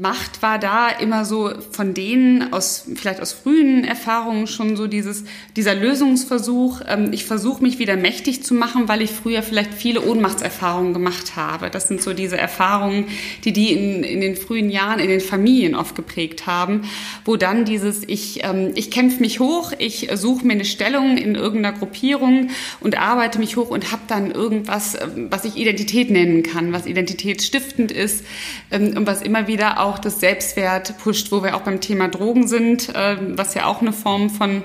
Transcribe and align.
Macht 0.00 0.42
war 0.42 0.60
da 0.60 0.90
immer 0.90 1.24
so 1.24 1.50
von 1.72 1.92
denen 1.92 2.52
aus, 2.52 2.86
vielleicht 2.94 3.20
aus 3.20 3.32
frühen 3.32 3.82
Erfahrungen 3.82 4.46
schon 4.46 4.76
so 4.76 4.86
dieses, 4.86 5.24
dieser 5.56 5.74
Lösungsversuch. 5.74 6.82
Ähm, 6.86 7.08
ich 7.10 7.24
versuche 7.24 7.60
mich 7.64 7.80
wieder 7.80 7.96
mächtig 7.96 8.44
zu 8.44 8.54
machen, 8.54 8.86
weil 8.86 9.02
ich 9.02 9.10
früher 9.10 9.42
vielleicht 9.42 9.74
viele 9.74 10.02
Ohnmachtserfahrungen 10.02 10.92
gemacht 10.92 11.34
habe. 11.34 11.68
Das 11.68 11.88
sind 11.88 12.00
so 12.00 12.12
diese 12.12 12.38
Erfahrungen, 12.38 13.06
die 13.42 13.52
die 13.52 13.72
in, 13.72 14.04
in 14.04 14.20
den 14.20 14.36
frühen 14.36 14.70
Jahren 14.70 15.00
in 15.00 15.08
den 15.08 15.20
Familien 15.20 15.74
oft 15.74 15.96
geprägt 15.96 16.46
haben, 16.46 16.82
wo 17.24 17.34
dann 17.34 17.64
dieses, 17.64 18.04
ich, 18.06 18.44
ähm, 18.44 18.70
ich 18.76 18.92
kämpfe 18.92 19.18
mich 19.18 19.40
hoch, 19.40 19.72
ich 19.80 20.10
suche 20.14 20.46
mir 20.46 20.52
eine 20.52 20.64
Stellung 20.64 21.16
in 21.16 21.34
irgendeiner 21.34 21.76
Gruppierung 21.76 22.50
und 22.78 22.96
arbeite 22.96 23.40
mich 23.40 23.56
hoch 23.56 23.70
und 23.70 23.90
habe 23.90 24.02
dann 24.06 24.30
irgendwas, 24.30 24.94
ähm, 24.94 25.26
was 25.28 25.44
ich 25.44 25.56
Identität 25.56 26.08
nennen 26.08 26.44
kann, 26.44 26.72
was 26.72 26.86
identitätsstiftend 26.86 27.90
ist 27.90 28.24
ähm, 28.70 28.96
und 28.96 29.04
was 29.04 29.22
immer 29.22 29.48
wieder 29.48 29.80
auch 29.80 29.87
auch 29.88 29.98
das 29.98 30.20
Selbstwert 30.20 30.98
pusht, 30.98 31.32
wo 31.32 31.42
wir 31.42 31.56
auch 31.56 31.62
beim 31.62 31.80
Thema 31.80 32.08
Drogen 32.08 32.46
sind, 32.46 32.94
äh, 32.94 33.16
was 33.36 33.54
ja 33.54 33.66
auch 33.66 33.80
eine 33.80 33.92
Form 33.92 34.30
von 34.30 34.62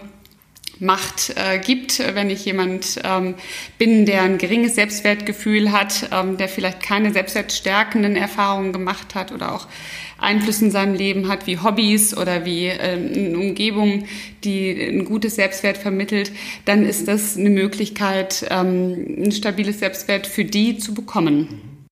Macht 0.80 1.34
äh, 1.36 1.59
gibt, 1.59 2.00
wenn 2.00 2.30
ich 2.30 2.45
jemand 2.45 3.00
ähm, 3.04 3.36
bin, 3.78 4.05
der 4.05 4.23
ein 4.23 4.38
geringes 4.38 4.76
Selbstwertgefühl 4.76 5.72
hat, 5.72 6.09
ähm, 6.12 6.38
der 6.38 6.50
vielleicht 6.50 6.81
keine 6.81 7.14
selbstwertstärkenden 7.14 8.16
Erfahrungen 8.16 8.73
gemacht 8.73 9.16
hat 9.16 9.31
oder 9.31 9.54
auch 9.54 9.67
Einflüsse 10.17 10.66
in 10.66 10.72
seinem 10.72 10.95
Leben 10.95 11.28
hat, 11.28 11.48
wie 11.48 11.59
Hobbys 11.59 12.17
oder 12.17 12.44
wie 12.45 12.67
äh, 12.67 12.98
eine 12.98 13.38
Umgebung, 13.38 14.05
die 14.44 14.72
ein 14.72 15.05
gutes 15.05 15.36
Selbstwert 15.36 15.78
vermittelt, 15.78 16.31
dann 16.66 16.86
ist 16.86 17.08
das 17.08 17.38
eine 17.38 17.50
Möglichkeit, 17.50 18.45
ähm, 18.50 19.26
ein 19.26 19.31
stabiles 19.31 19.80
Selbstwert 19.80 20.28
für 20.28 20.44
die 20.44 20.78
zu 20.80 20.94
bekommen. 20.94 21.88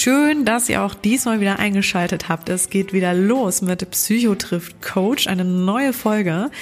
regisseur. 0.00 0.19
Schön, 0.30 0.44
dass 0.44 0.68
ihr 0.68 0.82
auch 0.82 0.94
diesmal 0.94 1.40
wieder 1.40 1.58
eingeschaltet 1.58 2.28
habt. 2.28 2.48
Es 2.50 2.70
geht 2.70 2.92
wieder 2.92 3.14
los 3.14 3.62
mit 3.62 3.90
Psychotrift 3.90 4.80
Coach, 4.80 5.26
eine 5.26 5.44
neue 5.44 5.92
Folge. 5.92 6.52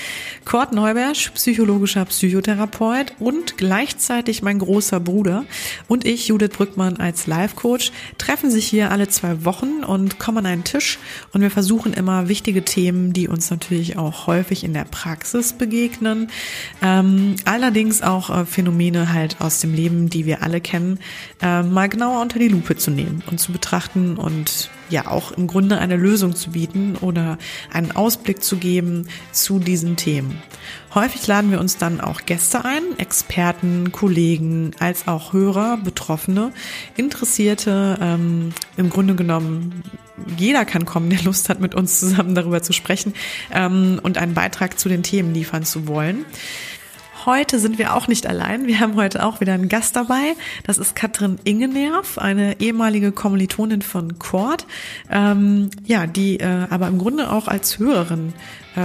Kurt 0.46 0.72
Neubersch, 0.72 1.30
psychologischer 1.34 2.06
Psychotherapeut 2.06 3.12
und 3.18 3.58
gleichzeitig 3.58 4.40
mein 4.40 4.58
großer 4.58 5.00
Bruder 5.00 5.44
und 5.86 6.06
ich, 6.06 6.28
Judith 6.28 6.52
Brückmann, 6.56 6.96
als 6.96 7.26
Life 7.26 7.56
Coach, 7.56 7.92
treffen 8.16 8.50
sich 8.50 8.66
hier 8.66 8.90
alle 8.90 9.08
zwei 9.08 9.44
Wochen 9.44 9.84
und 9.84 10.18
kommen 10.18 10.38
an 10.38 10.46
einen 10.46 10.64
Tisch 10.64 10.98
und 11.34 11.42
wir 11.42 11.50
versuchen 11.50 11.92
immer 11.92 12.28
wichtige 12.28 12.64
Themen, 12.64 13.12
die 13.12 13.28
uns 13.28 13.50
natürlich 13.50 13.98
auch 13.98 14.26
häufig 14.26 14.64
in 14.64 14.72
der 14.72 14.84
Praxis 14.84 15.52
begegnen, 15.52 16.30
ähm, 16.80 17.36
allerdings 17.44 18.00
auch 18.00 18.30
äh, 18.30 18.46
Phänomene 18.46 19.12
halt 19.12 19.42
aus 19.42 19.60
dem 19.60 19.74
Leben, 19.74 20.08
die 20.08 20.24
wir 20.24 20.42
alle 20.42 20.62
kennen, 20.62 21.00
äh, 21.42 21.62
mal 21.62 21.90
genauer 21.90 22.22
unter 22.22 22.38
die 22.38 22.48
Lupe 22.48 22.74
zu 22.74 22.90
nehmen 22.90 23.22
und 23.30 23.38
zu 23.38 23.57
betrachten 23.58 24.16
und 24.16 24.70
ja 24.88 25.08
auch 25.08 25.32
im 25.32 25.48
Grunde 25.48 25.78
eine 25.78 25.96
Lösung 25.96 26.36
zu 26.36 26.52
bieten 26.52 26.96
oder 27.00 27.38
einen 27.72 27.90
Ausblick 27.90 28.40
zu 28.40 28.56
geben 28.56 29.08
zu 29.32 29.58
diesen 29.58 29.96
Themen. 29.96 30.40
Häufig 30.94 31.26
laden 31.26 31.50
wir 31.50 31.58
uns 31.58 31.76
dann 31.76 32.00
auch 32.00 32.24
Gäste 32.24 32.64
ein, 32.64 32.82
Experten, 32.98 33.90
Kollegen, 33.90 34.70
als 34.78 35.08
auch 35.08 35.32
Hörer, 35.32 35.76
Betroffene, 35.76 36.52
Interessierte. 36.96 37.98
Ähm, 38.00 38.52
Im 38.76 38.90
Grunde 38.90 39.16
genommen, 39.16 39.82
jeder 40.36 40.64
kann 40.64 40.84
kommen, 40.84 41.10
der 41.10 41.22
Lust 41.22 41.48
hat, 41.48 41.58
mit 41.58 41.74
uns 41.74 41.98
zusammen 41.98 42.36
darüber 42.36 42.62
zu 42.62 42.72
sprechen 42.72 43.12
ähm, 43.52 43.98
und 44.02 44.18
einen 44.18 44.34
Beitrag 44.34 44.78
zu 44.78 44.88
den 44.88 45.02
Themen 45.02 45.34
liefern 45.34 45.64
zu 45.64 45.88
wollen. 45.88 46.24
Heute 47.26 47.58
sind 47.58 47.78
wir 47.78 47.94
auch 47.94 48.06
nicht 48.06 48.26
allein. 48.26 48.66
Wir 48.66 48.78
haben 48.80 48.94
heute 48.94 49.24
auch 49.24 49.40
wieder 49.40 49.52
einen 49.52 49.68
Gast 49.68 49.96
dabei. 49.96 50.34
Das 50.64 50.78
ist 50.78 50.94
Katrin 50.94 51.38
Ingenerv, 51.42 52.16
eine 52.18 52.60
ehemalige 52.60 53.10
Kommilitonin 53.10 53.82
von 53.82 54.18
Quad. 54.18 54.66
Ähm, 55.10 55.70
ja, 55.84 56.06
die 56.06 56.38
äh, 56.38 56.66
aber 56.70 56.86
im 56.86 56.98
Grunde 56.98 57.30
auch 57.30 57.48
als 57.48 57.78
Hörerin 57.78 58.34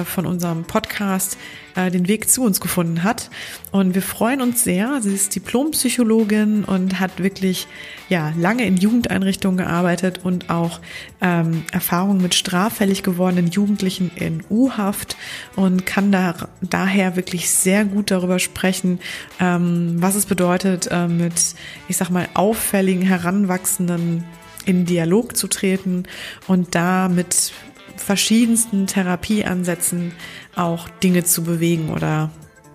von 0.05 0.25
unserem 0.25 0.63
Podcast 0.63 1.37
äh, 1.75 1.91
den 1.91 2.07
Weg 2.07 2.29
zu 2.29 2.43
uns 2.43 2.61
gefunden 2.61 3.03
hat. 3.03 3.29
Und 3.71 3.95
wir 3.95 4.01
freuen 4.01 4.41
uns 4.41 4.63
sehr. 4.63 5.01
Sie 5.01 5.13
ist 5.13 5.35
Diplompsychologin 5.35 6.63
und 6.63 6.99
hat 6.99 7.21
wirklich 7.21 7.67
ja 8.09 8.33
lange 8.37 8.65
in 8.65 8.77
Jugendeinrichtungen 8.77 9.57
gearbeitet 9.57 10.19
und 10.23 10.49
auch 10.49 10.79
ähm, 11.21 11.63
Erfahrungen 11.71 12.21
mit 12.21 12.35
straffällig 12.35 13.03
gewordenen 13.03 13.47
Jugendlichen 13.47 14.11
in 14.15 14.43
U-Haft 14.49 15.17
und 15.55 15.85
kann 15.85 16.11
da 16.11 16.49
daher 16.61 17.15
wirklich 17.15 17.49
sehr 17.49 17.85
gut 17.85 18.11
darüber 18.11 18.39
sprechen, 18.39 18.99
ähm, 19.39 19.95
was 19.97 20.15
es 20.15 20.25
bedeutet, 20.25 20.89
äh, 20.91 21.07
mit, 21.07 21.55
ich 21.87 21.97
sag 21.97 22.09
mal, 22.09 22.27
auffälligen 22.33 23.03
Heranwachsenden 23.03 24.23
in 24.65 24.85
Dialog 24.85 25.35
zu 25.35 25.47
treten 25.47 26.03
und 26.47 26.75
da 26.75 27.09
mit 27.09 27.51
verschiedensten 27.97 28.87
Therapieansätzen 28.87 30.13
auch 30.55 30.89
Dinge 30.89 31.23
zu 31.23 31.43
bewegen 31.43 31.89
oder 31.89 32.31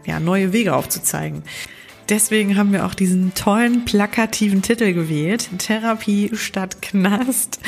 ja, 0.06 0.20
neue 0.20 0.52
Wege 0.52 0.74
aufzuzeigen. 0.74 1.42
Deswegen 2.08 2.56
haben 2.56 2.72
wir 2.72 2.86
auch 2.86 2.94
diesen 2.94 3.34
tollen 3.34 3.84
plakativen 3.84 4.62
Titel 4.62 4.94
gewählt, 4.94 5.50
Therapie 5.58 6.30
statt 6.32 6.80
Knast, 6.80 7.60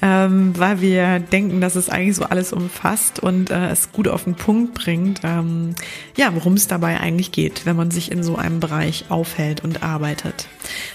ähm, 0.00 0.56
weil 0.56 0.80
wir 0.80 1.18
denken, 1.18 1.60
dass 1.60 1.74
es 1.74 1.88
eigentlich 1.88 2.14
so 2.14 2.24
alles 2.24 2.52
umfasst 2.52 3.18
und 3.18 3.50
äh, 3.50 3.70
es 3.70 3.90
gut 3.90 4.06
auf 4.06 4.24
den 4.24 4.36
Punkt 4.36 4.74
bringt, 4.74 5.22
ähm, 5.24 5.74
ja, 6.16 6.32
worum 6.36 6.54
es 6.54 6.68
dabei 6.68 7.00
eigentlich 7.00 7.32
geht, 7.32 7.66
wenn 7.66 7.74
man 7.74 7.90
sich 7.90 8.12
in 8.12 8.22
so 8.22 8.36
einem 8.36 8.60
Bereich 8.60 9.06
aufhält 9.08 9.64
und 9.64 9.82
arbeitet. 9.82 10.46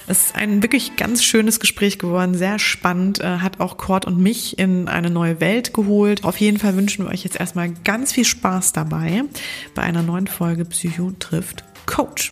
Es 0.08 0.28
ist 0.28 0.36
ein 0.36 0.64
wirklich 0.64 0.96
ganz 0.96 1.22
schönes 1.22 1.60
Gespräch 1.60 2.00
geworden, 2.00 2.34
sehr 2.34 2.60
spannend, 2.60 3.20
äh, 3.20 3.40
hat 3.40 3.60
auch 3.60 3.76
Kurt 3.76 4.06
und 4.06 4.20
mich 4.20 4.58
in 4.58 4.88
eine 4.88 5.10
neue 5.10 5.42
Welt 5.42 5.74
geholt. 5.74 6.24
Auf 6.24 6.38
jeden 6.38 6.60
Fall 6.60 6.78
wünschen 6.78 7.04
wir 7.04 7.12
euch 7.12 7.26
jetzt 7.26 7.38
erstmal 7.42 7.74
ganz 7.84 8.14
viel 8.14 8.26
Spaß 8.26 8.72
dabei 8.72 9.24
bei 9.74 9.82
einer 9.82 10.02
neuen 10.02 10.28
Folge 10.28 10.64
Psycho 10.64 11.12
trifft 11.20 11.66
Coach. 11.86 12.32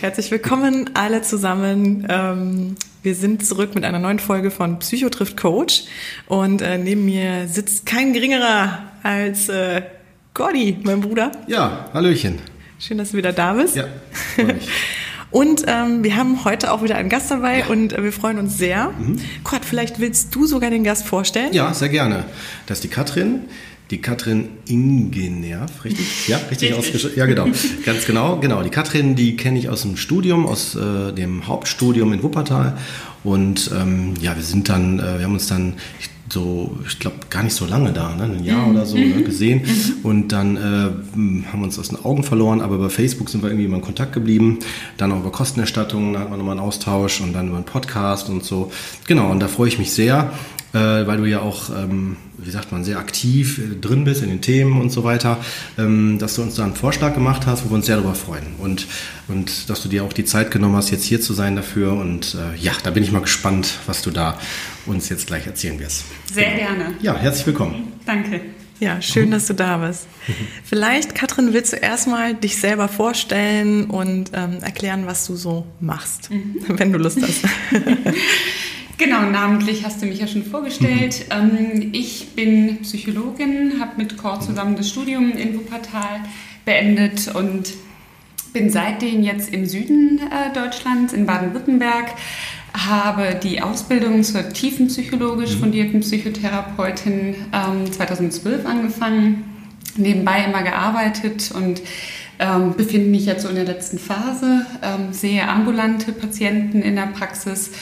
Herzlich 0.00 0.30
willkommen 0.30 0.90
alle 0.94 1.22
zusammen. 1.22 2.06
Ähm, 2.08 2.76
wir 3.02 3.14
sind 3.14 3.44
zurück 3.44 3.74
mit 3.74 3.84
einer 3.84 3.98
neuen 3.98 4.18
Folge 4.18 4.50
von 4.50 4.78
Psychotrift 4.78 5.36
Coach 5.36 5.84
und 6.26 6.62
äh, 6.62 6.78
neben 6.78 7.04
mir 7.04 7.48
sitzt 7.48 7.86
kein 7.86 8.12
geringerer 8.12 8.82
als 9.02 9.48
äh, 9.48 9.82
Gordy, 10.34 10.78
mein 10.82 11.00
Bruder. 11.00 11.32
Ja, 11.46 11.90
Hallöchen. 11.94 12.53
Schön, 12.78 12.98
dass 12.98 13.12
du 13.12 13.16
wieder 13.16 13.32
da 13.32 13.54
bist. 13.54 13.76
Ja, 13.76 13.86
Und 15.30 15.64
ähm, 15.66 16.04
wir 16.04 16.16
haben 16.16 16.44
heute 16.44 16.70
auch 16.70 16.84
wieder 16.84 16.94
einen 16.94 17.08
Gast 17.08 17.28
dabei 17.28 17.58
ja. 17.58 17.66
und 17.66 17.92
äh, 17.92 18.04
wir 18.04 18.12
freuen 18.12 18.38
uns 18.38 18.56
sehr. 18.56 18.90
Mhm. 18.90 19.16
Kurt, 19.42 19.64
vielleicht 19.64 19.98
willst 19.98 20.32
du 20.32 20.46
sogar 20.46 20.70
den 20.70 20.84
Gast 20.84 21.06
vorstellen? 21.06 21.52
Ja, 21.52 21.74
sehr 21.74 21.88
gerne. 21.88 22.24
Das 22.66 22.78
ist 22.78 22.84
die 22.84 22.88
Katrin. 22.88 23.40
Die 23.90 24.00
Katrin 24.00 24.48
Ingenerv, 24.66 25.84
richtig? 25.84 26.28
Ja, 26.28 26.36
richtig, 26.36 26.70
richtig. 26.70 26.74
ausgesprochen. 26.74 27.18
Ja, 27.18 27.26
genau. 27.26 27.48
Ganz 27.84 28.06
genau. 28.06 28.36
Genau. 28.36 28.62
Die 28.62 28.70
Katrin, 28.70 29.16
die 29.16 29.36
kenne 29.36 29.58
ich 29.58 29.68
aus 29.68 29.82
dem 29.82 29.96
Studium, 29.96 30.46
aus 30.46 30.76
äh, 30.76 31.12
dem 31.12 31.48
Hauptstudium 31.48 32.12
in 32.12 32.22
Wuppertal. 32.22 32.78
Und 33.24 33.72
ähm, 33.74 34.14
ja, 34.20 34.36
wir 34.36 34.42
sind 34.44 34.68
dann, 34.68 35.00
äh, 35.00 35.18
wir 35.18 35.24
haben 35.24 35.34
uns 35.34 35.48
dann, 35.48 35.74
ich 35.98 36.10
so, 36.34 36.76
ich 36.86 36.98
glaube, 36.98 37.16
gar 37.30 37.42
nicht 37.42 37.54
so 37.54 37.64
lange 37.64 37.92
da, 37.92 38.14
ne? 38.14 38.24
ein 38.24 38.44
Jahr 38.44 38.66
mhm. 38.66 38.74
oder 38.74 38.84
so 38.84 38.98
ne? 38.98 39.06
Mhm. 39.06 39.24
gesehen. 39.24 39.62
Mhm. 39.62 39.94
Und 40.02 40.28
dann 40.32 40.56
äh, 40.56 40.60
haben 40.60 41.46
wir 41.54 41.64
uns 41.64 41.78
aus 41.78 41.88
den 41.88 42.04
Augen 42.04 42.22
verloren, 42.24 42.60
aber 42.60 42.76
bei 42.76 42.90
Facebook 42.90 43.30
sind 43.30 43.42
wir 43.42 43.48
irgendwie 43.48 43.64
immer 43.64 43.76
in 43.76 43.82
Kontakt 43.82 44.12
geblieben. 44.12 44.58
Dann 44.98 45.12
auch 45.12 45.20
über 45.20 45.32
Kostenerstattungen, 45.32 46.12
da 46.12 46.20
hatten 46.20 46.32
wir 46.32 46.36
nochmal 46.36 46.58
einen 46.58 46.66
Austausch 46.66 47.22
und 47.22 47.32
dann 47.32 47.48
über 47.48 47.56
einen 47.56 47.64
Podcast 47.64 48.28
und 48.28 48.44
so. 48.44 48.70
Genau, 49.06 49.30
und 49.30 49.40
da 49.40 49.48
freue 49.48 49.68
ich 49.68 49.78
mich 49.78 49.92
sehr 49.92 50.30
äh, 50.74 51.06
weil 51.06 51.18
du 51.18 51.24
ja 51.24 51.40
auch, 51.40 51.70
ähm, 51.70 52.16
wie 52.36 52.50
sagt 52.50 52.72
man, 52.72 52.82
sehr 52.82 52.98
aktiv 52.98 53.58
äh, 53.58 53.80
drin 53.80 54.04
bist 54.04 54.22
in 54.22 54.28
den 54.28 54.40
Themen 54.40 54.80
und 54.80 54.90
so 54.90 55.04
weiter, 55.04 55.38
ähm, 55.78 56.18
dass 56.18 56.34
du 56.34 56.42
uns 56.42 56.56
da 56.56 56.64
einen 56.64 56.74
Vorschlag 56.74 57.14
gemacht 57.14 57.46
hast, 57.46 57.64
wo 57.64 57.70
wir 57.70 57.76
uns 57.76 57.86
sehr 57.86 57.96
darüber 57.96 58.16
freuen. 58.16 58.44
Und, 58.58 58.88
und 59.28 59.70
dass 59.70 59.82
du 59.82 59.88
dir 59.88 60.02
auch 60.02 60.12
die 60.12 60.24
Zeit 60.24 60.50
genommen 60.50 60.74
hast, 60.74 60.90
jetzt 60.90 61.04
hier 61.04 61.20
zu 61.20 61.32
sein 61.32 61.54
dafür. 61.54 61.92
Und 61.92 62.34
äh, 62.34 62.60
ja, 62.60 62.72
da 62.82 62.90
bin 62.90 63.04
ich 63.04 63.12
mal 63.12 63.22
gespannt, 63.22 63.78
was 63.86 64.02
du 64.02 64.10
da 64.10 64.36
uns 64.86 65.08
jetzt 65.08 65.26
gleich 65.26 65.46
erzählen 65.46 65.78
wirst. 65.78 66.04
Sehr 66.32 66.54
gerne. 66.56 66.94
Ja, 67.00 67.16
herzlich 67.16 67.46
willkommen. 67.46 67.92
Danke. 68.06 68.40
Ja, 68.80 69.00
schön, 69.00 69.30
dass 69.30 69.46
du 69.46 69.54
da 69.54 69.78
bist. 69.78 70.06
Vielleicht, 70.64 71.14
Katrin, 71.14 71.52
willst 71.52 71.72
du 71.72 71.76
erstmal 71.76 72.34
dich 72.34 72.58
selber 72.58 72.88
vorstellen 72.88 73.86
und 73.86 74.32
ähm, 74.34 74.58
erklären, 74.62 75.06
was 75.06 75.26
du 75.26 75.36
so 75.36 75.66
machst, 75.80 76.30
mhm. 76.30 76.56
wenn 76.78 76.92
du 76.92 76.98
Lust 76.98 77.20
hast. 77.22 77.44
Genau, 78.96 79.22
namentlich 79.22 79.84
hast 79.84 80.00
du 80.02 80.06
mich 80.06 80.20
ja 80.20 80.28
schon 80.28 80.44
vorgestellt. 80.44 81.26
Ähm, 81.30 81.90
ich 81.92 82.28
bin 82.36 82.78
Psychologin, 82.82 83.80
habe 83.80 83.96
mit 83.96 84.16
Cor 84.16 84.40
zusammen 84.40 84.76
das 84.76 84.88
Studium 84.88 85.32
in 85.32 85.56
Wuppertal 85.56 86.20
beendet 86.64 87.34
und 87.34 87.74
bin 88.54 88.70
seitdem 88.70 89.22
jetzt 89.22 89.52
im 89.52 89.66
Süden 89.66 90.20
äh, 90.20 90.54
Deutschlands, 90.54 91.12
in 91.12 91.26
Baden-Württemberg, 91.26 92.14
habe 92.72 93.38
die 93.42 93.60
Ausbildung 93.60 94.22
zur 94.22 94.48
tiefenpsychologisch 94.48 95.56
mhm. 95.56 95.60
fundierten 95.60 96.00
Psychotherapeutin 96.00 97.34
ähm, 97.52 97.92
2012 97.92 98.64
angefangen, 98.64 99.44
nebenbei 99.96 100.44
immer 100.44 100.62
gearbeitet 100.62 101.52
und 101.54 101.82
ähm, 102.38 102.74
befinde 102.76 103.10
mich 103.10 103.26
jetzt 103.26 103.42
so 103.42 103.48
in 103.48 103.56
der 103.56 103.64
letzten 103.64 103.98
Phase, 103.98 104.66
ähm, 104.82 105.12
sehe 105.12 105.48
ambulante 105.48 106.12
Patienten 106.12 106.80
in 106.80 106.96
der 106.96 107.06
Praxis, 107.06 107.72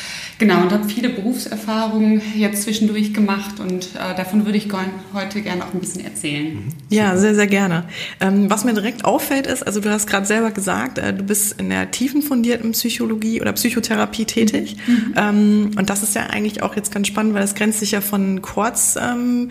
genau, 0.43 0.63
und 0.63 0.73
habe 0.73 0.89
viele 0.89 1.09
Berufserfahrungen 1.09 2.21
jetzt 2.37 2.65
zwischendurch 2.65 3.15
gemacht 3.15 3.61
und 3.61 3.95
äh, 3.95 4.15
davon 4.17 4.45
würde 4.45 4.59
ich 4.59 4.69
heute 5.15 5.41
gerne 5.41 5.65
auch 5.65 5.73
ein 5.73 5.81
bisschen 5.81 6.05
erzählen. 6.05 6.55
Mhm. 6.55 6.69
Ja, 6.89 7.17
sehr, 7.17 7.35
sehr 7.35 7.47
gerne. 7.47 7.85
Ähm, 8.21 8.51
was 8.51 8.65
mir 8.65 8.75
direkt 8.75 9.05
auffällt 9.05 9.47
ist, 9.47 9.63
also 9.63 9.81
du 9.81 9.91
hast 9.91 10.07
gerade 10.07 10.27
selber 10.27 10.51
gesagt, 10.51 10.99
äh, 10.99 11.15
du 11.15 11.23
bist 11.23 11.61
in 11.61 11.71
der 11.71 11.91
tiefen 11.91 12.23
fundierten 12.23 12.73
Psychologie 12.73 13.41
oder 13.41 13.53
Psychotherapie 13.53 14.25
tätig 14.25 14.77
mhm. 14.87 15.15
Ähm, 15.15 15.71
und 15.77 15.91
das 15.91 16.03
ist 16.03 16.15
ja 16.15 16.23
eigentlich 16.23 16.63
auch 16.63 16.75
jetzt 16.75 16.93
ganz 16.93 17.07
spannend, 17.07 17.35
weil 17.35 17.43
das 17.43 17.55
grenzt 17.55 17.81
sich 17.81 17.93
ja 17.93 18.01
von 18.01 18.43
Quartz 18.43 18.99
ähm, 19.01 19.51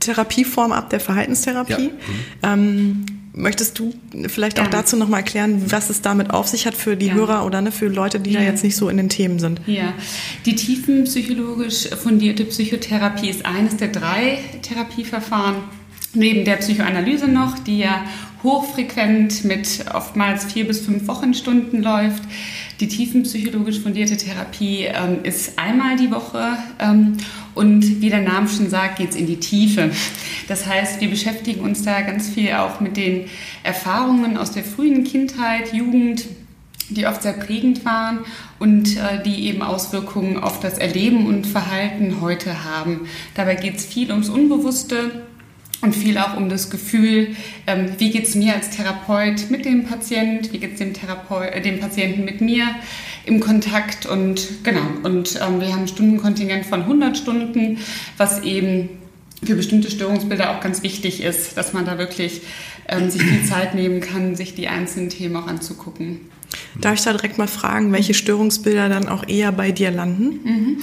Therapieform 0.00 0.72
ab, 0.72 0.90
der 0.90 1.00
Verhaltenstherapie. 1.00 1.90
Ja. 2.42 2.56
Mhm. 2.56 3.21
Möchtest 3.34 3.78
du 3.78 3.94
vielleicht 4.26 4.60
auch 4.60 4.66
dazu 4.66 4.96
nochmal 4.96 5.20
erklären, 5.20 5.70
was 5.72 5.88
es 5.88 6.02
damit 6.02 6.30
auf 6.30 6.48
sich 6.48 6.66
hat 6.66 6.74
für 6.74 6.96
die 6.96 7.06
Gerne. 7.06 7.20
Hörer 7.20 7.46
oder 7.46 7.62
ne, 7.62 7.72
für 7.72 7.88
Leute, 7.88 8.20
die 8.20 8.32
ja. 8.32 8.40
da 8.40 8.46
jetzt 8.46 8.62
nicht 8.62 8.76
so 8.76 8.90
in 8.90 8.98
den 8.98 9.08
Themen 9.08 9.38
sind? 9.38 9.60
Ja, 9.66 9.94
die 10.44 10.54
tiefenpsychologisch 10.54 11.88
fundierte 11.88 12.44
Psychotherapie 12.44 13.30
ist 13.30 13.46
eines 13.46 13.78
der 13.78 13.88
drei 13.88 14.38
Therapieverfahren 14.60 15.56
neben 16.14 16.44
der 16.44 16.56
Psychoanalyse 16.56 17.26
noch, 17.26 17.58
die 17.58 17.78
ja 17.78 18.04
hochfrequent 18.42 19.44
mit 19.44 19.86
oftmals 19.94 20.44
vier 20.44 20.66
bis 20.66 20.80
fünf 20.80 21.06
Wochenstunden 21.06 21.82
läuft. 21.82 22.22
Die 22.82 22.88
tiefenpsychologisch 22.88 23.78
fundierte 23.78 24.16
Therapie 24.16 24.86
ähm, 24.86 25.20
ist 25.22 25.56
einmal 25.56 25.94
die 25.94 26.10
Woche 26.10 26.58
ähm, 26.80 27.16
und 27.54 28.00
wie 28.00 28.10
der 28.10 28.22
Name 28.22 28.48
schon 28.48 28.68
sagt, 28.68 28.96
geht 28.96 29.10
es 29.10 29.14
in 29.14 29.28
die 29.28 29.36
Tiefe. 29.36 29.92
Das 30.48 30.66
heißt, 30.66 31.00
wir 31.00 31.08
beschäftigen 31.08 31.60
uns 31.60 31.84
da 31.84 32.00
ganz 32.00 32.28
viel 32.28 32.52
auch 32.54 32.80
mit 32.80 32.96
den 32.96 33.26
Erfahrungen 33.62 34.36
aus 34.36 34.50
der 34.50 34.64
frühen 34.64 35.04
Kindheit, 35.04 35.72
Jugend, 35.72 36.24
die 36.88 37.06
oft 37.06 37.22
sehr 37.22 37.34
prägend 37.34 37.84
waren 37.84 38.24
und 38.58 38.96
äh, 38.96 39.22
die 39.24 39.46
eben 39.46 39.62
Auswirkungen 39.62 40.38
auf 40.38 40.58
das 40.58 40.76
Erleben 40.78 41.28
und 41.28 41.46
Verhalten 41.46 42.20
heute 42.20 42.64
haben. 42.64 43.02
Dabei 43.36 43.54
geht 43.54 43.76
es 43.76 43.84
viel 43.84 44.10
ums 44.10 44.28
Unbewusste 44.28 45.22
und 45.82 45.94
viel 45.94 46.16
auch 46.16 46.36
um 46.36 46.48
das 46.48 46.70
Gefühl, 46.70 47.34
ähm, 47.66 47.92
wie 47.98 48.10
geht 48.10 48.24
es 48.24 48.34
mir 48.34 48.54
als 48.54 48.70
Therapeut 48.70 49.50
mit 49.50 49.64
dem 49.64 49.84
Patient, 49.84 50.52
wie 50.52 50.58
geht 50.58 50.74
es 50.74 50.78
dem, 50.78 50.92
äh, 50.92 51.60
dem 51.60 51.80
Patienten 51.80 52.24
mit 52.24 52.40
mir 52.40 52.66
im 53.26 53.40
Kontakt 53.40 54.06
und 54.06 54.64
genau. 54.64 54.86
Und 55.02 55.38
ähm, 55.42 55.60
wir 55.60 55.72
haben 55.72 55.82
ein 55.82 55.88
Stundenkontingent 55.88 56.66
von 56.66 56.82
100 56.82 57.18
Stunden, 57.18 57.78
was 58.16 58.42
eben 58.42 58.88
für 59.44 59.56
bestimmte 59.56 59.90
Störungsbilder 59.90 60.56
auch 60.56 60.60
ganz 60.60 60.82
wichtig 60.82 61.20
ist, 61.22 61.56
dass 61.56 61.72
man 61.72 61.84
da 61.84 61.98
wirklich 61.98 62.42
ähm, 62.88 63.10
sich 63.10 63.22
die 63.22 63.44
Zeit 63.44 63.74
nehmen 63.74 64.00
kann, 64.00 64.36
sich 64.36 64.54
die 64.54 64.68
einzelnen 64.68 65.08
Themen 65.08 65.36
auch 65.36 65.48
anzugucken. 65.48 66.20
Darf 66.80 66.94
ich 66.94 67.02
da 67.02 67.12
direkt 67.12 67.38
mal 67.38 67.48
fragen, 67.48 67.92
welche 67.92 68.14
Störungsbilder 68.14 68.88
dann 68.88 69.08
auch 69.08 69.28
eher 69.28 69.52
bei 69.52 69.72
dir 69.72 69.90
landen? 69.90 70.40
Mhm. 70.44 70.76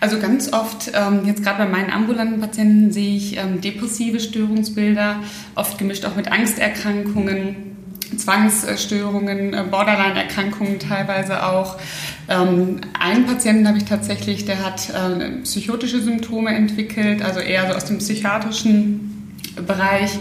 Also 0.00 0.18
ganz 0.18 0.52
oft, 0.52 0.90
ähm, 0.94 1.26
jetzt 1.26 1.42
gerade 1.44 1.64
bei 1.64 1.68
meinen 1.68 1.90
ambulanten 1.90 2.40
Patienten 2.40 2.92
sehe 2.92 3.16
ich 3.16 3.36
ähm, 3.36 3.60
depressive 3.60 4.20
Störungsbilder, 4.20 5.16
oft 5.54 5.78
gemischt 5.78 6.04
auch 6.04 6.16
mit 6.16 6.30
Angsterkrankungen. 6.30 7.72
Zwangsstörungen, 8.16 9.54
äh, 9.54 9.64
Borderline-Erkrankungen 9.70 10.78
teilweise 10.78 11.46
auch. 11.46 11.78
Ähm, 12.28 12.80
einen 12.98 13.24
Patienten 13.24 13.66
habe 13.66 13.78
ich 13.78 13.84
tatsächlich, 13.84 14.44
der 14.44 14.62
hat 14.64 14.90
äh, 14.90 15.40
psychotische 15.44 16.00
Symptome 16.02 16.50
entwickelt, 16.54 17.22
also 17.22 17.40
eher 17.40 17.68
so 17.68 17.74
aus 17.74 17.86
dem 17.86 17.98
psychiatrischen 17.98 19.38
Bereich 19.66 20.18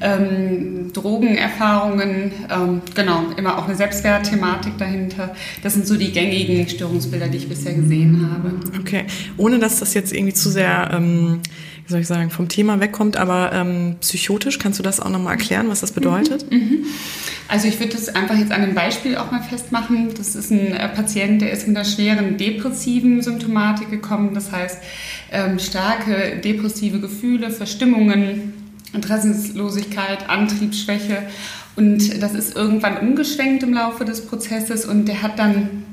ähm, 0.00 0.92
Drogenerfahrungen, 0.92 2.32
ähm, 2.50 2.82
genau, 2.94 3.24
immer 3.36 3.58
auch 3.58 3.66
eine 3.66 3.76
Selbstwertthematik 3.76 4.78
dahinter. 4.78 5.34
Das 5.62 5.74
sind 5.74 5.86
so 5.86 5.96
die 5.96 6.12
gängigen 6.12 6.68
Störungsbilder, 6.68 7.28
die 7.28 7.38
ich 7.38 7.48
bisher 7.48 7.74
gesehen 7.74 8.30
habe. 8.30 8.52
Okay, 8.80 9.04
ohne 9.36 9.58
dass 9.58 9.80
das 9.80 9.94
jetzt 9.94 10.12
irgendwie 10.12 10.34
zu 10.34 10.50
sehr, 10.50 10.90
ähm, 10.92 11.40
wie 11.86 11.92
soll 11.92 12.00
ich 12.00 12.06
sagen, 12.06 12.30
vom 12.30 12.48
Thema 12.48 12.80
wegkommt, 12.80 13.16
aber 13.16 13.52
ähm, 13.52 13.96
psychotisch, 14.00 14.58
kannst 14.58 14.78
du 14.78 14.82
das 14.82 15.00
auch 15.00 15.10
nochmal 15.10 15.34
erklären, 15.34 15.68
was 15.68 15.80
das 15.80 15.92
bedeutet? 15.92 16.50
Mhm, 16.50 16.58
mhm. 16.58 16.86
Also 17.46 17.68
ich 17.68 17.78
würde 17.78 17.92
das 17.92 18.08
einfach 18.08 18.36
jetzt 18.38 18.52
an 18.52 18.62
einem 18.62 18.74
Beispiel 18.74 19.16
auch 19.16 19.30
mal 19.30 19.42
festmachen. 19.42 20.08
Das 20.16 20.34
ist 20.34 20.50
ein 20.50 20.72
äh, 20.72 20.88
Patient, 20.88 21.42
der 21.42 21.52
ist 21.52 21.68
mit 21.68 21.76
einer 21.76 21.84
schweren 21.84 22.38
depressiven 22.38 23.20
Symptomatik 23.20 23.90
gekommen. 23.90 24.32
Das 24.32 24.50
heißt, 24.50 24.78
ähm, 25.30 25.58
starke 25.58 26.40
depressive 26.42 27.00
Gefühle, 27.00 27.50
Verstimmungen, 27.50 28.53
Interessenslosigkeit, 28.94 30.28
Antriebsschwäche. 30.28 31.24
Und 31.76 32.22
das 32.22 32.34
ist 32.34 32.56
irgendwann 32.56 32.98
umgeschwenkt 32.98 33.62
im 33.62 33.74
Laufe 33.74 34.04
des 34.04 34.26
Prozesses 34.26 34.84
und 34.84 35.06
der 35.06 35.22
hat 35.22 35.38
dann 35.38 35.84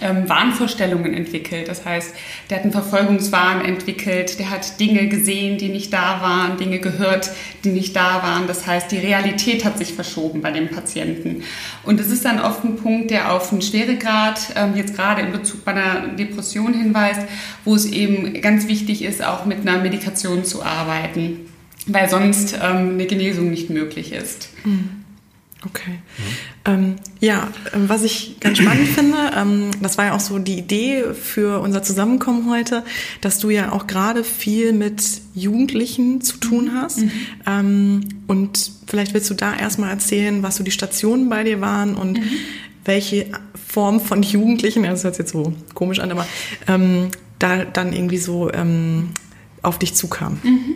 ähm, 0.00 0.28
Wahnvorstellungen 0.28 1.12
entwickelt. 1.12 1.68
Das 1.68 1.84
heißt, 1.84 2.14
der 2.48 2.58
hat 2.58 2.64
einen 2.64 2.72
Verfolgungswahn 2.72 3.64
entwickelt, 3.64 4.38
der 4.38 4.50
hat 4.50 4.78
Dinge 4.78 5.08
gesehen, 5.08 5.58
die 5.58 5.68
nicht 5.68 5.92
da 5.92 6.20
waren, 6.20 6.56
Dinge 6.56 6.78
gehört, 6.78 7.30
die 7.64 7.70
nicht 7.70 7.96
da 7.96 8.22
waren. 8.22 8.46
Das 8.46 8.66
heißt, 8.66 8.90
die 8.92 8.98
Realität 8.98 9.64
hat 9.64 9.78
sich 9.78 9.94
verschoben 9.94 10.40
bei 10.40 10.52
dem 10.52 10.68
Patienten. 10.68 11.42
Und 11.84 12.00
es 12.00 12.10
ist 12.10 12.24
dann 12.24 12.40
oft 12.40 12.64
ein 12.64 12.76
Punkt, 12.76 13.10
der 13.10 13.32
auf 13.32 13.52
einen 13.52 13.62
Schweregrad, 13.62 14.40
ähm, 14.56 14.76
jetzt 14.76 14.94
gerade 14.94 15.22
in 15.22 15.32
Bezug 15.32 15.64
bei 15.64 15.72
einer 15.72 16.08
Depression 16.16 16.74
hinweist, 16.74 17.22
wo 17.64 17.74
es 17.74 17.86
eben 17.86 18.40
ganz 18.40 18.68
wichtig 18.68 19.02
ist, 19.02 19.24
auch 19.24 19.46
mit 19.46 19.66
einer 19.66 19.78
Medikation 19.82 20.44
zu 20.44 20.62
arbeiten 20.62 21.48
weil 21.86 22.08
sonst 22.08 22.54
ähm, 22.54 22.90
eine 22.90 23.06
Genesung 23.06 23.50
nicht 23.50 23.70
möglich 23.70 24.12
ist. 24.12 24.50
Hm. 24.62 24.98
Okay. 25.66 25.98
Ja. 26.18 26.72
Ähm, 26.72 26.96
ja, 27.18 27.48
ähm, 27.74 27.88
was 27.88 28.04
ich 28.04 28.38
ganz 28.38 28.58
spannend 28.58 28.88
finde, 28.88 29.16
ähm, 29.36 29.70
das 29.82 29.98
war 29.98 30.06
ja 30.06 30.14
auch 30.14 30.20
so 30.20 30.38
die 30.38 30.56
Idee 30.56 31.02
für 31.14 31.60
unser 31.60 31.82
Zusammenkommen 31.82 32.48
heute, 32.48 32.84
dass 33.20 33.40
du 33.40 33.50
ja 33.50 33.72
auch 33.72 33.88
gerade 33.88 34.22
viel 34.22 34.72
mit 34.72 35.02
Jugendlichen 35.34 36.20
zu 36.20 36.36
tun 36.36 36.66
mhm. 36.66 36.74
hast. 36.74 36.98
Mhm. 36.98 37.10
Ähm, 37.46 38.00
und 38.28 38.70
vielleicht 38.86 39.14
willst 39.14 39.30
du 39.30 39.34
da 39.34 39.54
erstmal 39.56 39.90
erzählen, 39.90 40.42
was 40.44 40.56
so 40.56 40.62
die 40.62 40.70
Stationen 40.70 41.28
bei 41.28 41.42
dir 41.42 41.60
waren 41.60 41.94
und 41.94 42.20
mhm. 42.20 42.30
welche 42.84 43.26
Form 43.66 44.00
von 44.00 44.22
Jugendlichen, 44.22 44.84
das 44.84 45.02
hört 45.02 45.16
sich 45.16 45.24
jetzt 45.24 45.32
so 45.32 45.52
komisch 45.74 45.98
an, 45.98 46.12
aber 46.12 46.26
ähm, 46.68 47.08
da 47.40 47.64
dann 47.64 47.92
irgendwie 47.92 48.18
so 48.18 48.52
ähm, 48.52 49.10
auf 49.62 49.78
dich 49.78 49.94
zukam. 49.94 50.38
Mhm. 50.42 50.74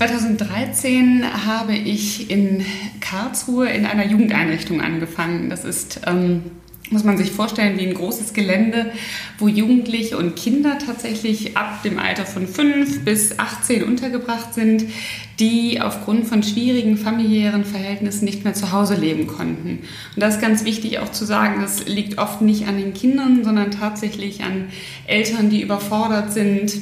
2013 0.00 1.26
habe 1.46 1.74
ich 1.74 2.30
in 2.30 2.64
Karlsruhe 3.00 3.68
in 3.68 3.84
einer 3.84 4.06
Jugendeinrichtung 4.06 4.80
angefangen. 4.80 5.50
Das 5.50 5.66
ist, 5.66 6.00
ähm, 6.06 6.44
muss 6.88 7.04
man 7.04 7.18
sich 7.18 7.32
vorstellen, 7.32 7.78
wie 7.78 7.86
ein 7.86 7.92
großes 7.92 8.32
Gelände, 8.32 8.92
wo 9.38 9.46
Jugendliche 9.46 10.16
und 10.16 10.36
Kinder 10.36 10.78
tatsächlich 10.78 11.54
ab 11.58 11.82
dem 11.82 11.98
Alter 11.98 12.24
von 12.24 12.48
5 12.48 13.04
bis 13.04 13.38
18 13.38 13.84
untergebracht 13.84 14.54
sind, 14.54 14.86
die 15.38 15.82
aufgrund 15.82 16.26
von 16.26 16.42
schwierigen 16.42 16.96
familiären 16.96 17.66
Verhältnissen 17.66 18.24
nicht 18.24 18.42
mehr 18.42 18.54
zu 18.54 18.72
Hause 18.72 18.94
leben 18.94 19.26
konnten. 19.26 19.80
Und 20.14 20.22
das 20.22 20.36
ist 20.36 20.40
ganz 20.40 20.64
wichtig 20.64 20.98
auch 21.00 21.12
zu 21.12 21.26
sagen, 21.26 21.60
das 21.60 21.86
liegt 21.86 22.16
oft 22.16 22.40
nicht 22.40 22.66
an 22.66 22.78
den 22.78 22.94
Kindern, 22.94 23.44
sondern 23.44 23.70
tatsächlich 23.70 24.44
an 24.44 24.68
Eltern, 25.06 25.50
die 25.50 25.60
überfordert 25.60 26.32
sind, 26.32 26.72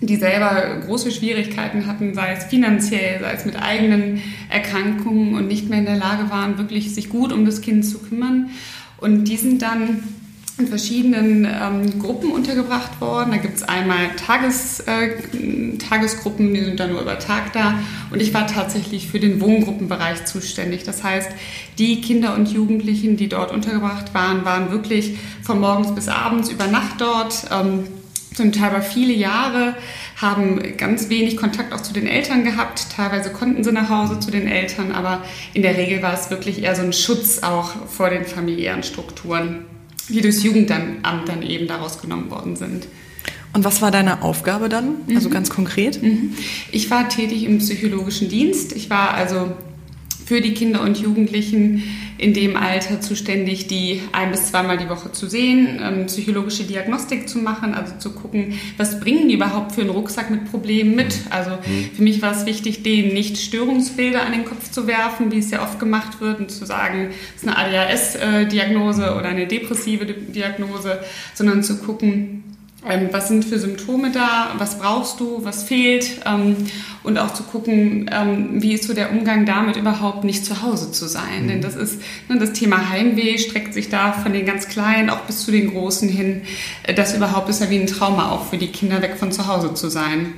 die 0.00 0.16
selber 0.16 0.80
große 0.86 1.10
Schwierigkeiten 1.10 1.86
hatten, 1.86 2.14
sei 2.14 2.32
es 2.32 2.44
finanziell, 2.44 3.20
sei 3.20 3.32
es 3.32 3.44
mit 3.44 3.60
eigenen 3.60 4.22
Erkrankungen 4.48 5.34
und 5.34 5.48
nicht 5.48 5.68
mehr 5.68 5.80
in 5.80 5.86
der 5.86 5.96
Lage 5.96 6.30
waren, 6.30 6.58
wirklich 6.58 6.94
sich 6.94 7.08
gut 7.08 7.32
um 7.32 7.44
das 7.44 7.60
Kind 7.60 7.84
zu 7.84 7.98
kümmern. 7.98 8.50
Und 8.98 9.24
die 9.24 9.36
sind 9.36 9.62
dann 9.62 10.02
in 10.58 10.66
verschiedenen 10.66 11.44
ähm, 11.44 12.00
Gruppen 12.00 12.32
untergebracht 12.32 13.00
worden. 13.00 13.30
Da 13.30 13.36
gibt 13.36 13.56
es 13.56 13.62
einmal 13.62 14.10
Tages, 14.16 14.80
äh, 14.80 15.10
Tagesgruppen, 15.78 16.52
die 16.52 16.64
sind 16.64 16.80
dann 16.80 16.90
nur 16.90 17.00
über 17.00 17.18
Tag 17.18 17.52
da. 17.52 17.78
Und 18.10 18.20
ich 18.20 18.34
war 18.34 18.46
tatsächlich 18.46 19.08
für 19.08 19.20
den 19.20 19.40
Wohngruppenbereich 19.40 20.24
zuständig. 20.24 20.82
Das 20.82 21.04
heißt, 21.04 21.30
die 21.78 22.00
Kinder 22.00 22.34
und 22.34 22.52
Jugendlichen, 22.52 23.16
die 23.16 23.28
dort 23.28 23.52
untergebracht 23.52 24.14
waren, 24.14 24.44
waren 24.44 24.72
wirklich 24.72 25.16
von 25.42 25.60
morgens 25.60 25.94
bis 25.94 26.08
abends 26.08 26.48
über 26.50 26.66
Nacht 26.66 27.00
dort. 27.00 27.46
Ähm, 27.52 27.84
zum 28.38 28.52
Teil 28.52 28.70
über 28.70 28.82
viele 28.82 29.12
Jahre, 29.12 29.74
haben 30.16 30.76
ganz 30.76 31.10
wenig 31.10 31.36
Kontakt 31.36 31.72
auch 31.74 31.82
zu 31.82 31.92
den 31.92 32.06
Eltern 32.06 32.44
gehabt. 32.44 32.86
Teilweise 32.94 33.30
konnten 33.30 33.62
sie 33.62 33.72
nach 33.72 33.90
Hause 33.90 34.20
zu 34.20 34.30
den 34.30 34.46
Eltern, 34.46 34.92
aber 34.92 35.22
in 35.52 35.62
der 35.62 35.76
Regel 35.76 36.02
war 36.02 36.14
es 36.14 36.30
wirklich 36.30 36.62
eher 36.62 36.74
so 36.74 36.82
ein 36.82 36.92
Schutz 36.92 37.40
auch 37.42 37.86
vor 37.88 38.08
den 38.10 38.24
familiären 38.24 38.82
Strukturen, 38.82 39.66
die 40.08 40.22
durchs 40.22 40.42
Jugendamt 40.42 41.28
dann 41.28 41.42
eben 41.42 41.66
daraus 41.66 42.00
genommen 42.00 42.30
worden 42.30 42.56
sind. 42.56 42.86
Und 43.52 43.64
was 43.64 43.82
war 43.82 43.90
deine 43.90 44.22
Aufgabe 44.22 44.68
dann, 44.68 44.96
also 45.14 45.28
mhm. 45.28 45.32
ganz 45.32 45.50
konkret? 45.50 46.02
Mhm. 46.02 46.34
Ich 46.70 46.90
war 46.90 47.08
tätig 47.08 47.44
im 47.44 47.58
psychologischen 47.58 48.28
Dienst. 48.28 48.72
Ich 48.72 48.88
war 48.88 49.14
also 49.14 49.52
für 50.28 50.42
die 50.42 50.52
Kinder 50.52 50.82
und 50.82 50.98
Jugendlichen 50.98 51.82
in 52.18 52.34
dem 52.34 52.54
Alter 52.54 53.00
zuständig, 53.00 53.66
die 53.66 54.02
ein 54.12 54.30
bis 54.30 54.48
zweimal 54.48 54.76
die 54.76 54.90
Woche 54.90 55.10
zu 55.10 55.26
sehen, 55.26 55.80
ähm, 55.82 56.04
psychologische 56.04 56.64
Diagnostik 56.64 57.30
zu 57.30 57.38
machen, 57.38 57.72
also 57.72 57.94
zu 57.98 58.10
gucken, 58.12 58.58
was 58.76 59.00
bringen 59.00 59.28
die 59.28 59.36
überhaupt 59.36 59.72
für 59.72 59.80
einen 59.80 59.90
Rucksack 59.90 60.28
mit 60.28 60.50
Problemen 60.50 60.94
mit. 60.94 61.14
Also 61.30 61.52
mhm. 61.52 61.90
für 61.96 62.02
mich 62.02 62.20
war 62.20 62.32
es 62.32 62.44
wichtig, 62.44 62.82
denen 62.82 63.14
nicht 63.14 63.38
Störungsbilder 63.38 64.20
an 64.20 64.32
den 64.32 64.44
Kopf 64.44 64.70
zu 64.70 64.86
werfen, 64.86 65.32
wie 65.32 65.38
es 65.38 65.50
ja 65.50 65.62
oft 65.62 65.78
gemacht 65.78 66.20
wird, 66.20 66.40
und 66.40 66.50
zu 66.50 66.66
sagen, 66.66 67.08
es 67.34 67.42
ist 67.42 67.48
eine 67.48 67.56
ADHS-Diagnose 67.56 69.14
oder 69.14 69.28
eine 69.28 69.46
depressive 69.46 70.04
Diagnose, 70.04 70.98
sondern 71.34 71.62
zu 71.62 71.78
gucken, 71.78 72.37
ähm, 72.86 73.08
was 73.10 73.28
sind 73.28 73.44
für 73.44 73.58
Symptome 73.58 74.12
da, 74.12 74.54
was 74.56 74.78
brauchst 74.78 75.18
du, 75.18 75.44
was 75.44 75.64
fehlt 75.64 76.20
ähm, 76.24 76.56
und 77.02 77.18
auch 77.18 77.34
zu 77.34 77.42
gucken, 77.42 78.08
ähm, 78.12 78.62
wie 78.62 78.74
ist 78.74 78.84
so 78.84 78.94
der 78.94 79.10
Umgang 79.10 79.46
damit 79.46 79.76
überhaupt 79.76 80.22
nicht 80.22 80.44
zu 80.44 80.62
Hause 80.62 80.92
zu 80.92 81.08
sein. 81.08 81.44
Mhm. 81.44 81.48
Denn 81.48 81.60
das 81.60 81.74
ist 81.74 82.00
ne, 82.28 82.38
das 82.38 82.52
Thema 82.52 82.88
Heimweh 82.88 83.38
streckt 83.38 83.74
sich 83.74 83.88
da 83.88 84.12
von 84.12 84.32
den 84.32 84.46
ganz 84.46 84.68
Kleinen 84.68 85.10
auch 85.10 85.22
bis 85.22 85.44
zu 85.44 85.50
den 85.50 85.72
Großen 85.72 86.08
hin. 86.08 86.42
Äh, 86.84 86.94
das 86.94 87.16
überhaupt 87.16 87.48
ist 87.48 87.60
ja 87.60 87.68
wie 87.68 87.80
ein 87.80 87.88
Trauma 87.88 88.30
auch 88.30 88.46
für 88.46 88.58
die 88.58 88.68
Kinder 88.68 89.02
weg 89.02 89.16
von 89.18 89.32
zu 89.32 89.48
Hause 89.48 89.74
zu 89.74 89.88
sein. 89.88 90.34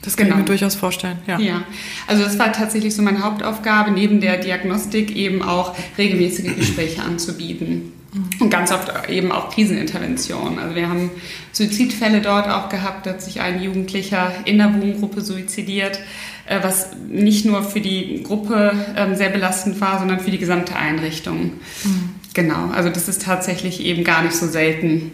Das 0.00 0.16
kann 0.16 0.26
genau. 0.26 0.36
ich 0.36 0.42
mir 0.42 0.46
durchaus 0.46 0.74
vorstellen, 0.74 1.18
ja. 1.26 1.38
Ja, 1.38 1.64
also 2.06 2.24
das 2.24 2.38
war 2.38 2.52
tatsächlich 2.52 2.94
so 2.94 3.02
meine 3.02 3.22
Hauptaufgabe, 3.22 3.90
neben 3.90 4.20
der 4.20 4.36
Diagnostik 4.36 5.16
eben 5.16 5.40
auch 5.40 5.74
regelmäßige 5.96 6.56
Gespräche 6.56 7.02
anzubieten. 7.02 7.93
Und 8.38 8.50
ganz 8.50 8.70
oft 8.70 9.08
eben 9.08 9.32
auch 9.32 9.52
Krisenintervention. 9.52 10.58
Also 10.58 10.76
wir 10.76 10.88
haben 10.88 11.10
Suizidfälle 11.52 12.20
dort 12.20 12.48
auch 12.48 12.68
gehabt, 12.68 13.06
da 13.06 13.10
hat 13.10 13.22
sich 13.22 13.40
ein 13.40 13.60
Jugendlicher 13.60 14.32
in 14.44 14.58
der 14.58 14.72
Wohngruppe 14.72 15.20
suizidiert, 15.20 15.98
äh, 16.46 16.60
was 16.62 16.90
nicht 17.08 17.44
nur 17.44 17.64
für 17.64 17.80
die 17.80 18.22
Gruppe 18.22 18.72
ähm, 18.96 19.16
sehr 19.16 19.30
belastend 19.30 19.80
war, 19.80 19.98
sondern 19.98 20.20
für 20.20 20.30
die 20.30 20.38
gesamte 20.38 20.76
Einrichtung. 20.76 21.54
Mhm. 21.84 22.10
Genau, 22.34 22.70
also 22.70 22.88
das 22.88 23.08
ist 23.08 23.22
tatsächlich 23.22 23.80
eben 23.84 24.04
gar 24.04 24.22
nicht 24.22 24.36
so 24.36 24.46
selten 24.46 25.12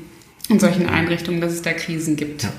in 0.48 0.58
solchen 0.58 0.88
Einrichtungen, 0.88 1.40
dass 1.40 1.52
es 1.52 1.62
da 1.62 1.72
Krisen 1.72 2.16
gibt. 2.16 2.42
Ja. 2.42 2.52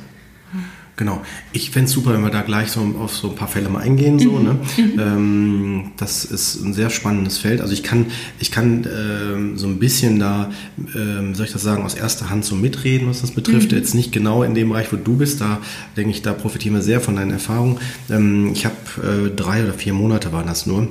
Genau. 0.98 1.22
Ich 1.52 1.72
fände 1.72 1.88
es 1.88 1.94
super, 1.94 2.14
wenn 2.14 2.22
wir 2.22 2.30
da 2.30 2.42
gleich 2.42 2.72
so 2.72 2.82
auf 3.00 3.16
so 3.16 3.30
ein 3.30 3.36
paar 3.36 3.48
Fälle 3.48 3.70
mal 3.70 3.80
eingehen. 3.80 4.20
So, 4.20 4.32
mhm. 4.32 4.44
ne? 4.44 4.60
Mhm. 4.78 5.00
Ähm, 5.00 5.92
das 5.98 6.26
ist 6.26 6.64
ein 6.64 6.74
sehr 6.74 6.90
spannendes 6.90 7.38
Feld. 7.38 7.62
Also 7.62 7.74
ich 7.74 7.82
kann, 7.82 8.08
ich 8.40 8.52
kann 8.52 8.86
ähm, 8.86 9.58
so 9.58 9.68
ein 9.68 9.80
bisschen 9.80 10.20
da, 10.20 10.52
ähm, 10.96 11.34
soll 11.34 11.46
ich 11.48 11.54
das 11.54 11.64
sagen, 11.64 11.84
aus 11.84 11.96
erster 11.96 12.30
Hand 12.30 12.46
so 12.46 12.56
mitreden, 12.56 13.08
was 13.10 13.22
das 13.22 13.32
betrifft. 13.32 13.72
Mhm. 13.72 13.78
Jetzt 13.78 13.96
nicht 13.96 14.12
genau 14.12 14.44
in 14.44 14.54
dem 14.54 14.70
Bereich, 14.70 14.92
wo 14.92 14.98
du 14.98 15.18
bist. 15.18 15.42
Da 15.42 15.60
denke 15.98 16.12
ich, 16.12 16.22
da 16.22 16.34
profitieren 16.34 16.76
wir 16.76 16.82
sehr 16.82 17.02
von 17.02 17.16
deinen 17.16 17.32
Erfahrungen. 17.32 17.78
Ähm, 18.10 18.52
ich 18.54 18.66
habe 18.66 18.76
äh, 19.02 19.36
drei 19.36 19.64
oder 19.64 19.74
vier 19.74 19.94
Monate 19.94 20.32
waren 20.32 20.46
das 20.46 20.66
nur 20.66 20.88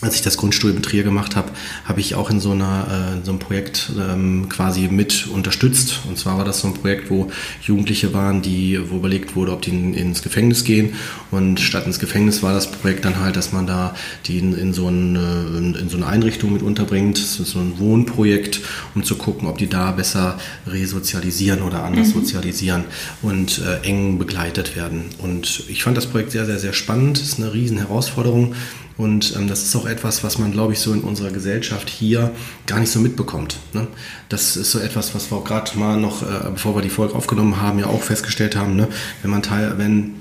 als 0.00 0.14
ich 0.14 0.22
das 0.22 0.36
Grundstudium 0.36 0.78
in 0.78 0.82
Trier 0.82 1.02
gemacht 1.02 1.36
habe, 1.36 1.50
habe 1.84 2.00
ich 2.00 2.14
auch 2.14 2.30
in 2.30 2.40
so, 2.40 2.52
einer, 2.52 3.18
äh, 3.20 3.24
so 3.24 3.32
einem 3.32 3.38
Projekt 3.38 3.92
ähm, 3.98 4.48
quasi 4.48 4.88
mit 4.88 5.26
unterstützt. 5.26 6.00
Und 6.08 6.18
zwar 6.18 6.38
war 6.38 6.44
das 6.44 6.60
so 6.60 6.68
ein 6.68 6.74
Projekt, 6.74 7.10
wo 7.10 7.30
Jugendliche 7.62 8.14
waren, 8.14 8.40
die, 8.40 8.80
wo 8.90 8.96
überlegt 8.96 9.36
wurde, 9.36 9.52
ob 9.52 9.62
die 9.62 9.70
in, 9.70 9.94
ins 9.94 10.22
Gefängnis 10.22 10.64
gehen. 10.64 10.94
Und 11.30 11.60
statt 11.60 11.86
ins 11.86 11.98
Gefängnis 11.98 12.42
war 12.42 12.54
das 12.54 12.70
Projekt 12.70 13.04
dann 13.04 13.20
halt, 13.20 13.36
dass 13.36 13.52
man 13.52 13.66
da 13.66 13.94
die 14.26 14.38
in, 14.38 14.56
in, 14.56 14.72
so, 14.72 14.86
eine, 14.86 15.46
in, 15.56 15.74
in 15.74 15.88
so 15.90 15.98
eine 15.98 16.06
Einrichtung 16.06 16.52
mit 16.52 16.62
unterbringt. 16.62 17.18
Das 17.18 17.38
ist 17.38 17.50
so 17.50 17.58
ein 17.58 17.78
Wohnprojekt, 17.78 18.60
um 18.94 19.02
zu 19.02 19.16
gucken, 19.16 19.48
ob 19.48 19.58
die 19.58 19.68
da 19.68 19.92
besser 19.92 20.38
resozialisieren 20.66 21.60
oder 21.60 21.84
anders 21.84 22.08
mhm. 22.08 22.20
sozialisieren 22.20 22.84
und 23.20 23.58
äh, 23.58 23.86
eng 23.86 24.18
begleitet 24.18 24.76
werden. 24.76 25.04
Und 25.18 25.64
ich 25.68 25.82
fand 25.82 25.96
das 25.96 26.06
Projekt 26.06 26.30
sehr, 26.30 26.46
sehr, 26.46 26.58
sehr 26.58 26.72
spannend. 26.72 27.20
Das 27.20 27.28
ist 27.28 27.38
eine 27.38 27.52
riesen 27.52 27.76
Herausforderung. 27.76 28.54
Und 29.00 29.34
ähm, 29.34 29.48
das 29.48 29.62
ist 29.62 29.74
auch 29.76 29.86
etwas, 29.86 30.22
was 30.22 30.38
man, 30.38 30.52
glaube 30.52 30.74
ich, 30.74 30.78
so 30.78 30.92
in 30.92 31.00
unserer 31.00 31.30
Gesellschaft 31.30 31.88
hier 31.88 32.32
gar 32.66 32.78
nicht 32.80 32.92
so 32.92 33.00
mitbekommt. 33.00 33.56
Ne? 33.72 33.86
Das 34.28 34.58
ist 34.58 34.72
so 34.72 34.78
etwas, 34.78 35.14
was 35.14 35.30
wir 35.30 35.38
auch 35.38 35.44
gerade 35.44 35.78
mal 35.78 35.98
noch, 35.98 36.22
äh, 36.22 36.50
bevor 36.50 36.74
wir 36.74 36.82
die 36.82 36.90
Folge 36.90 37.14
aufgenommen 37.14 37.62
haben, 37.62 37.78
ja 37.78 37.86
auch 37.86 38.02
festgestellt 38.02 38.56
haben. 38.56 38.76
Ne? 38.76 38.88
Wenn 39.22 39.30
man 39.30 39.42
teil, 39.42 39.78
wenn 39.78 40.16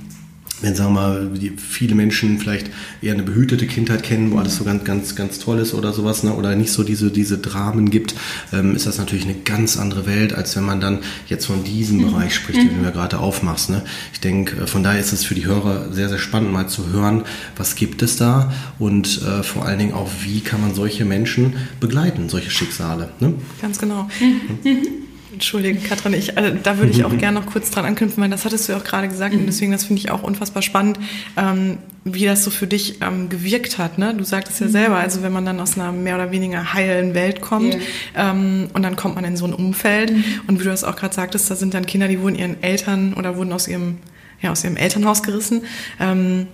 wenn 0.62 0.76
sagen 0.76 0.94
wir 0.94 1.02
mal, 1.02 1.32
viele 1.58 1.96
Menschen 1.96 2.40
vielleicht 2.40 2.70
eher 3.02 3.14
eine 3.14 3.24
behütete 3.24 3.68
Kindheit 3.68 4.04
kennen, 4.04 4.32
wo 4.32 4.38
alles 4.38 4.58
so 4.58 4.64
ganz, 4.64 4.84
ganz, 4.84 5.16
ganz 5.16 5.40
toll 5.40 5.60
ist 5.60 5.74
oder 5.74 5.94
sowas, 5.94 6.24
ne? 6.24 6.34
oder 6.34 6.56
nicht 6.56 6.72
so 6.72 6.84
diese, 6.84 7.12
diese 7.12 7.38
Dramen 7.38 7.90
gibt, 7.90 8.16
ähm, 8.52 8.76
ist 8.76 8.86
das 8.86 8.98
natürlich 8.98 9.26
eine 9.26 9.36
ganz 9.36 9.78
andere 9.78 10.06
Welt, 10.06 10.34
als 10.34 10.56
wenn 10.56 10.66
man 10.66 10.82
dann 10.82 11.00
jetzt 11.28 11.46
von 11.46 11.64
diesem 11.64 12.00
mhm. 12.00 12.12
Bereich 12.12 12.36
spricht, 12.36 12.60
den 12.60 12.78
du 12.78 12.84
ja 12.84 12.92
gerade 12.92 13.20
aufmachst. 13.20 13.70
Ne? 13.70 13.84
Ich 14.14 14.20
denke, 14.20 14.64
äh, 14.64 14.68
von 14.68 14.84
daher 14.84 15.00
ist 15.00 15.14
es 15.14 15.24
für 15.24 15.36
die 15.36 15.46
Hörer 15.46 15.92
sehr, 15.94 16.10
sehr 16.10 16.20
spannend, 16.20 16.52
mal 16.52 16.68
zu 16.68 16.92
hören, 16.92 17.24
was 17.56 17.76
gibt 17.76 18.02
es 18.02 18.18
da 18.18 18.52
und 18.78 19.22
äh, 19.22 19.44
vor 19.44 19.66
allen 19.66 19.80
Dingen 19.80 19.94
auch, 19.94 20.10
wie 20.24 20.42
kann 20.42 20.62
man 20.62 20.74
solche 20.74 21.06
Menschen 21.06 21.54
begleiten, 21.80 22.30
solche 22.30 22.52
Schicksale. 22.52 23.10
Ne? 23.20 23.34
Ganz 23.62 23.80
genau. 23.80 24.10
Mhm. 24.20 24.72
Mhm. 24.72 25.09
Entschuldigung, 25.32 25.84
Katrin, 25.84 26.14
ich, 26.14 26.38
also, 26.38 26.58
da 26.62 26.78
würde 26.78 26.92
ich 26.92 27.06
auch 27.06 27.16
gerne 27.18 27.40
noch 27.40 27.46
kurz 27.46 27.70
dran 27.72 27.86
anknüpfen, 27.86 28.22
weil 28.22 28.30
das 28.30 28.46
hattest 28.46 28.68
du 28.68 28.74
ja 28.74 28.80
auch 28.80 28.84
gerade 28.84 29.08
gesagt 29.08 29.36
und 29.36 29.46
deswegen, 29.46 29.72
das 29.72 29.84
finde 29.84 30.02
ich 30.02 30.12
auch 30.12 30.24
unfassbar 30.24 30.62
spannend, 30.62 31.00
ähm, 31.38 31.78
wie 32.04 32.26
das 32.26 32.44
so 32.44 32.52
für 32.52 32.66
dich 32.68 33.02
ähm, 33.02 33.30
gewirkt 33.30 33.78
hat. 33.78 33.98
Ne? 33.98 34.16
Du 34.16 34.24
sagtest 34.24 34.60
ja 34.60 34.68
mhm. 34.68 34.72
selber, 34.72 34.98
also 34.98 35.22
wenn 35.22 35.32
man 35.32 35.46
dann 35.46 35.60
aus 35.60 35.78
einer 35.78 35.92
mehr 35.92 36.16
oder 36.16 36.32
weniger 36.32 36.74
heilen 36.74 37.14
Welt 37.14 37.42
kommt 37.42 37.76
yeah. 37.76 38.32
ähm, 38.32 38.70
und 38.74 38.84
dann 38.84 38.96
kommt 38.96 39.16
man 39.16 39.24
in 39.24 39.38
so 39.38 39.46
ein 39.46 39.54
Umfeld 39.54 40.12
mhm. 40.12 40.24
und 40.48 40.60
wie 40.60 40.64
du 40.64 40.70
das 40.70 40.84
auch 40.84 40.96
gerade 40.96 41.14
sagtest, 41.14 41.50
da 41.52 41.56
sind 41.56 41.74
dann 41.74 41.86
Kinder, 41.86 42.08
die 42.08 42.20
wurden 42.20 42.36
ihren 42.36 42.62
Eltern 42.64 43.14
oder 43.14 43.38
wurden 43.38 43.54
aus 43.54 43.68
ihrem, 43.68 43.98
ja, 44.42 44.52
aus 44.52 44.64
ihrem 44.64 44.78
Elternhaus 44.78 45.24
gerissen. 45.24 45.64
Ähm, 46.00 46.48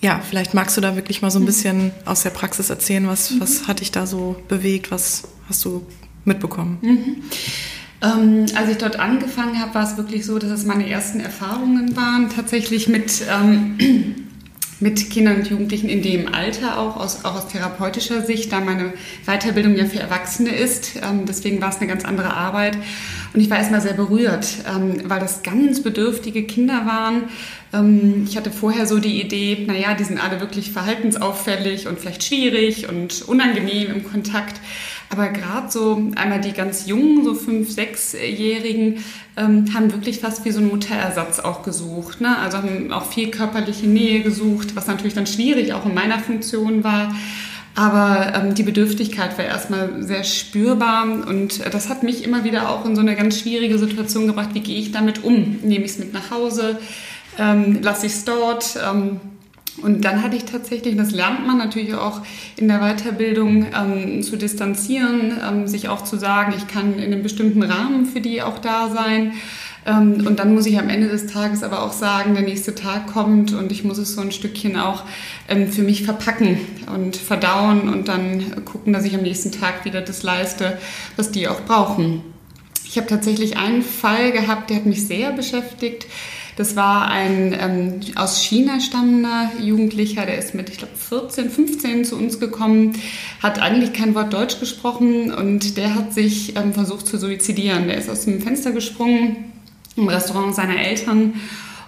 ja, 0.00 0.20
vielleicht 0.20 0.54
magst 0.54 0.76
du 0.76 0.80
da 0.80 0.96
wirklich 0.96 1.22
mal 1.22 1.30
so 1.30 1.38
ein 1.38 1.42
mhm. 1.42 1.46
bisschen 1.46 1.92
aus 2.04 2.22
der 2.22 2.30
Praxis 2.30 2.70
erzählen, 2.70 3.08
was, 3.08 3.40
was 3.40 3.62
mhm. 3.62 3.66
hat 3.68 3.80
dich 3.80 3.90
da 3.90 4.06
so 4.06 4.36
bewegt, 4.48 4.90
was 4.90 5.24
hast 5.48 5.64
du 5.64 5.86
mitbekommen? 6.24 6.78
Mhm. 6.82 7.16
Ähm, 8.02 8.46
als 8.54 8.70
ich 8.70 8.78
dort 8.78 8.98
angefangen 8.98 9.60
habe, 9.60 9.74
war 9.74 9.84
es 9.84 9.96
wirklich 9.96 10.26
so, 10.26 10.38
dass 10.38 10.50
es 10.50 10.64
meine 10.64 10.88
ersten 10.88 11.20
Erfahrungen 11.20 11.96
waren, 11.96 12.28
tatsächlich 12.28 12.88
mit, 12.88 13.22
ähm, 13.30 13.76
mit 14.80 15.10
Kindern 15.10 15.36
und 15.36 15.48
Jugendlichen 15.48 15.88
in 15.88 16.02
dem 16.02 16.34
Alter 16.34 16.78
auch, 16.78 16.96
aus, 16.96 17.24
auch 17.24 17.36
aus 17.36 17.48
therapeutischer 17.48 18.22
Sicht, 18.22 18.52
da 18.52 18.60
meine 18.60 18.92
Weiterbildung 19.24 19.76
ja 19.76 19.86
für 19.86 20.00
Erwachsene 20.00 20.54
ist. 20.54 20.96
Ähm, 20.96 21.24
deswegen 21.26 21.60
war 21.62 21.70
es 21.70 21.78
eine 21.78 21.86
ganz 21.86 22.04
andere 22.04 22.34
Arbeit. 22.34 22.76
Und 23.32 23.40
ich 23.40 23.50
war 23.50 23.58
erstmal 23.58 23.80
sehr 23.80 23.94
berührt, 23.94 24.46
ähm, 24.68 25.02
weil 25.08 25.20
das 25.20 25.42
ganz 25.42 25.82
bedürftige 25.82 26.44
Kinder 26.44 26.86
waren. 26.86 27.24
Ähm, 27.72 28.26
ich 28.28 28.36
hatte 28.36 28.50
vorher 28.50 28.86
so 28.86 28.98
die 28.98 29.20
Idee, 29.20 29.64
naja, 29.66 29.94
die 29.94 30.04
sind 30.04 30.22
alle 30.22 30.40
wirklich 30.40 30.70
verhaltensauffällig 30.70 31.88
und 31.88 31.98
vielleicht 31.98 32.22
schwierig 32.22 32.88
und 32.88 33.22
unangenehm 33.22 33.90
im 33.90 34.04
Kontakt. 34.04 34.60
Aber 35.14 35.28
gerade 35.28 35.70
so 35.70 36.10
einmal 36.16 36.40
die 36.40 36.52
ganz 36.52 36.86
jungen, 36.86 37.22
so 37.22 37.34
fünf, 37.34 37.70
sechsjährigen, 37.70 39.04
ähm, 39.36 39.72
haben 39.72 39.92
wirklich 39.92 40.18
fast 40.18 40.44
wie 40.44 40.50
so 40.50 40.58
einen 40.58 40.70
Mutterersatz 40.70 41.38
auch 41.38 41.62
gesucht. 41.62 42.20
Ne? 42.20 42.36
Also 42.36 42.58
haben 42.58 42.92
auch 42.92 43.06
viel 43.06 43.30
körperliche 43.30 43.86
Nähe 43.86 44.22
gesucht, 44.22 44.74
was 44.74 44.88
natürlich 44.88 45.14
dann 45.14 45.28
schwierig 45.28 45.72
auch 45.72 45.86
in 45.86 45.94
meiner 45.94 46.18
Funktion 46.18 46.82
war. 46.82 47.14
Aber 47.76 48.32
ähm, 48.34 48.54
die 48.56 48.64
Bedürftigkeit 48.64 49.38
war 49.38 49.44
erstmal 49.44 50.02
sehr 50.02 50.24
spürbar 50.24 51.04
und 51.04 51.64
das 51.72 51.88
hat 51.88 52.02
mich 52.02 52.24
immer 52.24 52.42
wieder 52.42 52.68
auch 52.70 52.84
in 52.84 52.96
so 52.96 53.00
eine 53.00 53.14
ganz 53.14 53.38
schwierige 53.38 53.78
Situation 53.78 54.26
gebracht. 54.26 54.50
Wie 54.52 54.60
gehe 54.60 54.80
ich 54.80 54.90
damit 54.90 55.22
um? 55.22 55.60
Nehme 55.62 55.84
ich 55.84 55.92
es 55.92 55.98
mit 55.98 56.12
nach 56.12 56.32
Hause? 56.32 56.80
Ähm, 57.38 57.78
lasse 57.82 58.06
ich 58.06 58.12
es 58.14 58.24
dort? 58.24 58.76
Ähm, 58.84 59.20
und 59.82 60.04
dann 60.04 60.22
hatte 60.22 60.36
ich 60.36 60.44
tatsächlich, 60.44 60.96
das 60.96 61.10
lernt 61.10 61.46
man 61.46 61.58
natürlich 61.58 61.94
auch 61.94 62.22
in 62.56 62.68
der 62.68 62.78
Weiterbildung, 62.78 63.66
ähm, 63.74 64.22
zu 64.22 64.36
distanzieren, 64.36 65.32
ähm, 65.46 65.66
sich 65.66 65.88
auch 65.88 66.04
zu 66.04 66.16
sagen, 66.16 66.54
ich 66.56 66.68
kann 66.68 66.98
in 66.98 67.12
einem 67.12 67.22
bestimmten 67.22 67.62
Rahmen 67.62 68.06
für 68.06 68.20
die 68.20 68.42
auch 68.42 68.58
da 68.58 68.90
sein. 68.90 69.32
Ähm, 69.86 70.26
und 70.26 70.38
dann 70.38 70.54
muss 70.54 70.66
ich 70.66 70.78
am 70.78 70.88
Ende 70.88 71.08
des 71.08 71.26
Tages 71.26 71.62
aber 71.62 71.82
auch 71.82 71.92
sagen, 71.92 72.34
der 72.34 72.44
nächste 72.44 72.74
Tag 72.74 73.08
kommt 73.12 73.52
und 73.52 73.72
ich 73.72 73.84
muss 73.84 73.98
es 73.98 74.14
so 74.14 74.20
ein 74.20 74.32
Stückchen 74.32 74.78
auch 74.78 75.02
ähm, 75.48 75.70
für 75.70 75.82
mich 75.82 76.04
verpacken 76.04 76.58
und 76.94 77.16
verdauen 77.16 77.88
und 77.88 78.08
dann 78.08 78.64
gucken, 78.64 78.92
dass 78.92 79.04
ich 79.04 79.14
am 79.14 79.22
nächsten 79.22 79.52
Tag 79.52 79.84
wieder 79.84 80.00
das 80.00 80.22
leiste, 80.22 80.78
was 81.16 81.32
die 81.32 81.48
auch 81.48 81.62
brauchen. 81.62 82.22
Ich 82.86 82.96
habe 82.96 83.08
tatsächlich 83.08 83.56
einen 83.56 83.82
Fall 83.82 84.30
gehabt, 84.30 84.70
der 84.70 84.76
hat 84.76 84.86
mich 84.86 85.06
sehr 85.06 85.32
beschäftigt. 85.32 86.06
Das 86.56 86.76
war 86.76 87.08
ein 87.08 87.56
ähm, 87.58 88.00
aus 88.14 88.40
China 88.42 88.78
stammender 88.80 89.50
Jugendlicher, 89.60 90.24
der 90.24 90.38
ist 90.38 90.54
mit, 90.54 90.70
ich 90.70 90.78
glaube, 90.78 90.94
14, 90.96 91.50
15 91.50 92.04
zu 92.04 92.16
uns 92.16 92.38
gekommen, 92.38 92.94
hat 93.42 93.60
eigentlich 93.60 93.92
kein 93.92 94.14
Wort 94.14 94.32
Deutsch 94.32 94.60
gesprochen 94.60 95.32
und 95.32 95.76
der 95.76 95.94
hat 95.96 96.14
sich 96.14 96.56
ähm, 96.56 96.72
versucht 96.72 97.06
zu 97.08 97.18
suizidieren. 97.18 97.88
Der 97.88 97.98
ist 97.98 98.08
aus 98.08 98.24
dem 98.24 98.40
Fenster 98.40 98.70
gesprungen 98.70 99.52
im 99.96 100.08
Restaurant 100.08 100.54
seiner 100.54 100.78
Eltern 100.78 101.34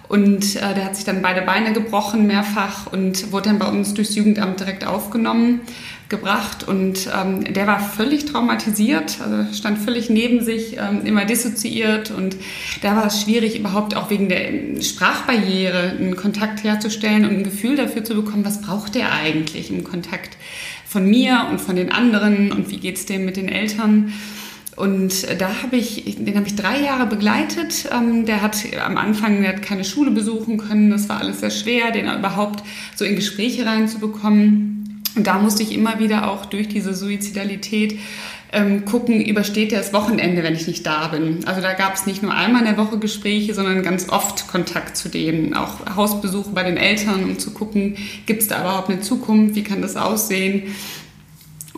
Und 0.07 0.55
äh, 0.55 0.73
der 0.73 0.85
hat 0.85 0.95
sich 0.95 1.05
dann 1.05 1.21
beide 1.21 1.41
Beine 1.41 1.73
gebrochen, 1.73 2.27
mehrfach, 2.27 2.91
und 2.91 3.31
wurde 3.31 3.49
dann 3.49 3.59
bei 3.59 3.67
uns 3.67 3.93
durchs 3.93 4.15
Jugendamt 4.15 4.59
direkt 4.59 4.85
aufgenommen, 4.87 5.61
gebracht. 6.07 6.65
Und 6.65 7.09
ähm, 7.13 7.53
der 7.53 7.67
war 7.67 7.79
völlig 7.79 8.25
traumatisiert, 8.25 9.17
also 9.21 9.53
stand 9.53 9.77
völlig 9.79 10.09
neben 10.09 10.43
sich, 10.43 10.77
ähm, 10.77 11.05
immer 11.05 11.25
dissoziiert. 11.25 12.11
Und 12.11 12.37
da 12.81 12.95
war 12.95 13.07
es 13.07 13.21
schwierig, 13.21 13.59
überhaupt 13.59 13.95
auch 13.97 14.09
wegen 14.09 14.29
der 14.29 14.81
Sprachbarriere 14.81 15.95
einen 15.99 16.15
Kontakt 16.15 16.63
herzustellen 16.63 17.25
und 17.25 17.31
ein 17.31 17.43
Gefühl 17.43 17.75
dafür 17.75 18.03
zu 18.03 18.15
bekommen, 18.15 18.45
was 18.45 18.61
braucht 18.61 18.95
der 18.95 19.11
eigentlich 19.11 19.69
im 19.69 19.83
Kontakt 19.83 20.37
von 20.85 21.05
mir 21.05 21.47
und 21.51 21.59
von 21.59 21.75
den 21.75 21.91
anderen 21.91 22.53
und 22.53 22.69
wie 22.69 22.77
geht 22.77 22.95
es 22.95 23.05
dem 23.05 23.25
mit 23.25 23.35
den 23.35 23.49
Eltern. 23.49 24.13
Und 24.77 25.27
da 25.41 25.63
habe 25.63 25.75
ich, 25.75 26.17
den 26.19 26.35
habe 26.35 26.45
ich 26.45 26.55
drei 26.55 26.79
Jahre 26.79 27.07
begleitet. 27.07 27.89
Ähm, 27.91 28.27
der 28.27 28.43
hat 28.43 28.57
am 28.85 28.95
Anfang 28.95 29.41
der 29.41 29.49
hat 29.49 29.63
keine 29.63 29.83
Schule 29.83 30.11
besuchen 30.11 30.57
können. 30.57 30.91
Das 30.91 31.09
war 31.09 31.19
alles 31.19 31.39
sehr 31.39 31.49
schwer, 31.49 31.91
den 31.91 32.05
überhaupt 32.05 32.63
so 32.95 33.03
in 33.03 33.15
Gespräche 33.15 33.65
reinzubekommen. 33.65 35.03
Und 35.15 35.25
da 35.25 35.39
musste 35.39 35.63
ich 35.63 35.73
immer 35.73 35.97
wieder 35.97 36.29
auch 36.29 36.45
durch 36.45 36.67
diese 36.69 36.93
Suizidalität 36.93 37.97
ähm, 38.53 38.85
gucken, 38.85 39.19
übersteht 39.19 39.71
der 39.71 39.79
das 39.79 39.93
Wochenende, 39.93 40.43
wenn 40.43 40.53
ich 40.53 40.67
nicht 40.67 40.85
da 40.85 41.07
bin. 41.07 41.39
Also 41.45 41.61
da 41.61 41.73
gab 41.73 41.95
es 41.95 42.05
nicht 42.05 42.23
nur 42.23 42.33
einmal 42.33 42.61
in 42.61 42.67
der 42.67 42.77
Woche 42.77 42.97
Gespräche, 42.97 43.53
sondern 43.53 43.83
ganz 43.83 44.09
oft 44.09 44.47
Kontakt 44.47 44.95
zu 44.95 45.09
denen. 45.09 45.53
Auch 45.53 45.95
Hausbesuche 45.95 46.51
bei 46.51 46.63
den 46.63 46.77
Eltern, 46.77 47.23
um 47.23 47.39
zu 47.39 47.51
gucken, 47.51 47.97
gibt 48.25 48.43
es 48.43 48.47
da 48.47 48.61
überhaupt 48.61 48.89
eine 48.89 49.01
Zukunft, 49.01 49.55
wie 49.55 49.63
kann 49.63 49.81
das 49.81 49.95
aussehen. 49.95 50.75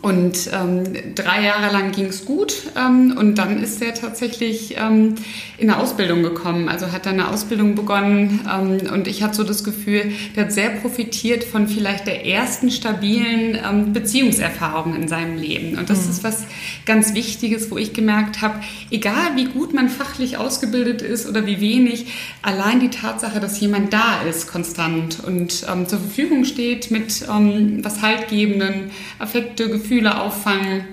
Und 0.02 0.50
ähm, 0.54 0.84
drei 1.14 1.44
Jahre 1.44 1.74
lang 1.74 1.92
ging 1.92 2.06
es 2.06 2.24
gut 2.24 2.54
ähm, 2.78 3.18
und 3.18 3.36
dann 3.36 3.62
ist 3.62 3.82
er 3.82 3.94
tatsächlich 3.94 4.78
ähm, 4.78 5.16
in 5.58 5.70
eine 5.70 5.78
Ausbildung 5.78 6.24
gekommen, 6.24 6.70
also 6.70 6.94
hat 6.94 7.06
dann 7.06 7.20
eine 7.20 7.28
Ausbildung 7.28 7.76
begonnen 7.76 8.40
ähm, 8.50 8.94
und 8.94 9.10
ich 9.10 9.24
hatte 9.24 9.36
so 9.36 9.44
das 9.44 9.66
Gefühl, 9.66 10.14
der 10.38 10.46
hat 10.46 10.54
sehr 10.54 10.70
profitiert 10.70 11.44
von 11.44 11.68
vielleicht 11.68 12.08
der 12.08 12.26
ersten 12.26 12.72
stabilen 12.72 13.58
ähm, 13.62 13.92
Beziehungserfahrung 13.92 14.96
in 14.96 15.10
seinem 15.10 15.38
Leben 15.38 15.78
und 15.78 15.90
das 15.90 16.06
mhm. 16.06 16.12
ist 16.12 16.24
was 16.24 16.46
ganz 16.86 17.14
Wichtiges, 17.14 17.70
wo 17.70 17.78
ich 17.78 17.92
gemerkt 17.92 18.42
habe, 18.42 18.62
egal 18.92 19.36
wie 19.36 19.46
gut 19.46 19.74
man 19.74 19.90
fachlich 19.90 20.38
ausgebildet 20.38 21.02
ist 21.02 21.28
oder 21.28 21.46
wie 21.46 21.60
wenig, 21.60 22.06
allein 22.42 22.80
die 22.80 22.90
Tatsache, 22.90 23.42
dass 23.42 23.60
jemand 23.60 23.92
da 23.92 24.22
ist, 24.22 24.48
konstant 24.48 25.22
und 25.28 25.66
ähm, 25.70 25.90
zur 25.90 26.00
Verfügung 26.00 26.46
steht 26.46 26.90
mit 26.90 27.26
ähm, 27.30 27.84
was 27.84 28.02
haltgebenden 28.02 28.92
Affekte, 29.20 29.70
Gefühle, 29.70 29.89
Gefühle 29.90 30.22
auffangen 30.22 30.84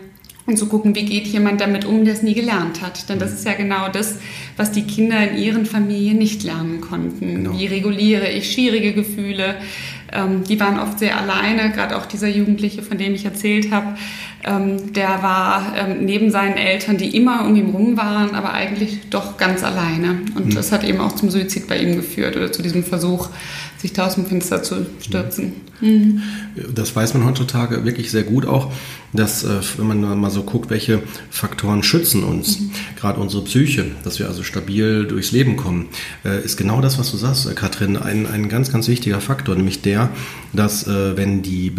und 0.47 0.57
zu 0.57 0.69
gucken, 0.69 0.95
wie 0.95 1.05
geht 1.05 1.27
jemand 1.27 1.61
damit 1.61 1.85
um, 1.85 2.07
der 2.07 2.15
es 2.15 2.23
nie 2.23 2.33
gelernt 2.33 2.81
hat. 2.81 3.11
Denn 3.11 3.19
das 3.19 3.35
ist 3.35 3.45
ja 3.45 3.53
genau 3.53 3.91
das, 3.91 4.21
was 4.57 4.73
die 4.73 4.85
Kinder 4.85 5.29
in 5.29 5.37
ihren 5.37 5.67
Familien 5.67 6.17
nicht 6.17 6.45
lernen 6.45 6.81
konnten. 6.81 7.45
Genau. 7.45 7.59
Wie 7.59 7.67
reguliere 7.67 8.31
ich 8.31 8.51
schwierige 8.51 8.95
Gefühle? 8.95 9.57
Ähm, 10.15 10.45
die 10.45 10.59
waren 10.59 10.81
oft 10.81 10.99
sehr 10.99 11.19
alleine, 11.19 11.73
gerade 11.73 11.99
auch 11.99 12.07
dieser 12.07 12.29
Jugendliche, 12.29 12.83
von 12.83 12.97
dem 12.97 13.13
ich 13.15 13.27
erzählt 13.27 13.71
habe. 13.71 13.99
Ähm, 14.47 14.93
der 14.93 15.23
war 15.25 15.75
ähm, 15.77 16.05
neben 16.05 16.31
seinen 16.31 16.57
Eltern, 16.57 16.97
die 16.99 17.17
immer 17.17 17.45
um 17.45 17.57
ihn 17.57 17.71
rum 17.71 17.97
waren, 17.97 18.35
aber 18.37 18.53
eigentlich 18.53 19.01
doch 19.11 19.37
ganz 19.37 19.65
alleine. 19.65 20.21
Und 20.37 20.47
mhm. 20.47 20.55
das 20.55 20.71
hat 20.71 20.85
eben 20.85 21.01
auch 21.01 21.13
zum 21.17 21.31
Suizid 21.31 21.67
bei 21.67 21.79
ihm 21.79 21.97
geführt 21.97 22.37
oder 22.37 22.53
zu 22.53 22.63
diesem 22.63 22.85
Versuch, 22.85 23.29
sich 23.79 23.93
da 23.93 24.07
aus 24.07 24.15
dem 24.15 24.27
Fenster 24.27 24.63
zu 24.63 24.87
stürzen. 25.01 25.55
Mhm. 25.81 26.23
Das 26.75 26.95
weiß 26.95 27.15
man 27.15 27.25
heutzutage 27.25 27.85
wirklich 27.85 28.11
sehr 28.11 28.23
gut 28.23 28.47
auch, 28.47 28.73
dass, 29.13 29.45
äh, 29.45 29.61
wenn 29.79 29.87
man 29.87 30.19
mal 30.19 30.31
so 30.31 30.43
guckt, 30.43 30.71
welche 30.71 31.03
Faktoren 31.31 31.83
schützen 31.83 32.23
uns, 32.23 32.61
mhm. 32.61 32.71
gerade 32.99 33.21
unsere 33.21 33.45
Psyche, 33.45 33.87
dass 34.05 34.19
wir 34.19 34.29
also 34.29 34.43
stabil 34.43 35.07
durchs 35.07 35.33
Leben 35.33 35.57
kommen, 35.57 35.89
äh, 36.25 36.43
ist 36.45 36.57
genau 36.57 36.81
das, 36.81 36.99
was 36.99 37.11
du 37.11 37.17
sagst, 37.17 37.55
Katrin, 37.57 37.97
ein, 37.97 38.27
ein 38.27 38.49
ganz, 38.49 38.73
ganz 38.73 38.89
wichtiger 38.89 39.21
Faktor, 39.21 39.55
nämlich 39.57 39.83
der, 39.83 40.11
dass 40.53 40.87
äh, 40.87 41.17
wenn 41.17 41.43
die 41.43 41.73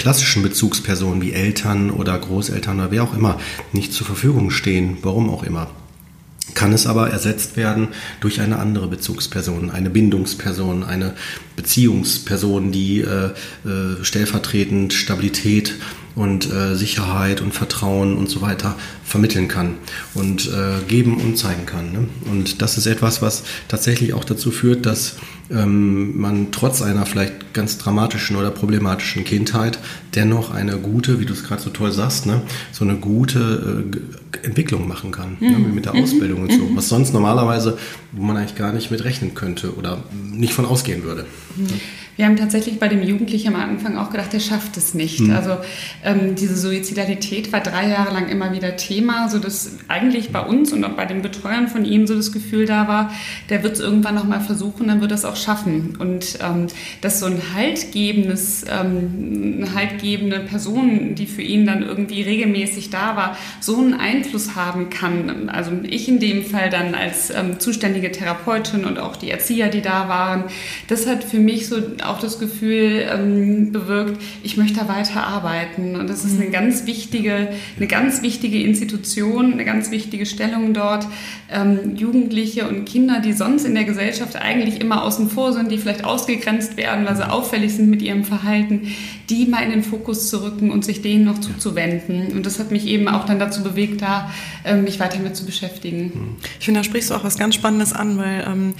klassischen 0.00 0.42
Bezugspersonen 0.42 1.20
wie 1.20 1.34
Eltern 1.34 1.90
oder 1.90 2.18
Großeltern 2.18 2.80
oder 2.80 2.90
wer 2.90 3.02
auch 3.02 3.14
immer 3.14 3.38
nicht 3.74 3.92
zur 3.92 4.06
Verfügung 4.06 4.50
stehen, 4.50 4.96
warum 5.02 5.28
auch 5.28 5.42
immer, 5.42 5.70
kann 6.54 6.72
es 6.72 6.86
aber 6.86 7.10
ersetzt 7.10 7.58
werden 7.58 7.88
durch 8.20 8.40
eine 8.40 8.58
andere 8.58 8.88
Bezugsperson, 8.88 9.70
eine 9.70 9.90
Bindungsperson, 9.90 10.84
eine 10.84 11.12
Beziehungsperson, 11.54 12.72
die 12.72 13.00
äh, 13.00 13.26
äh, 13.26 14.02
stellvertretend 14.02 14.94
Stabilität 14.94 15.74
und 16.14 16.50
äh, 16.50 16.76
Sicherheit 16.76 17.42
und 17.42 17.52
Vertrauen 17.52 18.16
und 18.16 18.30
so 18.30 18.40
weiter 18.40 18.76
vermitteln 19.04 19.48
kann 19.48 19.74
und 20.14 20.48
äh, 20.48 20.82
geben 20.88 21.20
und 21.20 21.36
zeigen 21.36 21.66
kann. 21.66 21.92
Ne? 21.92 22.08
Und 22.24 22.62
das 22.62 22.78
ist 22.78 22.86
etwas, 22.86 23.20
was 23.20 23.42
tatsächlich 23.68 24.14
auch 24.14 24.24
dazu 24.24 24.50
führt, 24.50 24.86
dass 24.86 25.16
ähm, 25.50 26.18
man 26.18 26.48
trotz 26.52 26.82
einer 26.82 27.06
vielleicht 27.06 27.52
ganz 27.54 27.78
dramatischen 27.78 28.36
oder 28.36 28.50
problematischen 28.50 29.24
Kindheit 29.24 29.78
dennoch 30.14 30.52
eine 30.52 30.76
gute, 30.78 31.20
wie 31.20 31.26
du 31.26 31.32
es 31.32 31.44
gerade 31.44 31.60
so 31.60 31.70
toll 31.70 31.92
sagst, 31.92 32.26
ne, 32.26 32.42
so 32.72 32.84
eine 32.84 32.96
gute 32.96 33.84
äh, 33.92 34.46
Entwicklung 34.46 34.86
machen 34.86 35.10
kann 35.10 35.36
ne, 35.40 35.50
mhm. 35.50 35.62
ne, 35.62 35.68
mit 35.68 35.84
der 35.86 35.94
Ausbildung 35.94 36.42
und 36.42 36.52
so, 36.52 36.64
mhm. 36.64 36.76
was 36.76 36.88
sonst 36.88 37.12
normalerweise, 37.12 37.78
wo 38.12 38.22
man 38.22 38.36
eigentlich 38.36 38.56
gar 38.56 38.72
nicht 38.72 38.90
mit 38.90 39.04
rechnen 39.04 39.34
könnte 39.34 39.74
oder 39.76 40.02
nicht 40.32 40.52
von 40.52 40.64
ausgehen 40.64 41.02
würde. 41.02 41.26
Mhm. 41.56 41.66
Wir 42.20 42.26
haben 42.26 42.36
tatsächlich 42.36 42.78
bei 42.78 42.88
dem 42.88 43.02
Jugendlichen 43.02 43.54
am 43.54 43.58
Anfang 43.58 43.96
auch 43.96 44.10
gedacht, 44.10 44.34
der 44.34 44.40
schafft 44.40 44.76
es 44.76 44.92
nicht. 44.92 45.20
Mhm. 45.20 45.30
Also 45.30 45.56
ähm, 46.04 46.34
diese 46.34 46.54
Suizidalität 46.54 47.50
war 47.50 47.60
drei 47.60 47.88
Jahre 47.88 48.12
lang 48.12 48.28
immer 48.28 48.52
wieder 48.52 48.76
Thema, 48.76 49.30
so 49.30 49.38
dass 49.38 49.78
eigentlich 49.88 50.30
bei 50.30 50.40
uns 50.40 50.70
und 50.74 50.84
auch 50.84 50.92
bei 50.92 51.06
den 51.06 51.22
Betreuern 51.22 51.68
von 51.68 51.86
ihm 51.86 52.06
so 52.06 52.14
das 52.14 52.30
Gefühl 52.30 52.66
da 52.66 52.88
war, 52.88 53.10
der 53.48 53.62
wird 53.62 53.76
es 53.76 53.80
irgendwann 53.80 54.16
noch 54.16 54.24
mal 54.24 54.40
versuchen, 54.40 54.88
dann 54.88 55.00
wird 55.00 55.12
es 55.12 55.24
auch 55.24 55.34
schaffen. 55.42 55.96
Und 55.98 56.38
ähm, 56.42 56.66
dass 57.00 57.20
so 57.20 57.26
ein 57.26 57.40
haltgebendes, 57.54 58.64
ähm, 58.70 59.56
eine 59.58 59.74
haltgebende 59.74 60.40
Person, 60.40 61.14
die 61.14 61.26
für 61.26 61.42
ihn 61.42 61.66
dann 61.66 61.82
irgendwie 61.82 62.22
regelmäßig 62.22 62.90
da 62.90 63.16
war, 63.16 63.36
so 63.60 63.78
einen 63.78 63.94
Einfluss 63.94 64.54
haben 64.54 64.90
kann. 64.90 65.48
Also 65.48 65.72
ich 65.84 66.08
in 66.08 66.20
dem 66.20 66.44
Fall 66.44 66.70
dann 66.70 66.94
als 66.94 67.30
ähm, 67.30 67.58
zuständige 67.58 68.12
Therapeutin 68.12 68.84
und 68.84 68.98
auch 68.98 69.16
die 69.16 69.30
Erzieher, 69.30 69.68
die 69.68 69.82
da 69.82 70.08
waren, 70.08 70.44
das 70.88 71.06
hat 71.06 71.24
für 71.24 71.38
mich 71.38 71.68
so 71.68 71.76
auch 72.04 72.20
das 72.20 72.38
Gefühl 72.38 73.06
ähm, 73.10 73.72
bewirkt, 73.72 74.20
ich 74.42 74.56
möchte 74.56 74.80
da 74.80 74.88
weiter 74.88 75.26
arbeiten. 75.26 75.96
Und 75.96 76.08
das 76.08 76.24
ist 76.24 76.36
eine 76.38 76.48
mhm. 76.48 76.52
ganz 76.52 76.86
wichtige, 76.86 77.48
eine 77.76 77.86
ganz 77.86 78.22
wichtige 78.22 78.62
Institution, 78.62 79.52
eine 79.52 79.64
ganz 79.64 79.90
wichtige 79.90 80.26
Stellung 80.26 80.74
dort. 80.74 81.06
Ähm, 81.50 81.96
Jugendliche 81.96 82.68
und 82.68 82.84
Kinder, 82.84 83.20
die 83.20 83.32
sonst 83.32 83.64
in 83.64 83.74
der 83.74 83.84
Gesellschaft 83.84 84.36
eigentlich 84.36 84.80
immer 84.80 85.02
außen 85.04 85.29
vor 85.30 85.52
sind, 85.52 85.70
die 85.70 85.78
vielleicht 85.78 86.04
ausgegrenzt 86.04 86.76
werden, 86.76 87.06
weil 87.06 87.16
sie 87.16 87.28
auffällig 87.28 87.74
sind 87.74 87.88
mit 87.88 88.02
ihrem 88.02 88.24
Verhalten, 88.24 88.88
die 89.28 89.46
mal 89.46 89.62
in 89.62 89.70
den 89.70 89.82
Fokus 89.82 90.28
zu 90.28 90.42
rücken 90.42 90.70
und 90.70 90.84
sich 90.84 91.02
denen 91.02 91.24
noch 91.24 91.38
zuzuwenden. 91.38 92.32
Und 92.32 92.44
das 92.44 92.58
hat 92.58 92.70
mich 92.70 92.86
eben 92.86 93.08
auch 93.08 93.24
dann 93.24 93.38
dazu 93.38 93.62
bewegt, 93.62 94.02
da 94.02 94.30
ähm, 94.64 94.84
mich 94.84 95.00
weiter 95.00 95.18
mit 95.20 95.36
zu 95.36 95.46
beschäftigen. 95.46 96.36
Ich 96.58 96.64
finde, 96.64 96.80
da 96.80 96.84
sprichst 96.84 97.10
du 97.10 97.14
auch 97.14 97.24
was 97.24 97.38
ganz 97.38 97.54
Spannendes 97.54 97.92
an, 97.92 98.18
weil 98.18 98.44
ähm, 98.46 98.74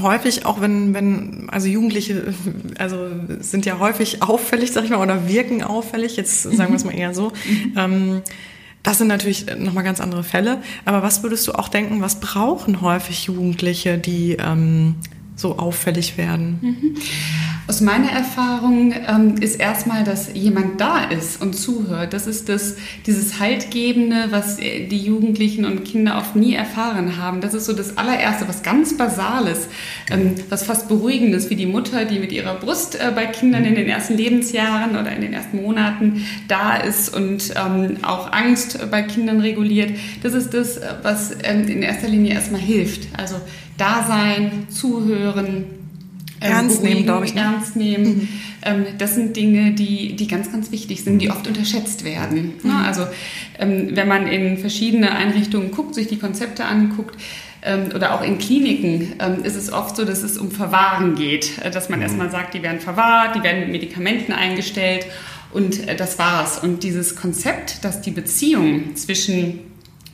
häufig, 0.00 0.46
auch 0.46 0.60
wenn, 0.60 0.94
wenn, 0.94 1.48
also 1.50 1.68
Jugendliche, 1.68 2.34
also 2.78 3.08
sind 3.40 3.66
ja 3.66 3.78
häufig 3.78 4.22
auffällig, 4.22 4.72
sag 4.72 4.84
ich 4.84 4.90
mal, 4.90 5.00
oder 5.00 5.28
wirken 5.28 5.62
auffällig, 5.62 6.16
jetzt 6.16 6.42
sagen 6.42 6.70
wir 6.70 6.76
es 6.76 6.84
mal 6.84 6.94
eher 6.94 7.14
so. 7.14 7.32
Mhm. 7.48 7.72
Ähm, 7.76 8.22
das 8.82 8.98
sind 8.98 9.08
natürlich 9.08 9.46
nochmal 9.58 9.84
ganz 9.84 10.00
andere 10.00 10.24
Fälle. 10.24 10.62
Aber 10.84 11.02
was 11.02 11.22
würdest 11.22 11.46
du 11.46 11.52
auch 11.52 11.68
denken, 11.68 12.00
was 12.00 12.20
brauchen 12.20 12.80
häufig 12.80 13.24
Jugendliche, 13.24 13.98
die 13.98 14.36
ähm, 14.40 14.94
so 15.40 15.58
auffällig 15.58 16.18
werden? 16.18 16.58
Mhm. 16.60 16.94
Aus 17.70 17.80
meiner 17.80 18.10
Erfahrung 18.10 18.92
ähm, 19.06 19.36
ist 19.40 19.60
erstmal, 19.60 20.02
dass 20.02 20.34
jemand 20.34 20.80
da 20.80 21.04
ist 21.04 21.40
und 21.40 21.54
zuhört. 21.54 22.12
Das 22.12 22.26
ist 22.26 22.48
das, 22.48 22.74
dieses 23.06 23.38
Haltgebende, 23.38 24.26
was 24.30 24.56
die 24.56 24.98
Jugendlichen 24.98 25.64
und 25.64 25.84
Kinder 25.84 26.18
oft 26.18 26.34
nie 26.34 26.54
erfahren 26.54 27.16
haben. 27.16 27.40
Das 27.40 27.54
ist 27.54 27.66
so 27.66 27.72
das 27.72 27.96
allererste, 27.96 28.48
was 28.48 28.64
ganz 28.64 28.96
Basales, 28.96 29.68
ähm, 30.10 30.34
was 30.48 30.64
fast 30.64 30.88
Beruhigendes, 30.88 31.48
wie 31.48 31.54
die 31.54 31.66
Mutter, 31.66 32.06
die 32.06 32.18
mit 32.18 32.32
ihrer 32.32 32.56
Brust 32.56 32.96
äh, 32.96 33.12
bei 33.14 33.26
Kindern 33.26 33.64
in 33.64 33.76
den 33.76 33.86
ersten 33.86 34.16
Lebensjahren 34.16 34.96
oder 34.96 35.14
in 35.14 35.20
den 35.20 35.32
ersten 35.32 35.62
Monaten 35.62 36.26
da 36.48 36.76
ist 36.76 37.14
und 37.14 37.54
ähm, 37.54 37.98
auch 38.02 38.32
Angst 38.32 38.90
bei 38.90 39.02
Kindern 39.02 39.38
reguliert. 39.38 39.96
Das 40.24 40.34
ist 40.34 40.54
das, 40.54 40.80
was 41.04 41.36
ähm, 41.44 41.68
in 41.68 41.82
erster 41.82 42.08
Linie 42.08 42.34
erstmal 42.34 42.60
hilft. 42.60 43.06
Also 43.16 43.36
da 43.80 44.04
sein, 44.06 44.66
zuhören, 44.68 45.64
ähm, 46.40 46.52
ernst 46.52 46.82
nehmen, 46.82 47.04
glaube 47.04 47.26
ich. 47.26 47.34
Ne? 47.34 47.40
Ernst 47.40 47.76
nehmen. 47.76 48.04
Mhm. 48.04 48.28
Ähm, 48.62 48.86
das 48.98 49.14
sind 49.14 49.36
Dinge, 49.36 49.72
die, 49.72 50.16
die 50.16 50.26
ganz, 50.26 50.52
ganz 50.52 50.70
wichtig 50.70 51.04
sind, 51.04 51.18
die 51.20 51.30
oft 51.30 51.46
unterschätzt 51.46 52.04
werden. 52.04 52.54
Mhm. 52.62 52.70
Also 52.70 53.06
ähm, 53.58 53.90
wenn 53.92 54.08
man 54.08 54.26
in 54.26 54.58
verschiedene 54.58 55.12
Einrichtungen 55.12 55.70
guckt, 55.70 55.94
sich 55.94 56.08
die 56.08 56.18
Konzepte 56.18 56.64
anguckt, 56.64 57.16
oder 57.94 58.14
auch 58.14 58.22
in 58.22 58.38
Kliniken 58.38 59.20
ist 59.42 59.54
es 59.54 59.70
oft 59.70 59.94
so, 59.94 60.06
dass 60.06 60.22
es 60.22 60.38
um 60.38 60.50
Verwahren 60.50 61.14
geht. 61.14 61.58
Äh, 61.62 61.70
dass 61.70 61.90
man 61.90 61.98
mhm. 61.98 62.04
erstmal 62.04 62.30
sagt, 62.30 62.54
die 62.54 62.62
werden 62.62 62.80
verwahrt, 62.80 63.36
die 63.36 63.42
werden 63.42 63.60
mit 63.60 63.68
Medikamenten 63.70 64.32
eingestellt 64.32 65.04
und 65.52 65.88
äh, 65.88 65.96
das 65.96 66.18
war's. 66.18 66.58
Und 66.58 66.82
dieses 66.82 67.16
Konzept, 67.16 67.84
dass 67.84 68.00
die 68.00 68.12
Beziehung 68.12 68.96
zwischen 68.96 69.58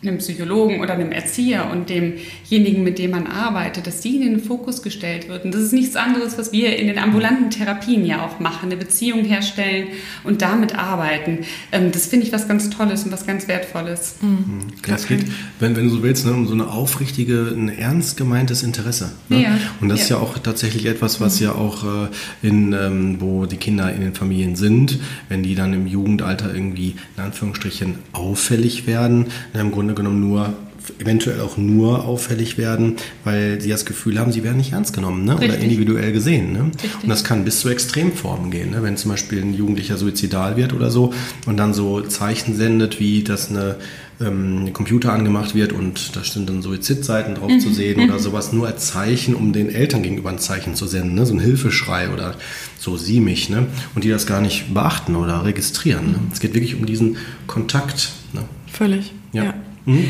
einem 0.02 0.18
Psychologen 0.18 0.80
oder 0.80 0.94
einem 0.94 1.10
Erzieher 1.10 1.70
und 1.70 1.88
demjenigen, 1.88 2.84
mit 2.84 2.98
dem 2.98 3.12
man 3.12 3.26
arbeitet, 3.26 3.86
dass 3.86 4.00
die 4.00 4.16
in 4.16 4.22
den 4.22 4.40
Fokus 4.40 4.82
gestellt 4.82 5.28
wird. 5.28 5.44
Und 5.44 5.54
das 5.54 5.62
ist 5.62 5.72
nichts 5.72 5.96
anderes, 5.96 6.36
was 6.36 6.52
wir 6.52 6.76
in 6.76 6.86
den 6.86 6.98
ambulanten 6.98 7.50
Therapien 7.50 8.04
ja 8.04 8.24
auch 8.24 8.38
machen, 8.38 8.66
eine 8.66 8.76
Beziehung 8.76 9.24
herstellen 9.24 9.88
und 10.22 10.42
damit 10.42 10.78
arbeiten. 10.78 11.40
Ähm, 11.72 11.92
das 11.92 12.06
finde 12.06 12.26
ich 12.26 12.32
was 12.32 12.46
ganz 12.46 12.68
Tolles 12.68 13.04
und 13.04 13.12
was 13.12 13.26
ganz 13.26 13.48
Wertvolles. 13.48 14.16
Mhm. 14.20 14.66
Es 14.86 15.08
geht, 15.08 15.24
wenn, 15.60 15.76
wenn 15.76 15.84
du 15.84 15.90
so 15.90 16.02
willst, 16.02 16.26
ne, 16.26 16.32
um 16.32 16.46
so 16.46 16.52
eine 16.52 16.68
aufrichtige, 16.68 17.52
ein 17.56 17.68
ernst 17.68 18.16
gemeintes 18.16 18.62
Interesse. 18.62 19.12
Ne? 19.28 19.42
Ja. 19.42 19.58
Und 19.80 19.88
das 19.88 20.00
ja. 20.00 20.04
ist 20.04 20.10
ja 20.10 20.16
auch 20.18 20.38
tatsächlich 20.38 20.86
etwas, 20.86 21.20
was 21.20 21.40
mhm. 21.40 21.46
ja 21.46 21.52
auch 21.54 21.84
äh, 21.84 22.08
in, 22.46 22.72
ähm, 22.74 23.16
wo 23.20 23.46
die 23.46 23.56
Kinder 23.56 23.92
in 23.92 24.02
den 24.02 24.14
Familien 24.14 24.56
sind, 24.56 24.98
wenn 25.28 25.42
die 25.42 25.54
dann 25.54 25.72
im 25.72 25.86
Jugendalter 25.86 26.54
irgendwie 26.54 26.96
in 27.16 27.22
Anführungsstrichen 27.22 27.96
auffällig 28.12 28.86
werden, 28.86 29.26
im 29.54 29.72
Grunde 29.72 29.85
genommen 29.94 30.20
nur 30.20 30.54
eventuell 30.98 31.40
auch 31.40 31.56
nur 31.56 32.04
auffällig 32.04 32.58
werden, 32.58 32.96
weil 33.24 33.60
sie 33.60 33.70
das 33.70 33.84
Gefühl 33.84 34.18
haben, 34.18 34.32
sie 34.32 34.44
werden 34.44 34.58
nicht 34.58 34.72
ernst 34.72 34.94
genommen 34.94 35.24
ne? 35.24 35.36
oder 35.36 35.58
individuell 35.58 36.12
gesehen. 36.12 36.52
Ne? 36.52 36.70
Und 37.02 37.08
das 37.08 37.24
kann 37.24 37.44
bis 37.44 37.60
zu 37.60 37.68
Extremformen 37.68 38.50
gehen. 38.50 38.70
Ne? 38.70 38.82
Wenn 38.82 38.96
zum 38.96 39.10
Beispiel 39.10 39.42
ein 39.42 39.54
Jugendlicher 39.54 39.96
suizidal 39.96 40.56
wird 40.56 40.72
oder 40.72 40.90
so 40.90 41.12
und 41.46 41.56
dann 41.56 41.74
so 41.74 42.02
Zeichen 42.02 42.54
sendet, 42.54 43.00
wie 43.00 43.24
dass 43.24 43.50
eine 43.50 43.76
ähm, 44.20 44.72
Computer 44.72 45.12
angemacht 45.12 45.54
wird 45.54 45.72
und 45.72 46.16
da 46.16 46.24
sind 46.24 46.48
dann 46.48 46.62
Suizidseiten 46.62 47.34
drauf 47.34 47.50
mhm. 47.50 47.60
zu 47.60 47.72
sehen 47.72 48.00
oder 48.00 48.14
mhm. 48.14 48.22
sowas, 48.22 48.52
nur 48.52 48.66
als 48.66 48.86
Zeichen, 48.86 49.34
um 49.34 49.52
den 49.52 49.68
Eltern 49.68 50.02
gegenüber 50.02 50.30
ein 50.30 50.38
Zeichen 50.38 50.74
zu 50.74 50.86
senden, 50.86 51.14
ne? 51.14 51.26
so 51.26 51.34
ein 51.34 51.40
Hilfeschrei 51.40 52.08
oder 52.10 52.34
so 52.78 52.96
sieh 52.96 53.20
mich, 53.20 53.50
ne? 53.50 53.66
und 53.94 54.04
die 54.04 54.08
das 54.08 54.26
gar 54.26 54.40
nicht 54.40 54.72
beachten 54.72 55.16
oder 55.16 55.44
registrieren. 55.44 56.12
Ne? 56.12 56.18
Es 56.32 56.40
geht 56.40 56.54
wirklich 56.54 56.76
um 56.76 56.86
diesen 56.86 57.16
Kontakt. 57.46 58.12
Ne? 58.32 58.42
Völlig, 58.72 59.12
ja. 59.32 59.44
ja. 59.44 59.54
Mhm. 59.86 60.06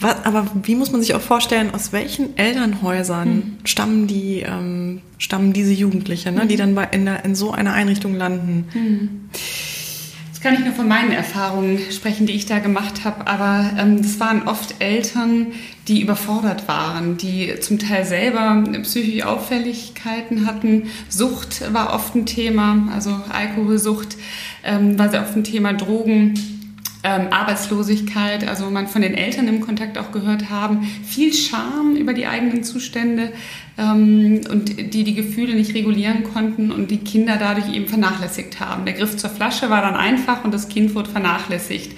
Was, 0.00 0.24
aber 0.24 0.46
wie 0.64 0.74
muss 0.74 0.92
man 0.92 1.00
sich 1.00 1.14
auch 1.14 1.20
vorstellen, 1.20 1.72
aus 1.72 1.92
welchen 1.92 2.36
Elternhäusern 2.36 3.28
mhm. 3.28 3.56
stammen 3.64 4.06
die, 4.06 4.44
ähm, 4.46 5.00
stammen 5.18 5.52
diese 5.52 5.72
Jugendlichen, 5.72 6.34
ne, 6.34 6.46
die 6.46 6.56
dann 6.56 6.74
bei, 6.74 6.84
in, 6.84 7.06
der, 7.06 7.24
in 7.24 7.34
so 7.34 7.52
einer 7.52 7.72
Einrichtung 7.72 8.14
landen? 8.14 8.66
Mhm. 8.74 9.30
Das 10.30 10.40
kann 10.42 10.54
ich 10.54 10.60
nur 10.60 10.74
von 10.74 10.88
meinen 10.88 11.12
Erfahrungen 11.12 11.78
sprechen, 11.90 12.26
die 12.26 12.34
ich 12.34 12.44
da 12.44 12.58
gemacht 12.58 13.04
habe, 13.04 13.26
aber 13.26 13.70
ähm, 13.78 14.02
das 14.02 14.20
waren 14.20 14.46
oft 14.46 14.74
Eltern, 14.80 15.46
die 15.88 16.02
überfordert 16.02 16.68
waren, 16.68 17.16
die 17.16 17.54
zum 17.60 17.78
Teil 17.78 18.04
selber 18.04 18.62
psychische 18.82 19.26
Auffälligkeiten 19.26 20.44
hatten. 20.44 20.88
Sucht 21.08 21.72
war 21.72 21.94
oft 21.94 22.14
ein 22.14 22.26
Thema, 22.26 22.88
also 22.92 23.22
Alkoholsucht 23.30 24.18
ähm, 24.64 24.98
war 24.98 25.08
sehr 25.08 25.22
oft 25.22 25.34
ein 25.34 25.44
Thema, 25.44 25.72
Drogen 25.72 26.34
ähm, 27.04 27.28
Arbeitslosigkeit, 27.30 28.48
also 28.48 28.70
man 28.70 28.88
von 28.88 29.02
den 29.02 29.14
Eltern 29.14 29.46
im 29.46 29.60
Kontakt 29.60 29.98
auch 29.98 30.10
gehört 30.10 30.48
haben, 30.48 30.82
viel 31.04 31.34
Scham 31.34 31.94
über 31.96 32.14
die 32.14 32.26
eigenen 32.26 32.64
Zustände 32.64 33.30
ähm, 33.76 34.40
und 34.50 34.94
die 34.94 35.04
die 35.04 35.14
Gefühle 35.14 35.54
nicht 35.54 35.74
regulieren 35.74 36.24
konnten 36.24 36.72
und 36.72 36.90
die 36.90 36.96
Kinder 36.96 37.36
dadurch 37.38 37.72
eben 37.74 37.88
vernachlässigt 37.88 38.58
haben. 38.58 38.86
Der 38.86 38.94
Griff 38.94 39.18
zur 39.18 39.28
Flasche 39.28 39.68
war 39.68 39.82
dann 39.82 39.96
einfach 39.96 40.44
und 40.44 40.54
das 40.54 40.68
Kind 40.68 40.94
wurde 40.94 41.10
vernachlässigt. 41.10 41.92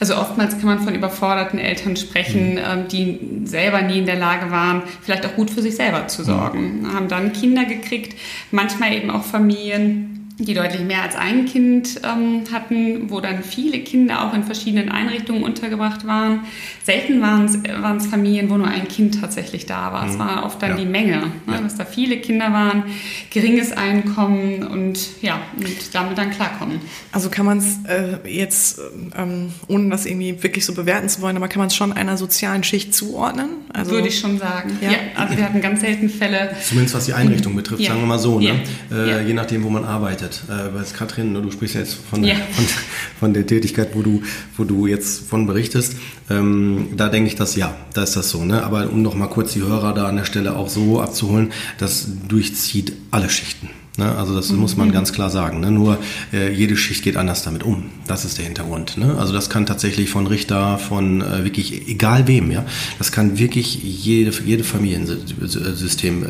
Also 0.00 0.16
oftmals 0.16 0.56
kann 0.56 0.66
man 0.66 0.78
von 0.80 0.94
überforderten 0.94 1.58
Eltern 1.58 1.96
sprechen, 1.96 2.52
mhm. 2.52 2.58
ähm, 2.58 2.88
die 2.90 3.18
selber 3.44 3.82
nie 3.82 3.98
in 3.98 4.06
der 4.06 4.18
Lage 4.18 4.50
waren, 4.50 4.82
vielleicht 5.02 5.26
auch 5.26 5.34
gut 5.36 5.50
für 5.50 5.60
sich 5.60 5.76
selber 5.76 6.08
zu 6.08 6.24
sorgen. 6.24 6.80
Mhm. 6.80 6.94
Haben 6.94 7.08
dann 7.08 7.34
Kinder 7.34 7.66
gekriegt, 7.66 8.16
manchmal 8.50 8.94
eben 8.94 9.10
auch 9.10 9.22
Familien, 9.22 10.25
die 10.38 10.52
deutlich 10.52 10.82
mehr 10.82 11.02
als 11.02 11.16
ein 11.16 11.46
Kind 11.46 12.00
ähm, 12.04 12.44
hatten, 12.52 13.08
wo 13.08 13.20
dann 13.20 13.42
viele 13.42 13.80
Kinder 13.80 14.22
auch 14.22 14.34
in 14.34 14.44
verschiedenen 14.44 14.90
Einrichtungen 14.90 15.42
untergebracht 15.42 16.06
waren. 16.06 16.40
Selten 16.84 17.22
waren 17.22 17.96
es 17.96 18.06
Familien, 18.06 18.50
wo 18.50 18.58
nur 18.58 18.68
ein 18.68 18.86
Kind 18.86 19.18
tatsächlich 19.20 19.64
da 19.64 19.92
war. 19.94 20.04
Mhm. 20.04 20.10
Es 20.10 20.18
war 20.18 20.44
oft 20.44 20.60
dann 20.60 20.72
ja. 20.72 20.76
die 20.76 20.84
Menge, 20.84 21.32
ne, 21.46 21.54
ja. 21.54 21.60
dass 21.62 21.76
da 21.76 21.86
viele 21.86 22.18
Kinder 22.18 22.52
waren, 22.52 22.84
geringes 23.30 23.72
Einkommen 23.72 24.62
und 24.62 25.22
ja, 25.22 25.40
und 25.56 25.94
damit 25.94 26.18
dann 26.18 26.30
klarkommen. 26.30 26.80
Also 27.12 27.30
kann 27.30 27.46
man 27.46 27.58
es 27.58 27.78
äh, 27.88 28.18
jetzt, 28.28 28.78
ähm, 29.16 29.52
ohne 29.68 29.88
das 29.88 30.04
irgendwie 30.04 30.42
wirklich 30.42 30.66
so 30.66 30.74
bewerten 30.74 31.08
zu 31.08 31.22
wollen, 31.22 31.36
aber 31.36 31.48
kann 31.48 31.60
man 31.60 31.68
es 31.68 31.74
schon 31.74 31.94
einer 31.94 32.18
sozialen 32.18 32.62
Schicht 32.62 32.94
zuordnen? 32.94 33.48
Also, 33.72 33.92
Würde 33.92 34.08
ich 34.08 34.18
schon 34.18 34.38
sagen. 34.38 34.78
Ja. 34.82 34.90
ja. 34.90 34.98
also 35.14 35.34
wir 35.36 35.44
hatten 35.44 35.62
ganz 35.62 35.80
selten 35.80 36.10
Fälle. 36.10 36.54
Zumindest 36.62 36.94
was 36.94 37.06
die 37.06 37.14
Einrichtung 37.14 37.56
betrifft, 37.56 37.82
sagen 37.84 38.00
wir 38.00 38.06
mal 38.06 38.18
so, 38.18 38.38
ne? 38.38 38.60
Äh, 38.92 39.26
je 39.26 39.32
nachdem, 39.32 39.64
wo 39.64 39.70
man 39.70 39.84
arbeitet 39.84 40.25
gearbeitet. 40.26 40.92
Äh, 40.92 40.96
Katrin, 40.96 41.34
du 41.34 41.50
sprichst 41.50 41.74
ja 41.74 41.80
jetzt 41.82 41.94
von, 41.94 42.24
ja. 42.24 42.34
von, 42.52 42.64
von, 43.20 43.34
der 43.34 43.46
Tätigkeit, 43.46 43.90
wo 43.94 44.02
du, 44.02 44.22
wo 44.56 44.64
du 44.64 44.86
jetzt 44.86 45.28
von 45.28 45.46
berichtest. 45.46 45.96
Ähm, 46.30 46.88
da 46.96 47.08
denke 47.08 47.28
ich, 47.28 47.36
dass 47.36 47.56
ja, 47.56 47.74
da 47.94 48.02
ist 48.02 48.16
das 48.16 48.30
so. 48.30 48.44
Ne? 48.44 48.62
Aber 48.62 48.90
um 48.90 49.02
noch 49.02 49.14
mal 49.14 49.28
kurz 49.28 49.52
die 49.52 49.62
Hörer 49.62 49.94
da 49.94 50.06
an 50.06 50.16
der 50.16 50.24
Stelle 50.24 50.56
auch 50.56 50.68
so 50.68 51.00
abzuholen, 51.00 51.52
das 51.78 52.06
durchzieht 52.28 52.92
alle 53.10 53.30
Schichten. 53.30 53.70
Ne? 53.98 54.16
Also 54.16 54.34
das 54.34 54.50
mhm. 54.50 54.58
muss 54.58 54.76
man 54.76 54.92
ganz 54.92 55.12
klar 55.12 55.30
sagen. 55.30 55.60
Ne? 55.60 55.70
Nur 55.70 55.98
äh, 56.32 56.52
jede 56.52 56.76
Schicht 56.76 57.02
geht 57.02 57.16
anders 57.16 57.42
damit 57.42 57.62
um. 57.62 57.84
Das 58.06 58.24
ist 58.24 58.38
der 58.38 58.44
Hintergrund. 58.44 58.96
Ne? 58.96 59.16
Also 59.18 59.32
das 59.32 59.48
kann 59.50 59.66
tatsächlich 59.66 60.10
von 60.10 60.26
Richter, 60.26 60.78
von 60.78 61.22
äh, 61.22 61.44
wirklich 61.44 61.88
egal 61.88 62.26
wem, 62.26 62.50
ja. 62.50 62.64
Das 62.98 63.12
kann 63.12 63.38
wirklich 63.38 63.82
jede, 63.82 64.32
jede 64.44 64.64
Familiensystem 64.64 66.24
äh, 66.24 66.26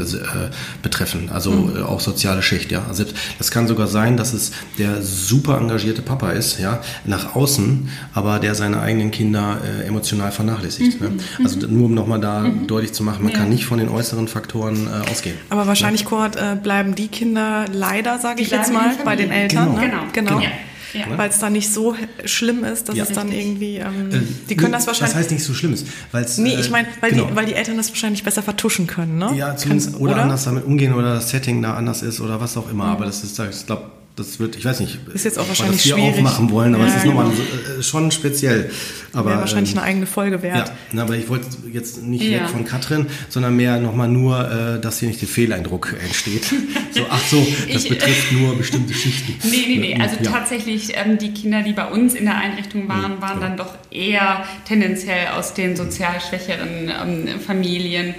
betreffen. 0.83 1.29
Also 1.31 1.50
mhm. 1.52 1.83
auch 1.83 2.00
soziale 2.00 2.42
Schicht, 2.42 2.70
ja. 2.70 2.85
Also 2.88 3.05
das 3.38 3.50
kann 3.50 3.66
sogar 3.66 3.87
sein, 3.87 4.16
dass 4.16 4.33
es 4.33 4.52
der 4.79 5.02
super 5.02 5.59
engagierte 5.59 6.02
Papa 6.02 6.31
ist, 6.31 6.59
ja, 6.61 6.81
nach 7.05 7.35
außen, 7.35 7.88
aber 8.14 8.38
der 8.38 8.55
seine 8.55 8.81
eigenen 8.81 9.11
Kinder 9.11 9.59
äh, 9.64 9.87
emotional 9.87 10.31
vernachlässigt. 10.31 11.00
Ne? 11.00 11.11
Mhm. 11.11 11.16
Ne? 11.16 11.22
Also 11.44 11.66
nur 11.66 11.87
um 11.87 11.94
nochmal 11.94 12.20
da 12.20 12.40
mhm. 12.40 12.66
deutlich 12.66 12.92
zu 12.92 13.02
machen, 13.02 13.24
man 13.24 13.33
ja. 13.33 13.38
kann 13.38 13.48
nicht 13.48 13.66
von 13.66 13.79
den 13.79 13.88
äußeren 13.88 14.29
Faktoren 14.29 14.87
äh, 14.87 15.11
ausgehen. 15.11 15.37
Aber 15.50 15.66
wahrscheinlich, 15.66 16.02
ja. 16.02 16.09
Kurt, 16.09 16.37
äh, 16.37 16.57
bleiben 16.62 16.94
die 16.94 17.09
Kinder 17.09 17.56
leider, 17.64 18.19
sage 18.19 18.42
ich 18.42 18.51
jetzt 18.51 18.73
mal, 18.73 18.95
bei 19.05 19.16
den 19.16 19.31
Eltern. 19.31 19.75
Genau, 19.75 19.81
ne? 19.81 19.88
genau. 19.88 20.03
genau. 20.12 20.40
Ja. 20.40 20.51
Ja. 20.92 21.19
Weil 21.19 21.29
es 21.29 21.38
dann 21.38 21.53
nicht 21.53 21.71
so 21.73 21.95
schlimm 22.25 22.64
ist, 22.64 22.88
dass 22.88 22.97
ja. 22.97 23.05
es 23.05 23.12
dann 23.12 23.31
irgendwie. 23.31 23.77
Ähm, 23.77 24.11
äh, 24.11 24.21
die 24.49 24.57
können 24.57 24.73
das 24.73 24.87
wahrscheinlich. 24.87 25.12
Das 25.12 25.23
heißt 25.23 25.31
nicht 25.31 25.45
so 25.45 25.53
schlimm 25.53 25.75
ist. 25.75 25.87
Weil's, 26.12 26.38
nee, 26.38 26.57
ich 26.59 26.71
meine, 26.71 26.88
weil, 27.01 27.11
genau. 27.11 27.27
die, 27.27 27.37
weil 27.37 27.47
die 27.47 27.55
Eltern 27.55 27.77
das 27.77 27.90
wahrscheinlich 27.90 28.25
besser 28.25 28.42
vertuschen 28.42 28.87
können, 28.87 29.19
ne? 29.19 29.33
Ja, 29.37 29.57
zumindest, 29.57 29.97
oder, 29.97 30.12
oder, 30.12 30.23
anders 30.23 30.45
damit 30.45 30.64
umgehen 30.64 30.95
oder 30.95 31.14
das 31.14 31.31
Setting 31.31 31.61
da 31.61 31.75
anders 31.75 32.03
ist 32.03 32.21
oder 32.21 32.40
was 32.40 32.57
auch 32.57 32.71
immer. 32.71 32.85
Mhm. 32.85 32.90
Aber 32.92 33.05
das 33.05 33.23
ist, 33.25 33.38
ich 33.38 33.66
glaube, 33.66 33.90
das 34.16 34.40
wird, 34.40 34.57
ich 34.57 34.64
weiß 34.64 34.81
nicht, 34.81 34.98
ist 35.12 35.26
jetzt 35.26 35.38
auch 35.38 35.46
wahrscheinlich 35.46 35.85
wir 35.85 35.94
schwierig. 35.94 36.14
aufmachen 36.14 36.50
wollen, 36.50 36.74
aber 36.74 36.85
ja, 36.85 36.90
es 36.90 36.96
ist 36.96 37.05
nochmal 37.05 37.31
äh, 37.31 37.83
schon 37.83 38.11
speziell. 38.11 38.70
Aber 39.12 39.31
Wäre 39.31 39.40
wahrscheinlich 39.40 39.72
ähm, 39.72 39.79
eine 39.79 39.87
eigene 39.87 40.07
Folge 40.07 40.42
wert. 40.42 40.72
Ja, 40.92 41.02
aber 41.02 41.16
ich 41.16 41.29
wollte 41.29 41.46
jetzt 41.70 42.02
nicht 42.02 42.24
ja. 42.24 42.40
weg 42.40 42.48
von 42.48 42.64
Katrin, 42.64 43.07
sondern 43.29 43.57
mehr 43.57 43.79
nochmal 43.79 44.09
nur, 44.09 44.50
äh, 44.50 44.81
dass 44.81 45.00
hier 45.00 45.09
nicht 45.09 45.20
der 45.20 45.29
Fehleindruck 45.29 45.94
entsteht. 46.02 46.44
so, 46.92 47.02
ach 47.11 47.20
so, 47.26 47.46
das 47.70 47.85
ich, 47.85 47.90
betrifft 47.90 48.33
nur 48.33 48.57
bestimmte 48.57 48.94
Schichten. 48.94 49.35
Nee, 49.50 49.64
nee, 49.68 49.79
nee. 49.79 50.00
Also 50.00 50.16
ja. 50.22 50.31
tatsächlich, 50.31 50.92
ähm, 50.94 51.18
die 51.18 51.33
Kinder, 51.33 51.62
die 51.62 51.72
bei 51.72 51.87
uns 51.87 52.14
in 52.14 52.24
der 52.24 52.37
Einrichtung 52.37 52.88
waren, 52.88 53.20
waren 53.20 53.40
dann 53.40 53.57
doch 53.57 53.74
eher 53.90 54.44
tendenziell 54.66 55.29
aus 55.29 55.55
den 55.55 55.76
sozial 55.76 56.20
schwächeren 56.20 56.90
ähm, 56.90 57.40
Familien. 57.40 58.14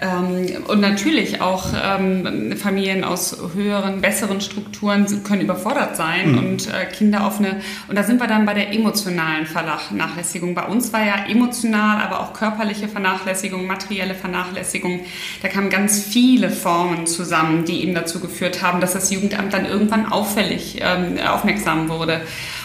Ähm, 0.00 0.64
und 0.66 0.80
natürlich 0.80 1.42
auch 1.42 1.66
ähm, 1.74 2.56
Familien 2.56 3.04
aus 3.04 3.36
höheren, 3.54 4.00
besseren 4.00 4.40
Strukturen 4.40 5.06
können 5.24 5.42
überfordert 5.42 5.94
sein 5.96 6.32
mhm. 6.32 6.38
und 6.38 6.68
äh, 6.68 6.86
Kinder 6.86 7.26
auf 7.26 7.38
eine, 7.38 7.60
und 7.86 7.98
da 7.98 8.02
sind 8.02 8.18
wir 8.18 8.26
dann 8.26 8.46
bei 8.46 8.54
der 8.54 8.72
emotionalen 8.72 9.44
Vernachlässigung. 9.44 10.54
Bei 10.54 10.64
uns 10.64 10.92
war 10.94 11.04
ja 11.04 11.26
emotional, 11.28 12.00
aber 12.00 12.20
auch 12.20 12.32
körperliche 12.32 12.88
Vernachlässigung, 12.88 13.66
materielle 13.66 14.14
Vernachlässigung. 14.14 15.00
Da 15.42 15.48
kamen 15.48 15.68
ganz 15.68 16.02
viele 16.02 16.48
Formen 16.48 17.06
zusammen, 17.06 17.66
die 17.66 17.82
eben 17.82 17.94
dazu 17.94 18.20
geführt 18.20 18.62
haben, 18.62 18.80
dass 18.80 18.94
das 18.94 19.10
Jugendamt 19.10 19.52
dann 19.52 19.66
irgendwann 19.66 20.10
auffällig 20.10 20.80
ähm, 20.80 21.18
aufmerksam 21.26 21.90
wurde. 21.90 22.22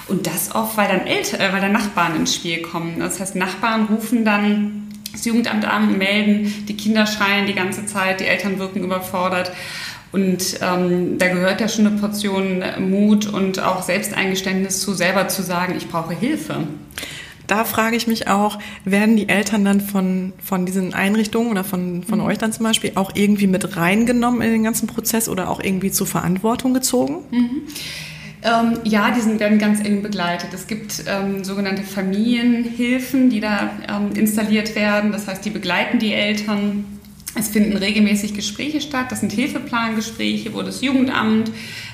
Und 0.08 0.28
das 0.28 0.54
oft, 0.54 0.78
weil 0.78 0.88
dann 0.88 1.06
Eltern, 1.06 1.42
äh, 1.42 1.52
weil 1.52 1.62
dann 1.62 1.74
Nachbarn 1.74 2.16
ins 2.16 2.36
Spiel 2.36 2.62
kommen. 2.62 3.00
Das 3.00 3.20
heißt, 3.20 3.36
Nachbarn 3.36 3.86
rufen 3.86 4.24
dann 4.24 4.85
das 5.16 5.26
Jugendamt 5.26 5.66
an, 5.66 5.98
melden, 5.98 6.66
die 6.68 6.76
Kinder 6.76 7.08
schreien 7.08 7.48
die 7.48 7.54
ganze 7.54 7.86
Zeit, 7.86 8.20
die 8.20 8.26
Eltern 8.26 8.60
wirken 8.60 8.84
überfordert. 8.84 9.52
Und 10.12 10.60
ähm, 10.62 11.18
da 11.18 11.28
gehört 11.28 11.60
ja 11.60 11.68
schon 11.68 11.88
eine 11.88 11.98
Portion 11.98 12.64
Mut 12.80 13.26
und 13.26 13.60
auch 13.60 13.82
Selbsteingeständnis 13.82 14.80
zu, 14.80 14.94
selber 14.94 15.28
zu 15.28 15.42
sagen, 15.42 15.76
ich 15.76 15.90
brauche 15.90 16.14
Hilfe. 16.14 16.68
Da 17.48 17.64
frage 17.64 17.96
ich 17.96 18.08
mich 18.08 18.28
auch, 18.28 18.58
werden 18.86 19.18
die 19.18 19.30
Eltern 19.30 19.66
dann 19.66 19.82
von, 19.82 20.34
von 20.44 20.66
diesen 20.66 20.94
Einrichtungen 20.94 21.52
oder 21.52 21.64
von, 21.64 22.04
von 22.04 22.20
mhm. 22.20 22.26
euch 22.26 22.38
dann 22.38 22.52
zum 22.52 22.66
Beispiel 22.66 22.94
auch 22.96 23.12
irgendwie 23.14 23.48
mit 23.48 23.78
reingenommen 23.78 24.42
in 24.42 24.52
den 24.52 24.64
ganzen 24.64 24.88
Prozess 24.88 25.30
oder 25.30 25.50
auch 25.50 25.62
irgendwie 25.62 25.92
zur 25.92 26.08
Verantwortung 26.08 26.74
gezogen? 26.74 27.18
Mhm. 27.32 27.62
Ähm, 28.46 28.80
ja, 28.84 29.10
die 29.10 29.22
sind, 29.22 29.40
werden 29.40 29.58
ganz 29.58 29.84
eng 29.84 30.04
begleitet. 30.04 30.54
Es 30.54 30.68
gibt 30.68 31.04
ähm, 31.08 31.44
sogenannte 31.44 31.82
Familienhilfen, 31.82 33.32
die 33.32 33.40
da 33.40 33.72
ähm, 33.90 34.12
installiert 34.16 34.76
werden. 34.76 35.12
Das 35.12 35.28
heißt, 35.28 35.44
die 35.44 35.50
begleiten 35.50 35.98
die 35.98 36.14
Eltern. 36.14 36.86
Es 37.34 37.50
finden 37.50 37.76
regelmäßig 37.76 38.36
Gespräche 38.36 38.82
statt. 38.82 39.08
Das 39.10 39.22
sind 39.22 39.32
Hilfeplangespräche, 39.32 40.54
wo 40.54 40.62
das 40.62 40.82
Jugendamt 40.82 41.52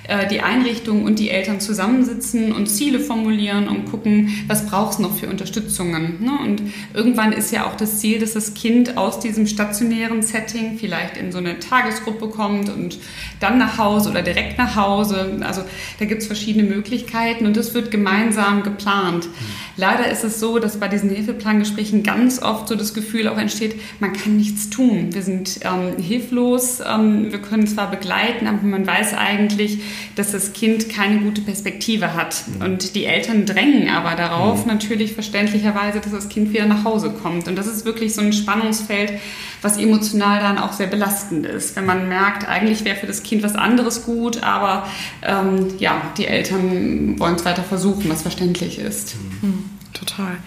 äh, 0.07 0.27
die 0.27 0.41
Einrichtung 0.41 1.03
und 1.03 1.19
die 1.19 1.29
Eltern 1.29 1.59
zusammensitzen 1.59 2.51
und 2.51 2.67
Ziele 2.67 2.99
formulieren 2.99 3.67
und 3.67 3.85
gucken, 3.85 4.29
was 4.47 4.65
braucht 4.65 4.93
es 4.93 4.99
noch 4.99 5.15
für 5.15 5.27
Unterstützungen. 5.27 6.23
Ne? 6.23 6.31
Und 6.43 6.63
irgendwann 6.93 7.31
ist 7.31 7.51
ja 7.51 7.65
auch 7.67 7.75
das 7.75 7.99
Ziel, 7.99 8.19
dass 8.19 8.33
das 8.33 8.53
Kind 8.53 8.97
aus 8.97 9.19
diesem 9.19 9.45
stationären 9.47 10.21
Setting 10.21 10.77
vielleicht 10.79 11.17
in 11.17 11.31
so 11.31 11.37
eine 11.37 11.59
Tagesgruppe 11.59 12.29
kommt 12.29 12.69
und 12.69 12.97
dann 13.39 13.57
nach 13.57 13.77
Hause 13.77 14.09
oder 14.09 14.21
direkt 14.21 14.57
nach 14.57 14.75
Hause. 14.75 15.39
Also 15.41 15.61
da 15.99 16.05
gibt 16.05 16.21
es 16.21 16.27
verschiedene 16.27 16.67
Möglichkeiten 16.67 17.45
und 17.45 17.55
das 17.55 17.73
wird 17.73 17.91
gemeinsam 17.91 18.63
geplant. 18.63 19.25
Mhm. 19.25 19.31
Leider 19.77 20.09
ist 20.09 20.23
es 20.23 20.39
so, 20.39 20.59
dass 20.59 20.77
bei 20.77 20.87
diesen 20.87 21.09
Hilfeplangesprächen 21.09 22.03
ganz 22.03 22.41
oft 22.41 22.67
so 22.67 22.75
das 22.75 22.93
Gefühl 22.93 23.27
auch 23.27 23.37
entsteht, 23.37 23.75
man 23.99 24.13
kann 24.13 24.37
nichts 24.37 24.69
tun. 24.69 25.13
Wir 25.13 25.21
sind 25.21 25.59
ähm, 25.63 26.01
hilflos, 26.01 26.81
ähm, 26.81 27.31
wir 27.31 27.39
können 27.39 27.67
zwar 27.67 27.89
begleiten, 27.89 28.47
aber 28.47 28.63
man 28.63 28.85
weiß 28.85 29.13
eigentlich, 29.13 29.79
dass 30.15 30.31
das 30.31 30.53
Kind 30.53 30.89
keine 30.89 31.19
gute 31.19 31.41
Perspektive 31.41 32.13
hat. 32.13 32.43
Mhm. 32.47 32.65
Und 32.65 32.95
die 32.95 33.05
Eltern 33.05 33.45
drängen 33.45 33.89
aber 33.89 34.15
darauf, 34.15 34.65
mhm. 34.65 34.73
natürlich 34.73 35.13
verständlicherweise, 35.13 35.99
dass 35.99 36.11
das 36.11 36.29
Kind 36.29 36.53
wieder 36.53 36.65
nach 36.65 36.83
Hause 36.83 37.11
kommt. 37.11 37.47
Und 37.47 37.55
das 37.55 37.67
ist 37.67 37.85
wirklich 37.85 38.13
so 38.13 38.21
ein 38.21 38.33
Spannungsfeld, 38.33 39.13
was 39.61 39.77
emotional 39.77 40.39
dann 40.39 40.57
auch 40.57 40.73
sehr 40.73 40.87
belastend 40.87 41.45
ist, 41.45 41.75
wenn 41.75 41.85
man 41.85 42.07
merkt, 42.07 42.47
eigentlich 42.47 42.83
wäre 42.83 42.95
für 42.95 43.07
das 43.07 43.23
Kind 43.23 43.43
was 43.43 43.55
anderes 43.55 44.03
gut, 44.05 44.41
aber 44.43 44.87
ähm, 45.21 45.67
ja, 45.77 46.01
die 46.17 46.25
Eltern 46.25 47.19
wollen 47.19 47.35
es 47.35 47.45
weiter 47.45 47.63
versuchen, 47.63 48.09
was 48.09 48.23
verständlich 48.23 48.79
ist. 48.79 49.15
Mhm. 49.41 49.65
Total. 49.93 50.37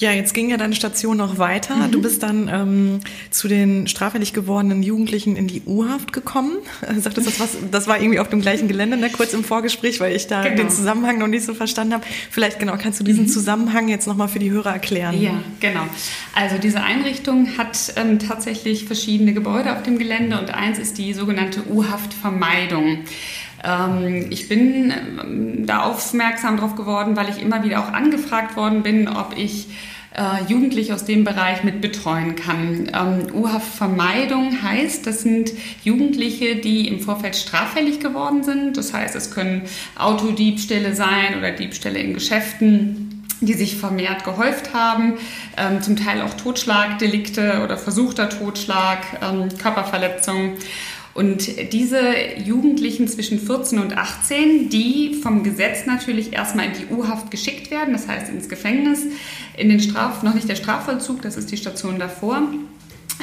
Ja, 0.00 0.12
jetzt 0.12 0.32
ging 0.32 0.48
ja 0.48 0.56
deine 0.56 0.76
Station 0.76 1.16
noch 1.16 1.38
weiter. 1.38 1.74
Mhm. 1.74 1.90
Du 1.90 2.00
bist 2.00 2.22
dann 2.22 2.48
ähm, 2.48 3.00
zu 3.30 3.48
den 3.48 3.88
straffällig 3.88 4.32
gewordenen 4.32 4.84
Jugendlichen 4.84 5.34
in 5.34 5.48
die 5.48 5.62
U-Haft 5.66 6.12
gekommen. 6.12 6.58
Sagtest 6.98 7.26
das 7.26 7.40
was? 7.40 7.56
Das 7.72 7.88
war 7.88 8.00
irgendwie 8.00 8.20
auf 8.20 8.28
dem 8.28 8.40
gleichen 8.40 8.68
Gelände, 8.68 8.96
ne? 8.96 9.10
kurz 9.10 9.34
im 9.34 9.42
Vorgespräch, 9.42 9.98
weil 9.98 10.14
ich 10.14 10.28
da 10.28 10.42
genau. 10.42 10.56
den 10.56 10.70
Zusammenhang 10.70 11.18
noch 11.18 11.26
nicht 11.26 11.44
so 11.44 11.52
verstanden 11.52 11.94
habe. 11.94 12.04
Vielleicht 12.30 12.60
genau, 12.60 12.76
kannst 12.80 13.00
du 13.00 13.04
diesen 13.04 13.24
mhm. 13.24 13.28
Zusammenhang 13.28 13.88
jetzt 13.88 14.06
nochmal 14.06 14.28
für 14.28 14.38
die 14.38 14.52
Hörer 14.52 14.72
erklären? 14.72 15.20
Ja, 15.20 15.42
genau. 15.58 15.82
Also 16.32 16.58
diese 16.58 16.80
Einrichtung 16.80 17.58
hat 17.58 17.92
ähm, 17.96 18.20
tatsächlich 18.20 18.84
verschiedene 18.84 19.32
Gebäude 19.32 19.74
auf 19.74 19.82
dem 19.82 19.98
Gelände 19.98 20.38
und 20.38 20.54
eins 20.54 20.78
ist 20.78 20.98
die 20.98 21.12
sogenannte 21.12 21.64
U-Haftvermeidung. 21.68 22.98
Ähm, 23.64 24.26
ich 24.30 24.48
bin 24.48 24.92
ähm, 24.92 25.66
da 25.66 25.82
aufmerksam 25.82 26.56
drauf 26.58 26.76
geworden, 26.76 27.16
weil 27.16 27.28
ich 27.28 27.42
immer 27.42 27.64
wieder 27.64 27.80
auch 27.80 27.92
angefragt 27.92 28.56
worden 28.56 28.82
bin, 28.82 29.08
ob 29.08 29.36
ich 29.36 29.68
äh, 30.14 30.50
Jugendliche 30.50 30.94
aus 30.94 31.04
dem 31.04 31.24
Bereich 31.24 31.64
mit 31.64 31.80
betreuen 31.80 32.34
kann. 32.36 32.90
Ähm, 32.92 33.34
UHAF-Vermeidung 33.34 34.62
heißt, 34.62 35.06
das 35.06 35.22
sind 35.22 35.52
Jugendliche, 35.84 36.56
die 36.56 36.88
im 36.88 37.00
Vorfeld 37.00 37.36
straffällig 37.36 38.00
geworden 38.00 38.42
sind. 38.42 38.76
Das 38.76 38.92
heißt, 38.92 39.14
es 39.14 39.30
können 39.30 39.62
Autodiebstähle 39.96 40.94
sein 40.94 41.38
oder 41.38 41.52
Diebstähle 41.52 41.98
in 41.98 42.14
Geschäften 42.14 43.08
die 43.40 43.54
sich 43.54 43.76
vermehrt 43.76 44.24
gehäuft 44.24 44.74
haben, 44.74 45.14
ähm, 45.56 45.80
zum 45.80 45.96
Teil 45.96 46.22
auch 46.22 46.34
Totschlagdelikte 46.34 47.62
oder 47.62 47.76
versuchter 47.76 48.28
Totschlag, 48.28 48.98
ähm, 49.22 49.48
Körperverletzung. 49.56 50.54
Und 51.18 51.72
diese 51.72 52.00
Jugendlichen 52.44 53.08
zwischen 53.08 53.40
14 53.40 53.80
und 53.80 53.98
18, 53.98 54.68
die 54.68 55.18
vom 55.20 55.42
Gesetz 55.42 55.84
natürlich 55.84 56.32
erstmal 56.32 56.66
in 56.66 56.72
die 56.74 56.94
U-Haft 56.94 57.32
geschickt 57.32 57.72
werden, 57.72 57.92
das 57.92 58.06
heißt 58.06 58.30
ins 58.30 58.48
Gefängnis, 58.48 59.04
in 59.56 59.68
den 59.68 59.80
Straf, 59.80 60.22
noch 60.22 60.34
nicht 60.34 60.48
der 60.48 60.54
Strafvollzug, 60.54 61.20
das 61.22 61.36
ist 61.36 61.50
die 61.50 61.56
Station 61.56 61.98
davor, 61.98 62.42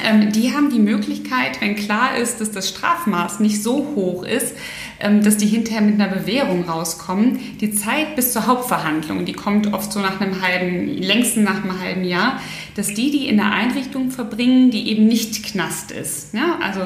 ähm, 0.04 0.30
die 0.30 0.52
haben 0.52 0.68
die 0.68 0.78
Möglichkeit, 0.78 1.60
wenn 1.62 1.74
klar 1.74 2.18
ist, 2.18 2.42
dass 2.42 2.50
das 2.50 2.68
Strafmaß 2.68 3.40
nicht 3.40 3.62
so 3.62 3.94
hoch 3.96 4.24
ist, 4.24 4.54
ähm, 5.00 5.22
dass 5.22 5.38
die 5.38 5.46
hinterher 5.46 5.80
mit 5.80 5.98
einer 5.98 6.14
Bewährung 6.14 6.68
rauskommen. 6.68 7.38
Die 7.60 7.72
Zeit 7.72 8.14
bis 8.14 8.32
zur 8.34 8.46
Hauptverhandlung, 8.46 9.24
die 9.24 9.32
kommt 9.32 9.72
oft 9.72 9.90
so 9.90 10.00
nach 10.00 10.20
einem 10.20 10.42
halben, 10.42 10.86
längsten 10.98 11.44
nach 11.44 11.64
einem 11.64 11.80
halben 11.80 12.04
Jahr, 12.04 12.40
dass 12.76 12.88
die, 12.88 13.10
die 13.10 13.26
in 13.26 13.40
einer 13.40 13.52
Einrichtung 13.52 14.10
verbringen, 14.10 14.70
die 14.70 14.90
eben 14.90 15.06
nicht 15.06 15.44
Knast 15.44 15.90
ist. 15.90 16.34
Ja, 16.34 16.58
also 16.62 16.80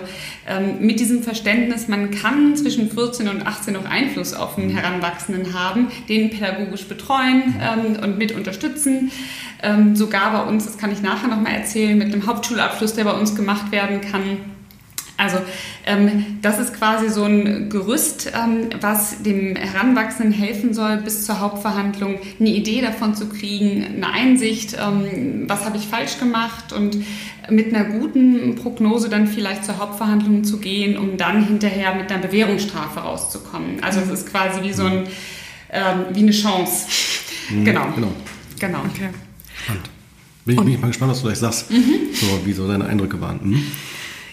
ähm, 0.46 0.78
mit 0.80 1.00
diesem 1.00 1.22
Verständnis, 1.22 1.88
man 1.88 2.10
kann 2.12 2.56
zwischen 2.56 2.90
14 2.90 3.28
und 3.28 3.46
18 3.46 3.74
noch 3.74 3.84
Einfluss 3.84 4.32
auf 4.32 4.56
einen 4.56 4.70
Heranwachsenden 4.70 5.52
haben, 5.52 5.88
den 6.08 6.30
pädagogisch 6.30 6.84
betreuen 6.84 7.54
ähm, 7.60 8.02
und 8.02 8.18
mit 8.18 8.32
unterstützen. 8.32 9.10
Ähm, 9.62 9.96
sogar 9.96 10.32
bei 10.32 10.48
uns, 10.48 10.64
das 10.64 10.78
kann 10.78 10.92
ich 10.92 11.02
nachher 11.02 11.28
nochmal 11.28 11.54
erzählen, 11.54 11.98
mit 11.98 12.12
einem 12.12 12.26
Hauptschulabschluss, 12.26 12.94
der 12.94 13.04
bei 13.04 13.12
uns 13.12 13.34
gemacht 13.34 13.72
werden 13.72 14.00
kann 14.00 14.38
also 15.20 15.38
ähm, 15.84 16.38
das 16.40 16.58
ist 16.58 16.74
quasi 16.74 17.10
so 17.10 17.24
ein 17.24 17.68
Gerüst, 17.68 18.32
ähm, 18.34 18.70
was 18.80 19.22
dem 19.22 19.54
Heranwachsenden 19.54 20.32
helfen 20.32 20.72
soll, 20.72 20.96
bis 20.96 21.26
zur 21.26 21.40
Hauptverhandlung 21.40 22.18
eine 22.38 22.48
Idee 22.48 22.80
davon 22.80 23.14
zu 23.14 23.28
kriegen, 23.28 23.84
eine 23.84 24.10
Einsicht, 24.10 24.78
ähm, 24.80 25.44
was 25.46 25.66
habe 25.66 25.76
ich 25.76 25.86
falsch 25.86 26.18
gemacht 26.18 26.72
und 26.72 26.96
mit 27.50 27.74
einer 27.74 27.84
guten 27.84 28.54
Prognose 28.56 29.10
dann 29.10 29.26
vielleicht 29.26 29.66
zur 29.66 29.76
Hauptverhandlung 29.76 30.42
zu 30.44 30.58
gehen, 30.58 30.96
um 30.96 31.18
dann 31.18 31.44
hinterher 31.44 31.94
mit 31.94 32.10
einer 32.10 32.22
Bewährungsstrafe 32.22 33.00
rauszukommen. 33.00 33.82
Also 33.82 34.00
es 34.00 34.08
ist 34.08 34.30
quasi 34.30 34.62
wie 34.62 34.72
so 34.72 34.84
ein, 34.84 35.06
ähm, 35.70 36.06
wie 36.14 36.20
eine 36.20 36.30
Chance. 36.30 36.86
Mhm, 37.50 37.64
genau. 37.66 37.86
Genau. 37.94 38.12
genau. 38.58 38.78
Okay. 38.90 39.10
Spannend. 39.64 39.90
Bin 40.46 40.54
ich, 40.54 40.64
bin 40.64 40.74
ich 40.74 40.80
mal 40.80 40.86
gespannt, 40.86 41.10
was 41.12 41.20
du 41.20 41.26
gleich 41.26 41.38
sagst, 41.38 41.70
mhm. 41.70 42.08
so, 42.14 42.26
wie 42.46 42.52
so 42.54 42.66
deine 42.66 42.86
Eindrücke 42.86 43.20
waren. 43.20 43.40
Mhm. 43.42 43.66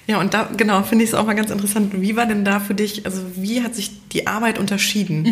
Ja, 0.08 0.22
und 0.22 0.34
da, 0.34 0.50
genau, 0.56 0.84
finde 0.84 1.04
ich 1.04 1.12
es 1.12 1.14
auch 1.14 1.26
mal 1.26 1.36
ganz 1.36 1.52
interessant. 1.52 2.02
Wie 2.02 2.16
war 2.16 2.26
denn 2.26 2.46
da 2.46 2.62
für 2.62 2.74
dich, 2.74 3.06
also 3.06 3.22
wie 3.36 3.62
hat 3.62 3.76
sich 3.76 4.07
die 4.14 4.28
Arbeit 4.28 4.58
unterschieden 4.58 5.24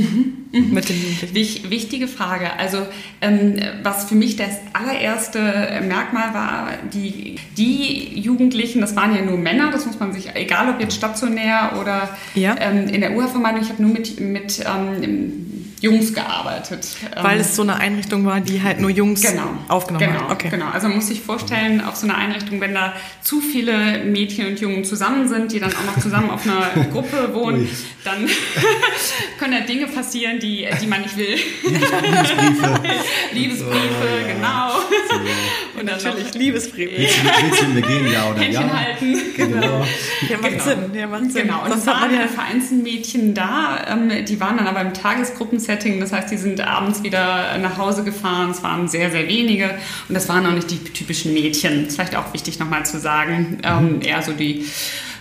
mhm, 0.52 0.60
mhm. 0.60 0.74
mit 0.74 0.90
den? 0.90 1.02
Wich, 1.34 1.70
wichtige 1.70 2.08
Frage. 2.08 2.54
Also, 2.58 2.86
ähm, 3.22 3.60
was 3.84 4.06
für 4.06 4.16
mich 4.16 4.36
das 4.36 4.52
allererste 4.74 5.82
Merkmal 5.88 6.34
war, 6.34 6.70
die, 6.94 7.36
die 7.58 8.20
Jugendlichen, 8.20 8.82
das 8.82 8.96
waren 8.96 9.16
ja 9.16 9.22
nur 9.22 9.38
Männer, 9.38 9.72
das 9.72 9.86
muss 9.86 10.00
man 10.00 10.14
sich, 10.14 10.36
egal 10.36 10.70
ob 10.70 10.80
jetzt 10.80 10.96
stationär 10.96 11.78
oder 11.80 12.10
ja. 12.34 12.56
ähm, 12.60 12.88
in 12.88 13.02
der 13.02 13.16
UH-Vermeidung, 13.16 13.62
ich 13.62 13.70
habe 13.70 13.82
nur 13.82 13.92
mit, 13.92 14.20
mit 14.20 14.64
ähm, 14.66 15.66
Jungs 15.82 16.14
gearbeitet. 16.14 16.88
Weil 17.22 17.40
es 17.40 17.56
so 17.56 17.62
eine 17.62 17.76
Einrichtung 17.76 18.26
war, 18.26 18.40
die 18.40 18.64
halt 18.64 18.80
nur 18.80 18.90
Jungs 18.90 19.22
genau, 19.22 19.50
aufgenommen 19.68 20.08
genau, 20.08 20.30
hat. 20.30 20.32
Okay. 20.32 20.50
Genau, 20.50 20.70
also 20.70 20.88
man 20.88 20.98
muss 20.98 21.08
sich 21.08 21.22
vorstellen, 21.22 21.82
auf 21.82 21.96
so 21.96 22.08
einer 22.08 22.18
Einrichtung, 22.18 22.60
wenn 22.60 22.74
da 22.74 22.94
zu 23.22 23.40
viele 23.40 24.04
Mädchen 24.04 24.48
und 24.48 24.60
Jungen 24.60 24.84
zusammen 24.84 25.28
sind, 25.28 25.52
die 25.52 25.60
dann 25.60 25.72
auch 25.72 25.96
noch 25.96 26.02
zusammen 26.02 26.32
auf 26.32 26.46
einer 26.46 26.86
Gruppe 26.92 27.34
wohnen, 27.34 27.70
dann 28.04 28.28
können 29.40 29.54
da 29.54 29.60
Dinge 29.62 29.88
passieren, 29.88 30.40
die, 30.40 30.68
die 30.82 30.88
man 30.88 31.02
nicht 31.02 31.18
will. 31.18 31.36
Liebesbriefe. 31.64 32.80
Liebesbriefe, 33.34 33.80
so, 34.22 34.28
genau. 34.28 34.70
So. 35.10 35.80
Und 35.80 35.86
natürlich 35.86 36.34
Liebesbriefe. 36.34 36.98
Willst, 36.98 37.18
willst 37.24 37.62
du 37.62 37.68
mir 37.68 37.82
gehen, 37.82 38.12
ja 38.12 38.30
oder 38.30 38.40
Händchen 38.40 38.68
ja? 38.68 38.74
halten. 38.74 39.22
Genau. 39.36 39.86
Ja, 40.30 40.38
macht 40.38 40.52
genau. 40.52 40.64
Sinn. 40.64 40.78
Ja, 40.94 41.08
macht 41.08 41.32
Sinn. 41.32 41.44
Genau. 41.44 41.66
Und 41.66 41.74
es 41.74 41.86
waren 41.86 42.14
ja 42.14 42.28
Vereinsmädchen 42.28 43.34
da, 43.34 43.86
ähm, 43.88 44.26
die 44.26 44.40
waren 44.40 44.58
dann 44.58 44.68
aber 44.68 44.82
im 44.82 44.94
Tagesgruppensetting, 44.94 46.00
das 46.00 46.14
heißt, 46.14 46.32
die 46.32 46.38
sind 46.38 46.62
abends 46.62 47.04
wieder 47.04 47.58
nach 47.58 47.78
Hause 47.78 48.04
gefahren. 48.04 48.52
Es 48.52 48.64
waren 48.64 48.88
sehr, 48.88 49.12
sehr 49.12 49.28
wenige 49.28 49.78
und 50.08 50.16
das 50.16 50.30
waren 50.30 50.46
auch 50.46 50.54
nicht 50.54 50.72
die 50.72 50.80
typischen 50.80 51.34
Mädchen. 51.34 51.84
Das 51.84 51.90
ist 51.90 51.96
vielleicht 51.96 52.16
auch 52.16 52.34
wichtig 52.34 52.60
nochmal 52.60 52.86
zu 52.86 53.00
sagen. 53.00 53.60
Ähm, 53.64 54.02
eher 54.02 54.22
so 54.22 54.32
die 54.32 54.66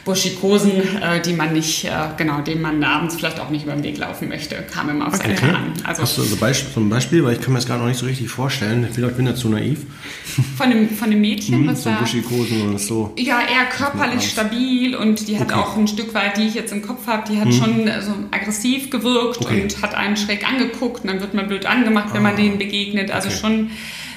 Burschikosen, 0.05 0.73
äh, 1.03 1.21
die 1.23 1.33
man 1.33 1.53
nicht, 1.53 1.85
äh, 1.85 1.91
genau, 2.17 2.41
denen 2.43 2.61
man 2.61 2.83
abends 2.85 3.15
vielleicht 3.15 3.41
auch 3.41 3.51
nicht 3.51 3.65
über 3.65 3.73
den 3.73 3.83
Weg 3.83 3.97
laufen 3.97 4.29
möchte, 4.29 4.57
kam 4.71 4.91
immer 4.91 5.09
aufs 5.09 5.21
okay. 5.21 5.35
An. 5.43 5.73
Also, 5.85 6.03
Hast 6.03 6.19
du 6.19 6.23
also 6.23 6.37
Beispiel, 6.37 6.71
so 6.75 6.81
ein 6.81 6.91
Beispiel, 6.91 7.25
weil 7.25 7.35
ich 7.35 7.41
kann 7.41 7.53
mir 7.53 7.59
das 7.59 7.67
gar 7.67 7.79
noch 7.79 7.87
nicht 7.87 7.99
so 7.99 8.07
richtig 8.07 8.29
vorstellen. 8.29 8.87
Vielleicht 8.93 9.17
bin 9.17 9.27
ich 9.27 9.33
ja 9.33 9.37
zu 9.37 9.49
naiv. 9.49 9.81
Von 10.57 10.71
dem, 10.71 10.91
von 10.91 11.11
dem 11.11 11.21
Mädchen, 11.21 11.63
mhm, 11.63 11.69
was 11.69 11.85
so 11.85 11.91
da... 11.91 11.97
Burschikosen 11.97 12.69
oder 12.69 12.79
so. 12.79 13.13
Ja, 13.19 13.41
eher 13.41 13.65
körperlich 13.67 14.29
stabil 14.31 14.95
und 14.95 15.27
die 15.29 15.39
hat 15.39 15.51
okay. 15.51 15.61
auch 15.61 15.77
ein 15.77 15.89
Stück 15.89 16.13
weit, 16.15 16.37
die 16.37 16.43
ich 16.43 16.55
jetzt 16.55 16.73
im 16.73 16.83
Kopf 16.83 17.07
habe, 17.07 17.25
die 17.31 17.41
hat 17.41 17.47
mhm. 17.47 17.53
schon 17.53 17.91
so 18.01 18.13
aggressiv 18.31 18.91
gewirkt 18.91 19.41
okay. 19.45 19.63
und 19.63 19.83
hat 19.83 19.95
einen 19.95 20.17
schräg 20.17 20.47
angeguckt 20.47 21.05
und 21.05 21.11
dann 21.11 21.21
wird 21.21 21.35
man 21.35 21.49
blöd 21.49 21.67
angemacht, 21.67 22.13
wenn 22.13 22.23
man 22.23 22.35
ah. 22.35 22.37
denen 22.37 22.59
begegnet. 22.59 23.11
Also 23.11 23.31
schon 23.31 23.71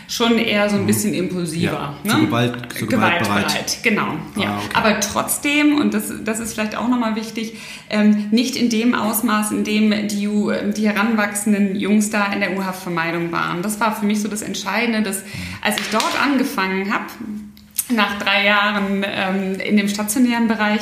schon 0.07 0.37
eher 0.37 0.69
so 0.69 0.75
ein 0.75 0.83
mhm. 0.83 0.87
bisschen 0.87 1.13
impulsiver. 1.13 1.95
Ja, 2.03 2.11
ne? 2.11 2.11
zu 2.11 2.25
Gewalt, 2.25 2.73
zu 2.73 2.85
gewaltbereit. 2.87 3.79
Genau. 3.83 4.07
Ah, 4.35 4.39
ja. 4.39 4.57
Okay. 4.57 4.67
Aber 4.73 4.99
trotzdem, 4.99 5.79
und 5.79 5.93
das, 5.93 6.11
das 6.23 6.39
ist 6.39 6.53
vielleicht 6.53 6.77
auch 6.77 6.87
nochmal 6.87 7.15
wichtig, 7.15 7.57
ähm, 7.89 8.27
nicht 8.31 8.55
in 8.55 8.69
dem 8.69 8.95
Ausmaß, 8.95 9.51
in 9.51 9.63
dem 9.63 10.07
die, 10.07 10.29
die 10.75 10.87
heranwachsenden 10.87 11.75
Jungs 11.75 12.09
da 12.09 12.31
in 12.31 12.39
der 12.39 12.57
U-Haftvermeidung 12.57 13.31
waren. 13.31 13.61
Das 13.61 13.79
war 13.79 13.95
für 13.95 14.05
mich 14.05 14.21
so 14.21 14.27
das 14.27 14.41
Entscheidende, 14.41 15.01
dass 15.01 15.23
als 15.61 15.77
ich 15.77 15.89
dort 15.91 16.21
angefangen 16.21 16.93
habe, 16.93 17.05
nach 17.89 18.19
drei 18.19 18.45
Jahren 18.45 19.05
ähm, 19.05 19.59
in 19.59 19.77
dem 19.77 19.87
stationären 19.87 20.47
Bereich 20.47 20.81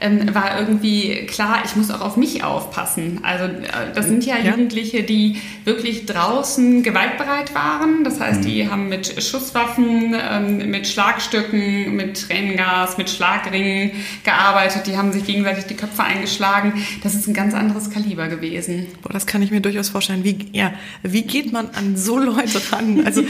ähm, 0.00 0.34
war 0.34 0.58
irgendwie 0.58 1.26
klar, 1.26 1.62
ich 1.64 1.76
muss 1.76 1.90
auch 1.90 2.00
auf 2.00 2.16
mich 2.16 2.42
aufpassen. 2.42 3.20
Also 3.22 3.44
äh, 3.44 3.92
das 3.94 4.06
sind 4.06 4.24
ja, 4.24 4.36
ja, 4.38 4.50
Jugendliche, 4.50 5.02
die 5.02 5.40
wirklich 5.64 6.06
draußen 6.06 6.82
gewaltbereit 6.82 7.54
waren. 7.54 8.04
Das 8.04 8.20
heißt, 8.20 8.40
mhm. 8.40 8.44
die 8.44 8.68
haben 8.68 8.88
mit 8.88 9.22
Schusswaffen, 9.22 10.14
ähm, 10.14 10.70
mit 10.70 10.86
Schlagstücken, 10.86 11.94
mit 11.94 12.26
Tränengas, 12.28 12.98
mit 12.98 13.08
Schlagringen 13.08 13.92
gearbeitet. 14.24 14.86
Die 14.86 14.96
haben 14.96 15.12
sich 15.12 15.24
gegenseitig 15.24 15.66
die 15.66 15.74
Köpfe 15.74 16.02
eingeschlagen. 16.02 16.74
Das 17.02 17.14
ist 17.14 17.26
ein 17.28 17.34
ganz 17.34 17.54
anderes 17.54 17.90
Kaliber 17.90 18.28
gewesen. 18.28 18.86
Boah, 19.02 19.12
das 19.12 19.26
kann 19.26 19.42
ich 19.42 19.50
mir 19.50 19.60
durchaus 19.60 19.88
vorstellen. 19.88 20.24
Wie, 20.24 20.38
ja, 20.52 20.72
wie 21.02 21.22
geht 21.22 21.52
man 21.52 21.70
an 21.70 21.96
so 21.96 22.18
Leute 22.18 22.60
ran? 22.72 23.06
Also, 23.06 23.20
ne? 23.22 23.28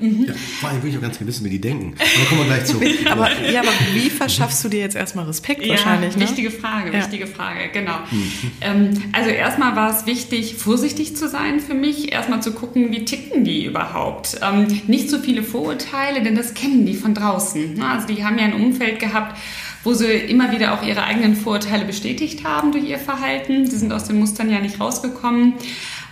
mhm. 0.00 0.24
ja, 0.26 0.34
vor 0.60 0.70
allem 0.70 0.78
würde 0.78 0.88
ich 0.88 0.96
auch 0.96 1.02
ganz 1.02 1.18
gerne 1.18 1.28
wissen, 1.28 1.44
wie 1.44 1.50
die 1.50 1.60
denken. 1.60 1.94
Aber 2.32 2.36
kommen 2.36 2.48
wir 2.48 2.56
gleich 2.56 2.64
zu. 2.64 2.80
aber, 3.10 3.28
ja, 3.50 3.60
aber 3.60 3.72
wie 3.94 4.10
verschaffst 4.10 4.64
du 4.64 4.68
dir 4.68 4.80
jetzt 4.80 4.96
erstmal 4.96 5.24
Respekt? 5.26 5.62
Ja, 5.62 5.70
wahrscheinlich. 5.70 6.16
Ne? 6.16 6.22
Wichtige 6.22 6.50
Frage, 6.50 6.92
ja. 6.92 6.98
wichtige 6.98 7.26
Frage, 7.26 7.68
genau. 7.72 7.98
Mhm. 8.10 8.32
Ähm, 8.60 8.90
also 9.12 9.30
erstmal 9.30 9.76
war 9.76 9.90
es 9.90 10.06
wichtig, 10.06 10.56
vorsichtig 10.56 11.16
zu 11.16 11.28
sein 11.28 11.60
für 11.60 11.74
mich, 11.74 12.12
erstmal 12.12 12.42
zu 12.42 12.52
gucken, 12.52 12.90
wie 12.90 13.04
ticken 13.04 13.44
die 13.44 13.64
überhaupt. 13.64 14.38
Ähm, 14.42 14.80
nicht 14.86 15.10
so 15.10 15.18
viele 15.18 15.42
Vorurteile, 15.42 16.22
denn 16.22 16.36
das 16.36 16.54
kennen 16.54 16.86
die 16.86 16.94
von 16.94 17.14
draußen. 17.14 17.74
Ne? 17.74 17.86
Also 17.86 18.06
die 18.06 18.24
haben 18.24 18.38
ja 18.38 18.44
ein 18.44 18.54
Umfeld 18.54 18.98
gehabt, 18.98 19.38
wo 19.84 19.94
sie 19.94 20.06
immer 20.06 20.52
wieder 20.52 20.74
auch 20.74 20.82
ihre 20.86 21.04
eigenen 21.04 21.34
Vorurteile 21.34 21.84
bestätigt 21.84 22.44
haben 22.44 22.72
durch 22.72 22.84
ihr 22.84 22.98
Verhalten. 22.98 23.66
Sie 23.66 23.76
sind 23.76 23.92
aus 23.92 24.04
den 24.04 24.18
Mustern 24.18 24.50
ja 24.50 24.60
nicht 24.60 24.80
rausgekommen. 24.80 25.54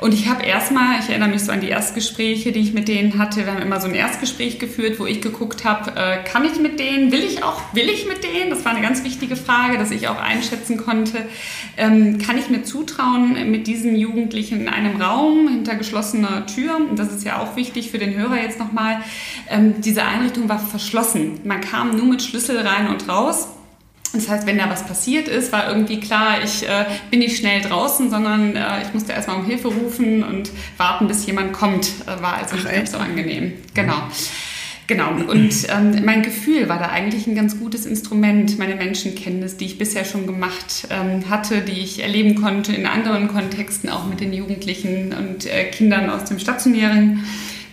Und 0.00 0.14
ich 0.14 0.28
habe 0.28 0.42
erstmal, 0.42 0.98
ich 1.00 1.10
erinnere 1.10 1.28
mich 1.28 1.44
so 1.44 1.52
an 1.52 1.60
die 1.60 1.68
Erstgespräche, 1.68 2.52
die 2.52 2.60
ich 2.60 2.72
mit 2.72 2.88
denen 2.88 3.18
hatte. 3.18 3.44
Wir 3.44 3.52
haben 3.52 3.60
immer 3.60 3.80
so 3.80 3.88
ein 3.88 3.94
Erstgespräch 3.94 4.58
geführt, 4.58 4.98
wo 4.98 5.04
ich 5.04 5.20
geguckt 5.20 5.64
habe, 5.64 5.92
äh, 5.94 6.24
kann 6.24 6.46
ich 6.46 6.58
mit 6.58 6.80
denen, 6.80 7.12
will 7.12 7.22
ich 7.22 7.44
auch, 7.44 7.60
will 7.74 7.88
ich 7.88 8.08
mit 8.08 8.24
denen? 8.24 8.48
Das 8.48 8.64
war 8.64 8.72
eine 8.72 8.80
ganz 8.80 9.04
wichtige 9.04 9.36
Frage, 9.36 9.76
dass 9.76 9.90
ich 9.90 10.08
auch 10.08 10.18
einschätzen 10.18 10.78
konnte, 10.78 11.26
ähm, 11.76 12.18
kann 12.18 12.38
ich 12.38 12.48
mir 12.48 12.62
zutrauen, 12.62 13.50
mit 13.50 13.66
diesen 13.66 13.94
Jugendlichen 13.94 14.60
in 14.60 14.68
einem 14.68 15.00
Raum 15.00 15.48
hinter 15.48 15.74
geschlossener 15.74 16.46
Tür, 16.46 16.76
und 16.76 16.98
das 16.98 17.12
ist 17.12 17.24
ja 17.24 17.38
auch 17.38 17.56
wichtig 17.56 17.90
für 17.90 17.98
den 17.98 18.16
Hörer 18.16 18.40
jetzt 18.42 18.58
nochmal, 18.58 19.02
ähm, 19.50 19.82
diese 19.82 20.04
Einrichtung 20.04 20.48
war 20.48 20.58
verschlossen. 20.58 21.40
Man 21.44 21.60
kam 21.60 21.96
nur 21.96 22.06
mit 22.06 22.22
Schlüssel 22.22 22.58
rein 22.58 22.88
und 22.88 23.06
raus. 23.06 23.48
Das 24.12 24.28
heißt, 24.28 24.46
wenn 24.46 24.58
da 24.58 24.68
was 24.68 24.84
passiert 24.84 25.28
ist, 25.28 25.52
war 25.52 25.68
irgendwie 25.68 26.00
klar, 26.00 26.42
ich 26.42 26.68
äh, 26.68 26.86
bin 27.10 27.20
nicht 27.20 27.36
schnell 27.36 27.60
draußen, 27.60 28.10
sondern 28.10 28.56
äh, 28.56 28.82
ich 28.82 28.92
musste 28.92 29.12
erstmal 29.12 29.36
um 29.36 29.46
Hilfe 29.46 29.68
rufen 29.68 30.24
und 30.24 30.50
warten, 30.76 31.06
bis 31.06 31.26
jemand 31.26 31.52
kommt. 31.52 31.86
Äh, 32.06 32.20
war 32.20 32.34
also 32.34 32.56
Ach, 32.58 32.64
nicht 32.64 32.74
ganz 32.74 32.92
so 32.92 32.98
angenehm. 32.98 33.52
Genau. 33.74 34.02
Genau. 34.88 35.10
Und 35.12 35.54
ähm, 35.68 36.04
mein 36.04 36.22
Gefühl 36.22 36.68
war 36.68 36.80
da 36.80 36.86
eigentlich 36.86 37.28
ein 37.28 37.36
ganz 37.36 37.60
gutes 37.60 37.86
Instrument, 37.86 38.58
meine 38.58 38.74
Menschenkenntnis, 38.74 39.56
die 39.56 39.66
ich 39.66 39.78
bisher 39.78 40.04
schon 40.04 40.26
gemacht 40.26 40.88
ähm, 40.90 41.30
hatte, 41.30 41.60
die 41.60 41.80
ich 41.80 42.02
erleben 42.02 42.34
konnte 42.34 42.72
in 42.72 42.86
anderen 42.86 43.28
Kontexten, 43.28 43.88
auch 43.88 44.06
mit 44.06 44.18
den 44.18 44.32
Jugendlichen 44.32 45.14
und 45.16 45.46
äh, 45.46 45.66
Kindern 45.66 46.10
aus 46.10 46.24
dem 46.24 46.40
stationären 46.40 47.24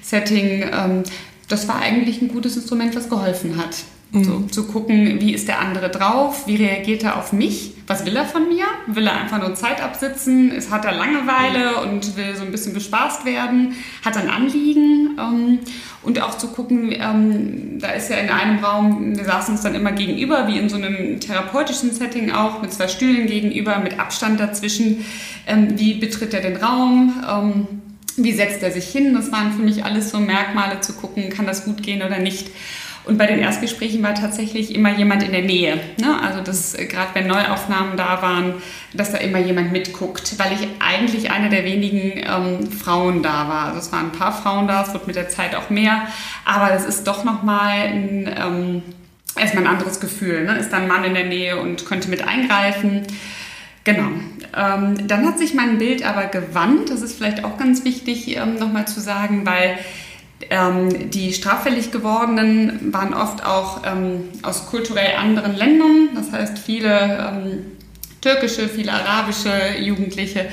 Setting. 0.03 0.69
Ähm, 0.71 1.03
das 1.47 1.67
war 1.67 1.79
eigentlich 1.79 2.21
ein 2.21 2.27
gutes 2.27 2.55
Instrument, 2.55 2.95
was 2.95 3.09
geholfen 3.09 3.57
hat. 3.57 3.77
Mhm. 4.11 4.23
So, 4.23 4.39
zu 4.51 4.67
gucken, 4.67 5.19
wie 5.19 5.33
ist 5.33 5.47
der 5.47 5.59
andere 5.59 5.89
drauf, 5.89 6.47
wie 6.47 6.55
reagiert 6.55 7.03
er 7.03 7.17
auf 7.17 7.33
mich, 7.33 7.73
was 7.87 8.05
will 8.05 8.17
er 8.17 8.25
von 8.25 8.49
mir? 8.49 8.65
Will 8.87 9.07
er 9.07 9.17
einfach 9.17 9.39
nur 9.39 9.55
Zeit 9.55 9.81
absitzen? 9.81 10.51
Ist, 10.51 10.69
hat 10.71 10.83
er 10.83 10.91
Langeweile 10.91 11.81
und 11.81 12.17
will 12.17 12.35
so 12.35 12.43
ein 12.43 12.51
bisschen 12.51 12.73
bespaßt 12.73 13.23
werden? 13.25 13.75
Hat 14.03 14.17
er 14.17 14.23
ein 14.23 14.29
Anliegen? 14.29 15.17
Ähm, 15.17 15.59
und 16.03 16.21
auch 16.21 16.37
zu 16.37 16.49
gucken, 16.49 16.91
ähm, 16.91 17.79
da 17.79 17.91
ist 17.91 18.09
ja 18.09 18.17
in 18.17 18.29
einem 18.29 18.59
Raum, 18.59 19.17
wir 19.17 19.23
saßen 19.23 19.53
uns 19.53 19.63
dann 19.63 19.73
immer 19.73 19.93
gegenüber, 19.93 20.49
wie 20.49 20.57
in 20.57 20.67
so 20.67 20.75
einem 20.75 21.21
therapeutischen 21.21 21.91
Setting 21.93 22.31
auch, 22.31 22.61
mit 22.61 22.73
zwei 22.73 22.89
Stühlen 22.89 23.25
gegenüber, 23.25 23.79
mit 23.79 23.99
Abstand 23.99 24.39
dazwischen. 24.39 25.05
Ähm, 25.47 25.79
wie 25.79 25.93
betritt 25.93 26.33
er 26.33 26.41
den 26.41 26.57
Raum? 26.57 27.23
Ähm, 27.29 27.67
wie 28.17 28.33
setzt 28.33 28.63
er 28.63 28.71
sich 28.71 28.89
hin? 28.89 29.13
Das 29.13 29.31
waren 29.31 29.53
für 29.53 29.61
mich 29.61 29.85
alles 29.85 30.09
so 30.09 30.19
Merkmale 30.19 30.81
zu 30.81 30.91
gucken, 30.93 31.29
kann 31.29 31.45
das 31.45 31.63
gut 31.63 31.83
gehen 31.83 32.01
oder 32.01 32.19
nicht. 32.19 32.49
Und 33.07 33.17
bei 33.17 33.25
den 33.25 33.39
Erstgesprächen 33.39 34.03
war 34.03 34.13
tatsächlich 34.13 34.75
immer 34.75 34.91
jemand 34.91 35.23
in 35.23 35.31
der 35.31 35.43
Nähe. 35.43 35.79
Ne? 35.99 36.21
Also 36.21 36.41
dass 36.41 36.73
äh, 36.73 36.85
gerade 36.85 37.09
wenn 37.13 37.27
Neuaufnahmen 37.27 37.95
da 37.95 38.21
waren, 38.21 38.55
dass 38.93 39.13
da 39.13 39.17
immer 39.19 39.39
jemand 39.39 39.71
mitguckt, 39.71 40.37
weil 40.37 40.51
ich 40.53 40.67
eigentlich 40.79 41.31
eine 41.31 41.49
der 41.49 41.63
wenigen 41.63 42.23
ähm, 42.25 42.71
Frauen 42.71 43.23
da 43.23 43.47
war. 43.47 43.65
Also 43.67 43.79
es 43.79 43.91
waren 43.91 44.07
ein 44.07 44.11
paar 44.11 44.33
Frauen 44.33 44.67
da, 44.67 44.83
es 44.83 44.93
wird 44.93 45.07
mit 45.07 45.15
der 45.15 45.29
Zeit 45.29 45.55
auch 45.55 45.69
mehr, 45.69 46.07
aber 46.43 46.73
es 46.73 46.83
ist 46.83 47.07
doch 47.07 47.23
nochmal 47.23 47.87
ein, 47.87 48.35
ähm, 48.37 48.81
erstmal 49.37 49.63
ein 49.63 49.69
anderes 49.69 50.01
Gefühl. 50.01 50.43
Ne? 50.43 50.57
Ist 50.57 50.71
da 50.71 50.77
ein 50.77 50.87
Mann 50.87 51.05
in 51.05 51.13
der 51.13 51.25
Nähe 51.25 51.61
und 51.61 51.85
könnte 51.85 52.09
mit 52.09 52.27
eingreifen. 52.27 53.03
Genau. 53.85 54.09
Ähm, 54.53 55.07
dann 55.07 55.25
hat 55.25 55.39
sich 55.39 55.53
mein 55.53 55.77
Bild 55.77 56.05
aber 56.05 56.25
gewandt. 56.25 56.89
Das 56.89 57.01
ist 57.01 57.15
vielleicht 57.15 57.45
auch 57.45 57.57
ganz 57.57 57.85
wichtig 57.85 58.35
ähm, 58.35 58.55
nochmal 58.55 58.85
zu 58.85 58.99
sagen, 58.99 59.45
weil 59.45 59.77
ähm, 60.49 61.09
die 61.09 61.33
straffällig 61.33 61.91
gewordenen 61.91 62.93
waren 62.93 63.13
oft 63.13 63.45
auch 63.45 63.81
ähm, 63.85 64.29
aus 64.43 64.67
kulturell 64.67 65.15
anderen 65.17 65.55
Ländern, 65.55 66.09
das 66.15 66.31
heißt 66.31 66.59
viele 66.59 66.89
ähm, 66.89 67.65
türkische, 68.21 68.69
viele 68.69 68.93
arabische 68.93 69.51
Jugendliche, 69.79 70.47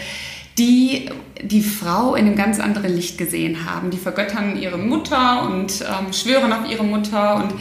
die 0.59 1.11
die 1.43 1.63
Frau 1.63 2.15
in 2.15 2.27
einem 2.27 2.37
ganz 2.37 2.61
anderen 2.61 2.95
Licht 2.95 3.19
gesehen 3.19 3.69
haben. 3.69 3.91
Die 3.91 3.97
vergöttern 3.99 4.57
ihre 4.57 4.79
Mutter 4.79 5.43
und 5.43 5.83
ähm, 5.83 6.13
schwören 6.13 6.53
auf 6.53 6.71
ihre 6.71 6.85
Mutter 6.85 7.37
und 7.37 7.53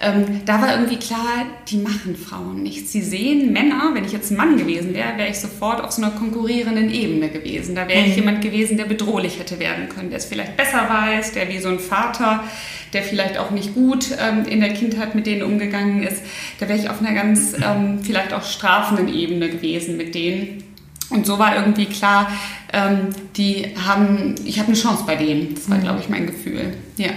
ähm, 0.00 0.42
da 0.44 0.62
war 0.62 0.72
irgendwie 0.74 0.96
klar, 0.96 1.46
die 1.68 1.78
machen 1.78 2.14
Frauen 2.16 2.62
nichts. 2.62 2.92
Sie 2.92 3.02
sehen 3.02 3.52
Männer, 3.52 3.90
wenn 3.94 4.04
ich 4.04 4.12
jetzt 4.12 4.30
ein 4.30 4.36
Mann 4.36 4.56
gewesen 4.56 4.94
wäre, 4.94 5.16
wäre 5.16 5.28
ich 5.28 5.38
sofort 5.38 5.80
auf 5.80 5.90
so 5.90 6.02
einer 6.02 6.12
konkurrierenden 6.12 6.92
Ebene 6.92 7.28
gewesen. 7.28 7.74
Da 7.74 7.88
wäre 7.88 8.02
ich 8.02 8.10
mhm. 8.10 8.14
jemand 8.14 8.42
gewesen, 8.42 8.76
der 8.76 8.84
bedrohlich 8.84 9.40
hätte 9.40 9.58
werden 9.58 9.88
können, 9.88 10.10
der 10.10 10.18
es 10.18 10.26
vielleicht 10.26 10.56
besser 10.56 10.88
weiß, 10.88 11.32
der 11.32 11.48
wie 11.48 11.58
so 11.58 11.68
ein 11.68 11.80
Vater, 11.80 12.44
der 12.92 13.02
vielleicht 13.02 13.38
auch 13.38 13.50
nicht 13.50 13.74
gut 13.74 14.06
ähm, 14.20 14.44
in 14.44 14.60
der 14.60 14.72
Kindheit 14.72 15.16
mit 15.16 15.26
denen 15.26 15.42
umgegangen 15.42 16.04
ist, 16.04 16.22
da 16.60 16.68
wäre 16.68 16.78
ich 16.78 16.88
auf 16.88 17.00
einer 17.00 17.14
ganz 17.14 17.54
ähm, 17.54 17.98
vielleicht 18.02 18.32
auch 18.32 18.44
strafenden 18.44 19.12
Ebene 19.12 19.48
gewesen 19.48 19.96
mit 19.96 20.14
denen. 20.14 20.62
Und 21.10 21.26
so 21.26 21.38
war 21.38 21.56
irgendwie 21.56 21.86
klar, 21.86 22.30
ähm, 22.72 23.08
die 23.36 23.74
haben, 23.84 24.36
ich 24.44 24.58
habe 24.58 24.68
eine 24.68 24.76
Chance 24.76 25.04
bei 25.06 25.16
denen. 25.16 25.54
Das 25.54 25.68
war, 25.68 25.78
mhm. 25.78 25.82
glaube 25.82 26.00
ich, 26.00 26.08
mein 26.08 26.26
Gefühl. 26.26 26.74
Ja. 26.98 27.10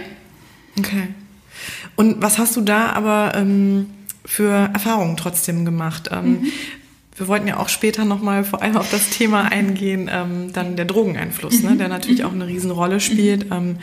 Okay. 0.80 1.10
Und 1.96 2.22
was 2.22 2.38
hast 2.38 2.56
du 2.56 2.62
da 2.62 2.90
aber 2.90 3.34
ähm, 3.36 3.88
für 4.26 4.70
Erfahrungen 4.74 5.18
trotzdem 5.18 5.66
gemacht? 5.66 6.10
Ähm, 6.12 6.42
mhm. 6.42 6.52
Wir 7.16 7.28
wollten 7.28 7.48
ja 7.48 7.58
auch 7.58 7.70
später 7.70 8.06
nochmal 8.06 8.44
vor 8.44 8.62
allem 8.62 8.78
auf 8.78 8.90
das 8.90 9.10
Thema 9.10 9.52
eingehen, 9.52 10.10
ähm, 10.12 10.54
dann 10.54 10.76
der 10.76 10.86
Drogeneinfluss, 10.86 11.62
ne, 11.62 11.76
der 11.76 11.88
natürlich 11.88 12.24
auch 12.26 12.34
eine 12.34 12.48
Riesenrolle 12.48 13.00
spielt. 13.00 13.48
Ähm, 13.52 13.78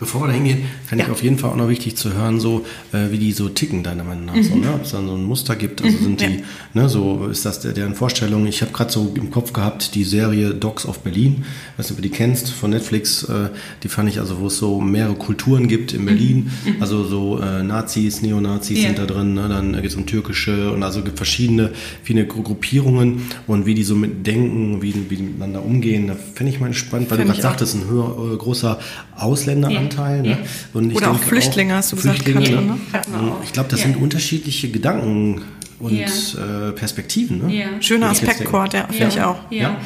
Bevor 0.00 0.22
wir 0.22 0.28
da 0.28 0.32
hingehen, 0.32 0.64
fände 0.86 1.02
ja. 1.02 1.08
ich 1.08 1.12
auf 1.12 1.22
jeden 1.22 1.38
Fall 1.38 1.50
auch 1.50 1.56
noch 1.56 1.68
wichtig 1.68 1.96
zu 1.96 2.14
hören, 2.14 2.40
so 2.40 2.64
äh, 2.92 3.10
wie 3.10 3.18
die 3.18 3.32
so 3.32 3.48
ticken, 3.48 3.82
deiner 3.82 4.04
Meinung 4.04 4.26
nach. 4.26 4.34
Mhm. 4.34 4.42
So, 4.42 4.54
ne? 4.56 4.72
Ob 4.74 4.84
es 4.84 4.92
dann 4.92 5.06
so 5.06 5.14
ein 5.14 5.24
Muster 5.24 5.56
gibt, 5.56 5.82
also 5.82 5.96
mhm. 5.98 6.02
sind 6.02 6.20
die, 6.20 6.24
ja. 6.24 6.40
ne, 6.74 6.88
so 6.88 7.26
ist 7.26 7.44
das 7.44 7.60
der, 7.60 7.72
deren 7.72 7.94
Vorstellung. 7.94 8.46
Ich 8.46 8.62
habe 8.62 8.72
gerade 8.72 8.90
so 8.90 9.12
im 9.14 9.30
Kopf 9.30 9.52
gehabt, 9.52 9.94
die 9.94 10.04
Serie 10.04 10.54
Dogs 10.54 10.86
of 10.86 11.00
Berlin, 11.00 11.44
ich 11.72 11.78
weiß 11.78 11.90
nicht, 11.90 11.90
ob 11.90 11.96
du 11.96 12.02
die 12.02 12.14
kennst, 12.14 12.50
von 12.50 12.70
Netflix, 12.70 13.24
äh, 13.24 13.50
die 13.82 13.88
fand 13.88 14.08
ich 14.08 14.20
also, 14.20 14.40
wo 14.40 14.46
es 14.46 14.58
so 14.58 14.80
mehrere 14.80 15.14
Kulturen 15.14 15.68
gibt 15.68 15.92
in 15.92 16.06
Berlin, 16.06 16.50
mhm. 16.64 16.72
mhm. 16.74 16.82
also 16.82 17.04
so 17.04 17.40
äh, 17.40 17.62
Nazis, 17.62 18.22
Neonazis 18.22 18.78
ja. 18.78 18.86
sind 18.86 18.98
da 18.98 19.06
drin, 19.06 19.34
ne? 19.34 19.48
dann 19.48 19.74
geht 19.74 19.86
es 19.86 19.96
um 19.96 20.06
türkische 20.06 20.72
und 20.72 20.82
also 20.82 21.02
gibt 21.02 21.16
verschiedene, 21.18 21.72
viele 22.02 22.26
Gruppierungen 22.26 23.22
und 23.46 23.66
wie 23.66 23.74
die 23.74 23.84
so 23.84 23.94
mit 23.94 24.26
denken, 24.26 24.82
wie, 24.82 24.94
wie 25.10 25.16
die 25.16 25.22
miteinander 25.22 25.64
umgehen, 25.64 26.06
da 26.06 26.16
fände 26.34 26.52
ich 26.52 26.60
mal 26.60 26.72
spannend, 26.72 27.10
weil 27.10 27.18
Fänd 27.18 27.28
du 27.28 27.32
gerade 27.32 27.42
sagtest, 27.42 27.74
ein 27.74 27.88
höher, 27.88 28.32
äh, 28.32 28.36
großer 28.36 28.78
Ausländer 29.16 29.57
Ausländeranteil. 29.64 30.26
Ja. 30.26 30.36
Ne? 30.36 30.38
Und 30.72 30.94
Oder 30.94 31.10
auch 31.10 31.18
Flüchtlinge, 31.18 31.74
auch, 31.74 31.78
hast 31.78 31.92
du 31.92 31.96
gesagt. 31.96 32.22
Flüchtlinge, 32.22 32.62
ne? 32.62 32.78
Ich 33.44 33.52
glaube, 33.52 33.68
das 33.70 33.80
ja. 33.80 33.86
sind 33.86 33.96
unterschiedliche 33.96 34.70
Gedanken 34.70 35.42
und 35.80 35.96
ja. 35.96 36.68
äh, 36.68 36.72
Perspektiven. 36.72 37.46
Ne? 37.46 37.54
Ja. 37.54 37.66
Schöner 37.80 38.10
Aspektcord, 38.10 38.74
ja, 38.74 38.86
finde 38.88 39.08
ich 39.08 39.20
auch. 39.20 39.36
Ja. 39.50 39.76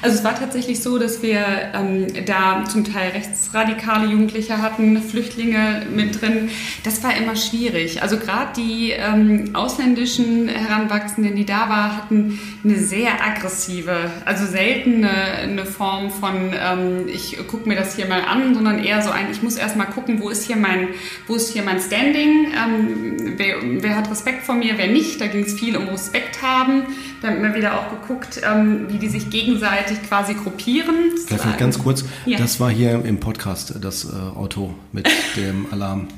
Also 0.00 0.18
es 0.18 0.24
war 0.24 0.38
tatsächlich 0.38 0.82
so, 0.82 0.98
dass 0.98 1.22
wir 1.22 1.44
ähm, 1.74 2.06
da 2.26 2.64
zum 2.64 2.84
Teil 2.84 3.10
rechtsradikale 3.10 4.10
Jugendliche 4.10 4.62
hatten, 4.62 5.00
Flüchtlinge 5.02 5.86
mit 5.94 6.20
drin. 6.20 6.48
Das 6.84 7.02
war 7.02 7.16
immer 7.16 7.36
schwierig. 7.36 8.02
Also 8.02 8.16
gerade 8.16 8.52
die 8.56 8.92
ähm, 8.92 9.50
ausländischen 9.54 10.48
Heranwachsenden, 10.48 11.36
die 11.36 11.44
da 11.44 11.68
waren, 11.68 11.96
hatten 11.96 12.38
eine 12.64 12.78
sehr 12.78 13.22
aggressive, 13.24 14.10
also 14.24 14.46
selten 14.46 15.04
eine, 15.04 15.12
eine 15.12 15.66
Form 15.66 16.10
von, 16.10 16.52
ähm, 16.54 17.08
ich 17.12 17.36
gucke 17.46 17.68
mir 17.68 17.76
das 17.76 17.96
hier 17.96 18.06
mal 18.06 18.22
an, 18.22 18.54
sondern 18.54 18.82
eher 18.82 19.02
so 19.02 19.10
ein, 19.10 19.30
ich 19.30 19.42
muss 19.42 19.56
erst 19.56 19.76
mal 19.76 19.84
gucken, 19.84 20.20
wo 20.20 20.30
ist 20.30 20.46
hier 20.46 20.56
mein, 20.56 20.88
wo 21.26 21.34
ist 21.34 21.52
hier 21.52 21.62
mein 21.62 21.80
Standing, 21.80 22.46
ähm, 22.46 23.34
wer, 23.36 23.56
wer 23.62 23.96
hat 23.96 24.10
Respekt 24.10 24.44
vor 24.44 24.54
mir, 24.54 24.78
wer 24.78 24.88
nicht. 24.88 25.20
Da 25.20 25.26
ging 25.26 25.41
es 25.42 25.54
viel 25.54 25.76
um 25.76 25.88
Respekt 25.88 26.42
haben. 26.42 26.84
Da 27.20 27.28
haben 27.28 27.42
wir 27.42 27.54
wieder 27.54 27.78
auch 27.78 27.90
geguckt, 27.90 28.40
ähm, 28.44 28.86
wie 28.88 28.98
die 28.98 29.08
sich 29.08 29.30
gegenseitig 29.30 30.02
quasi 30.02 30.34
gruppieren. 30.34 31.16
Vielleicht 31.26 31.58
ganz 31.58 31.78
kurz, 31.78 32.04
ja. 32.26 32.38
das 32.38 32.60
war 32.60 32.70
hier 32.70 33.04
im 33.04 33.20
Podcast 33.20 33.74
das 33.80 34.04
äh, 34.04 34.08
Auto 34.16 34.74
mit 34.92 35.08
dem 35.36 35.66
Alarm. 35.70 36.08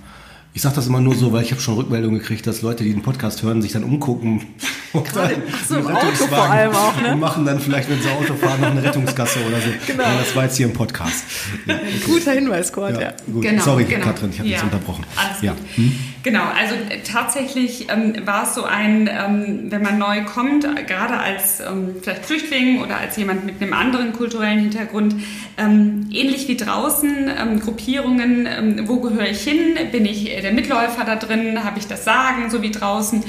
Ich 0.57 0.63
sage 0.63 0.77
das 0.77 0.87
immer 0.87 1.01
nur 1.01 1.17
so, 1.17 1.33
weil 1.33 1.43
ich 1.43 1.51
habe 1.51 1.61
schon 1.61 1.75
Rückmeldungen 1.75 2.21
gekriegt, 2.21 2.47
dass 2.47 2.63
Leute, 2.63 2.85
die 2.85 2.93
den 2.93 3.03
Podcast 3.03 3.43
hören, 3.43 3.61
sich 3.61 3.73
dann 3.73 3.83
umgucken. 3.83 4.47
Und 4.93 5.05
dann 5.17 5.33
so 5.69 5.79
im 5.79 5.89
Auto 5.89 6.27
vor 6.29 6.49
allem 6.49 6.71
auch, 6.71 7.03
ne? 7.03 7.13
Und 7.13 7.19
machen 7.19 7.45
dann 7.45 7.59
vielleicht, 7.59 7.91
wenn 7.91 8.01
sie 8.01 8.09
Auto 8.09 8.35
fahren, 8.35 8.61
noch 8.61 8.71
eine 8.71 8.85
Rettungskasse 8.85 9.41
oder 9.49 9.57
so. 9.57 9.71
Genau. 9.85 10.05
Ja, 10.05 10.17
das 10.17 10.37
war 10.37 10.45
jetzt 10.45 10.57
hier 10.57 10.67
im 10.67 10.73
Podcast. 10.73 11.25
Ja, 11.67 11.75
okay. 11.75 11.85
Guter 12.07 12.33
Hinweis, 12.33 12.73
Kurt, 12.73 12.95
ja. 12.95 13.01
ja. 13.01 13.13
Gut. 13.27 13.43
Genau, 13.43 13.63
Sorry, 13.65 13.85
genau. 13.85 14.05
Katrin, 14.05 14.31
ich 14.31 14.39
habe 14.39 14.49
ja. 14.49 14.55
jetzt 14.55 14.63
unterbrochen. 14.63 15.05
Alles 15.17 15.43
ja. 15.43 15.53
gut. 15.55 15.61
Hm? 15.75 15.99
Genau, 16.23 16.45
also 16.45 16.75
äh, 16.75 17.01
tatsächlich 17.01 17.91
ähm, 17.91 18.15
war 18.25 18.45
es 18.45 18.55
so 18.55 18.65
ein, 18.65 19.11
ähm, 19.13 19.67
wenn 19.71 19.83
man 19.83 19.99
neu 19.99 20.25
kommt, 20.25 20.63
gerade 20.87 21.19
als 21.19 21.61
ähm, 21.61 21.97
vielleicht 22.01 22.25
Flüchtling 22.25 22.81
oder 22.81 22.97
als 22.97 23.17
jemand 23.17 23.45
mit 23.45 23.61
einem 23.61 23.75
anderen 23.75 24.13
kulturellen 24.13 24.61
Hintergrund, 24.61 25.17
ähm, 25.59 26.09
ähnlich 26.13 26.49
wie 26.49 26.57
draußen, 26.57 27.29
ähm, 27.29 27.61
Gruppierungen, 27.61 28.47
ähm, 28.47 28.89
wo 28.89 29.01
gehöre 29.01 29.29
ich 29.29 29.43
hin? 29.43 29.77
Bin 29.93 30.07
ich 30.07 30.31
der 30.45 30.53
Mitläufer 30.53 31.05
da 31.05 31.17
drin? 31.17 31.65
Habe 31.65 31.79
ich 31.79 31.87
das 31.87 32.05
Sagen, 32.05 32.51
so 32.51 32.63
wie 32.63 32.71
draußen? 32.71 33.25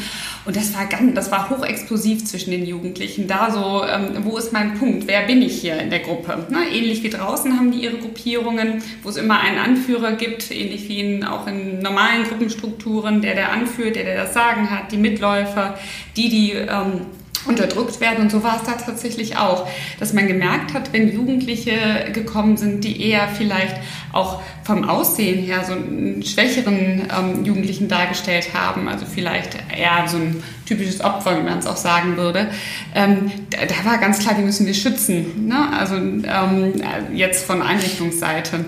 Und 0.45 0.55
das 0.55 0.75
war 0.75 0.85
ganz, 0.85 1.13
das 1.15 1.31
war 1.31 1.49
hochexplosiv 1.49 2.25
zwischen 2.25 2.51
den 2.51 2.65
Jugendlichen. 2.65 3.27
Da 3.27 3.49
so, 3.49 3.83
ähm, 3.83 4.23
wo 4.23 4.37
ist 4.37 4.53
mein 4.53 4.75
Punkt? 4.75 5.07
Wer 5.07 5.23
bin 5.23 5.41
ich 5.41 5.59
hier 5.59 5.79
in 5.79 5.89
der 5.89 5.99
Gruppe? 5.99 6.45
Ne? 6.49 6.59
Ähnlich 6.71 7.01
wie 7.01 7.09
draußen 7.09 7.57
haben 7.57 7.71
die 7.71 7.79
ihre 7.79 7.97
Gruppierungen, 7.97 8.83
wo 9.01 9.09
es 9.09 9.17
immer 9.17 9.39
einen 9.39 9.57
Anführer 9.57 10.11
gibt, 10.13 10.51
ähnlich 10.51 10.87
wie 10.89 10.99
in, 10.99 11.23
auch 11.23 11.47
in 11.47 11.79
normalen 11.79 12.25
Gruppenstrukturen, 12.25 13.21
der 13.21 13.33
der 13.33 13.51
anführt, 13.51 13.95
der 13.95 14.03
der 14.03 14.23
das 14.23 14.33
Sagen 14.33 14.69
hat, 14.69 14.91
die 14.91 14.97
Mitläufer, 14.97 15.79
die 16.15 16.29
die 16.29 16.51
ähm, 16.51 17.01
unterdrückt 17.47 17.99
werden. 18.01 18.23
Und 18.23 18.31
so 18.31 18.43
war 18.43 18.57
es 18.57 18.63
da 18.63 18.73
tatsächlich 18.73 19.37
auch, 19.37 19.67
dass 19.99 20.13
man 20.13 20.27
gemerkt 20.27 20.73
hat, 20.73 20.93
wenn 20.93 21.11
Jugendliche 21.11 22.11
gekommen 22.13 22.57
sind, 22.57 22.83
die 22.83 23.01
eher 23.09 23.27
vielleicht 23.27 23.75
auch 24.11 24.41
vom 24.63 24.87
Aussehen 24.87 25.43
her 25.43 25.63
so 25.65 25.73
einen 25.73 26.23
schwächeren 26.23 27.07
ähm, 27.15 27.45
Jugendlichen 27.45 27.87
dargestellt 27.87 28.53
haben, 28.53 28.87
also 28.87 29.05
vielleicht 29.05 29.57
eher 29.75 30.07
so 30.07 30.17
ein 30.17 30.43
typisches 30.65 31.01
Opfer, 31.01 31.37
wie 31.37 31.43
man 31.43 31.59
es 31.59 31.67
auch 31.67 31.77
sagen 31.77 32.17
würde, 32.17 32.49
ähm, 32.95 33.31
da, 33.49 33.65
da, 33.65 33.89
war 33.89 33.97
ganz 33.97 34.19
klar, 34.19 34.35
die 34.35 34.43
müssen 34.43 34.65
wir 34.65 34.73
schützen. 34.73 35.47
Ne? 35.47 35.69
Also 35.77 35.95
ähm, 35.95 36.73
jetzt 37.13 37.45
von 37.45 37.61
Einrichtungsseite. 37.61 38.65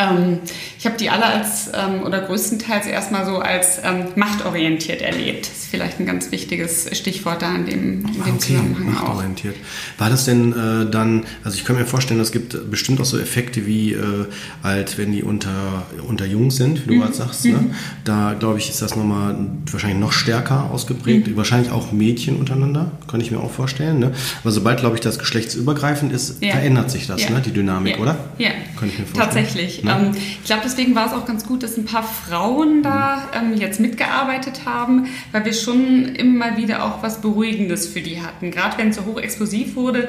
Ähm, 0.00 0.38
ich 0.78 0.86
habe 0.86 0.96
die 0.96 1.10
alle 1.10 1.24
als 1.24 1.70
ähm, 1.74 2.02
oder 2.04 2.22
größtenteils 2.22 2.86
erstmal 2.86 3.26
so 3.26 3.38
als 3.38 3.80
ähm, 3.84 4.06
machtorientiert 4.16 5.02
erlebt. 5.02 5.46
Das 5.46 5.58
ist 5.58 5.70
vielleicht 5.70 6.00
ein 6.00 6.06
ganz 6.06 6.32
wichtiges 6.32 6.88
Stichwort 6.96 7.42
da 7.42 7.54
in 7.54 7.66
dem, 7.66 8.06
in 8.06 8.12
dem 8.12 8.20
okay, 8.20 8.38
Zusammenhang 8.38 8.94
machtorientiert. 8.94 9.56
Auch. 9.56 10.00
War 10.00 10.10
das 10.10 10.24
denn 10.24 10.52
äh, 10.52 10.90
dann, 10.90 11.24
also 11.44 11.56
ich 11.56 11.64
kann 11.64 11.76
mir 11.76 11.84
vorstellen, 11.84 12.20
es 12.20 12.32
gibt 12.32 12.70
bestimmt 12.70 13.00
auch 13.00 13.04
so 13.04 13.18
Effekte 13.18 13.66
wie 13.66 13.92
äh, 13.92 14.26
halt, 14.62 14.96
wenn 14.96 15.12
die 15.12 15.22
unter, 15.22 15.84
unter 16.06 16.24
Jungs 16.24 16.56
sind, 16.56 16.84
wie 16.84 16.88
du 16.88 16.94
mhm. 16.94 17.00
gerade 17.00 17.14
sagst. 17.14 17.44
Ne? 17.44 17.52
Mhm. 17.52 17.66
Ne? 17.66 17.74
Da 18.04 18.34
glaube 18.38 18.58
ich, 18.58 18.70
ist 18.70 18.80
das 18.80 18.96
nochmal 18.96 19.36
wahrscheinlich 19.70 19.98
noch 19.98 20.12
stärker 20.12 20.70
ausgeprägt. 20.70 21.28
Mhm. 21.28 21.36
Wahrscheinlich 21.36 21.72
auch 21.72 21.92
Mädchen 21.92 22.36
untereinander, 22.36 22.92
kann 23.06 23.20
ich 23.20 23.30
mir 23.30 23.40
auch 23.40 23.50
vorstellen. 23.50 23.98
Ne? 23.98 24.12
Aber 24.42 24.50
sobald, 24.50 24.80
glaube 24.80 24.96
ich, 24.96 25.02
das 25.02 25.18
geschlechtsübergreifend 25.18 26.12
ist, 26.12 26.42
ja. 26.42 26.52
verändert 26.52 26.90
sich 26.90 27.06
das, 27.06 27.24
ja. 27.24 27.30
ne? 27.30 27.42
die 27.44 27.52
Dynamik, 27.52 27.96
ja. 27.96 28.02
oder? 28.02 28.18
Ja, 28.38 28.50
kann 28.78 28.88
ich 28.88 28.98
mir 28.98 29.04
vorstellen. 29.04 29.44
Tatsächlich. 29.44 29.82
Ne? 29.98 30.06
Ähm, 30.06 30.12
ich 30.14 30.44
glaube, 30.44 30.62
deswegen 30.64 30.94
war 30.94 31.06
es 31.06 31.12
auch 31.12 31.26
ganz 31.26 31.46
gut, 31.46 31.62
dass 31.62 31.76
ein 31.76 31.84
paar 31.84 32.02
Frauen 32.02 32.82
da 32.82 33.28
ähm, 33.34 33.54
jetzt 33.54 33.80
mitgearbeitet 33.80 34.62
haben, 34.66 35.06
weil 35.32 35.44
wir 35.44 35.52
schon 35.52 36.06
immer 36.06 36.56
wieder 36.56 36.84
auch 36.84 37.02
was 37.02 37.20
Beruhigendes 37.20 37.86
für 37.86 38.00
die 38.00 38.22
hatten. 38.22 38.50
Gerade 38.50 38.78
wenn 38.78 38.90
es 38.90 38.96
so 38.96 39.04
hochexplosiv 39.04 39.76
wurde. 39.76 40.08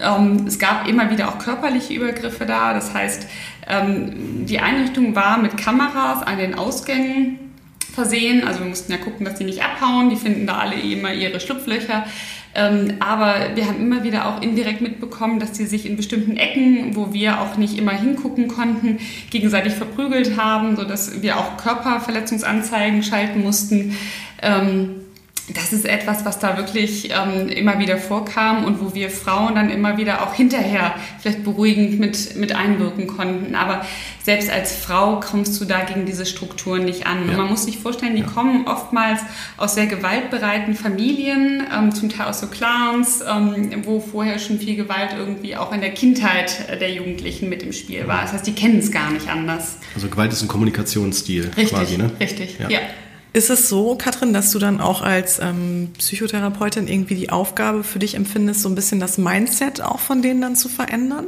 Ähm, 0.00 0.44
es 0.46 0.58
gab 0.58 0.88
immer 0.88 1.10
wieder 1.10 1.28
auch 1.28 1.38
körperliche 1.38 1.94
Übergriffe 1.94 2.46
da. 2.46 2.74
Das 2.74 2.94
heißt, 2.94 3.26
ähm, 3.66 4.46
die 4.46 4.58
Einrichtung 4.60 5.14
war 5.14 5.38
mit 5.38 5.56
Kameras 5.56 6.22
an 6.22 6.38
den 6.38 6.54
Ausgängen 6.54 7.38
versehen. 7.98 8.46
Also 8.46 8.60
wir 8.60 8.66
mussten 8.66 8.92
ja 8.92 8.98
gucken, 8.98 9.26
dass 9.26 9.34
die 9.34 9.44
nicht 9.44 9.62
abhauen. 9.62 10.08
Die 10.10 10.16
finden 10.16 10.46
da 10.46 10.58
alle 10.58 10.76
immer 10.76 11.12
ihre 11.12 11.40
Schlupflöcher. 11.40 12.06
Ähm, 12.54 12.94
aber 13.00 13.54
wir 13.54 13.66
haben 13.66 13.80
immer 13.80 14.04
wieder 14.04 14.28
auch 14.28 14.42
indirekt 14.42 14.80
mitbekommen, 14.80 15.38
dass 15.38 15.56
sie 15.56 15.66
sich 15.66 15.86
in 15.86 15.96
bestimmten 15.96 16.36
Ecken, 16.36 16.96
wo 16.96 17.12
wir 17.12 17.40
auch 17.40 17.56
nicht 17.56 17.78
immer 17.78 17.92
hingucken 17.92 18.48
konnten, 18.48 18.98
gegenseitig 19.30 19.74
verprügelt 19.74 20.36
haben, 20.36 20.76
sodass 20.76 21.22
wir 21.22 21.38
auch 21.38 21.56
Körperverletzungsanzeigen 21.56 23.02
schalten 23.02 23.42
mussten. 23.42 23.96
Ähm, 24.42 24.96
das 25.54 25.72
ist 25.72 25.86
etwas, 25.86 26.24
was 26.24 26.38
da 26.38 26.56
wirklich 26.56 27.10
ähm, 27.10 27.48
immer 27.48 27.78
wieder 27.78 27.96
vorkam 27.96 28.64
und 28.64 28.80
wo 28.80 28.94
wir 28.94 29.10
Frauen 29.10 29.54
dann 29.54 29.70
immer 29.70 29.96
wieder 29.96 30.22
auch 30.22 30.34
hinterher 30.34 30.94
vielleicht 31.20 31.42
beruhigend 31.44 31.98
mit, 31.98 32.36
mit 32.36 32.54
einwirken 32.54 33.06
konnten. 33.06 33.54
Aber 33.54 33.84
selbst 34.22 34.50
als 34.50 34.76
Frau 34.76 35.20
kommst 35.20 35.58
du 35.60 35.64
da 35.64 35.84
gegen 35.84 36.04
diese 36.04 36.26
Strukturen 36.26 36.84
nicht 36.84 37.06
an. 37.06 37.24
Ja. 37.24 37.30
Und 37.30 37.36
man 37.38 37.48
muss 37.48 37.64
sich 37.64 37.78
vorstellen, 37.78 38.14
die 38.14 38.22
ja. 38.22 38.26
kommen 38.26 38.66
oftmals 38.66 39.20
aus 39.56 39.74
sehr 39.74 39.86
gewaltbereiten 39.86 40.74
Familien, 40.74 41.66
ähm, 41.74 41.94
zum 41.94 42.10
Teil 42.10 42.26
aus 42.26 42.40
so 42.40 42.48
Clans, 42.48 43.22
ähm, 43.26 43.70
wo 43.84 44.00
vorher 44.00 44.38
schon 44.38 44.58
viel 44.58 44.76
Gewalt 44.76 45.10
irgendwie 45.16 45.56
auch 45.56 45.72
in 45.72 45.80
der 45.80 45.92
Kindheit 45.92 46.78
der 46.80 46.92
Jugendlichen 46.92 47.48
mit 47.48 47.62
im 47.62 47.72
Spiel 47.72 48.06
war. 48.06 48.22
Das 48.22 48.34
heißt, 48.34 48.46
die 48.46 48.54
kennen 48.54 48.78
es 48.78 48.92
gar 48.92 49.10
nicht 49.10 49.28
anders. 49.28 49.78
Also 49.94 50.08
Gewalt 50.08 50.32
ist 50.32 50.42
ein 50.42 50.48
Kommunikationsstil 50.48 51.50
richtig, 51.56 51.70
quasi, 51.70 51.96
ne? 51.96 52.10
Richtig, 52.20 52.58
ja. 52.58 52.68
ja. 52.68 52.80
Ist 53.32 53.50
es 53.50 53.68
so, 53.68 53.94
Katrin, 53.96 54.32
dass 54.32 54.50
du 54.52 54.58
dann 54.58 54.80
auch 54.80 55.02
als 55.02 55.38
ähm, 55.38 55.90
Psychotherapeutin 55.98 56.88
irgendwie 56.88 57.14
die 57.14 57.30
Aufgabe 57.30 57.84
für 57.84 57.98
dich 57.98 58.14
empfindest, 58.14 58.62
so 58.62 58.68
ein 58.68 58.74
bisschen 58.74 59.00
das 59.00 59.18
Mindset 59.18 59.82
auch 59.82 60.00
von 60.00 60.22
denen 60.22 60.40
dann 60.40 60.56
zu 60.56 60.68
verändern? 60.68 61.26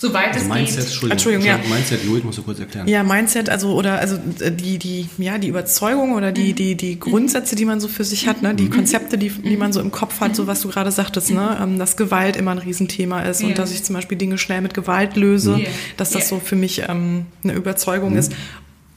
Soweit 0.00 0.28
also 0.28 0.40
es 0.40 0.48
Mindset, 0.48 0.76
geht. 0.76 0.84
Entschuldigung, 0.84 1.10
Entschuldigung 1.10 1.46
ja. 1.46 1.58
Mindset, 1.68 2.04
Louis, 2.04 2.22
musst 2.22 2.38
du 2.38 2.42
kurz 2.42 2.60
erklären. 2.60 2.86
Ja, 2.86 3.02
Mindset, 3.02 3.50
also 3.50 3.74
oder 3.74 3.98
also 3.98 4.16
äh, 4.40 4.52
die 4.52 4.78
die 4.78 5.08
ja 5.18 5.38
die 5.38 5.48
Überzeugung 5.48 6.14
oder 6.14 6.30
die 6.30 6.52
die 6.52 6.76
die 6.76 7.00
Grundsätze, 7.00 7.56
die 7.56 7.64
man 7.64 7.80
so 7.80 7.88
für 7.88 8.04
sich 8.04 8.28
hat, 8.28 8.40
ne, 8.40 8.54
die 8.54 8.64
mhm. 8.64 8.70
Konzepte, 8.70 9.18
die 9.18 9.30
die 9.30 9.56
man 9.56 9.72
so 9.72 9.80
im 9.80 9.90
Kopf 9.90 10.20
hat, 10.20 10.36
so 10.36 10.46
was 10.46 10.60
du 10.60 10.68
gerade 10.68 10.92
sagtest, 10.92 11.32
ne, 11.32 11.58
ähm, 11.60 11.80
dass 11.80 11.96
Gewalt 11.96 12.36
immer 12.36 12.52
ein 12.52 12.58
Riesenthema 12.58 13.22
ist 13.22 13.42
ja. 13.42 13.48
und 13.48 13.58
dass 13.58 13.72
ich 13.72 13.82
zum 13.82 13.96
Beispiel 13.96 14.16
Dinge 14.16 14.38
schnell 14.38 14.60
mit 14.60 14.72
Gewalt 14.72 15.16
löse, 15.16 15.58
ja. 15.58 15.68
dass 15.96 16.10
das 16.10 16.28
so 16.28 16.38
für 16.38 16.56
mich 16.56 16.84
ähm, 16.88 17.26
eine 17.42 17.54
Überzeugung 17.54 18.12
mhm. 18.12 18.18
ist 18.18 18.32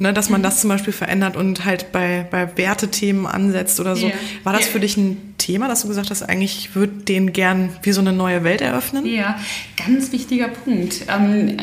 ne, 0.01 0.13
dass 0.13 0.29
man 0.29 0.41
das 0.41 0.59
zum 0.61 0.69
Beispiel 0.69 0.93
verändert 0.93 1.37
und 1.37 1.63
halt 1.63 1.91
bei, 1.91 2.25
bei 2.29 2.57
Wertethemen 2.57 3.27
ansetzt 3.27 3.79
oder 3.79 3.95
so. 3.95 4.07
Yeah. 4.07 4.15
War 4.43 4.51
das 4.51 4.63
yeah. 4.63 4.71
für 4.71 4.79
dich 4.79 4.97
ein 4.97 5.35
Thema, 5.37 5.67
dass 5.67 5.83
du 5.83 5.87
gesagt 5.87 6.09
hast, 6.09 6.23
eigentlich 6.23 6.57
ich 6.57 6.75
würde 6.75 6.93
denen 7.03 7.33
gern 7.33 7.69
wie 7.83 7.91
so 7.91 8.01
eine 8.01 8.11
neue 8.11 8.43
Welt 8.43 8.61
eröffnen? 8.61 9.05
Ja, 9.05 9.39
ganz 9.77 10.11
wichtiger 10.11 10.47
Punkt. 10.47 11.05
Ähm, 11.07 11.57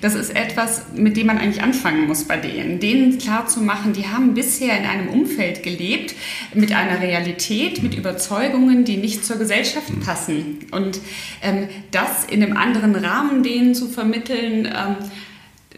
das 0.00 0.16
ist 0.16 0.34
etwas, 0.34 0.86
mit 0.96 1.16
dem 1.16 1.28
man 1.28 1.38
eigentlich 1.38 1.62
anfangen 1.62 2.08
muss 2.08 2.24
bei 2.24 2.36
denen. 2.36 2.80
Denen 2.80 3.18
klarzumachen, 3.18 3.92
die 3.92 4.08
haben 4.08 4.34
bisher 4.34 4.76
in 4.76 4.84
einem 4.84 5.08
Umfeld 5.08 5.62
gelebt, 5.62 6.14
mit 6.54 6.72
einer 6.72 7.00
Realität, 7.00 7.84
mit 7.84 7.94
Überzeugungen, 7.94 8.84
die 8.84 8.96
nicht 8.96 9.24
zur 9.24 9.36
Gesellschaft 9.36 9.92
passen. 10.04 10.58
Und 10.72 10.98
ähm, 11.40 11.68
das 11.92 12.24
in 12.24 12.42
einem 12.42 12.56
anderen 12.56 12.96
Rahmen 12.96 13.44
denen 13.44 13.76
zu 13.76 13.88
vermitteln, 13.88 14.66
ähm, 14.66 14.96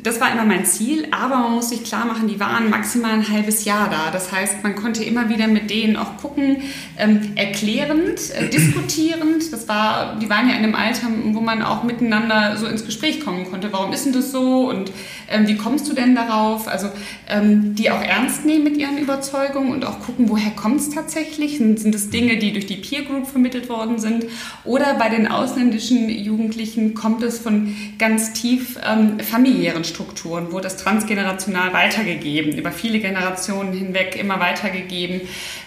das 0.03 0.21
war 0.21 0.33
immer 0.33 0.45
mein 0.45 0.65
Ziel, 0.65 1.09
aber 1.11 1.37
man 1.37 1.53
muss 1.55 1.71
sich 1.71 1.85
klar 1.85 2.07
machen, 2.07 2.29
die 2.29 2.39
waren 2.39 2.71
maximal 2.71 3.13
ein 3.13 3.29
halbes 3.29 3.65
Jahr 3.65 3.91
da. 3.91 4.11
Das 4.13 4.31
heißt, 4.33 4.63
man 4.63 4.77
konnte 4.77 5.03
immer 5.03 5.29
wieder 5.29 5.49
mit 5.49 5.71
denen 5.71 5.97
auch 5.97 6.17
gucken, 6.19 6.59
ähm, 6.99 7.33
erklärend, 7.35 8.31
äh, 8.35 8.49
diskutierend. 8.53 9.53
Das 9.53 9.69
war, 9.69 10.17
die 10.17 10.31
waren 10.31 10.49
ja 10.49 10.57
in 10.57 10.65
einem 10.65 10.75
Alter, 10.75 11.09
wo 11.33 11.41
man 11.41 11.63
auch 11.63 11.83
miteinander 11.83 12.57
so 12.57 12.67
ins 12.67 12.85
Gespräch 12.85 13.21
kommen 13.21 13.51
konnte. 13.51 13.73
Warum 13.73 13.93
ist 13.93 14.05
denn 14.05 14.13
das 14.13 14.31
so 14.31 14.69
und 14.69 14.93
ähm, 15.31 15.47
wie 15.49 15.57
kommst 15.57 15.89
du 15.89 15.95
denn 15.95 16.15
darauf? 16.15 16.69
Also 16.69 16.89
ähm, 17.29 17.75
die 17.75 17.91
auch 17.91 18.01
ernst 18.01 18.45
nehmen 18.45 18.65
mit 18.65 18.77
ihren 18.77 18.99
Überzeugungen 18.99 19.73
und 19.73 19.85
auch 19.85 20.01
gucken, 20.01 20.29
woher 20.29 20.51
kommt 20.51 20.81
es 20.81 20.91
tatsächlich? 20.91 21.59
Sind, 21.59 21.81
sind 21.81 21.95
es 21.95 22.11
Dinge, 22.11 22.37
die 22.37 22.53
durch 22.53 22.67
die 22.67 22.77
Peer 22.77 23.03
Group 23.03 23.27
vermittelt 23.27 23.69
worden 23.69 23.99
sind? 23.99 24.27
Oder 24.65 24.95
bei 24.95 25.09
den 25.09 25.29
ausländischen 25.29 26.09
Jugendlichen 26.09 26.95
kommt 26.95 27.23
es 27.23 27.39
von 27.39 27.75
ganz 27.99 28.33
tief 28.33 28.79
ähm, 28.87 29.19
familiären 29.21 29.85
Strukturen, 29.89 30.53
wurde 30.53 30.69
es 30.69 30.77
transgenerational 30.77 31.73
weitergegeben, 31.73 32.57
über 32.57 32.71
viele 32.71 33.01
Generationen 33.01 33.73
hinweg 33.73 34.17
immer 34.19 34.39
weitergegeben. 34.39 35.23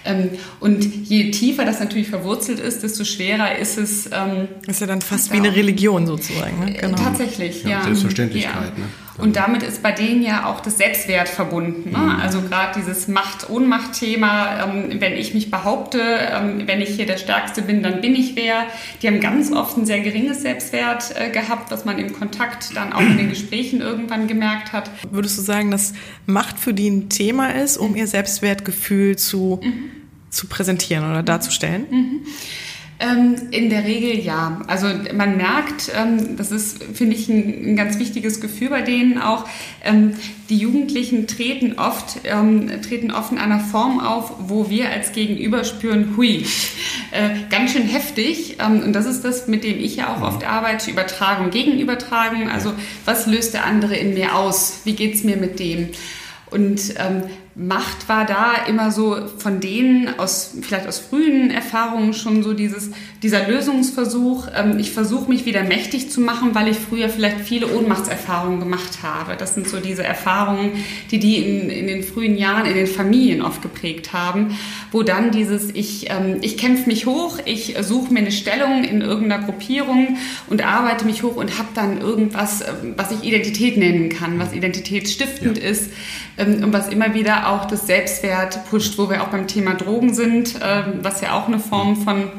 Ähm, 0.06 0.30
und 0.60 0.84
je 1.08 1.32
tiefer 1.32 1.66
das 1.66 1.80
natürlich 1.80 2.10
verwurzelt 2.10 2.60
ist, 2.60 2.84
desto 2.84 3.04
schwerer 3.04 3.58
ist 3.58 3.78
es. 3.78 4.08
Ähm, 4.08 4.48
das 4.66 4.76
ist 4.76 4.82
ja 4.82 4.88
dann 4.88 5.02
fast 5.02 5.32
wie 5.34 5.38
eine 5.38 5.56
Religion 5.56 6.08
sozusagen. 6.08 6.60
Ne? 6.66 6.74
Genau. 6.74 6.98
Tatsächlich, 6.98 7.64
ja. 7.64 7.70
ja. 7.70 7.84
Selbstverständlichkeit. 7.84 8.54
Ja. 8.54 8.62
Ne? 8.62 8.90
Und 9.18 9.36
damit 9.36 9.64
ist 9.64 9.84
bei 9.84 9.92
denen 9.92 10.24
ja 10.24 10.46
auch 10.46 10.62
das 10.62 10.78
Selbstwert 10.78 11.30
verbunden. 11.30 11.92
Ne? 11.92 11.98
Mhm. 11.98 12.20
Also 12.22 12.42
gerade 12.42 12.80
dieses 12.80 13.08
Macht-Ohnmacht-Thema, 13.08 14.66
ähm, 14.66 15.00
wenn 15.00 15.14
ich 15.14 15.34
mich 15.34 15.52
behaupte, 15.52 16.00
ähm, 16.02 16.64
wenn 16.66 16.82
ich 16.82 16.90
hier 16.90 17.06
der 17.06 17.18
Stärkste 17.18 17.62
bin, 17.62 17.84
dann 17.84 18.02
bin 18.02 18.16
ich 18.16 18.36
wer. 18.36 18.66
Die 19.02 19.08
haben 19.08 19.20
ganz 19.20 19.52
oft 19.52 19.78
ein 19.78 19.86
sehr 19.86 20.00
geringes 20.00 20.42
Selbstwert 20.42 21.14
äh, 21.16 21.30
gehabt, 21.30 21.72
was 21.72 21.86
man 21.86 22.00
im 22.00 22.14
Kontakt 22.14 22.76
dann 22.76 22.94
auch 22.94 23.02
in 23.02 23.18
den 23.18 23.30
Gesprächen 23.30 23.82
irgendwann 23.82 24.28
gemerkt 24.28 24.72
hat. 24.72 24.90
Würdest 25.10 25.38
du 25.38 25.42
sagen, 25.42 25.72
dass 25.72 25.94
Macht 26.26 26.60
für 26.60 26.74
die 26.74 26.90
ein 26.90 27.10
Thema 27.10 27.56
ist, 27.56 27.78
um 27.78 27.96
ihr 27.96 28.08
Selbstwertgefühl 28.08 29.18
zu, 29.18 29.60
mhm. 29.62 29.92
zu 30.30 30.48
präsentieren 30.48 31.10
oder 31.10 31.24
darzustellen? 31.24 31.86
Mhm. 31.90 32.20
Ähm, 33.02 33.36
in 33.50 33.72
der 33.72 33.84
Regel 33.84 34.20
ja. 34.20 34.62
Also 34.68 34.86
man 35.16 35.36
merkt, 35.36 35.92
ähm, 35.96 36.38
das 36.38 36.52
ist, 36.52 36.84
finde 36.94 37.16
ich, 37.16 37.28
ein, 37.30 37.76
ganz 37.76 37.98
wichtiges 37.98 38.40
Gefühl 38.40 38.70
bei 38.70 38.84
denen 38.84 39.18
auch. 39.18 39.48
Ähm, 39.84 40.14
die 40.50 40.58
Jugendlichen 40.58 41.28
treten 41.28 41.80
oft, 41.80 42.24
treten 42.24 43.12
oft 43.12 43.32
in 43.32 43.38
einer 43.38 43.62
Form 43.62 44.02
auf, 44.02 44.34
wo 44.50 44.70
wir 44.70 44.90
als 44.90 45.14
Gegenüber 45.14 45.64
spüren, 45.64 46.16
hui, 46.18 46.46
äh, 47.12 47.30
ganz 47.50 47.72
schön 47.72 47.88
heftig. 47.88 48.58
Und 48.60 48.92
das 48.92 49.06
ist 49.06 49.24
das, 49.24 49.48
mit 49.48 49.64
dem 49.64 49.80
ich 49.80 49.96
ja 49.96 50.14
auch 50.14 50.22
oft 50.22 50.46
arbeite, 50.46 50.92
Übertragung, 50.92 51.52
Gegenübertragung. 51.52 52.50
Also 52.50 52.74
was 53.06 53.28
löst 53.28 53.54
der 53.54 53.66
andere 53.66 53.96
in 53.96 54.14
mir 54.14 54.36
aus? 54.36 54.82
Wie 54.84 54.94
geht 54.94 55.16
es 55.16 55.24
mir 55.24 55.38
mit 55.38 55.58
dem? 55.60 55.90
Und 56.52 56.96
ähm, 56.98 57.24
Macht 57.54 58.08
war 58.08 58.26
da 58.26 58.54
immer 58.68 58.92
so 58.92 59.28
von 59.38 59.60
denen 59.60 60.18
aus, 60.20 60.54
vielleicht 60.62 60.88
aus 60.88 61.00
frühen 61.00 61.52
Erfahrungen 61.52 62.14
schon 62.14 62.44
so 62.44 62.54
dieses, 62.54 62.92
dieser 63.22 63.46
Lösungsversuch. 63.46 64.48
Ähm, 64.56 64.80
ich 64.80 64.92
versuche 64.92 65.30
mich 65.30 65.46
wieder 65.46 65.64
mächtig 65.64 66.10
zu 66.10 66.22
machen, 66.22 66.56
weil 66.56 66.70
ich 66.70 66.78
früher 66.78 67.10
vielleicht 67.10 67.42
viele 67.42 67.68
Ohnmachtserfahrungen 67.68 68.62
gemacht 68.62 69.00
habe. 69.04 69.36
Das 69.36 69.54
sind 69.54 69.68
so 69.68 69.82
diese 69.82 70.02
Erfahrungen, 70.02 70.72
die 71.12 71.20
die 71.20 71.38
in, 71.40 71.70
in 71.70 71.88
den 71.88 72.04
frühen 72.04 72.38
Jahren 72.38 72.66
in 72.66 72.74
den 72.74 72.88
Familien 72.88 73.42
oft 73.42 73.62
geprägt 73.62 74.14
haben, 74.14 74.58
wo 74.94 75.04
dann 75.04 75.32
dieses, 75.32 75.72
ich, 75.76 76.10
ähm, 76.10 76.38
ich 76.42 76.58
kämpfe 76.58 76.88
mich 76.88 77.06
hoch, 77.06 77.38
ich 77.44 77.76
suche 77.82 78.14
mir 78.14 78.20
eine 78.20 78.32
Stellung 78.32 78.86
in 78.86 79.02
irgendeiner 79.02 79.44
Gruppierung 79.44 80.18
und 80.48 80.66
arbeite 80.66 81.04
mich 81.04 81.24
hoch 81.24 81.36
und 81.36 81.58
habe 81.58 81.70
dann 81.76 82.00
irgendwas, 82.00 82.62
ähm, 82.62 82.94
was 82.96 83.12
ich 83.12 83.24
Identität 83.24 83.76
nennen 83.76 84.08
kann, 84.08 84.40
was 84.40 84.54
identitätsstiftend 84.54 85.58
ja. 85.58 85.70
ist 85.70 85.92
ähm, 86.38 86.64
und 86.64 86.72
was 86.72 86.88
immer 86.88 87.14
wieder 87.14 87.41
auch 87.50 87.66
das 87.66 87.88
Selbstwert 87.88 88.66
pusht, 88.70 88.98
wo 88.98 89.10
wir 89.10 89.24
auch 89.24 89.28
beim 89.28 89.48
Thema 89.48 89.74
Drogen 89.74 90.14
sind, 90.14 90.56
ähm, 90.64 91.00
was 91.02 91.22
ja 91.22 91.34
auch 91.34 91.48
eine 91.48 91.60
Form 91.60 91.96
von 91.96 92.30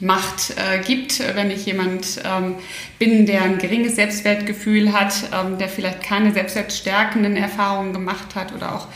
Macht 0.00 0.54
äh, 0.56 0.82
gibt, 0.82 1.22
wenn 1.34 1.50
ich 1.50 1.66
jemand 1.66 2.22
ähm, 2.24 2.54
bin, 2.98 3.26
der 3.26 3.42
ein 3.42 3.58
geringes 3.58 3.96
Selbstwertgefühl 3.96 4.94
hat, 4.94 5.12
ähm, 5.32 5.58
der 5.58 5.68
vielleicht 5.68 6.02
keine 6.02 6.32
selbstwertstärkenden 6.32 7.36
Erfahrungen 7.36 7.92
gemacht 7.92 8.34
hat 8.34 8.54
oder 8.54 8.74
auch 8.74 8.88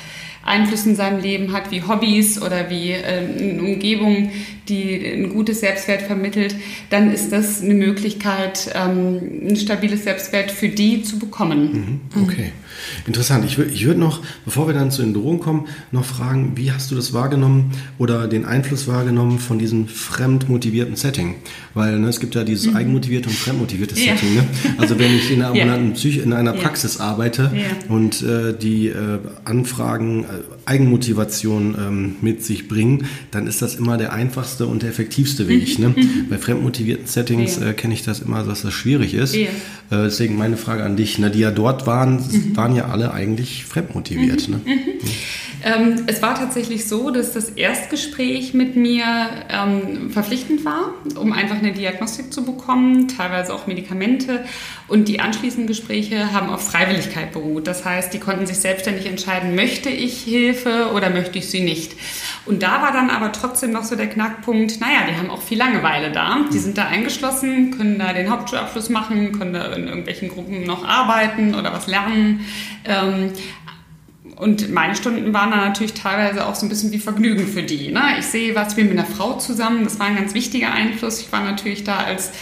Einfluss 0.45 0.87
in 0.87 0.95
seinem 0.95 1.21
Leben 1.21 1.53
hat, 1.53 1.71
wie 1.71 1.83
Hobbys 1.83 2.41
oder 2.41 2.71
wie 2.71 2.93
äh, 2.93 3.03
eine 3.19 3.63
Umgebung, 3.63 4.31
die 4.69 5.05
ein 5.07 5.31
gutes 5.31 5.61
Selbstwert 5.61 6.03
vermittelt, 6.03 6.55
dann 6.91 7.13
ist 7.13 7.33
das 7.33 7.63
eine 7.63 7.75
Möglichkeit, 7.75 8.71
ähm, 8.75 9.49
ein 9.49 9.57
stabiles 9.57 10.05
Selbstwert 10.05 10.51
für 10.51 10.69
die 10.69 11.03
zu 11.03 11.19
bekommen. 11.19 12.01
Mhm. 12.15 12.23
Okay. 12.23 12.53
Interessant. 13.07 13.45
Ich, 13.45 13.59
ich 13.59 13.87
würde 13.87 14.01
noch, 14.01 14.21
bevor 14.45 14.67
wir 14.67 14.75
dann 14.75 14.91
zu 14.91 15.03
den 15.03 15.15
Drogen 15.15 15.41
kommen, 15.41 15.69
noch 15.93 16.05
fragen, 16.05 16.53
wie 16.57 16.73
hast 16.73 16.91
du 16.91 16.95
das 16.95 17.13
wahrgenommen 17.13 17.73
oder 17.99 18.29
den 18.29 18.45
Einfluss 18.45 18.87
wahrgenommen 18.87 19.39
von 19.39 19.59
diesem 19.59 19.89
fremdmotivierten 19.89 20.97
Setting? 20.97 21.37
Weil 21.75 21.99
ne, 21.99 22.09
es 22.09 22.21
gibt 22.21 22.35
ja 22.35 22.45
dieses 22.45 22.67
mhm. 22.67 22.77
eigenmotivierte 22.77 23.29
und 23.29 23.37
fremdmotivierte 23.37 23.99
ja. 23.99 24.15
Setting. 24.15 24.35
Ne? 24.35 24.45
Also 24.79 24.99
wenn 24.99 25.15
ich 25.15 25.31
in 25.31 25.43
einer, 25.43 25.55
ja. 25.55 25.77
Psych 25.95 26.19
in 26.19 26.33
einer 26.33 26.53
Praxis 26.53 26.99
ja. 26.99 27.05
arbeite 27.05 27.51
und 27.89 28.23
äh, 28.23 28.57
die 28.57 28.89
äh, 28.89 29.19
Anfragen 29.45 30.25
äh, 30.25 30.27
Eigenmotivation 30.67 31.75
ähm, 31.79 32.17
mit 32.21 32.45
sich 32.45 32.69
bringen, 32.69 33.07
dann 33.31 33.47
ist 33.47 33.61
das 33.61 33.75
immer 33.75 33.97
der 33.97 34.13
einfachste 34.13 34.67
und 34.67 34.83
der 34.83 34.91
effektivste 34.91 35.49
Weg. 35.49 35.79
Mhm. 35.79 35.85
Ne? 35.85 35.95
Bei 36.31 36.39
fremdmotivierten 36.39 37.07
Settings 37.07 37.59
äh, 37.59 37.73
kenne 37.75 37.95
ich 37.95 38.03
das 38.03 38.21
immer, 38.21 38.43
dass 38.43 38.63
das 38.63 38.73
schwierig 38.73 39.15
ist. 39.15 39.35
Äh, 39.35 39.49
deswegen 39.91 40.37
meine 40.37 40.57
Frage 40.57 40.85
an 40.85 40.97
dich, 40.97 41.19
ne, 41.19 41.31
die 41.31 41.41
ja 41.41 41.51
dort 41.51 41.87
waren, 41.87 42.17
mhm. 42.17 42.53
Waren 42.65 42.75
ja 42.75 42.87
alle 42.87 43.13
eigentlich 43.13 43.67
fremdmotiviert. 43.67 44.49
Mhm. 44.49 44.55
Ne? 44.55 44.61
Mhm. 44.65 45.01
Ähm, 45.67 46.05
es 46.07 46.21
war 46.21 46.35
tatsächlich 46.35 46.87
so, 46.87 47.11
dass 47.11 47.33
das 47.33 47.51
Erstgespräch 47.51 48.53
mit 48.55 48.77
mir 48.77 49.05
ähm, 49.51 50.11
verpflichtend 50.11 50.65
war, 50.65 50.93
um 51.17 51.33
einfach 51.33 51.57
eine 51.57 51.73
Diagnostik 51.73 52.33
zu 52.33 52.45
bekommen, 52.45 53.09
teilweise 53.09 53.55
auch 53.55 53.67
Medikamente. 53.67 54.45
Und 54.89 55.09
die 55.09 55.21
anschließenden 55.21 55.67
Gespräche 55.67 56.33
haben 56.33 56.51
auf 56.51 56.67
Freiwilligkeit 56.67 57.33
beruht. 57.33 57.67
Das 57.67 57.85
heißt, 57.85 58.13
die 58.13 58.19
konnten 58.19 58.47
sich 58.47 58.59
selbstständig 58.59 59.07
entscheiden, 59.07 59.55
möchte 59.55 59.89
ich 59.89 60.23
Hilfe 60.23 60.91
oder 60.95 61.09
möchte 61.09 61.39
ich 61.39 61.49
sie 61.49 61.61
nicht. 61.61 61.93
Und 62.47 62.63
da 62.63 62.83
war 62.83 62.93
dann 62.93 63.09
aber 63.09 63.33
trotzdem 63.33 63.73
noch 63.73 63.85
so 63.85 63.97
der 63.97 64.09
Knackpunkt, 64.09 64.81
naja, 64.81 65.07
die 65.09 65.17
haben 65.17 65.31
auch 65.31 65.41
viel 65.41 65.57
Langeweile 65.57 66.13
da. 66.13 66.41
Die 66.53 66.59
sind 66.59 66.77
da 66.77 66.87
eingeschlossen, 66.87 67.71
können 67.71 67.99
da 67.99 68.13
den 68.13 68.31
Hauptschulabschluss 68.31 68.91
machen, 68.91 69.33
können 69.33 69.55
da 69.55 69.73
in 69.73 69.89
irgendwelchen 69.89 70.29
Gruppen 70.29 70.65
noch 70.65 70.87
arbeiten 70.87 71.55
oder 71.55 71.73
was 71.73 71.87
lernen. 71.87 72.45
Ähm, 72.85 73.33
und 74.37 74.73
meine 74.73 74.95
Stunden 74.97 75.33
waren 75.33 75.53
dann 75.53 75.61
natürlich 75.61 75.95
teilweise 75.95 76.47
auch 76.47 76.55
so 76.55 76.67
ein 76.67 76.69
bisschen 76.69 76.93
wie 76.93 76.99
Vergnügen 76.99 77.47
für 77.47 77.63
die. 77.63 77.91
Ne? 77.91 78.03
Ich 78.19 78.27
sehe 78.27 78.55
was, 78.55 78.71
ich 78.71 78.77
bin 78.77 78.89
mit 78.89 78.99
einer 78.99 79.07
Frau 79.07 79.39
zusammen, 79.39 79.85
das 79.85 79.99
war 79.99 80.07
ein 80.07 80.17
ganz 80.17 80.35
wichtiger 80.35 80.73
Einfluss. 80.73 81.21
Ich 81.21 81.33
war 81.33 81.43
natürlich 81.43 81.85
da 81.85 81.99
als 81.99 82.33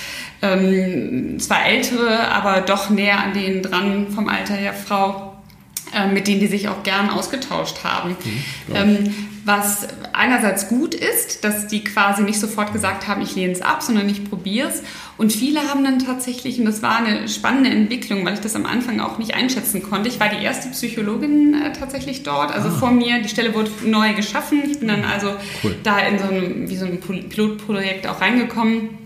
ähm, 0.41 1.39
zwar 1.39 1.67
ältere, 1.67 2.29
aber 2.29 2.63
doch 2.63 2.91
näher 2.91 3.23
an 3.23 3.35
denen 3.35 3.63
dran 3.63 4.09
vom 4.11 4.29
Alter 4.29 4.55
her 4.55 4.73
Frau, 4.73 5.37
äh, 5.95 6.09
mit 6.09 6.27
denen 6.27 6.41
die 6.41 6.49
sich 6.49 6.69
auch 6.69 6.83
gern 6.83 7.11
ausgetauscht 7.11 7.85
haben. 7.85 8.17
Mhm, 8.69 8.75
ähm, 8.75 9.15
was 9.45 9.89
einerseits 10.13 10.69
gut 10.69 10.95
ist, 10.95 11.45
dass 11.45 11.67
die 11.67 11.83
quasi 11.83 12.23
nicht 12.23 12.39
sofort 12.39 12.73
gesagt 12.73 13.09
haben, 13.09 13.23
ich 13.23 13.35
lehne 13.35 13.53
es 13.53 13.61
ab, 13.61 13.83
sondern 13.83 14.09
ich 14.09 14.29
probiere 14.29 14.69
es. 14.69 14.83
Und 15.19 15.33
viele 15.33 15.69
haben 15.69 15.83
dann 15.83 15.99
tatsächlich, 15.99 16.59
und 16.59 16.65
das 16.65 16.83
war 16.83 16.97
eine 16.97 17.29
spannende 17.29 17.71
Entwicklung, 17.71 18.25
weil 18.25 18.35
ich 18.35 18.41
das 18.41 18.55
am 18.55 18.67
Anfang 18.67 19.01
auch 19.01 19.19
nicht 19.19 19.35
einschätzen 19.35 19.83
konnte. 19.83 20.09
Ich 20.09 20.21
war 20.21 20.29
die 20.29 20.43
erste 20.43 20.69
Psychologin 20.69 21.55
äh, 21.55 21.73
tatsächlich 21.73 22.23
dort, 22.23 22.53
also 22.53 22.69
ah. 22.69 22.73
vor 22.73 22.91
mir. 22.93 23.21
Die 23.21 23.29
Stelle 23.29 23.55
wurde 23.55 23.71
neu 23.85 24.15
geschaffen. 24.15 24.63
Ich 24.71 24.79
bin 24.79 24.89
dann 24.89 25.05
also 25.05 25.35
cool. 25.65 25.75
da 25.83 25.99
in 25.99 26.19
so 26.19 26.25
einem, 26.25 26.69
wie 26.69 26.77
so 26.77 26.87
ein 26.87 27.01
Pilotprojekt 27.01 28.07
auch 28.07 28.21
reingekommen. 28.21 29.02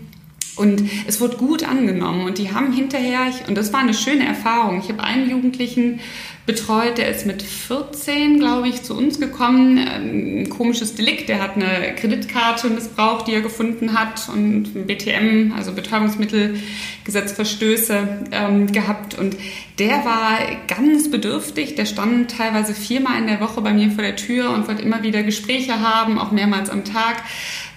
Und 0.57 0.83
es 1.07 1.21
wurde 1.21 1.37
gut 1.37 1.63
angenommen 1.63 2.25
und 2.25 2.37
die 2.37 2.51
haben 2.51 2.73
hinterher, 2.73 3.31
und 3.47 3.55
das 3.55 3.73
war 3.73 3.79
eine 3.79 3.93
schöne 3.93 4.25
Erfahrung, 4.25 4.79
ich 4.79 4.89
habe 4.89 5.03
einen 5.03 5.29
Jugendlichen 5.29 5.99
betreut. 6.47 6.97
Der 6.97 7.09
ist 7.09 7.27
mit 7.27 7.43
14, 7.43 8.39
glaube 8.39 8.67
ich, 8.69 8.81
zu 8.81 8.97
uns 8.97 9.19
gekommen. 9.19 9.77
Ein 9.77 10.49
komisches 10.49 10.95
Delikt. 10.95 11.29
Der 11.29 11.43
hat 11.43 11.57
eine 11.57 11.93
Kreditkarte 11.95 12.69
missbraucht, 12.69 13.27
die 13.27 13.33
er 13.33 13.41
gefunden 13.41 13.99
hat 13.99 14.29
und 14.29 14.87
BTM, 14.87 15.51
also 15.55 15.73
Betäubungsmittelgesetzverstöße 15.73 18.27
ähm, 18.31 18.71
gehabt. 18.71 19.19
Und 19.19 19.35
der 19.77 20.05
war 20.05 20.39
ganz 20.67 21.11
bedürftig. 21.11 21.75
Der 21.75 21.85
stand 21.85 22.31
teilweise 22.31 22.73
viermal 22.73 23.19
in 23.19 23.27
der 23.27 23.41
Woche 23.41 23.59
bei 23.61 23.73
mir 23.73 23.91
vor 23.91 24.03
der 24.03 24.15
Tür 24.15 24.51
und 24.51 24.69
wollte 24.69 24.81
immer 24.81 25.03
wieder 25.03 25.21
Gespräche 25.23 25.81
haben, 25.81 26.17
auch 26.17 26.31
mehrmals 26.31 26.69
am 26.69 26.85
Tag. 26.85 27.23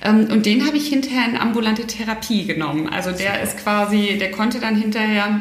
Ähm, 0.02 0.28
und 0.30 0.46
den 0.46 0.66
habe 0.66 0.76
ich 0.76 0.88
hinterher 0.88 1.26
in 1.28 1.36
ambulante 1.36 1.86
Therapie 1.86 2.46
genommen. 2.46 2.88
Also 2.88 3.12
der 3.12 3.42
ist 3.42 3.58
quasi, 3.58 4.16
der 4.18 4.30
konnte 4.30 4.60
dann 4.60 4.76
hinterher 4.76 5.40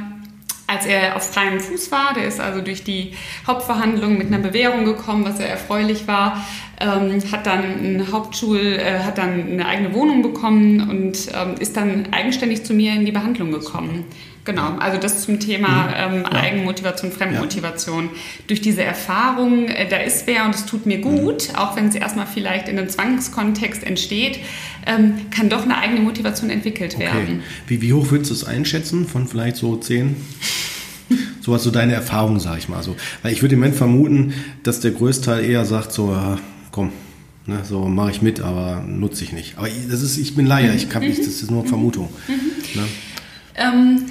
als 0.69 0.85
er 0.85 1.15
auf 1.15 1.33
freiem 1.33 1.59
Fuß 1.59 1.91
war, 1.91 2.13
der 2.13 2.27
ist 2.27 2.39
also 2.39 2.61
durch 2.61 2.83
die 2.83 3.13
Hauptverhandlung 3.47 4.19
mit 4.19 4.27
einer 4.27 4.37
Bewährung 4.37 4.85
gekommen, 4.85 5.25
was 5.25 5.37
sehr 5.37 5.49
erfreulich 5.49 6.07
war, 6.07 6.45
ähm, 6.79 7.19
hat 7.31 7.47
dann 7.47 7.79
eine 7.79 8.11
Hauptschul, 8.11 8.59
äh, 8.59 8.99
hat 8.99 9.17
dann 9.17 9.47
eine 9.47 9.65
eigene 9.65 9.93
Wohnung 9.95 10.21
bekommen 10.21 10.87
und 10.87 11.27
ähm, 11.33 11.55
ist 11.59 11.75
dann 11.75 12.13
eigenständig 12.13 12.65
zu 12.65 12.75
mir 12.75 12.93
in 12.93 13.03
die 13.03 13.11
Behandlung 13.11 13.51
gekommen. 13.51 14.05
Genau, 14.45 14.77
also 14.79 14.97
das 14.97 15.23
zum 15.23 15.39
Thema 15.39 15.87
mhm. 15.87 16.15
ähm, 16.15 16.23
ja. 16.23 16.39
Eigenmotivation, 16.39 17.11
Fremdmotivation. 17.11 18.05
Ja. 18.05 18.11
Durch 18.47 18.61
diese 18.61 18.83
Erfahrung, 18.83 19.67
äh, 19.67 19.87
da 19.87 19.97
ist 19.97 20.27
wer 20.27 20.45
und 20.45 20.55
es 20.55 20.65
tut 20.65 20.85
mir 20.85 20.99
gut, 20.99 21.49
mhm. 21.49 21.55
auch 21.55 21.75
wenn 21.75 21.87
es 21.87 21.95
erstmal 21.95 22.25
vielleicht 22.25 22.67
in 22.67 22.77
einem 22.77 22.89
Zwangskontext 22.89 23.83
entsteht, 23.83 24.39
ähm, 24.87 25.29
kann 25.29 25.49
doch 25.49 25.63
eine 25.63 25.77
eigene 25.77 25.99
Motivation 25.99 26.49
entwickelt 26.49 26.95
okay. 26.95 27.05
werden. 27.05 27.43
Wie, 27.67 27.81
wie 27.81 27.93
hoch 27.93 28.09
würdest 28.11 28.31
du 28.31 28.35
es 28.35 28.43
einschätzen? 28.43 29.07
Von 29.07 29.27
vielleicht 29.27 29.57
so 29.57 29.75
10? 29.75 30.15
so 31.41 31.51
was 31.51 31.63
so 31.63 31.71
deine 31.71 31.93
Erfahrung, 31.93 32.39
sag 32.39 32.57
ich 32.57 32.69
mal 32.69 32.81
so. 32.81 32.95
Weil 33.21 33.33
ich 33.33 33.41
würde 33.41 33.55
im 33.55 33.59
Moment 33.59 33.75
vermuten, 33.75 34.33
dass 34.63 34.79
der 34.79 34.91
Größteil 34.91 35.43
eher 35.43 35.65
sagt 35.65 35.91
so, 35.91 36.11
ja, 36.11 36.39
komm, 36.71 36.91
ne, 37.45 37.59
so 37.63 37.87
mache 37.87 38.11
ich 38.11 38.21
mit, 38.21 38.39
aber 38.39 38.83
nutze 38.87 39.23
ich 39.23 39.33
nicht. 39.33 39.57
Aber 39.57 39.67
das 39.89 40.01
ist, 40.01 40.17
ich 40.17 40.35
bin 40.35 40.45
Laie, 40.45 40.73
ich 40.73 40.89
kann 40.89 41.03
nicht, 41.03 41.19
das 41.19 41.27
ist 41.27 41.51
nur 41.51 41.65
Vermutung. 41.65 42.09
Mhm. 42.27 42.81
Ne? 42.81 42.87
Ähm, 43.55 44.05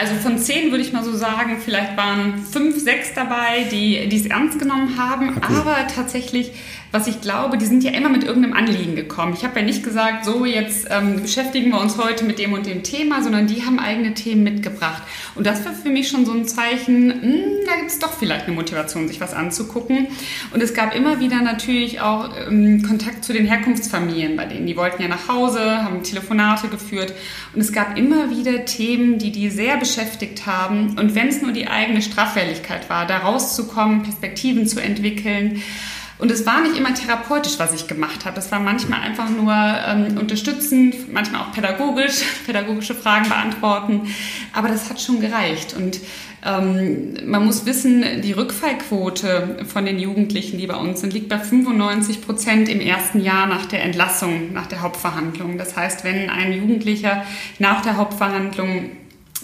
also 0.00 0.14
von 0.14 0.38
zehn 0.38 0.70
würde 0.70 0.82
ich 0.82 0.94
mal 0.94 1.04
so 1.04 1.14
sagen, 1.14 1.58
vielleicht 1.62 1.94
waren 1.96 2.42
fünf, 2.42 2.78
sechs 2.82 3.12
dabei, 3.14 3.64
die 3.70 4.08
es 4.10 4.24
ernst 4.26 4.58
genommen 4.58 4.96
haben. 4.98 5.36
Ah, 5.40 5.48
cool. 5.50 5.56
Aber 5.58 5.86
tatsächlich 5.94 6.52
was 6.92 7.06
ich 7.06 7.20
glaube, 7.20 7.56
die 7.56 7.66
sind 7.66 7.84
ja 7.84 7.92
immer 7.92 8.08
mit 8.08 8.24
irgendeinem 8.24 8.54
Anliegen 8.54 8.96
gekommen. 8.96 9.34
Ich 9.36 9.44
habe 9.44 9.60
ja 9.60 9.64
nicht 9.64 9.84
gesagt, 9.84 10.24
so 10.24 10.44
jetzt 10.44 10.88
ähm, 10.90 11.22
beschäftigen 11.22 11.70
wir 11.70 11.80
uns 11.80 11.96
heute 11.98 12.24
mit 12.24 12.38
dem 12.38 12.52
und 12.52 12.66
dem 12.66 12.82
Thema, 12.82 13.22
sondern 13.22 13.46
die 13.46 13.64
haben 13.64 13.78
eigene 13.78 14.14
Themen 14.14 14.42
mitgebracht. 14.42 15.02
Und 15.36 15.46
das 15.46 15.64
war 15.64 15.72
für 15.72 15.90
mich 15.90 16.08
schon 16.08 16.26
so 16.26 16.32
ein 16.32 16.46
Zeichen, 16.46 17.06
mh, 17.06 17.22
hm, 17.22 17.42
da 17.66 17.76
gibt 17.76 17.90
es 17.90 17.98
doch 18.00 18.12
vielleicht 18.12 18.46
eine 18.46 18.56
Motivation, 18.56 19.06
sich 19.06 19.20
was 19.20 19.34
anzugucken. 19.34 20.08
Und 20.52 20.62
es 20.62 20.74
gab 20.74 20.94
immer 20.94 21.20
wieder 21.20 21.42
natürlich 21.42 22.00
auch 22.00 22.30
ähm, 22.48 22.82
Kontakt 22.82 23.24
zu 23.24 23.32
den 23.32 23.46
Herkunftsfamilien 23.46 24.36
bei 24.36 24.46
denen. 24.46 24.66
Die 24.66 24.76
wollten 24.76 25.00
ja 25.00 25.08
nach 25.08 25.28
Hause, 25.28 25.84
haben 25.84 26.02
Telefonate 26.02 26.68
geführt. 26.68 27.14
Und 27.54 27.60
es 27.60 27.72
gab 27.72 27.96
immer 27.96 28.30
wieder 28.30 28.64
Themen, 28.64 29.18
die 29.18 29.30
die 29.30 29.50
sehr 29.50 29.76
beschäftigt 29.76 30.46
haben. 30.46 30.98
Und 30.98 31.14
wenn 31.14 31.28
es 31.28 31.40
nur 31.40 31.52
die 31.52 31.68
eigene 31.68 32.02
Straffälligkeit 32.02 32.90
war, 32.90 33.06
da 33.06 33.18
rauszukommen, 33.18 34.02
Perspektiven 34.02 34.66
zu 34.66 34.80
entwickeln, 34.80 35.62
Und 36.20 36.30
es 36.30 36.44
war 36.44 36.60
nicht 36.60 36.76
immer 36.76 36.92
therapeutisch, 36.92 37.58
was 37.58 37.72
ich 37.72 37.86
gemacht 37.86 38.26
habe. 38.26 38.38
Es 38.38 38.52
war 38.52 38.60
manchmal 38.60 39.00
einfach 39.00 39.30
nur 39.30 39.52
ähm, 39.52 40.18
unterstützend, 40.18 41.12
manchmal 41.12 41.42
auch 41.42 41.52
pädagogisch, 41.52 42.22
pädagogische 42.46 42.94
Fragen 42.94 43.28
beantworten. 43.28 44.14
Aber 44.52 44.68
das 44.68 44.90
hat 44.90 45.00
schon 45.00 45.20
gereicht. 45.20 45.74
Und 45.74 45.98
ähm, 46.44 47.14
man 47.24 47.44
muss 47.44 47.64
wissen, 47.64 48.22
die 48.22 48.32
Rückfallquote 48.32 49.64
von 49.66 49.86
den 49.86 49.98
Jugendlichen, 49.98 50.58
die 50.58 50.66
bei 50.66 50.76
uns 50.76 51.00
sind, 51.00 51.12
liegt 51.12 51.28
bei 51.28 51.38
95 51.38 52.22
Prozent 52.22 52.68
im 52.68 52.80
ersten 52.80 53.20
Jahr 53.20 53.46
nach 53.46 53.66
der 53.66 53.82
Entlassung, 53.82 54.52
nach 54.52 54.66
der 54.66 54.82
Hauptverhandlung. 54.82 55.56
Das 55.56 55.76
heißt, 55.76 56.04
wenn 56.04 56.28
ein 56.28 56.52
Jugendlicher 56.52 57.24
nach 57.58 57.82
der 57.82 57.96
Hauptverhandlung 57.96 58.90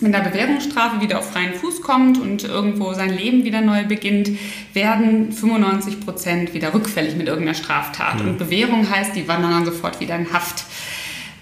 mit 0.00 0.14
einer 0.14 0.28
Bewährungsstrafe 0.28 1.00
wieder 1.00 1.18
auf 1.18 1.30
freien 1.30 1.54
Fuß 1.54 1.80
kommt 1.80 2.18
und 2.18 2.44
irgendwo 2.44 2.92
sein 2.92 3.16
Leben 3.16 3.44
wieder 3.44 3.60
neu 3.60 3.84
beginnt, 3.84 4.30
werden 4.72 5.32
95 5.32 6.00
Prozent 6.00 6.54
wieder 6.54 6.74
rückfällig 6.74 7.16
mit 7.16 7.28
irgendeiner 7.28 7.56
Straftat. 7.56 8.22
Mhm. 8.22 8.30
Und 8.30 8.38
Bewährung 8.38 8.90
heißt, 8.90 9.16
die 9.16 9.26
wandern 9.28 9.52
dann 9.52 9.64
sofort 9.64 10.00
wieder 10.00 10.16
in 10.16 10.32
Haft 10.32 10.64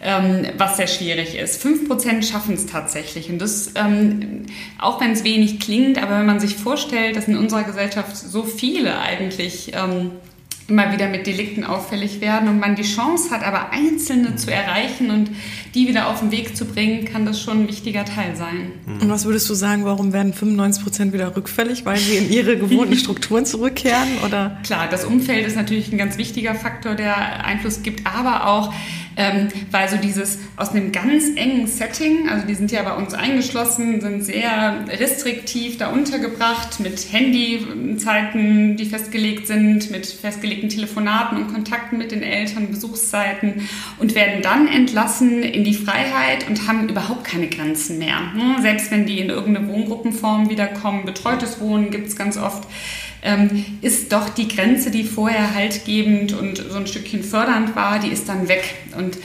ähm, 0.05 0.47
was 0.59 0.77
sehr 0.77 0.87
schwierig 0.87 1.35
ist. 1.35 1.65
5% 1.65 2.31
schaffen 2.31 2.55
es 2.55 2.67
tatsächlich. 2.67 3.31
Und 3.31 3.39
das, 3.39 3.73
ähm, 3.75 4.43
auch 4.79 5.01
wenn 5.01 5.13
es 5.13 5.25
wenig 5.25 5.61
klingt, 5.61 6.01
aber 6.01 6.19
wenn 6.19 6.27
man 6.27 6.41
sich 6.41 6.57
vorstellt, 6.57 7.17
dass 7.17 7.27
in 7.27 7.39
unserer 7.39 7.65
Gesellschaft 7.65 8.15
so 8.15 8.43
viele 8.45 9.01
eigentlich 9.01 9.73
ähm, 9.75 10.11
immer 10.69 10.93
wieder 10.93 11.09
mit 11.09 11.27
Delikten 11.27 11.65
auffällig 11.65 12.21
werden 12.21 12.49
und 12.49 12.59
man 12.59 12.75
die 12.75 12.83
Chance 12.83 13.31
hat, 13.31 13.43
aber 13.43 13.71
Einzelne 13.71 14.37
zu 14.37 14.51
erreichen 14.51 15.11
und 15.11 15.31
die 15.75 15.89
wieder 15.89 16.09
auf 16.09 16.21
den 16.21 16.31
Weg 16.31 16.57
zu 16.57 16.65
bringen, 16.65 17.05
kann 17.05 17.27
das 17.27 17.41
schon 17.41 17.63
ein 17.63 17.69
wichtiger 17.69 18.05
Teil 18.05 18.35
sein. 18.37 18.73
Und 18.87 19.09
was 19.11 19.25
würdest 19.25 19.49
du 19.51 19.55
sagen, 19.55 19.85
warum 19.85 20.13
werden 20.13 20.33
95 20.33 20.83
Prozent 20.83 21.13
wieder 21.13 21.37
rückfällig, 21.37 21.85
weil 21.85 21.99
sie 21.99 22.17
in 22.17 22.31
ihre 22.31 22.57
gewohnten 22.57 22.97
Strukturen 22.97 23.45
zurückkehren? 23.45 24.09
Oder? 24.25 24.59
Klar, 24.65 24.89
das 24.91 25.05
Umfeld 25.05 25.47
ist 25.47 25.57
natürlich 25.57 25.93
ein 25.93 25.99
ganz 25.99 26.17
wichtiger 26.17 26.55
Faktor, 26.55 26.95
der 26.95 27.45
Einfluss 27.45 27.83
gibt, 27.83 28.07
aber 28.07 28.47
auch 28.47 28.73
ähm, 29.17 29.49
weil 29.71 29.89
so 29.89 29.97
dieses 29.97 30.39
aus 30.57 30.71
einem 30.71 30.93
ganz 30.93 31.25
engen 31.37 31.67
Setting, 31.67 32.29
also 32.29 32.47
die 32.47 32.55
sind 32.55 32.73
ja 32.73 32.83
bei 32.83 32.95
uns 32.95 33.15
eingeschlossen, 33.15 34.01
sind 34.01 34.25
sehr 34.25 34.85
restriktiv 34.89 35.79
da 35.79 35.89
untergebracht 35.89 36.81
mit 36.81 37.13
Handyzeiten, 37.13 38.77
die 38.77 38.87
festgelegt 38.87 39.47
sind, 39.47 39.91
mit 39.91 40.07
festgelegten 40.07 40.69
Telefonaten 40.69 41.39
und 41.39 41.53
Kontakten 41.53 41.99
mit 41.99 42.13
den 42.13 42.23
Eltern, 42.23 42.71
Besuchszeiten 42.71 43.69
und 43.99 44.15
werden 44.15 44.43
dann 44.43 44.69
entlassen 44.69 45.43
in 45.43 45.65
die 45.65 45.75
Freiheit 45.75 46.49
und 46.49 46.67
haben 46.67 46.89
überhaupt 46.89 47.25
keine 47.25 47.49
Grenzen 47.49 47.99
mehr. 47.99 48.21
Ne? 48.35 48.57
Selbst 48.63 48.91
wenn 48.91 49.07
die 49.07 49.21
in 49.21 49.31
irgendeine 49.31 49.69
Wohngruppenform 49.69 50.51
wiederkommen, 50.51 51.05
betreutes 51.05 51.61
Wohnen 51.61 51.91
gibt 51.91 52.09
es 52.09 52.17
ganz 52.17 52.37
oft 52.37 52.69
ähm, 53.25 53.65
ist 53.81 54.13
doch 54.13 54.29
die 54.29 54.47
Grenze, 54.47 54.91
die 54.91 55.03
vorher 55.03 55.55
haltgebend 55.55 56.33
und 56.35 56.59
so 56.59 56.77
ein 56.77 56.87
Stückchen 56.87 57.25
fördernd 57.25 57.75
war, 57.75 57.99
die 57.99 58.09
ist 58.09 58.29
dann 58.29 58.49
weg. 58.49 58.75
Und 58.97 59.17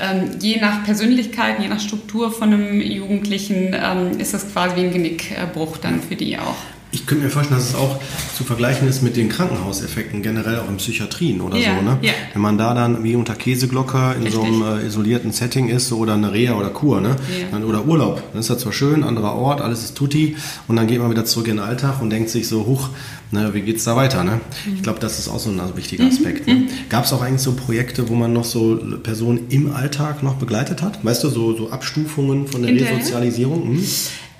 ähm, 0.00 0.38
je 0.40 0.60
nach 0.60 0.84
Persönlichkeit, 0.84 1.60
je 1.60 1.68
nach 1.68 1.80
Struktur 1.80 2.32
von 2.32 2.54
einem 2.54 2.80
Jugendlichen 2.80 3.74
ähm, 3.74 4.18
ist 4.18 4.32
das 4.32 4.50
quasi 4.52 4.76
wie 4.76 4.86
ein 4.86 4.92
Genickbruch 4.92 5.76
dann 5.78 6.00
für 6.00 6.16
die 6.16 6.38
auch. 6.38 6.77
Ich 6.90 7.06
könnte 7.06 7.24
mir 7.24 7.30
vorstellen, 7.30 7.60
dass 7.60 7.70
es 7.70 7.74
auch 7.74 8.00
zu 8.34 8.44
vergleichen 8.44 8.88
ist 8.88 9.02
mit 9.02 9.16
den 9.16 9.28
Krankenhauseffekten, 9.28 10.22
generell 10.22 10.60
auch 10.60 10.68
in 10.68 10.78
Psychiatrien 10.78 11.42
oder 11.42 11.58
ja, 11.58 11.76
so. 11.76 11.82
Ne? 11.82 11.98
Ja. 12.00 12.12
Wenn 12.32 12.40
man 12.40 12.56
da 12.56 12.72
dann 12.72 13.04
wie 13.04 13.14
unter 13.14 13.34
Käseglocke 13.34 14.14
in 14.16 14.22
Richtig. 14.22 14.34
so 14.34 14.42
einem 14.42 14.62
äh, 14.62 14.86
isolierten 14.86 15.32
Setting 15.32 15.68
ist 15.68 15.88
so, 15.88 15.98
oder 15.98 16.14
eine 16.14 16.32
Reha 16.32 16.54
oder 16.54 16.70
Kur 16.70 17.02
ne? 17.02 17.16
Ja. 17.52 17.58
Oder 17.58 17.84
Urlaub, 17.84 18.22
dann 18.32 18.40
ist 18.40 18.48
das 18.48 18.60
zwar 18.60 18.72
schön, 18.72 19.04
anderer 19.04 19.34
Ort, 19.34 19.60
alles 19.60 19.84
ist 19.84 19.96
tutti 19.96 20.36
und 20.66 20.76
dann 20.76 20.86
geht 20.86 20.98
man 20.98 21.10
wieder 21.10 21.26
zurück 21.26 21.48
in 21.48 21.56
den 21.56 21.64
Alltag 21.64 22.00
und 22.00 22.08
denkt 22.08 22.30
sich 22.30 22.48
so, 22.48 22.64
huch, 22.64 22.88
ne, 23.32 23.52
wie 23.52 23.60
geht's 23.60 23.84
da 23.84 23.94
weiter? 23.94 24.24
Ne? 24.24 24.40
Mhm. 24.64 24.76
Ich 24.76 24.82
glaube, 24.82 24.98
das 24.98 25.18
ist 25.18 25.28
auch 25.28 25.38
so 25.38 25.50
ein 25.50 25.60
wichtiger 25.76 26.04
mhm. 26.04 26.10
Aspekt. 26.10 26.46
Ne? 26.46 26.54
Mhm. 26.54 26.68
Gab 26.88 27.04
es 27.04 27.12
auch 27.12 27.20
eigentlich 27.20 27.42
so 27.42 27.52
Projekte, 27.52 28.08
wo 28.08 28.14
man 28.14 28.32
noch 28.32 28.44
so 28.44 28.78
Personen 29.02 29.46
im 29.50 29.74
Alltag 29.74 30.22
noch 30.22 30.34
begleitet 30.36 30.80
hat? 30.80 31.04
Weißt 31.04 31.22
du, 31.24 31.28
so, 31.28 31.54
so 31.54 31.70
Abstufungen 31.70 32.46
von 32.46 32.62
der 32.62 32.70
Hinterher? 32.70 32.96
Resozialisierung? 32.96 33.72
Mhm. 33.72 33.84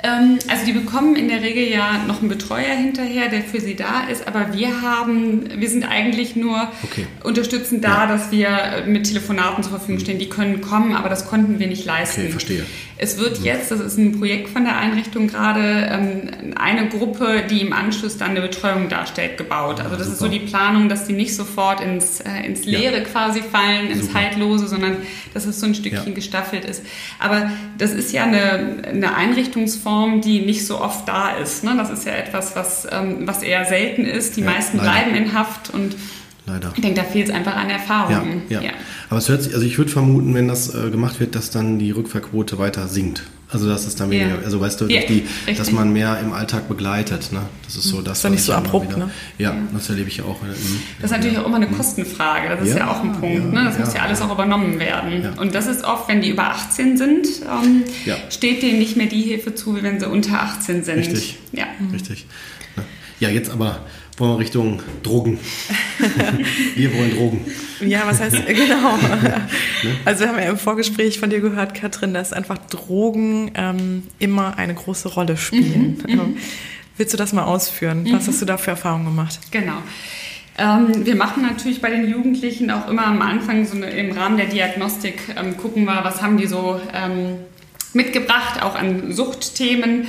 Ähm, 0.02 0.38
also 0.48 0.64
die 0.64 0.72
bekommen 0.72 1.16
in 1.16 1.28
der 1.28 1.42
Regel 1.42 1.68
ja 1.68 2.04
noch 2.06 2.20
einen 2.20 2.28
Betreuer 2.28 2.74
hinterher, 2.74 3.28
der 3.28 3.42
für 3.42 3.60
sie 3.60 3.74
da 3.74 4.04
ist, 4.04 4.28
aber 4.28 4.52
wir 4.52 4.80
haben, 4.82 5.60
wir 5.60 5.68
sind 5.68 5.84
eigentlich 5.84 6.36
nur 6.36 6.70
okay. 6.84 7.06
unterstützend 7.24 7.82
da, 7.82 8.04
ja. 8.04 8.06
dass 8.06 8.30
wir 8.30 8.84
mit 8.86 9.08
Telefonaten 9.08 9.64
zur 9.64 9.72
Verfügung 9.72 9.98
stehen. 9.98 10.18
Die 10.18 10.28
können 10.28 10.60
kommen, 10.60 10.94
aber 10.94 11.08
das 11.08 11.26
konnten 11.26 11.58
wir 11.58 11.66
nicht 11.66 11.84
leisten. 11.84 12.20
Okay, 12.22 12.30
verstehe. 12.30 12.66
Es 13.00 13.16
wird 13.16 13.38
jetzt, 13.38 13.70
das 13.70 13.78
ist 13.78 13.96
ein 13.96 14.18
Projekt 14.18 14.48
von 14.48 14.64
der 14.64 14.76
Einrichtung 14.76 15.28
gerade, 15.28 15.88
ähm, 15.88 16.54
eine 16.56 16.88
Gruppe, 16.88 17.44
die 17.48 17.60
im 17.60 17.72
Anschluss 17.72 18.18
dann 18.18 18.30
eine 18.30 18.40
Betreuung 18.40 18.88
darstellt, 18.88 19.38
gebaut. 19.38 19.80
Also 19.80 19.96
das 19.96 20.06
Super. 20.06 20.12
ist 20.12 20.18
so 20.18 20.28
die 20.28 20.40
Planung, 20.40 20.88
dass 20.88 21.06
die 21.06 21.12
nicht 21.12 21.34
sofort 21.36 21.80
ins, 21.80 22.20
äh, 22.20 22.44
ins 22.44 22.64
Leere 22.64 22.98
ja. 22.98 23.04
quasi 23.04 23.40
fallen, 23.42 23.88
ins 23.88 24.06
Super. 24.06 24.14
Zeitlose, 24.14 24.66
sondern 24.66 24.96
dass 25.32 25.46
es 25.46 25.60
so 25.60 25.66
ein 25.66 25.76
Stückchen 25.76 26.08
ja. 26.08 26.12
gestaffelt 26.12 26.64
ist. 26.64 26.82
Aber 27.20 27.50
das 27.78 27.92
ist 27.92 28.12
ja 28.12 28.24
eine, 28.24 28.82
eine 28.84 29.14
Einrichtungsform, 29.14 30.20
die 30.20 30.40
nicht 30.40 30.66
so 30.66 30.80
oft 30.80 31.08
da 31.08 31.36
ist. 31.36 31.62
Ne? 31.62 31.74
Das 31.76 31.90
ist 31.90 32.04
ja 32.04 32.12
etwas, 32.12 32.56
was, 32.56 32.86
ähm, 32.90 33.18
was 33.26 33.42
eher 33.42 33.64
selten 33.64 34.04
ist. 34.04 34.36
Die 34.36 34.40
ja, 34.40 34.50
meisten 34.50 34.78
leider. 34.78 34.90
bleiben 34.90 35.14
in 35.14 35.34
Haft 35.34 35.70
und 35.70 35.94
leider. 36.48 36.72
Ich 36.74 36.82
denke, 36.82 37.00
da 37.00 37.04
fehlt 37.04 37.28
es 37.28 37.34
einfach 37.34 37.56
an 37.56 37.70
Erfahrungen. 37.70 38.42
Ja, 38.48 38.60
ja. 38.60 38.68
ja, 38.68 38.72
Aber 39.10 39.18
es 39.18 39.28
hört 39.28 39.42
sich, 39.42 39.54
also 39.54 39.64
ich 39.64 39.78
würde 39.78 39.90
vermuten, 39.90 40.34
wenn 40.34 40.48
das 40.48 40.74
äh, 40.74 40.90
gemacht 40.90 41.20
wird, 41.20 41.34
dass 41.34 41.50
dann 41.50 41.78
die 41.78 41.90
Rückfahrquote 41.90 42.58
weiter 42.58 42.88
sinkt. 42.88 43.22
Also 43.50 43.66
dass 43.66 43.86
es 43.86 43.96
dann 43.96 44.10
weniger, 44.10 44.36
ja. 44.36 44.44
also 44.44 44.60
weißt 44.60 44.78
du, 44.82 44.86
ja, 44.88 45.00
die, 45.08 45.24
dass 45.56 45.72
man 45.72 45.90
mehr 45.90 46.20
im 46.20 46.34
Alltag 46.34 46.68
begleitet. 46.68 47.32
Ne? 47.32 47.40
Das 47.64 47.76
ist 47.76 47.84
so 47.84 48.02
das. 48.02 48.20
Das 48.20 48.24
ist 48.24 48.30
nicht 48.30 48.44
so 48.44 48.52
abrupt, 48.52 48.88
wieder, 48.88 49.06
ne? 49.06 49.10
Ja, 49.38 49.56
das 49.72 49.88
erlebe 49.88 50.08
ich 50.08 50.18
ja 50.18 50.24
auch. 50.24 50.42
In, 50.42 50.48
das 51.00 51.10
ist 51.10 51.16
natürlich 51.16 51.38
auch 51.38 51.46
immer 51.46 51.56
eine 51.56 51.68
Kostenfrage. 51.68 52.50
Das 52.50 52.68
ist 52.68 52.76
ja, 52.76 52.90
auch 52.90 53.02
ein 53.02 53.12
Punkt. 53.12 53.54
ne? 53.54 53.64
Das 53.64 53.78
muss 53.78 53.94
ja 53.94 54.02
alles 54.02 54.20
auch 54.20 54.30
übernommen 54.30 54.78
werden. 54.78 55.38
Und 55.38 55.54
das 55.54 55.66
ist 55.66 55.82
oft, 55.84 56.08
wenn 56.08 56.20
die 56.20 56.28
über 56.28 56.48
18 56.50 56.98
sind, 56.98 57.26
ähm, 57.46 57.84
steht 58.28 58.62
denen 58.62 58.78
nicht 58.80 58.98
mehr 58.98 59.06
die 59.06 59.22
Hilfe 59.22 59.54
zu, 59.54 59.74
wie 59.76 59.82
wenn 59.82 59.98
sie 59.98 60.06
unter 60.06 60.42
18 60.42 60.84
sind. 60.84 60.98
Richtig. 60.98 61.38
Ja. 61.52 61.68
Richtig. 61.90 62.26
Ja, 63.18 63.30
jetzt 63.30 63.50
aber 63.50 63.80
wollen 64.20 64.32
wir 64.32 64.38
Richtung 64.38 64.82
Drogen. 65.02 65.38
wir 66.74 66.94
wollen 66.94 67.16
Drogen. 67.16 67.44
Ja, 67.80 68.02
was 68.06 68.20
heißt, 68.20 68.46
genau. 68.46 68.96
Ne? 69.84 69.94
Also 70.04 70.22
wir 70.22 70.28
haben 70.28 70.38
ja 70.38 70.50
im 70.50 70.58
Vorgespräch 70.58 71.20
von 71.20 71.30
dir 71.30 71.40
gehört, 71.40 71.72
Katrin, 71.72 72.12
dass 72.12 72.32
einfach 72.32 72.58
Drogen 72.58 73.52
ähm, 73.54 74.02
immer 74.18 74.58
eine 74.58 74.74
große 74.74 75.08
Rolle 75.08 75.36
spielen. 75.36 76.02
Mhm, 76.04 76.14
mhm. 76.14 76.36
Willst 76.96 77.12
du 77.12 77.16
das 77.16 77.32
mal 77.32 77.44
ausführen? 77.44 78.04
Was 78.10 78.24
mhm. 78.24 78.28
hast 78.28 78.42
du 78.42 78.44
da 78.44 78.56
für 78.56 78.72
Erfahrungen 78.72 79.04
gemacht? 79.04 79.38
Genau. 79.52 79.76
Ähm, 80.58 81.06
wir 81.06 81.14
machen 81.14 81.44
natürlich 81.44 81.80
bei 81.80 81.90
den 81.90 82.08
Jugendlichen 82.08 82.72
auch 82.72 82.88
immer 82.88 83.06
am 83.06 83.22
Anfang 83.22 83.64
so 83.64 83.76
eine, 83.76 83.90
im 83.90 84.10
Rahmen 84.10 84.36
der 84.36 84.46
Diagnostik, 84.46 85.20
ähm, 85.36 85.56
gucken 85.56 85.84
wir, 85.84 86.00
was 86.02 86.20
haben 86.20 86.36
die 86.36 86.48
so 86.48 86.80
ähm, 86.92 87.36
mitgebracht, 87.92 88.60
auch 88.62 88.74
an 88.74 89.12
Suchtthemen. 89.12 90.08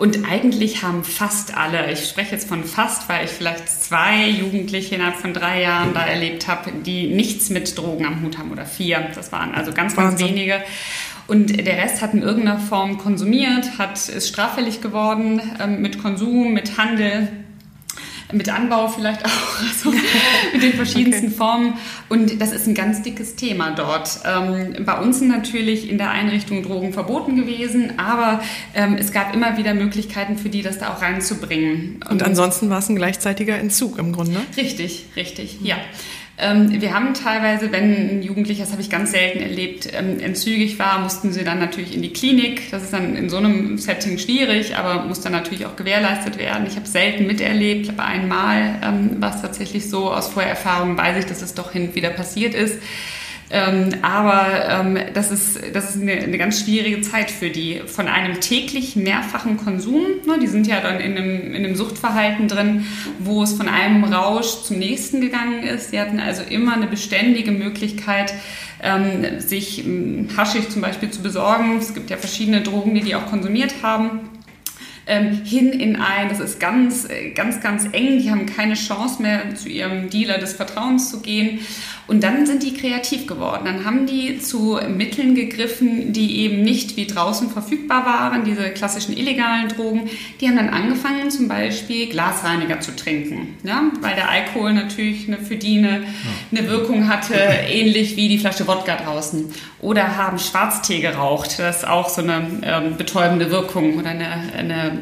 Und 0.00 0.26
eigentlich 0.26 0.82
haben 0.82 1.04
fast 1.04 1.58
alle, 1.58 1.92
ich 1.92 2.08
spreche 2.08 2.32
jetzt 2.32 2.48
von 2.48 2.64
fast, 2.64 3.10
weil 3.10 3.26
ich 3.26 3.30
vielleicht 3.30 3.68
zwei 3.68 4.30
Jugendliche 4.30 4.94
innerhalb 4.94 5.16
von 5.16 5.34
drei 5.34 5.60
Jahren 5.60 5.92
da 5.92 6.06
erlebt 6.06 6.48
habe, 6.48 6.72
die 6.72 7.08
nichts 7.08 7.50
mit 7.50 7.76
Drogen 7.76 8.06
am 8.06 8.22
Hut 8.22 8.38
haben 8.38 8.50
oder 8.50 8.64
vier. 8.64 9.10
Das 9.14 9.30
waren 9.30 9.54
also 9.54 9.74
ganz, 9.74 9.94
ganz 9.94 10.12
Wahnsinn. 10.12 10.28
wenige. 10.28 10.62
Und 11.26 11.66
der 11.66 11.76
Rest 11.76 12.00
hat 12.00 12.14
in 12.14 12.22
irgendeiner 12.22 12.58
Form 12.58 12.96
konsumiert, 12.96 13.76
hat, 13.76 14.08
ist 14.08 14.26
straffällig 14.26 14.80
geworden 14.80 15.42
ähm, 15.62 15.82
mit 15.82 16.02
Konsum, 16.02 16.54
mit 16.54 16.78
Handel, 16.78 17.28
mit 18.32 18.48
Anbau 18.48 18.88
vielleicht 18.88 19.24
auch, 19.24 19.30
also 19.60 19.90
mit 20.52 20.62
den 20.62 20.72
verschiedensten 20.74 21.26
okay. 21.26 21.36
Formen. 21.36 21.74
Und 22.08 22.40
das 22.40 22.52
ist 22.52 22.66
ein 22.66 22.74
ganz 22.74 23.02
dickes 23.02 23.36
Thema 23.36 23.72
dort. 23.72 24.20
Ähm, 24.24 24.84
bei 24.84 24.98
uns 24.98 25.18
sind 25.18 25.28
natürlich 25.28 25.88
in 25.88 25.98
der 25.98 26.10
Einrichtung 26.10 26.62
Drogen 26.62 26.92
verboten 26.92 27.36
gewesen, 27.36 27.98
aber 27.98 28.40
ähm, 28.74 28.96
es 28.98 29.12
gab 29.12 29.34
immer 29.34 29.56
wieder 29.56 29.74
Möglichkeiten 29.74 30.36
für 30.38 30.48
die, 30.48 30.62
das 30.62 30.78
da 30.78 30.92
auch 30.92 31.02
reinzubringen. 31.02 32.00
Und, 32.04 32.12
Und 32.12 32.22
ansonsten 32.22 32.70
war 32.70 32.78
es 32.78 32.88
ein 32.88 32.96
gleichzeitiger 32.96 33.58
Entzug 33.58 33.98
im 33.98 34.12
Grunde? 34.12 34.40
Richtig, 34.56 35.06
richtig, 35.16 35.58
ja. 35.62 35.76
Ähm, 36.40 36.80
wir 36.80 36.94
haben 36.94 37.14
teilweise, 37.14 37.70
wenn 37.72 38.18
ein 38.18 38.22
Jugendlicher, 38.22 38.64
das 38.64 38.72
habe 38.72 38.80
ich 38.80 38.90
ganz 38.90 39.10
selten 39.10 39.40
erlebt, 39.40 39.88
ähm, 39.92 40.18
entzügig 40.20 40.78
war, 40.78 41.00
mussten 41.00 41.32
sie 41.32 41.44
dann 41.44 41.58
natürlich 41.58 41.94
in 41.94 42.02
die 42.02 42.12
Klinik. 42.12 42.70
Das 42.70 42.82
ist 42.82 42.92
dann 42.92 43.14
in 43.16 43.28
so 43.28 43.36
einem 43.36 43.76
Setting 43.78 44.18
schwierig, 44.18 44.76
aber 44.76 45.04
muss 45.04 45.20
dann 45.20 45.32
natürlich 45.32 45.66
auch 45.66 45.76
gewährleistet 45.76 46.38
werden. 46.38 46.66
Ich 46.66 46.76
habe 46.76 46.86
selten 46.86 47.26
miterlebt, 47.26 47.88
habe 47.90 48.02
einmal 48.02 48.78
ähm, 48.82 49.20
war 49.20 49.34
es 49.34 49.42
tatsächlich 49.42 49.90
so, 49.90 50.10
aus 50.12 50.28
Vorerfahrung 50.28 50.96
weiß 50.96 51.18
ich, 51.18 51.26
dass 51.26 51.42
es 51.42 51.54
doch 51.54 51.72
hin 51.72 51.88
und 51.88 51.94
wieder 51.94 52.10
passiert 52.10 52.54
ist. 52.54 52.76
Ähm, 53.52 53.88
aber 54.02 54.68
ähm, 54.68 54.98
das 55.12 55.32
ist, 55.32 55.58
das 55.74 55.96
ist 55.96 56.02
eine, 56.02 56.12
eine, 56.12 56.38
ganz 56.38 56.60
schwierige 56.60 57.00
Zeit 57.00 57.32
für 57.32 57.50
die. 57.50 57.82
Von 57.84 58.06
einem 58.06 58.40
täglich 58.40 58.94
mehrfachen 58.94 59.56
Konsum, 59.56 60.02
ne, 60.24 60.38
die 60.40 60.46
sind 60.46 60.68
ja 60.68 60.80
dann 60.80 61.00
in 61.00 61.16
einem, 61.16 61.52
in 61.52 61.64
einem 61.64 61.74
Suchtverhalten 61.74 62.46
drin, 62.46 62.86
wo 63.18 63.42
es 63.42 63.54
von 63.54 63.68
einem 63.68 64.04
Rausch 64.04 64.62
zum 64.62 64.78
nächsten 64.78 65.20
gegangen 65.20 65.64
ist. 65.64 65.90
Sie 65.90 66.00
hatten 66.00 66.20
also 66.20 66.42
immer 66.48 66.74
eine 66.74 66.86
beständige 66.86 67.50
Möglichkeit, 67.50 68.32
ähm, 68.82 69.40
sich 69.40 69.84
ähm, 69.84 70.28
Haschig 70.36 70.70
zum 70.70 70.80
Beispiel 70.80 71.10
zu 71.10 71.20
besorgen. 71.20 71.78
Es 71.78 71.92
gibt 71.92 72.08
ja 72.08 72.18
verschiedene 72.18 72.60
Drogen, 72.60 72.94
die 72.94 73.00
die 73.00 73.16
auch 73.16 73.26
konsumiert 73.26 73.74
haben 73.82 74.30
ähm, 75.10 75.44
hin 75.44 75.72
in 75.72 75.96
ein, 75.96 76.28
das 76.28 76.38
ist 76.38 76.60
ganz, 76.60 77.08
äh, 77.08 77.30
ganz, 77.30 77.60
ganz 77.60 77.86
eng, 77.92 78.18
die 78.20 78.30
haben 78.30 78.46
keine 78.46 78.74
Chance 78.74 79.20
mehr 79.20 79.54
zu 79.56 79.68
ihrem 79.68 80.08
Dealer 80.08 80.38
des 80.38 80.52
Vertrauens 80.52 81.10
zu 81.10 81.20
gehen. 81.20 81.58
Und 82.10 82.24
dann 82.24 82.44
sind 82.44 82.64
die 82.64 82.74
kreativ 82.74 83.28
geworden. 83.28 83.66
Dann 83.66 83.84
haben 83.84 84.04
die 84.04 84.40
zu 84.40 84.80
Mitteln 84.88 85.36
gegriffen, 85.36 86.12
die 86.12 86.40
eben 86.40 86.60
nicht 86.62 86.96
wie 86.96 87.06
draußen 87.06 87.50
verfügbar 87.50 88.04
waren, 88.04 88.42
diese 88.42 88.70
klassischen 88.70 89.16
illegalen 89.16 89.68
Drogen. 89.68 90.10
Die 90.40 90.48
haben 90.48 90.56
dann 90.56 90.70
angefangen, 90.70 91.30
zum 91.30 91.46
Beispiel 91.46 92.08
Glasreiniger 92.08 92.80
zu 92.80 92.96
trinken, 92.96 93.54
ja? 93.62 93.92
weil 94.00 94.16
der 94.16 94.28
Alkohol 94.28 94.72
natürlich 94.72 95.28
eine, 95.28 95.38
für 95.38 95.54
die 95.54 95.78
eine, 95.78 96.02
eine 96.50 96.68
Wirkung 96.68 97.08
hatte, 97.08 97.34
ähnlich 97.68 98.16
wie 98.16 98.26
die 98.26 98.38
Flasche 98.38 98.66
Wodka 98.66 98.96
draußen. 98.96 99.44
Oder 99.80 100.16
haben 100.16 100.40
Schwarztee 100.40 100.98
geraucht, 100.98 101.60
das 101.60 101.76
ist 101.76 101.86
auch 101.86 102.08
so 102.08 102.22
eine 102.22 102.44
ähm, 102.64 102.96
betäubende 102.96 103.52
Wirkung 103.52 103.96
oder 103.96 104.08
eine, 104.08 104.26
eine 104.58 104.98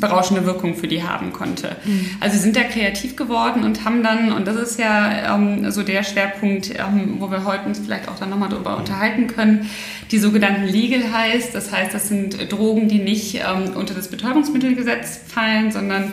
berauschende 0.00 0.46
Wirkung 0.46 0.74
für 0.74 0.88
die 0.88 1.02
haben 1.02 1.32
konnte. 1.32 1.76
Mhm. 1.84 2.10
Also 2.20 2.36
sie 2.36 2.42
sind 2.42 2.56
da 2.56 2.62
kreativ 2.62 3.16
geworden 3.16 3.64
und 3.64 3.84
haben 3.84 4.02
dann, 4.02 4.32
und 4.32 4.46
das 4.46 4.56
ist 4.56 4.78
ja 4.78 5.36
ähm, 5.36 5.70
so 5.70 5.82
der 5.82 6.02
Schwerpunkt, 6.02 6.70
ähm, 6.70 7.16
wo 7.18 7.30
wir 7.30 7.44
heute 7.44 7.66
uns 7.66 7.78
vielleicht 7.78 8.08
auch 8.08 8.18
dann 8.18 8.30
nochmal 8.30 8.48
drüber 8.48 8.76
unterhalten 8.76 9.26
können, 9.26 9.70
die 10.10 10.18
sogenannten 10.18 10.66
Legal 10.66 11.12
Highs. 11.12 11.52
Das 11.52 11.72
heißt, 11.72 11.94
das 11.94 12.08
sind 12.08 12.50
Drogen, 12.50 12.88
die 12.88 12.98
nicht 12.98 13.36
ähm, 13.36 13.76
unter 13.76 13.94
das 13.94 14.08
Betäubungsmittelgesetz 14.08 15.20
fallen, 15.28 15.70
sondern 15.70 16.12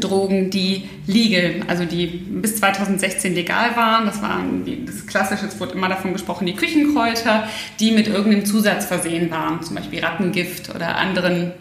Drogen, 0.00 0.50
die 0.50 0.88
legal, 1.06 1.62
also 1.68 1.84
die 1.84 2.06
bis 2.06 2.56
2016 2.56 3.34
legal 3.34 3.76
waren. 3.76 4.06
Das 4.06 4.22
waren 4.22 4.64
die, 4.64 4.84
das 4.84 5.06
Klassische, 5.06 5.46
es 5.46 5.60
wurde 5.60 5.72
immer 5.72 5.88
davon 5.88 6.12
gesprochen, 6.12 6.46
die 6.46 6.54
Küchenkräuter, 6.54 7.48
die 7.80 7.92
mit 7.92 8.08
irgendeinem 8.08 8.46
Zusatz 8.46 8.86
versehen 8.86 9.30
waren, 9.30 9.62
zum 9.62 9.76
Beispiel 9.76 10.00
Rattengift 10.00 10.74
oder 10.74 10.96
anderen 10.96 11.52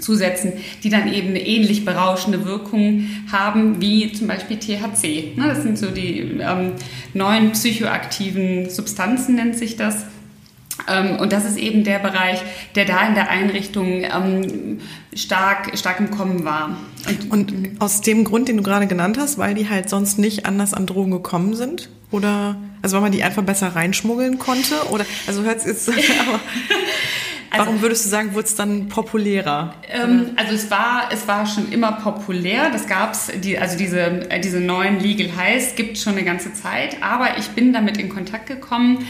Zusätzen, 0.00 0.52
die 0.82 0.90
dann 0.90 1.12
eben 1.12 1.28
eine 1.28 1.40
ähnlich 1.40 1.84
berauschende 1.84 2.44
Wirkung 2.44 3.08
haben 3.30 3.80
wie 3.80 4.12
zum 4.12 4.26
Beispiel 4.26 4.58
THC. 4.58 5.36
Ne, 5.36 5.48
das 5.48 5.62
sind 5.62 5.78
so 5.78 5.90
die 5.90 6.40
ähm, 6.40 6.72
neuen 7.14 7.52
psychoaktiven 7.52 8.70
Substanzen, 8.70 9.36
nennt 9.36 9.56
sich 9.56 9.76
das. 9.76 10.04
Ähm, 10.88 11.16
und 11.16 11.32
das 11.32 11.44
ist 11.44 11.56
eben 11.56 11.84
der 11.84 11.98
Bereich, 11.98 12.40
der 12.74 12.84
da 12.84 13.06
in 13.06 13.14
der 13.14 13.30
Einrichtung 13.30 14.02
ähm, 14.02 14.80
stark, 15.14 15.76
stark 15.78 16.00
im 16.00 16.10
Kommen 16.10 16.44
war. 16.44 16.76
Und, 17.08 17.30
und 17.30 17.80
aus 17.80 18.00
dem 18.00 18.24
Grund, 18.24 18.48
den 18.48 18.56
du 18.56 18.62
gerade 18.62 18.86
genannt 18.86 19.18
hast, 19.18 19.38
weil 19.38 19.54
die 19.54 19.68
halt 19.68 19.88
sonst 19.88 20.18
nicht 20.18 20.46
anders 20.46 20.74
an 20.74 20.86
Drogen 20.86 21.10
gekommen 21.10 21.54
sind? 21.54 21.90
Oder, 22.10 22.56
also 22.82 22.96
weil 22.96 23.02
man 23.02 23.12
die 23.12 23.22
einfach 23.22 23.42
besser 23.42 23.68
reinschmuggeln 23.68 24.38
konnte? 24.38 24.74
Oder, 24.90 25.06
also 25.26 25.42
hört 25.42 25.58
es 25.58 25.66
jetzt, 25.66 25.88
aber 26.28 26.40
also, 27.50 27.66
Warum 27.66 27.82
würdest 27.82 28.04
du 28.04 28.08
sagen, 28.08 28.34
wurde 28.34 28.46
es 28.46 28.54
dann 28.54 28.88
populärer? 28.88 29.74
Ähm, 29.88 30.30
also 30.36 30.54
es 30.54 30.70
war, 30.70 31.08
es 31.12 31.26
war 31.26 31.46
schon 31.46 31.72
immer 31.72 31.92
populär. 31.92 32.70
Das 32.70 32.86
gab's, 32.86 33.30
die, 33.42 33.58
also 33.58 33.76
diese, 33.76 34.30
äh, 34.30 34.40
diese 34.40 34.60
neuen 34.60 35.00
Legal 35.00 35.36
Highs 35.36 35.74
gibt 35.74 35.98
schon 35.98 36.12
eine 36.12 36.22
ganze 36.22 36.52
Zeit. 36.52 37.02
Aber 37.02 37.38
ich 37.38 37.48
bin 37.48 37.72
damit 37.72 37.96
in 37.98 38.08
Kontakt 38.08 38.46
gekommen 38.46 39.04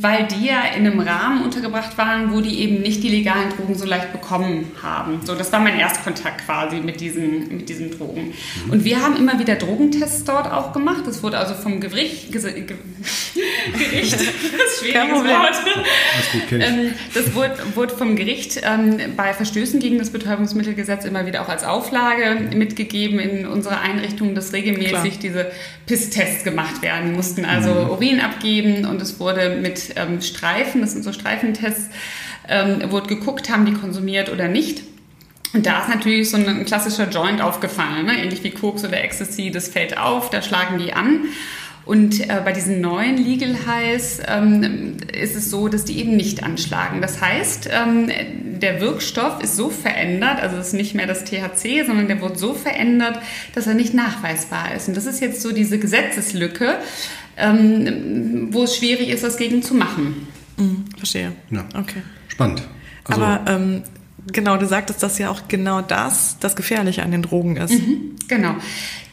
weil 0.00 0.26
die 0.26 0.46
ja 0.46 0.62
in 0.76 0.86
einem 0.86 1.00
Rahmen 1.00 1.42
untergebracht 1.42 1.96
waren, 1.98 2.32
wo 2.32 2.40
die 2.40 2.60
eben 2.60 2.80
nicht 2.82 3.02
die 3.02 3.08
legalen 3.08 3.50
Drogen 3.50 3.76
so 3.76 3.86
leicht 3.86 4.12
bekommen 4.12 4.72
haben. 4.82 5.20
So, 5.24 5.34
das 5.34 5.52
war 5.52 5.60
mein 5.60 5.78
Erstkontakt 5.78 6.44
quasi 6.44 6.76
mit 6.76 7.00
diesen, 7.00 7.48
mit 7.48 7.68
diesen 7.68 7.90
Drogen. 7.90 8.32
Mhm. 8.66 8.72
Und 8.72 8.84
wir 8.84 9.02
haben 9.02 9.16
immer 9.16 9.38
wieder 9.38 9.56
Drogentests 9.56 10.24
dort 10.24 10.50
auch 10.50 10.72
gemacht. 10.72 11.02
Das 11.06 11.22
wurde 11.22 11.38
also 11.38 11.54
vom 11.54 11.80
Gericht, 11.80 12.32
Ge 12.32 12.40
Ge 12.40 12.64
Gericht, 13.72 14.14
das 14.14 14.80
schwieriges 14.80 15.24
Wort. 15.24 15.56
Ähm, 16.50 16.94
das 17.14 17.34
wurde, 17.34 17.56
wurde 17.74 17.94
vom 17.94 18.16
Gericht 18.16 18.60
ähm, 18.62 18.98
bei 19.16 19.32
Verstößen 19.32 19.80
gegen 19.80 19.98
das 19.98 20.10
Betäubungsmittelgesetz 20.10 21.04
immer 21.04 21.26
wieder 21.26 21.42
auch 21.42 21.48
als 21.48 21.64
Auflage 21.64 22.54
mitgegeben 22.54 23.18
in 23.18 23.46
unserer 23.46 23.80
Einrichtung, 23.80 24.34
dass 24.34 24.52
regelmäßig 24.52 24.90
Klar. 24.92 25.12
diese 25.22 25.50
PIS-Tests 25.86 26.44
gemacht 26.44 26.82
werden 26.82 27.14
mussten, 27.14 27.44
also 27.44 27.70
mhm. 27.70 27.90
Urin 27.90 28.20
abgeben 28.20 28.84
und 28.84 29.00
es 29.00 29.20
wurde 29.20 29.45
mit 29.50 29.94
ähm, 29.96 30.20
Streifen, 30.20 30.80
das 30.80 30.92
sind 30.92 31.04
so 31.04 31.12
Streifentests, 31.12 31.90
ähm, 32.48 32.90
wurde 32.90 33.08
geguckt, 33.08 33.50
haben 33.50 33.66
die 33.66 33.74
konsumiert 33.74 34.30
oder 34.30 34.48
nicht. 34.48 34.82
Und 35.52 35.64
da 35.64 35.80
ist 35.82 35.88
natürlich 35.88 36.30
so 36.30 36.36
ein 36.36 36.64
klassischer 36.64 37.08
Joint 37.08 37.40
aufgefallen, 37.40 38.06
ne? 38.06 38.22
ähnlich 38.22 38.42
wie 38.44 38.50
Koks 38.50 38.84
oder 38.84 39.02
Ecstasy, 39.02 39.50
das 39.50 39.68
fällt 39.68 39.96
auf, 39.96 40.30
da 40.30 40.42
schlagen 40.42 40.78
die 40.78 40.92
an. 40.92 41.20
Und 41.86 42.28
äh, 42.28 42.42
bei 42.44 42.52
diesen 42.52 42.80
neuen 42.80 43.16
Legal 43.16 43.56
Highs 43.64 44.20
ähm, 44.26 44.96
ist 45.12 45.36
es 45.36 45.50
so, 45.50 45.68
dass 45.68 45.84
die 45.84 46.00
eben 46.00 46.16
nicht 46.16 46.42
anschlagen. 46.42 47.00
Das 47.00 47.20
heißt, 47.20 47.70
ähm, 47.72 48.10
der 48.60 48.80
Wirkstoff 48.80 49.40
ist 49.40 49.54
so 49.54 49.70
verändert, 49.70 50.40
also 50.42 50.56
es 50.56 50.68
ist 50.68 50.72
nicht 50.72 50.96
mehr 50.96 51.06
das 51.06 51.24
THC, 51.24 51.84
sondern 51.86 52.08
der 52.08 52.20
wird 52.20 52.38
so 52.40 52.54
verändert, 52.54 53.20
dass 53.54 53.68
er 53.68 53.74
nicht 53.74 53.94
nachweisbar 53.94 54.74
ist. 54.74 54.88
Und 54.88 54.96
das 54.96 55.06
ist 55.06 55.20
jetzt 55.20 55.40
so 55.40 55.52
diese 55.52 55.78
Gesetzeslücke, 55.78 56.78
ähm, 57.36 58.48
wo 58.50 58.64
es 58.64 58.76
schwierig 58.76 59.08
ist, 59.08 59.22
was 59.22 59.36
gegen 59.36 59.62
zu 59.62 59.74
machen. 59.74 60.26
Mhm, 60.56 60.84
verstehe. 60.96 61.32
Ja. 61.50 61.64
Okay. 61.74 62.02
Spannend. 62.28 62.62
Also, 63.04 63.22
Aber 63.22 63.50
ähm, 63.50 63.82
genau, 64.32 64.56
du 64.56 64.66
sagtest, 64.66 65.02
dass 65.02 65.18
ja 65.18 65.30
auch 65.30 65.48
genau 65.48 65.82
das 65.82 66.38
das 66.40 66.56
Gefährliche 66.56 67.02
an 67.02 67.10
den 67.10 67.22
Drogen 67.22 67.56
ist. 67.56 67.72
Mhm, 67.72 68.16
genau. 68.28 68.54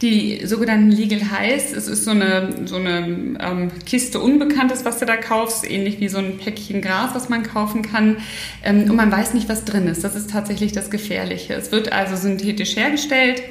Die 0.02 0.46
sogenannten 0.46 0.92
Legal 0.92 1.32
Highs, 1.32 1.72
es 1.72 1.88
ist 1.88 2.04
so 2.04 2.12
eine, 2.12 2.66
so 2.66 2.76
eine 2.76 3.38
ähm, 3.40 3.72
Kiste 3.86 4.20
Unbekanntes, 4.20 4.84
was 4.84 5.00
du 5.00 5.06
da 5.06 5.16
kaufst, 5.16 5.70
ähnlich 5.70 6.00
wie 6.00 6.10
so 6.10 6.18
ein 6.18 6.38
Päckchen 6.38 6.82
Gras, 6.82 7.12
was 7.14 7.30
man 7.30 7.44
kaufen 7.44 7.84
kann. 7.84 8.18
Ähm, 8.64 8.90
und 8.90 8.96
man 8.96 9.12
weiß 9.12 9.34
nicht, 9.34 9.48
was 9.50 9.66
drin 9.66 9.88
ist. 9.88 10.04
Das 10.04 10.16
ist 10.16 10.32
tatsächlich 10.32 10.72
das 10.72 10.90
Gefährliche. 10.90 11.54
Es 11.54 11.72
wird 11.72 11.92
also 11.92 12.16
synthetisch 12.16 12.76
hergestellt 12.76 13.42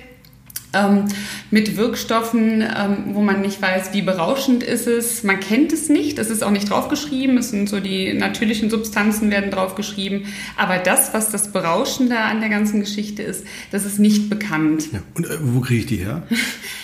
ähm, 0.72 1.04
mit 1.50 1.76
Wirkstoffen, 1.76 2.62
ähm, 2.62 2.96
wo 3.12 3.20
man 3.20 3.40
nicht 3.40 3.60
weiß, 3.60 3.92
wie 3.92 4.02
berauschend 4.02 4.62
ist 4.62 4.86
es. 4.86 5.22
Man 5.22 5.40
kennt 5.40 5.72
es 5.72 5.88
nicht, 5.88 6.18
es 6.18 6.30
ist 6.30 6.42
auch 6.42 6.50
nicht 6.50 6.70
draufgeschrieben. 6.70 7.36
Es 7.38 7.50
sind 7.50 7.68
so 7.68 7.80
die 7.80 8.12
natürlichen 8.14 8.70
Substanzen 8.70 9.30
werden 9.30 9.50
draufgeschrieben. 9.50 10.26
Aber 10.56 10.78
das, 10.78 11.12
was 11.14 11.30
das 11.30 11.52
Berauschende 11.52 12.18
an 12.18 12.40
der 12.40 12.48
ganzen 12.48 12.80
Geschichte 12.80 13.22
ist, 13.22 13.44
das 13.70 13.84
ist 13.84 13.98
nicht 13.98 14.30
bekannt. 14.30 14.88
Ja. 14.92 15.00
Und 15.14 15.26
äh, 15.26 15.38
wo 15.40 15.60
kriege 15.60 15.80
ich 15.80 15.86
die 15.86 15.96
her? 15.96 16.22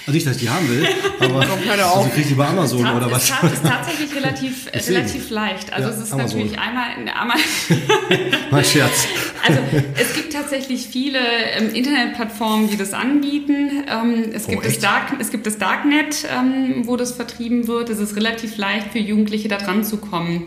Also 0.06 0.12
nicht, 0.12 0.26
dass 0.26 0.36
ich 0.36 0.42
die 0.42 0.50
haben 0.50 0.68
will, 0.68 0.86
aber 1.20 1.40
also 1.40 2.08
kriege 2.10 2.20
ich 2.22 2.28
die 2.28 2.34
bei 2.34 2.46
Amazon 2.46 2.82
Tat, 2.82 2.96
oder 2.96 3.10
was? 3.10 3.30
Es 3.42 3.52
ist 3.52 3.62
tatsächlich 3.62 4.14
relativ, 4.14 4.66
relativ 4.72 5.30
leicht. 5.30 5.72
Also 5.72 5.88
ja, 5.88 5.94
es 5.94 6.02
ist 6.02 6.12
Amazon. 6.12 6.40
natürlich 6.40 6.58
einmal, 6.58 6.86
einmal 7.18 7.36
mein 8.50 8.64
Scherz. 8.64 9.06
Also 9.46 9.60
es 9.94 10.14
gibt 10.14 10.32
tatsächlich 10.32 10.88
viele 10.88 11.18
ähm, 11.18 11.74
Internetplattformen, 11.74 12.68
die 12.68 12.76
das 12.76 12.92
anbieten. 12.92 13.77
Ähm, 13.86 14.30
es, 14.32 14.46
oh, 14.46 14.50
gibt 14.50 14.64
das 14.64 14.78
Dark, 14.78 15.12
es 15.18 15.30
gibt 15.30 15.46
das 15.46 15.58
Darknet, 15.58 16.26
ähm, 16.30 16.86
wo 16.86 16.96
das 16.96 17.12
vertrieben 17.12 17.68
wird. 17.68 17.90
Es 17.90 17.98
ist 17.98 18.16
relativ 18.16 18.56
leicht 18.56 18.92
für 18.92 18.98
Jugendliche 18.98 19.48
da 19.48 19.58
dran 19.58 19.84
zu 19.84 19.98
kommen. 19.98 20.44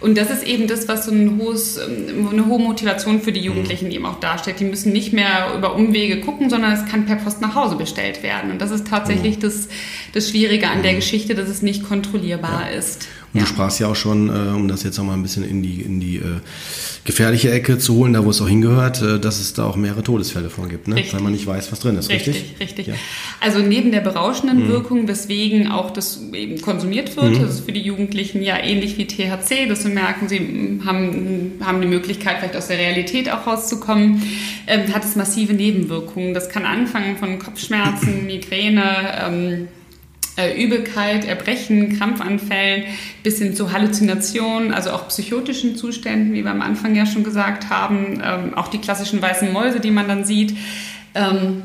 Und 0.00 0.18
das 0.18 0.30
ist 0.30 0.42
eben 0.44 0.66
das, 0.66 0.88
was 0.88 1.06
so 1.06 1.12
ein 1.12 1.38
hohes, 1.38 1.78
ähm, 1.78 2.28
eine 2.30 2.46
hohe 2.46 2.58
Motivation 2.58 3.20
für 3.20 3.32
die 3.32 3.40
mhm. 3.40 3.46
Jugendlichen 3.46 3.86
mhm. 3.86 3.92
eben 3.92 4.06
auch 4.06 4.20
darstellt. 4.20 4.60
Die 4.60 4.64
müssen 4.64 4.92
nicht 4.92 5.12
mehr 5.12 5.52
über 5.56 5.74
Umwege 5.74 6.20
gucken, 6.20 6.50
sondern 6.50 6.72
es 6.72 6.84
kann 6.86 7.06
per 7.06 7.16
Post 7.16 7.40
nach 7.40 7.54
Hause 7.54 7.76
bestellt 7.76 8.22
werden. 8.22 8.50
Und 8.50 8.60
das 8.60 8.70
ist 8.70 8.86
tatsächlich 8.86 9.36
mhm. 9.36 9.42
das, 9.42 9.68
das 10.12 10.30
Schwierige 10.30 10.68
an 10.68 10.82
der 10.82 10.92
mhm. 10.92 10.96
Geschichte, 10.96 11.34
dass 11.34 11.48
es 11.48 11.62
nicht 11.62 11.84
kontrollierbar 11.84 12.70
ja. 12.70 12.78
ist. 12.78 13.08
Und 13.34 13.40
ja. 13.40 13.46
du 13.46 13.52
sprachst 13.52 13.80
ja 13.80 13.86
auch 13.86 13.96
schon, 13.96 14.28
äh, 14.28 14.54
um 14.54 14.68
das 14.68 14.82
jetzt 14.82 14.98
auch 14.98 15.04
mal 15.04 15.14
ein 15.14 15.22
bisschen 15.22 15.42
in 15.42 15.62
die, 15.62 15.80
in 15.80 16.00
die 16.00 16.16
äh, 16.16 16.40
gefährliche 17.04 17.50
Ecke 17.50 17.78
zu 17.78 17.94
holen, 17.94 18.12
da 18.12 18.24
wo 18.24 18.30
es 18.30 18.42
auch 18.42 18.48
hingehört, 18.48 19.00
äh, 19.00 19.18
dass 19.18 19.40
es 19.40 19.54
da 19.54 19.64
auch 19.64 19.76
mehrere 19.76 20.02
Todesfälle 20.02 20.50
von 20.50 20.68
gibt, 20.68 20.86
ne? 20.86 21.02
weil 21.12 21.20
man 21.20 21.32
nicht 21.32 21.46
weiß, 21.46 21.72
was 21.72 21.80
drin 21.80 21.96
ist, 21.96 22.10
richtig? 22.10 22.34
Richtig, 22.34 22.60
richtig. 22.60 22.86
Ja. 22.88 22.94
Also 23.40 23.60
neben 23.60 23.90
der 23.90 24.00
berauschenden 24.00 24.64
mhm. 24.64 24.68
Wirkung, 24.68 25.08
weswegen 25.08 25.72
auch 25.72 25.90
das 25.90 26.20
eben 26.34 26.60
konsumiert 26.60 27.16
wird, 27.16 27.30
mhm. 27.30 27.40
das 27.40 27.54
ist 27.54 27.64
für 27.64 27.72
die 27.72 27.80
Jugendlichen 27.80 28.42
ja 28.42 28.58
ähnlich 28.58 28.98
wie 28.98 29.06
THC, 29.06 29.66
dass 29.66 29.82
sie 29.82 29.88
merken, 29.88 30.28
sie 30.28 30.80
haben, 30.84 31.52
haben 31.64 31.80
die 31.80 31.88
Möglichkeit, 31.88 32.38
vielleicht 32.38 32.56
aus 32.56 32.68
der 32.68 32.78
Realität 32.78 33.32
auch 33.32 33.46
rauszukommen, 33.46 34.22
ähm, 34.66 34.92
hat 34.92 35.04
es 35.04 35.16
massive 35.16 35.54
Nebenwirkungen. 35.54 36.34
Das 36.34 36.50
kann 36.50 36.66
anfangen 36.66 37.16
von 37.16 37.38
Kopfschmerzen, 37.38 38.26
Migräne, 38.26 38.82
ähm, 39.26 39.68
äh, 40.36 40.62
Übelkeit, 40.62 41.24
Erbrechen, 41.26 41.98
Krampfanfällen 41.98 42.84
bis 43.22 43.38
hin 43.38 43.54
zu 43.54 43.72
Halluzinationen, 43.72 44.72
also 44.72 44.90
auch 44.90 45.08
psychotischen 45.08 45.76
Zuständen, 45.76 46.32
wie 46.32 46.42
wir 46.42 46.50
am 46.50 46.62
Anfang 46.62 46.94
ja 46.94 47.06
schon 47.06 47.24
gesagt 47.24 47.70
haben, 47.70 48.20
ähm, 48.24 48.54
auch 48.54 48.68
die 48.68 48.78
klassischen 48.78 49.20
weißen 49.20 49.52
Mäuse, 49.52 49.80
die 49.80 49.90
man 49.90 50.08
dann 50.08 50.24
sieht. 50.24 50.56
Ähm, 51.14 51.64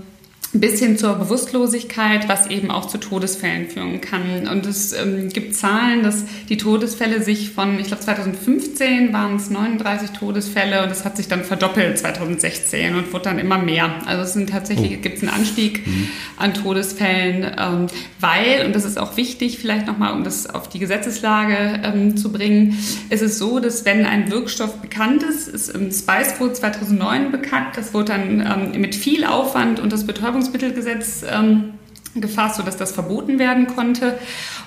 bis 0.59 0.79
hin 0.79 0.97
zur 0.97 1.15
Bewusstlosigkeit, 1.15 2.27
was 2.27 2.47
eben 2.47 2.71
auch 2.71 2.87
zu 2.87 2.97
Todesfällen 2.97 3.67
führen 3.67 4.01
kann. 4.01 4.47
Und 4.47 4.65
es 4.65 4.93
ähm, 4.93 5.29
gibt 5.29 5.55
Zahlen, 5.55 6.03
dass 6.03 6.25
die 6.49 6.57
Todesfälle 6.57 7.21
sich 7.21 7.51
von, 7.51 7.79
ich 7.79 7.87
glaube 7.87 8.03
2015 8.03 9.13
waren 9.13 9.35
es 9.35 9.49
39 9.49 10.11
Todesfälle 10.11 10.83
und 10.83 10.91
es 10.91 11.05
hat 11.05 11.17
sich 11.17 11.27
dann 11.27 11.43
verdoppelt 11.43 11.97
2016 11.99 12.95
und 12.95 13.13
wurde 13.13 13.25
dann 13.25 13.39
immer 13.39 13.57
mehr. 13.57 13.89
Also 14.05 14.23
es 14.23 14.33
sind 14.33 14.49
tatsächlich, 14.49 14.97
oh. 14.97 15.01
gibt 15.01 15.17
es 15.17 15.23
einen 15.23 15.31
Anstieg 15.31 15.85
mhm. 15.85 16.07
an 16.37 16.53
Todesfällen, 16.53 17.43
ähm, 17.57 17.87
weil, 18.19 18.65
und 18.65 18.75
das 18.75 18.85
ist 18.85 18.97
auch 18.97 19.17
wichtig, 19.17 19.59
vielleicht 19.59 19.87
nochmal, 19.87 20.13
um 20.13 20.23
das 20.23 20.47
auf 20.47 20.69
die 20.69 20.79
Gesetzeslage 20.79 21.81
ähm, 21.83 22.17
zu 22.17 22.31
bringen, 22.31 22.77
ist 23.09 23.21
es 23.21 23.37
so, 23.37 23.59
dass 23.59 23.85
wenn 23.85 24.05
ein 24.05 24.31
Wirkstoff 24.31 24.81
bekannt 24.81 25.23
ist, 25.23 25.47
ist 25.47 25.69
im 25.69 25.91
Spice 25.91 26.37
Code 26.37 26.53
2009 26.53 27.31
bekannt, 27.31 27.67
das 27.75 27.93
wurde 27.93 28.13
dann 28.13 28.71
ähm, 28.73 28.81
mit 28.81 28.95
viel 28.95 29.23
Aufwand 29.23 29.79
und 29.79 29.91
das 29.91 30.05
Betäubungs 30.05 30.46
Betäubungsmittelgesetz 30.51 31.23
ähm, 31.29 31.73
gefasst, 32.15 32.55
sodass 32.55 32.77
das 32.77 32.91
verboten 32.91 33.39
werden 33.39 33.67
konnte. 33.67 34.17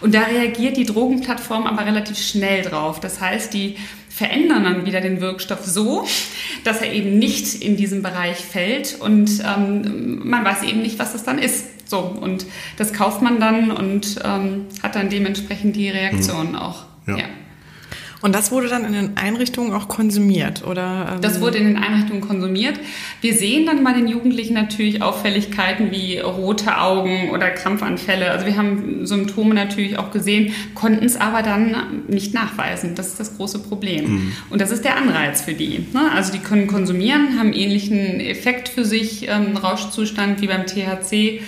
Und 0.01 0.15
da 0.15 0.23
reagiert 0.23 0.77
die 0.77 0.85
Drogenplattform 0.85 1.67
aber 1.67 1.85
relativ 1.85 2.19
schnell 2.19 2.63
drauf. 2.63 3.01
Das 3.01 3.21
heißt, 3.21 3.53
die 3.53 3.77
verändern 4.09 4.65
dann 4.65 4.87
wieder 4.87 5.01
den 5.01 5.21
Wirkstoff 5.21 5.65
so, 5.65 6.07
dass 6.65 6.81
er 6.83 6.93
eben 6.93 7.19
nicht 7.19 7.63
in 7.63 7.77
diesem 7.77 8.03
Bereich 8.03 8.39
fällt 8.39 9.01
und 9.01 9.31
ähm, 9.41 10.21
man 10.29 10.45
weiß 10.45 10.65
eben 10.65 10.83
nicht, 10.83 10.99
was 10.99 11.13
das 11.13 11.25
dann 11.25 11.39
ist. 11.39 11.89
So, 11.89 11.99
und 11.99 12.47
das 12.77 12.93
kauft 12.93 13.23
man 13.23 13.41
dann 13.41 13.71
und 13.71 14.21
ähm, 14.25 14.67
hat 14.83 14.95
dann 14.95 15.11
dementsprechend 15.11 15.75
die 15.75 15.89
Reaktion 15.89 16.51
mhm. 16.51 16.57
auch. 16.57 16.85
ja. 17.07 17.19
ja. 17.19 17.25
Und 18.23 18.35
das 18.35 18.51
wurde 18.53 18.69
dann 18.69 18.85
in 18.85 18.93
den 18.93 19.17
Einrichtungen 19.17 19.73
auch 19.73 19.89
konsumiert, 19.89 20.67
oder? 20.67 21.15
Ähm 21.15 21.21
das 21.23 21.41
wurde 21.41 21.59
in 21.59 21.65
den 21.65 21.77
Einrichtungen 21.77 22.21
konsumiert. 22.21 22.79
Wir 23.21 23.35
sehen 23.35 23.67
dann 23.67 23.83
bei 23.83 23.93
den 23.93 24.09
Jugendlichen 24.09 24.55
natürlich 24.55 25.03
Auffälligkeiten 25.03 25.91
wie 25.91 26.19
rote 26.19 26.79
Augen 26.79 27.31
oder 27.31 27.51
Krampfanfälle. 27.51 28.31
Also 28.31 28.47
wir 28.47 28.57
haben 28.57 29.07
Symptome 29.07 29.55
natürlich 29.55 29.99
auch 29.99 30.11
gesehen, 30.11 30.53
konnten 30.75 31.05
es 31.05 31.17
aber 31.17 31.43
dann 31.43 32.03
nicht 32.09 32.35
nachweisen. 32.35 32.95
Das 32.95 33.09
ist 33.09 33.21
das 33.21 33.37
große 33.37 33.61
Problem. 33.61 34.11
Mhm. 34.11 34.33
Und 34.51 34.61
das 34.61 34.71
ist 34.71 34.85
der 34.85 34.97
Anreiz 34.97 35.43
für 35.43 35.55
die. 35.55 35.87
Ne? 35.93 36.11
Also 36.15 36.33
die 36.33 36.41
können 36.41 36.67
konsumieren, 36.67 37.39
haben 37.39 37.53
ähnlichen 37.53 38.21
Effekt 38.21 38.69
für 38.69 38.85
sich, 38.85 39.29
ähm, 39.29 39.57
Rauschzustand 39.57 40.43
wie 40.43 40.47
beim 40.47 40.67
THC 40.67 41.41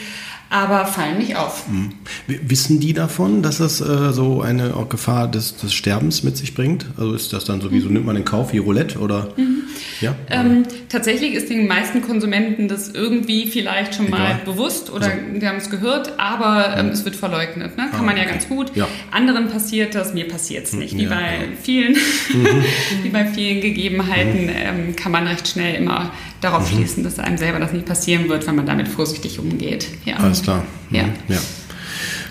aber 0.52 0.84
fallen 0.84 1.18
nicht 1.18 1.36
auf. 1.36 1.66
Mhm. 1.66 1.92
Wissen 2.26 2.78
die 2.78 2.92
davon, 2.92 3.42
dass 3.42 3.56
das 3.56 3.80
äh, 3.80 4.12
so 4.12 4.42
eine 4.42 4.74
Gefahr 4.88 5.26
des, 5.26 5.56
des, 5.56 5.72
Sterbens 5.72 6.22
mit 6.24 6.36
sich 6.36 6.54
bringt? 6.54 6.84
Also 6.98 7.14
ist 7.14 7.32
das 7.32 7.46
dann 7.46 7.62
sowieso, 7.62 7.86
mhm. 7.86 7.94
nimmt 7.94 8.06
man 8.06 8.16
den 8.16 8.26
Kauf 8.26 8.52
wie 8.52 8.58
Roulette 8.58 8.98
oder? 8.98 9.32
Mhm. 9.36 9.62
Ja? 10.02 10.14
Ähm, 10.28 10.64
tatsächlich 10.90 11.32
ist 11.32 11.48
den 11.48 11.66
meisten 11.66 12.02
Konsumenten 12.02 12.68
das 12.68 12.90
irgendwie 12.90 13.46
vielleicht 13.46 13.94
schon 13.94 14.08
Egal. 14.08 14.20
mal 14.20 14.40
bewusst 14.44 14.90
oder 14.90 15.06
also. 15.06 15.38
die 15.40 15.46
haben 15.46 15.56
es 15.56 15.70
gehört, 15.70 16.18
aber 16.18 16.76
ähm, 16.76 16.88
es 16.88 17.06
wird 17.06 17.16
verleugnet. 17.16 17.78
Ne? 17.78 17.88
Kann 17.90 18.00
ah, 18.00 18.02
man 18.02 18.16
ja 18.18 18.24
okay. 18.24 18.32
ganz 18.32 18.48
gut. 18.48 18.76
Ja. 18.76 18.86
Anderen 19.10 19.48
passiert 19.48 19.94
das, 19.94 20.12
mir 20.12 20.28
passiert 20.28 20.66
es 20.66 20.74
nicht. 20.74 20.94
Wie 20.96 21.04
ja, 21.04 21.08
bei 21.08 21.22
ja. 21.22 21.56
vielen, 21.62 21.92
mhm. 21.94 22.64
wie 23.02 23.08
bei 23.08 23.24
vielen 23.24 23.62
Gegebenheiten 23.62 24.44
mhm. 24.44 24.50
ähm, 24.54 24.96
kann 24.96 25.12
man 25.12 25.26
recht 25.26 25.48
schnell 25.48 25.76
immer 25.76 26.12
darauf 26.42 26.70
mhm. 26.70 26.76
schließen, 26.76 27.04
dass 27.04 27.18
einem 27.18 27.38
selber 27.38 27.58
das 27.58 27.72
nicht 27.72 27.86
passieren 27.86 28.28
wird, 28.28 28.46
wenn 28.46 28.56
man 28.56 28.66
damit 28.66 28.88
vorsichtig 28.88 29.38
umgeht. 29.38 29.86
Ja. 30.04 30.18
Alles 30.42 30.64
klar. 30.64 30.64
Mhm. 30.90 30.96
Ja. 30.96 31.04
ja. 31.28 31.40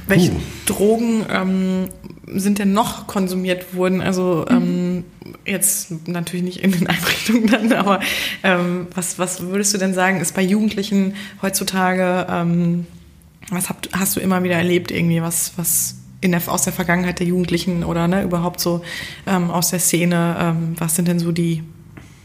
Welche 0.08 0.32
uh. 0.32 0.40
Drogen 0.66 1.26
ähm, 1.30 1.90
sind 2.28 2.60
denn 2.60 2.74
noch 2.74 3.08
konsumiert 3.08 3.76
worden? 3.76 4.02
Also 4.02 4.46
ähm, 4.50 5.04
jetzt 5.46 6.08
natürlich 6.08 6.44
nicht 6.44 6.64
in 6.64 6.72
den 6.72 6.88
Einrichtungen 6.88 7.48
dann, 7.48 7.74
aber 7.74 8.00
ähm, 8.44 8.88
was, 8.94 9.20
was 9.20 9.42
würdest 9.42 9.74
du 9.74 9.78
denn 9.78 9.94
sagen, 9.94 10.20
ist 10.22 10.36
bei 10.36 10.42
Jugendlichen 10.42 11.16
heutzutage, 11.42 12.28
ähm, 12.30 12.88
was 13.50 13.70
habt, 13.70 13.90
hast 13.94 14.16
du 14.16 14.20
immer 14.20 14.44
wieder 14.44 14.56
erlebt, 14.56 14.92
irgendwie, 14.92 15.22
was, 15.22 15.54
was 15.58 15.96
in 16.22 16.32
der, 16.32 16.42
aus 16.48 16.64
der 16.64 16.74
Vergangenheit 16.74 17.20
der 17.20 17.28
Jugendlichen 17.28 17.84
oder 17.84 18.08
ne, 18.08 18.24
überhaupt 18.24 18.60
so 18.60 18.82
ähm, 19.26 19.50
aus 19.50 19.72
der 19.72 19.80
Szene, 19.80 20.36
ähm, 20.40 20.76
was 20.78 20.96
sind 20.96 21.08
denn 21.08 21.20
so 21.20 21.32
die 21.32 21.64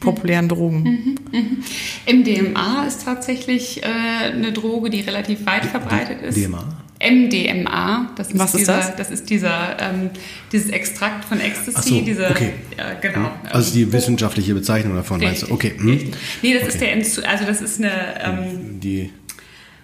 populären 0.07 0.49
Drogen. 0.49 0.83
Mhm, 0.83 1.17
mhm. 1.33 2.21
MDMA 2.21 2.87
ist 2.87 3.05
tatsächlich 3.05 3.83
äh, 3.83 3.87
eine 4.33 4.53
Droge, 4.53 4.91
die 4.91 5.01
relativ 5.01 5.45
weit 5.47 5.67
verbreitet 5.67 6.23
ist. 6.23 6.37
DMA? 6.37 6.65
MDMA, 6.99 8.11
das 8.17 8.29
ist 8.29 8.39
Was 8.39 8.55
ist 8.55 8.61
dieser, 8.61 8.77
das? 8.77 8.97
das 8.97 9.11
ist 9.11 9.29
dieser, 9.29 9.77
ähm, 9.81 10.11
dieses 10.51 10.71
Extrakt 10.71 11.27
von 11.27 11.41
Ecstasy. 11.41 11.91
So, 11.91 12.01
diese, 12.01 12.31
okay. 12.31 12.53
Ja, 12.79 12.95
genau. 12.95 13.31
Also 13.51 13.75
die 13.75 13.93
wissenschaftliche 13.93 14.55
Bezeichnung 14.55 14.97
davon, 14.97 15.21
richtig, 15.21 15.51
meinst 15.51 15.51
du? 15.51 15.55
Okay. 15.55 15.75
Hm. 15.77 16.11
Nee, 16.43 16.55
das 16.55 16.63
okay. 16.63 16.73
ist 16.73 16.81
der, 16.81 16.93
Enzu 16.93 17.23
also 17.25 17.45
das 17.45 17.61
ist 17.61 17.81
eine... 17.81 17.93
Ähm, 18.25 18.81
die 18.81 19.11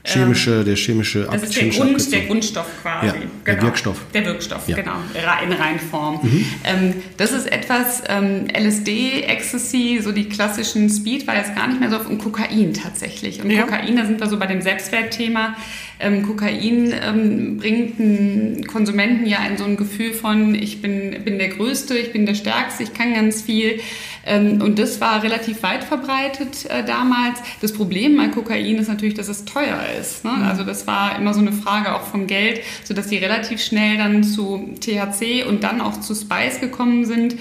chemische, 0.04 0.50
ähm, 0.60 0.64
der 0.64 0.76
chemische 0.76 1.28
Das 1.30 1.42
ist 1.42 1.56
der, 1.56 1.68
Grund, 1.68 2.12
der 2.12 2.20
Grundstoff 2.22 2.66
quasi. 2.82 3.06
Ja, 3.06 3.14
der 3.46 3.54
genau. 3.54 3.66
Wirkstoff. 3.66 3.98
Der 4.12 4.24
Wirkstoff, 4.24 4.68
ja. 4.68 4.76
genau, 4.76 4.96
in 5.44 5.52
Reinform. 5.52 6.20
Mhm. 6.22 6.46
Ähm, 6.64 6.94
das 7.16 7.32
ist 7.32 7.50
etwas, 7.50 8.02
ähm, 8.08 8.46
LSD, 8.52 9.22
Ecstasy, 9.22 10.00
so 10.02 10.12
die 10.12 10.28
klassischen 10.28 10.88
Speed 10.90 11.26
war 11.26 11.36
jetzt 11.36 11.54
gar 11.54 11.68
nicht 11.68 11.80
mehr 11.80 11.90
so, 11.90 11.98
und 11.98 12.18
Kokain 12.18 12.74
tatsächlich. 12.74 13.42
Und 13.42 13.50
ja. 13.50 13.62
Kokain, 13.62 13.96
da 13.96 14.04
sind 14.04 14.20
wir 14.20 14.28
so 14.28 14.38
bei 14.38 14.46
dem 14.46 14.60
Selbstwertthema. 14.60 15.56
Ähm, 16.02 16.26
Kokain 16.26 16.92
ähm, 17.00 17.56
bringt 17.58 18.00
einen 18.00 18.66
Konsumenten 18.66 19.26
ja 19.26 19.38
in 19.46 19.56
so 19.56 19.64
ein 19.64 19.76
Gefühl 19.76 20.12
von, 20.12 20.54
ich 20.54 20.82
bin, 20.82 21.22
bin 21.24 21.38
der 21.38 21.48
Größte, 21.48 21.96
ich 21.96 22.12
bin 22.12 22.26
der 22.26 22.34
Stärkste, 22.34 22.82
ich 22.82 22.92
kann 22.92 23.14
ganz 23.14 23.42
viel. 23.42 23.80
Ähm, 24.26 24.60
und 24.60 24.78
das 24.78 25.00
war 25.00 25.22
relativ 25.22 25.62
weit 25.62 25.84
verbreitet 25.84 26.66
äh, 26.68 26.84
damals. 26.84 27.40
Das 27.60 27.72
Problem 27.72 28.16
bei 28.16 28.28
Kokain 28.28 28.76
ist 28.76 28.88
natürlich, 28.88 29.14
dass 29.14 29.28
es 29.28 29.44
teuer 29.44 29.80
ist. 30.00 30.24
Ne? 30.24 30.32
Mhm. 30.32 30.42
Also 30.42 30.64
das 30.64 30.86
war 30.86 31.16
immer 31.16 31.34
so 31.34 31.40
eine 31.40 31.52
Frage 31.52 31.94
auch 31.94 32.02
vom 32.02 32.26
Geld, 32.26 32.60
sodass 32.84 33.06
die 33.06 33.18
relativ 33.18 33.62
schnell 33.62 33.96
dann 33.96 34.24
zu 34.24 34.74
THC 34.80 35.44
und 35.48 35.62
dann 35.62 35.80
auch 35.80 36.00
zu 36.00 36.14
Spice 36.14 36.60
gekommen 36.60 37.04
sind. 37.04 37.36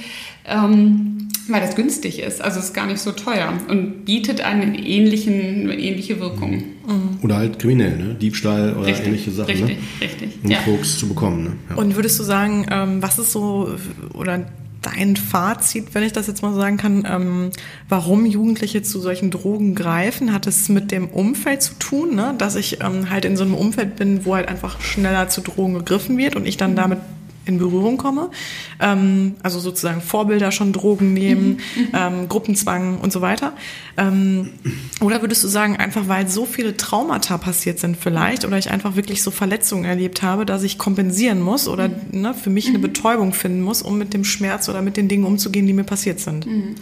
Ähm, 0.45 1.30
weil 1.47 1.62
das 1.62 1.76
günstig 1.76 2.20
ist. 2.20 2.41
Also 2.41 2.59
es 2.59 2.66
ist 2.66 2.74
gar 2.74 2.86
nicht 2.86 2.99
so 2.99 3.12
teuer 3.12 3.53
und 3.68 4.05
bietet 4.05 4.41
eine, 4.41 4.78
ähnlichen, 4.78 5.70
eine 5.70 5.78
ähnliche 5.78 6.20
Wirkung. 6.20 6.64
Mhm. 6.92 7.20
Oder 7.22 7.38
halt 7.38 7.60
kriminell, 7.60 7.98
ne? 7.98 8.14
Diebstahl 8.16 8.76
oder 8.76 8.88
richtig, 8.88 9.08
ähnliche 9.08 9.32
Sachen. 9.32 9.50
Richtig, 9.50 9.78
ne? 9.78 10.02
richtig. 10.02 10.30
Um 10.44 10.52
ja. 10.52 10.60
Koks 10.60 10.98
zu 10.98 11.08
bekommen. 11.08 11.44
Ne? 11.44 11.52
Ja. 11.70 11.76
Und 11.76 11.96
würdest 11.96 12.20
du 12.20 12.24
sagen, 12.24 12.66
ähm, 12.70 13.02
was 13.02 13.20
ist 13.20 13.32
so, 13.32 13.70
oder 14.14 14.46
dein 14.82 15.16
Fazit, 15.16 15.94
wenn 15.94 16.04
ich 16.04 16.12
das 16.12 16.28
jetzt 16.28 16.42
mal 16.42 16.54
so 16.54 16.60
sagen 16.60 16.78
kann, 16.78 17.08
ähm, 17.08 17.52
warum 17.88 18.26
Jugendliche 18.26 18.82
zu 18.82 19.00
solchen 19.00 19.30
Drogen 19.30 19.76
greifen? 19.76 20.34
Hat 20.34 20.48
es 20.48 20.70
mit 20.70 20.92
dem 20.92 21.08
Umfeld 21.08 21.62
zu 21.62 21.76
tun, 21.76 22.16
ne? 22.16 22.34
dass 22.38 22.56
ich 22.56 22.82
ähm, 22.82 23.10
halt 23.10 23.26
in 23.26 23.38
so 23.38 23.44
einem 23.44 23.54
Umfeld 23.54 23.96
bin, 23.96 24.26
wo 24.26 24.36
halt 24.36 24.48
einfach 24.48 24.82
schneller 24.82 25.30
zu 25.30 25.42
Drogen 25.42 25.76
gegriffen 25.76 26.18
wird 26.18 26.36
und 26.36 26.48
ich 26.48 26.58
dann 26.58 26.76
damit 26.76 27.00
in 27.46 27.58
Berührung 27.58 27.98
komme. 27.98 28.30
Ähm, 28.80 29.36
also 29.44 29.60
sozusagen 29.60 30.02
Vorbilder 30.02 30.52
schon 30.52 30.74
Drogen 30.74 31.14
nehmen, 31.14 31.60
mhm. 31.76 31.88
ähm, 31.94 32.30
Gruppenzwang 32.30 33.00
und 33.00 33.12
so 33.12 33.22
weiter. 33.22 33.54
Ähm, 33.98 34.52
oder 35.02 35.22
würdest 35.22 35.44
du 35.44 35.48
sagen, 35.48 35.78
einfach 35.78 36.08
weil 36.08 36.28
so 36.28 36.46
viele 36.46 36.78
Traumata 36.78 37.38
passiert 37.38 37.80
sind 37.80 37.98
vielleicht 37.98 38.46
oder 38.46 38.58
ich 38.58 38.72
einfach 38.72 38.96
wirklich 38.96 39.24
so 39.24 39.32
Verletzungen 39.32 39.86
erlebt 39.86 40.22
habe, 40.22 40.46
dass 40.46 40.64
ich 40.64 40.78
kompensieren 40.78 41.42
muss 41.42 41.68
oder 41.68 41.89
mhm. 41.89 42.22
ne, 42.22 42.34
für 42.34 42.50
mich 42.50 42.68
eine 42.68 42.78
mhm. 42.78 42.84
Betäubung 42.84 43.34
finden 43.34 43.62
muss, 43.62 43.82
um 43.82 43.98
mit 43.98 44.14
dem 44.14 44.24
Schmerz 44.24 44.70
oder 44.70 44.82
mit 44.82 44.98
den 44.98 45.08
Dingen 45.08 45.26
umzugehen, 45.26 45.68
die 45.68 45.74
mir 45.74 45.84
passiert 45.84 46.20
sind? 46.20 46.46
Mhm. 46.46 46.76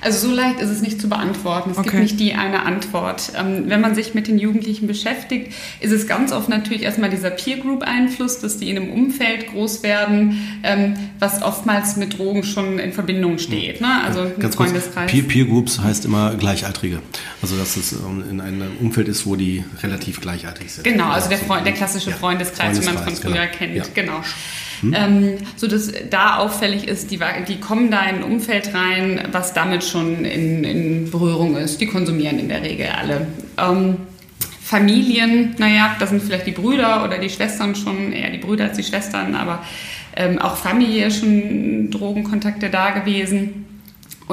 Also 0.00 0.28
so 0.28 0.34
leicht 0.34 0.60
ist 0.60 0.70
es 0.70 0.82
nicht 0.82 1.00
zu 1.00 1.08
beantworten. 1.08 1.70
Es 1.70 1.78
okay. 1.78 1.90
gibt 1.90 2.02
nicht 2.02 2.20
die 2.20 2.34
eine 2.34 2.64
Antwort. 2.64 3.32
Ähm, 3.36 3.64
wenn 3.66 3.80
man 3.80 3.94
sich 3.94 4.14
mit 4.14 4.28
den 4.28 4.38
Jugendlichen 4.38 4.86
beschäftigt, 4.86 5.52
ist 5.80 5.92
es 5.92 6.06
ganz 6.06 6.32
oft 6.32 6.48
natürlich 6.48 6.82
erstmal 6.82 7.10
dieser 7.10 7.30
Peer 7.30 7.58
Group 7.58 7.82
Einfluss, 7.82 8.40
dass 8.40 8.58
die 8.58 8.70
in 8.70 8.76
einem 8.76 8.90
Umfeld 8.90 9.48
groß 9.48 9.82
werden, 9.82 10.01
ähm, 10.62 10.96
was 11.18 11.42
oftmals 11.42 11.96
mit 11.96 12.18
Drogen 12.18 12.44
schon 12.44 12.78
in 12.78 12.92
Verbindung 12.92 13.38
steht. 13.38 13.80
Ne? 13.80 13.88
Also 14.04 14.30
Ganz 14.38 14.56
Freundeskreis. 14.56 15.10
Peer, 15.10 15.22
Peer 15.22 15.44
Groups 15.46 15.80
heißt 15.80 16.04
immer 16.04 16.34
Gleichaltrige. 16.34 17.00
Also 17.40 17.56
dass 17.56 17.76
es 17.76 17.92
ähm, 17.92 18.24
in 18.30 18.40
einem 18.40 18.76
Umfeld 18.80 19.08
ist, 19.08 19.26
wo 19.26 19.36
die 19.36 19.64
relativ 19.82 20.20
gleichaltrig 20.20 20.72
sind. 20.72 20.84
Genau, 20.84 21.10
also 21.10 21.28
der, 21.28 21.38
Freund, 21.38 21.66
der 21.66 21.74
klassische 21.74 22.10
ja, 22.10 22.16
Freundeskreis, 22.16 22.80
wie 22.80 22.84
man 22.84 22.98
von 22.98 23.14
früher 23.14 23.32
genau. 23.32 23.56
kennt. 23.56 23.74
Ja. 23.76 23.84
Genau. 23.94 24.20
Hm? 24.80 24.94
Ähm, 24.94 25.38
so 25.56 25.68
dass 25.68 25.92
da 26.10 26.38
auffällig 26.38 26.88
ist, 26.88 27.10
die, 27.10 27.20
die 27.48 27.60
kommen 27.60 27.90
da 27.90 28.02
in 28.02 28.16
ein 28.16 28.22
Umfeld 28.24 28.74
rein, 28.74 29.28
was 29.30 29.54
damit 29.54 29.84
schon 29.84 30.24
in, 30.24 30.64
in 30.64 31.10
Berührung 31.10 31.56
ist. 31.56 31.80
Die 31.80 31.86
konsumieren 31.86 32.38
in 32.38 32.48
der 32.48 32.62
Regel 32.62 32.88
alle. 32.88 33.26
Ähm, 33.58 33.96
Familien, 34.72 35.54
naja, 35.58 35.96
da 35.98 36.06
sind 36.06 36.22
vielleicht 36.22 36.46
die 36.46 36.52
Brüder 36.52 37.04
oder 37.04 37.18
die 37.18 37.28
Schwestern 37.28 37.74
schon, 37.74 38.10
eher 38.10 38.30
die 38.30 38.38
Brüder 38.38 38.64
als 38.64 38.78
die 38.78 38.82
Schwestern, 38.82 39.34
aber 39.34 39.62
ähm, 40.16 40.38
auch 40.38 40.56
Familie 40.56 41.10
schon 41.10 41.90
Drogenkontakte 41.90 42.70
da 42.70 42.92
gewesen. 42.92 43.66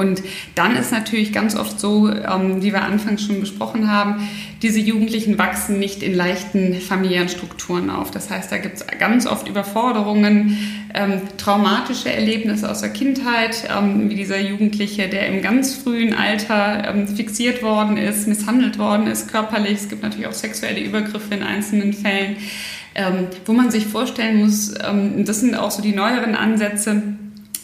Und 0.00 0.22
dann 0.54 0.76
ist 0.76 0.92
natürlich 0.92 1.30
ganz 1.30 1.54
oft 1.54 1.78
so, 1.78 2.08
ähm, 2.08 2.62
wie 2.62 2.72
wir 2.72 2.82
anfangs 2.82 3.22
schon 3.22 3.38
besprochen 3.38 3.90
haben, 3.90 4.26
diese 4.62 4.80
Jugendlichen 4.80 5.38
wachsen 5.38 5.78
nicht 5.78 6.02
in 6.02 6.14
leichten 6.14 6.74
familiären 6.80 7.28
Strukturen 7.28 7.90
auf. 7.90 8.10
Das 8.10 8.30
heißt, 8.30 8.50
da 8.50 8.56
gibt 8.56 8.76
es 8.76 8.86
ganz 8.98 9.26
oft 9.26 9.46
Überforderungen, 9.46 10.56
ähm, 10.94 11.20
traumatische 11.36 12.10
Erlebnisse 12.10 12.70
aus 12.70 12.80
der 12.80 12.90
Kindheit, 12.90 13.68
ähm, 13.70 14.08
wie 14.08 14.14
dieser 14.14 14.40
Jugendliche, 14.40 15.08
der 15.08 15.28
im 15.28 15.42
ganz 15.42 15.74
frühen 15.74 16.14
Alter 16.14 16.88
ähm, 16.88 17.06
fixiert 17.06 17.62
worden 17.62 17.98
ist, 17.98 18.26
misshandelt 18.26 18.78
worden 18.78 19.06
ist 19.06 19.30
körperlich. 19.30 19.74
Es 19.74 19.88
gibt 19.90 20.02
natürlich 20.02 20.26
auch 20.26 20.32
sexuelle 20.32 20.80
Übergriffe 20.80 21.34
in 21.34 21.42
einzelnen 21.42 21.92
Fällen, 21.92 22.36
ähm, 22.94 23.26
wo 23.44 23.52
man 23.52 23.70
sich 23.70 23.86
vorstellen 23.86 24.40
muss, 24.40 24.72
ähm, 24.82 25.26
das 25.26 25.40
sind 25.40 25.54
auch 25.54 25.70
so 25.70 25.82
die 25.82 25.92
neueren 25.92 26.34
Ansätze, 26.34 27.02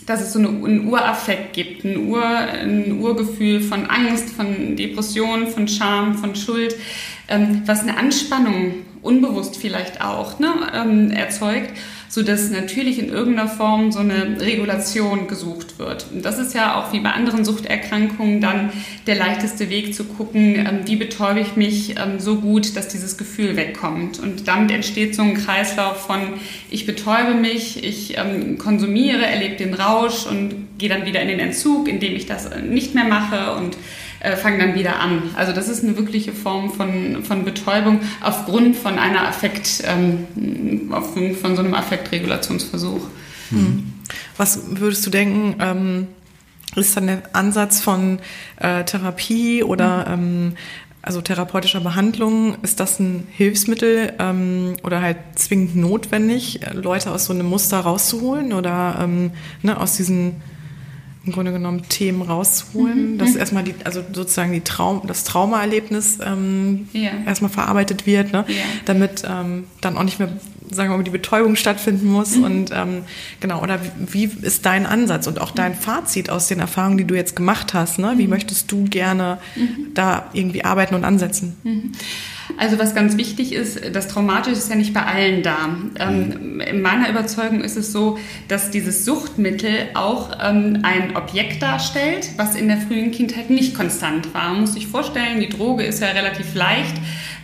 dass 0.06 0.20
es 0.20 0.32
so 0.32 0.38
eine, 0.38 0.48
einen 0.48 0.88
Uraffekt 0.88 1.52
gibt, 1.52 1.84
ein, 1.84 2.08
Ur, 2.08 2.24
ein 2.24 3.00
Urgefühl 3.00 3.60
von 3.60 3.86
Angst, 3.86 4.30
von 4.30 4.76
Depression, 4.76 5.48
von 5.48 5.68
Scham, 5.68 6.14
von 6.14 6.34
Schuld, 6.34 6.76
ähm, 7.28 7.62
was 7.66 7.80
eine 7.80 7.96
Anspannung, 7.96 8.74
unbewusst 9.02 9.56
vielleicht 9.56 10.00
auch, 10.00 10.38
ne, 10.38 10.52
ähm, 10.74 11.10
erzeugt 11.10 11.70
so 12.16 12.22
dass 12.22 12.48
natürlich 12.48 12.98
in 12.98 13.10
irgendeiner 13.10 13.46
Form 13.46 13.92
so 13.92 13.98
eine 13.98 14.40
Regulation 14.40 15.28
gesucht 15.28 15.78
wird. 15.78 16.06
Und 16.14 16.24
das 16.24 16.38
ist 16.38 16.54
ja 16.54 16.80
auch 16.80 16.90
wie 16.94 17.00
bei 17.00 17.10
anderen 17.10 17.44
Suchterkrankungen 17.44 18.40
dann 18.40 18.72
der 19.06 19.16
leichteste 19.16 19.68
Weg 19.68 19.94
zu 19.94 20.04
gucken, 20.04 20.54
ähm, 20.54 20.78
wie 20.86 20.96
betäube 20.96 21.40
ich 21.40 21.56
mich 21.56 21.96
ähm, 21.98 22.18
so 22.18 22.36
gut, 22.36 22.74
dass 22.74 22.88
dieses 22.88 23.18
Gefühl 23.18 23.58
wegkommt. 23.58 24.18
Und 24.18 24.48
damit 24.48 24.70
entsteht 24.70 25.14
so 25.14 25.20
ein 25.20 25.34
Kreislauf 25.34 26.06
von, 26.06 26.20
ich 26.70 26.86
betäube 26.86 27.34
mich, 27.34 27.84
ich 27.84 28.16
ähm, 28.16 28.56
konsumiere, 28.56 29.26
erlebe 29.26 29.56
den 29.56 29.74
Rausch 29.74 30.24
und 30.24 30.54
gehe 30.78 30.88
dann 30.88 31.04
wieder 31.04 31.20
in 31.20 31.28
den 31.28 31.38
Entzug, 31.38 31.86
indem 31.86 32.16
ich 32.16 32.24
das 32.24 32.48
nicht 32.66 32.94
mehr 32.94 33.04
mache 33.04 33.56
und 33.56 33.76
äh, 34.20 34.36
fangen 34.36 34.58
dann 34.58 34.74
wieder 34.74 35.00
an. 35.00 35.22
Also 35.36 35.52
das 35.52 35.68
ist 35.68 35.84
eine 35.84 35.96
wirkliche 35.96 36.32
Form 36.32 36.72
von, 36.72 37.22
von 37.24 37.44
Betäubung 37.44 38.00
aufgrund 38.20 38.76
von 38.76 38.98
einer 38.98 39.26
Affekt, 39.26 39.82
ähm, 39.84 40.88
aufgrund 40.92 41.36
von 41.36 41.56
so 41.56 41.62
einem 41.62 41.74
Affektregulationsversuch. 41.74 43.02
Mhm. 43.50 43.92
Was 44.36 44.60
würdest 44.70 45.06
du 45.06 45.10
denken, 45.10 45.56
ähm, 45.60 46.06
ist 46.74 46.96
dann 46.96 47.06
der 47.06 47.22
Ansatz 47.32 47.80
von 47.80 48.18
äh, 48.58 48.84
Therapie 48.84 49.62
oder 49.62 50.16
mhm. 50.16 50.22
ähm, 50.22 50.52
also 51.06 51.20
therapeutischer 51.20 51.80
Behandlung, 51.80 52.56
ist 52.62 52.80
das 52.80 52.98
ein 52.98 53.28
Hilfsmittel 53.30 54.14
ähm, 54.18 54.74
oder 54.82 55.00
halt 55.00 55.18
zwingend 55.36 55.76
notwendig, 55.76 56.60
Leute 56.72 57.12
aus 57.12 57.26
so 57.26 57.32
einem 57.32 57.46
Muster 57.46 57.78
rauszuholen 57.78 58.52
oder 58.52 58.98
ähm, 59.00 59.30
ne, 59.62 59.78
aus 59.78 59.96
diesen 59.96 60.42
im 61.26 61.32
Grunde 61.32 61.52
genommen 61.52 61.82
Themen 61.88 62.22
rausholen, 62.22 63.14
mhm. 63.14 63.18
dass 63.18 63.30
mhm. 63.30 63.38
erstmal 63.38 63.64
die, 63.64 63.74
also 63.84 64.02
sozusagen 64.12 64.52
die 64.52 64.60
Traum, 64.60 65.02
das 65.06 65.24
Traumaerlebnis 65.24 66.18
ähm, 66.24 66.88
ja. 66.92 67.10
erstmal 67.26 67.50
verarbeitet 67.50 68.06
wird, 68.06 68.32
ne? 68.32 68.44
Ja. 68.48 68.54
damit 68.84 69.24
ähm, 69.28 69.64
dann 69.80 69.96
auch 69.98 70.04
nicht 70.04 70.20
mehr, 70.20 70.28
sagen 70.70 70.90
wir 70.90 70.96
mal, 70.96 71.02
die 71.02 71.10
Betäubung 71.10 71.56
stattfinden 71.56 72.06
muss. 72.06 72.36
Mhm. 72.36 72.44
Und 72.44 72.70
ähm, 72.72 73.02
genau, 73.40 73.60
oder 73.60 73.80
wie, 74.06 74.32
wie, 74.32 74.46
ist 74.46 74.64
dein 74.66 74.86
Ansatz 74.86 75.26
und 75.26 75.40
auch 75.40 75.50
dein 75.50 75.74
Fazit 75.74 76.30
aus 76.30 76.46
den 76.46 76.60
Erfahrungen, 76.60 76.98
die 76.98 77.04
du 77.04 77.16
jetzt 77.16 77.34
gemacht 77.34 77.74
hast? 77.74 77.98
Ne? 77.98 78.14
Wie 78.16 78.24
mhm. 78.24 78.30
möchtest 78.30 78.70
du 78.70 78.84
gerne 78.84 79.38
mhm. 79.56 79.94
da 79.94 80.30
irgendwie 80.32 80.64
arbeiten 80.64 80.94
und 80.94 81.04
ansetzen? 81.04 81.56
Mhm. 82.48 82.58
Also 82.58 82.78
was 82.78 82.94
ganz 82.94 83.16
wichtig 83.16 83.52
ist, 83.52 83.80
das 83.94 84.08
Traumatische 84.08 84.56
ist 84.56 84.70
ja 84.70 84.76
nicht 84.76 84.94
bei 84.94 85.02
allen 85.02 85.42
da. 85.42 85.68
Ähm, 85.98 86.60
in 86.60 86.82
meiner 86.82 87.08
Überzeugung 87.08 87.62
ist 87.62 87.76
es 87.76 87.92
so, 87.92 88.18
dass 88.48 88.70
dieses 88.70 89.04
Suchtmittel 89.04 89.88
auch 89.94 90.30
ähm, 90.42 90.80
ein 90.82 91.16
Objekt 91.16 91.62
darstellt, 91.62 92.30
was 92.36 92.54
in 92.54 92.68
der 92.68 92.78
frühen 92.78 93.10
Kindheit 93.10 93.50
nicht 93.50 93.74
konstant 93.74 94.32
war. 94.34 94.50
Man 94.50 94.62
muss 94.62 94.74
sich 94.74 94.86
vorstellen, 94.86 95.40
die 95.40 95.48
Droge 95.48 95.84
ist 95.84 96.00
ja 96.00 96.08
relativ 96.08 96.54
leicht 96.54 96.94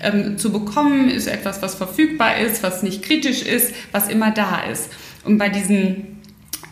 ähm, 0.02 0.38
zu 0.38 0.52
bekommen, 0.52 1.08
ist 1.08 1.26
etwas, 1.26 1.62
was 1.62 1.74
verfügbar 1.74 2.36
ist, 2.38 2.62
was 2.62 2.82
nicht 2.82 3.02
kritisch 3.02 3.42
ist, 3.42 3.74
was 3.92 4.08
immer 4.08 4.30
da 4.30 4.60
ist. 4.70 4.90
Und 5.24 5.38
bei 5.38 5.48
diesen 5.48 6.11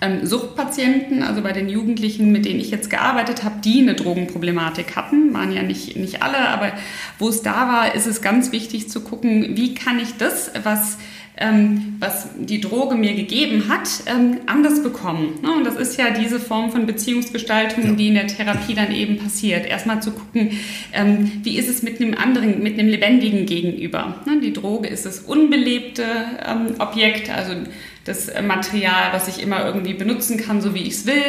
ähm, 0.01 0.27
Suchtpatienten, 0.27 1.23
also 1.23 1.43
bei 1.43 1.53
den 1.53 1.69
Jugendlichen, 1.69 2.33
mit 2.33 2.45
denen 2.45 2.61
ich 2.61 2.71
jetzt 2.71 2.91
gearbeitet 2.91 3.45
habe, 3.45 3.61
die 3.65 3.81
eine 3.81 3.95
Drogenproblematik 3.95 4.97
hatten, 4.97 5.33
waren 5.35 5.53
ja 5.53 5.63
nicht, 5.63 5.97
nicht 5.97 6.23
alle, 6.23 6.39
aber 6.49 6.73
wo 7.19 7.29
es 7.29 7.43
da 7.43 7.69
war, 7.69 7.95
ist 7.95 8.07
es 8.07 8.23
ganz 8.23 8.53
wichtig 8.53 8.89
zu 8.89 9.03
gucken, 9.03 9.57
wie 9.57 9.75
kann 9.75 9.99
ich 9.99 10.17
das, 10.17 10.51
was 10.63 10.99
ähm, 11.41 11.97
was 11.99 12.29
die 12.39 12.61
Droge 12.61 12.95
mir 12.95 13.15
gegeben 13.15 13.69
hat, 13.69 13.89
ähm, 14.07 14.41
anders 14.47 14.83
bekommen. 14.83 15.39
Ne? 15.43 15.51
Und 15.51 15.65
das 15.65 15.77
ist 15.77 15.99
ja 15.99 16.11
diese 16.11 16.39
Form 16.39 16.71
von 16.71 16.87
Beziehungsgestaltung, 16.87 17.85
ja. 17.85 17.93
die 17.93 18.09
in 18.09 18.15
der 18.15 18.27
Therapie 18.27 18.75
dann 18.75 18.93
eben 18.93 19.17
passiert. 19.17 19.67
Erstmal 19.67 20.03
zu 20.03 20.11
gucken, 20.11 20.51
ähm, 20.93 21.33
wie 21.43 21.57
ist 21.57 21.69
es 21.69 21.83
mit 21.83 21.99
einem 22.01 22.15
anderen, 22.15 22.63
mit 22.63 22.79
einem 22.79 22.89
lebendigen 22.89 23.47
Gegenüber. 23.47 24.23
Ne? 24.27 24.41
Die 24.43 24.53
Droge 24.53 24.89
ist 24.89 25.07
das 25.07 25.21
unbelebte 25.21 26.05
Objekt, 26.79 27.31
also 27.31 27.55
das 28.05 28.31
Material, 28.43 29.13
was 29.13 29.29
ich 29.29 29.43
immer 29.43 29.65
irgendwie 29.65 29.95
benutzen 29.95 30.39
kann, 30.39 30.61
so 30.61 30.75
wie 30.75 30.83
ich 30.83 30.95
es 30.95 31.07
will, 31.07 31.23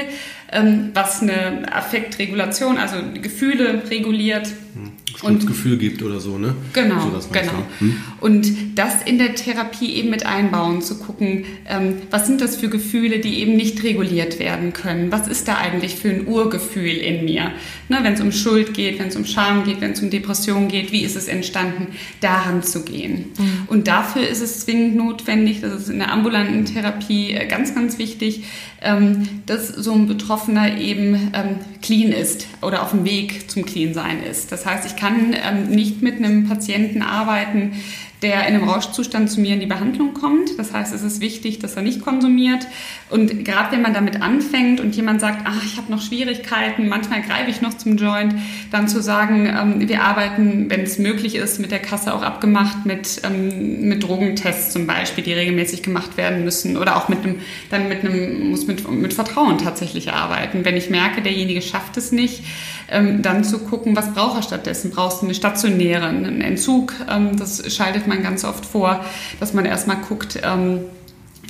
was 0.93 1.21
eine 1.21 1.73
Affektregulation, 1.73 2.77
also 2.77 2.97
Gefühle 3.21 3.83
reguliert. 3.89 4.47
Hm 4.47 4.91
und 5.21 5.45
Gefühl 5.45 5.77
gibt 5.77 6.01
oder 6.01 6.19
so, 6.19 6.37
ne? 6.37 6.55
Genau, 6.73 6.99
so, 7.19 7.29
genau. 7.31 7.51
Hm? 7.79 7.97
Und 8.19 8.51
das 8.75 9.03
in 9.05 9.17
der 9.17 9.35
Therapie 9.35 9.93
eben 9.93 10.09
mit 10.09 10.25
einbauen, 10.25 10.81
zu 10.81 10.97
gucken, 10.97 11.45
ähm, 11.67 11.97
was 12.09 12.27
sind 12.27 12.41
das 12.41 12.55
für 12.55 12.69
Gefühle, 12.69 13.19
die 13.19 13.39
eben 13.39 13.55
nicht 13.55 13.83
reguliert 13.83 14.39
werden 14.39 14.73
können? 14.73 15.11
Was 15.11 15.27
ist 15.27 15.47
da 15.47 15.57
eigentlich 15.57 15.95
für 15.95 16.09
ein 16.09 16.27
Urgefühl 16.27 16.97
in 16.97 17.25
mir? 17.25 17.51
Ne, 17.89 17.99
wenn 18.01 18.13
es 18.13 18.21
um 18.21 18.31
Schuld 18.31 18.73
geht, 18.73 18.99
wenn 18.99 19.07
es 19.07 19.15
um 19.15 19.25
Scham 19.25 19.63
geht, 19.63 19.81
wenn 19.81 19.91
es 19.91 20.01
um 20.01 20.09
Depression 20.09 20.67
geht, 20.67 20.91
wie 20.91 21.03
ist 21.03 21.15
es 21.15 21.27
entstanden, 21.27 21.87
daran 22.21 22.63
zu 22.63 22.83
gehen? 22.83 23.25
Mhm. 23.37 23.63
Und 23.67 23.87
dafür 23.87 24.27
ist 24.27 24.41
es 24.41 24.61
zwingend 24.61 24.95
notwendig, 24.95 25.61
das 25.61 25.73
ist 25.73 25.89
in 25.89 25.99
der 25.99 26.11
ambulanten 26.11 26.65
Therapie 26.65 27.31
äh, 27.33 27.47
ganz, 27.47 27.75
ganz 27.75 27.99
wichtig, 27.99 28.45
ähm, 28.81 29.27
dass 29.45 29.67
so 29.67 29.93
ein 29.93 30.07
Betroffener 30.07 30.40
eben 30.47 31.31
ähm, 31.33 31.55
clean 31.81 32.11
ist 32.11 32.47
oder 32.61 32.83
auf 32.83 32.91
dem 32.91 33.05
Weg 33.05 33.49
zum 33.49 33.65
Clean-Sein 33.65 34.23
ist. 34.23 34.51
Das 34.51 34.65
heißt, 34.65 34.85
ich 34.85 34.95
kann 34.95 35.33
ähm, 35.33 35.69
nicht 35.69 36.01
mit 36.01 36.17
einem 36.17 36.47
Patienten 36.47 37.01
arbeiten, 37.01 37.73
der 38.21 38.47
in 38.47 38.55
einem 38.55 38.69
Rauschzustand 38.69 39.31
zu 39.31 39.41
mir 39.41 39.55
in 39.55 39.59
die 39.59 39.65
Behandlung 39.65 40.13
kommt. 40.13 40.59
Das 40.59 40.73
heißt, 40.73 40.93
es 40.93 41.01
ist 41.01 41.21
wichtig, 41.21 41.57
dass 41.57 41.75
er 41.75 41.81
nicht 41.81 42.01
konsumiert. 42.01 42.67
Und 43.09 43.43
gerade 43.43 43.71
wenn 43.71 43.81
man 43.81 43.95
damit 43.95 44.21
anfängt 44.21 44.79
und 44.79 44.95
jemand 44.95 45.21
sagt, 45.21 45.41
ach, 45.45 45.63
ich 45.65 45.77
habe 45.77 45.91
noch 45.91 46.01
Schwierigkeiten, 46.01 46.87
manchmal 46.87 47.23
greife 47.23 47.49
ich 47.49 47.61
noch 47.61 47.73
zum 47.73 47.97
Joint, 47.97 48.35
dann 48.71 48.87
zu 48.87 49.01
sagen, 49.01 49.47
ähm, 49.47 49.89
wir 49.89 50.03
arbeiten, 50.03 50.69
wenn 50.69 50.81
es 50.81 50.99
möglich 50.99 51.35
ist, 51.35 51.59
mit 51.59 51.71
der 51.71 51.79
Kasse 51.79 52.13
auch 52.13 52.21
abgemacht 52.21 52.85
mit, 52.85 53.21
ähm, 53.23 53.87
mit 53.87 54.03
Drogentests 54.03 54.71
zum 54.71 54.85
Beispiel, 54.85 55.23
die 55.23 55.33
regelmäßig 55.33 55.81
gemacht 55.81 56.15
werden 56.15 56.43
müssen 56.43 56.77
oder 56.77 56.97
auch 56.97 57.09
mit 57.09 57.23
einem, 57.23 57.37
dann 57.71 57.89
mit 57.89 58.05
einem, 58.05 58.51
muss 58.51 58.67
mit, 58.67 58.89
mit 58.89 59.15
Vertrauen 59.15 59.57
tatsächlich 59.57 60.13
arbeiten. 60.13 60.63
Wenn 60.63 60.77
ich 60.77 60.91
merke, 60.91 61.23
derjenige 61.23 61.61
schafft 61.63 61.97
es 61.97 62.11
nicht, 62.11 62.43
ähm, 62.91 63.23
dann 63.23 63.43
zu 63.43 63.59
gucken, 63.59 63.95
was 63.95 64.13
braucht 64.13 64.37
er 64.37 64.43
stattdessen? 64.43 64.91
Brauchst 64.91 65.21
du 65.21 65.25
eine 65.25 65.33
stationäre, 65.33 66.07
einen 66.07 66.41
Entzug? 66.41 66.93
Das 67.37 67.73
schaltet 67.73 68.07
man 68.07 68.10
ganz 68.17 68.43
oft 68.43 68.65
vor, 68.65 69.03
dass 69.39 69.53
man 69.53 69.65
erstmal 69.65 69.97
guckt, 69.97 70.39
ähm, 70.43 70.81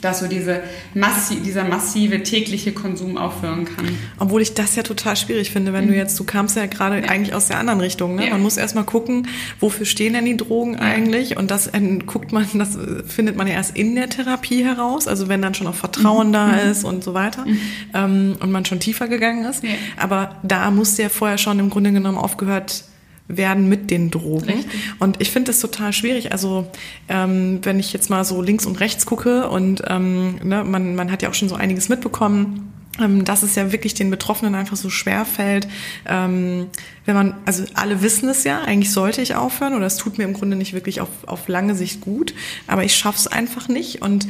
dass 0.01 0.19
so 0.19 0.27
diese 0.27 0.61
massi 0.93 1.37
dieser 1.37 1.63
massive 1.63 2.23
tägliche 2.23 2.71
Konsum 2.71 3.17
aufhören 3.17 3.65
kann. 3.65 3.97
Obwohl 4.19 4.41
ich 4.41 4.53
das 4.53 4.75
ja 4.75 4.83
total 4.83 5.15
schwierig 5.15 5.51
finde, 5.51 5.73
wenn 5.73 5.85
mhm. 5.85 5.89
du 5.89 5.95
jetzt, 5.95 6.19
du 6.19 6.23
kamst 6.23 6.57
ja 6.57 6.65
gerade 6.65 7.01
ja. 7.01 7.09
eigentlich 7.09 7.33
aus 7.35 7.47
der 7.47 7.59
anderen 7.59 7.79
Richtung. 7.79 8.15
Ne? 8.15 8.25
Ja. 8.25 8.31
Man 8.31 8.41
muss 8.41 8.57
erstmal 8.57 8.83
gucken, 8.83 9.27
wofür 9.59 9.85
stehen 9.85 10.13
denn 10.13 10.25
die 10.25 10.37
Drogen 10.37 10.73
ja. 10.73 10.79
eigentlich? 10.79 11.37
Und 11.37 11.51
das 11.51 11.67
äh, 11.67 11.99
guckt 12.05 12.31
man, 12.31 12.47
das 12.53 12.77
findet 13.05 13.37
man 13.37 13.47
ja 13.47 13.53
erst 13.53 13.77
in 13.77 13.95
der 13.95 14.09
Therapie 14.09 14.63
heraus, 14.63 15.07
also 15.07 15.27
wenn 15.27 15.41
dann 15.41 15.53
schon 15.53 15.67
auch 15.67 15.75
Vertrauen 15.75 16.29
mhm. 16.29 16.33
da 16.33 16.47
mhm. 16.47 16.71
ist 16.71 16.83
und 16.83 17.03
so 17.03 17.13
weiter 17.13 17.45
mhm. 17.45 17.59
ähm, 17.93 18.35
und 18.39 18.51
man 18.51 18.65
schon 18.65 18.79
tiefer 18.79 19.07
gegangen 19.07 19.45
ist. 19.45 19.63
Aber 19.97 20.35
da 20.43 20.71
muss 20.71 20.97
ja 20.97 21.09
vorher 21.09 21.37
schon 21.37 21.59
im 21.59 21.69
Grunde 21.69 21.91
genommen 21.91 22.17
aufgehört 22.17 22.85
werden 23.27 23.69
mit 23.69 23.91
den 23.91 24.11
Drogen. 24.11 24.49
Richtig. 24.49 24.81
Und 24.99 25.21
ich 25.21 25.31
finde 25.31 25.51
das 25.51 25.59
total 25.59 25.93
schwierig. 25.93 26.31
Also 26.31 26.67
ähm, 27.07 27.59
wenn 27.63 27.79
ich 27.79 27.93
jetzt 27.93 28.09
mal 28.09 28.23
so 28.25 28.41
links 28.41 28.65
und 28.65 28.79
rechts 28.79 29.05
gucke 29.05 29.49
und 29.49 29.83
ähm, 29.87 30.35
ne, 30.43 30.63
man, 30.63 30.95
man 30.95 31.11
hat 31.11 31.21
ja 31.21 31.29
auch 31.29 31.33
schon 31.33 31.49
so 31.49 31.55
einiges 31.55 31.89
mitbekommen, 31.89 32.71
ähm, 32.99 33.23
dass 33.23 33.43
es 33.43 33.55
ja 33.55 33.71
wirklich 33.71 33.93
den 33.93 34.09
Betroffenen 34.09 34.55
einfach 34.55 34.75
so 34.75 34.89
schwer 34.89 35.25
fällt, 35.25 35.67
ähm, 36.05 36.67
wenn 37.05 37.15
man, 37.15 37.35
also 37.45 37.63
alle 37.73 38.01
wissen 38.01 38.27
es 38.29 38.43
ja, 38.43 38.61
eigentlich 38.61 38.91
sollte 38.91 39.21
ich 39.21 39.35
aufhören 39.35 39.75
oder 39.75 39.85
es 39.85 39.97
tut 39.97 40.17
mir 40.17 40.25
im 40.25 40.33
Grunde 40.33 40.57
nicht 40.57 40.73
wirklich 40.73 40.99
auf, 41.01 41.09
auf 41.25 41.47
lange 41.47 41.75
Sicht 41.75 42.01
gut, 42.01 42.33
aber 42.67 42.83
ich 42.83 42.95
schaff's 42.95 43.27
einfach 43.27 43.67
nicht 43.67 44.01
und 44.01 44.27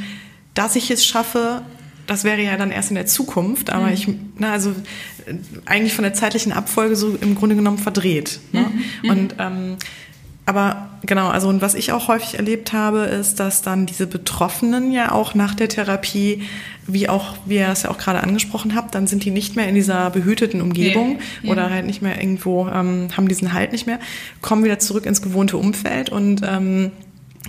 dass 0.54 0.76
ich 0.76 0.90
es 0.90 1.04
schaffe, 1.04 1.62
das 2.12 2.24
wäre 2.24 2.42
ja 2.42 2.56
dann 2.56 2.70
erst 2.70 2.90
in 2.90 2.96
der 2.96 3.06
Zukunft, 3.06 3.70
aber 3.70 3.86
mhm. 3.86 3.92
ich, 3.92 4.08
na, 4.38 4.52
also 4.52 4.74
eigentlich 5.64 5.94
von 5.94 6.04
der 6.04 6.14
zeitlichen 6.14 6.52
Abfolge 6.52 6.94
so 6.96 7.16
im 7.20 7.34
Grunde 7.34 7.56
genommen 7.56 7.78
verdreht. 7.78 8.40
Ne? 8.52 8.66
Mhm. 9.02 9.10
Und 9.10 9.34
ähm, 9.38 9.76
aber 10.44 10.90
genau, 11.06 11.28
also 11.28 11.48
und 11.48 11.62
was 11.62 11.74
ich 11.74 11.92
auch 11.92 12.08
häufig 12.08 12.34
erlebt 12.34 12.72
habe, 12.72 13.00
ist, 13.00 13.38
dass 13.38 13.62
dann 13.62 13.86
diese 13.86 14.08
Betroffenen 14.08 14.90
ja 14.90 15.12
auch 15.12 15.34
nach 15.34 15.54
der 15.54 15.68
Therapie, 15.68 16.42
wie 16.86 17.08
auch 17.08 17.36
wie 17.46 17.56
ihr 17.56 17.68
es 17.68 17.84
ja 17.84 17.90
auch 17.90 17.98
gerade 17.98 18.22
angesprochen 18.22 18.74
habt, 18.74 18.94
dann 18.94 19.06
sind 19.06 19.24
die 19.24 19.30
nicht 19.30 19.54
mehr 19.54 19.68
in 19.68 19.76
dieser 19.76 20.10
behüteten 20.10 20.60
Umgebung 20.60 21.20
Nee, 21.42 21.50
oder 21.50 21.62
ja. 21.62 21.70
halt 21.70 21.86
nicht 21.86 22.02
mehr 22.02 22.20
irgendwo, 22.20 22.66
ähm, 22.68 23.08
haben 23.16 23.28
diesen 23.28 23.52
Halt 23.52 23.70
nicht 23.70 23.86
mehr, 23.86 24.00
kommen 24.40 24.64
wieder 24.64 24.80
zurück 24.80 25.06
ins 25.06 25.22
gewohnte 25.22 25.56
Umfeld 25.56 26.10
und 26.10 26.42
ähm, 26.44 26.90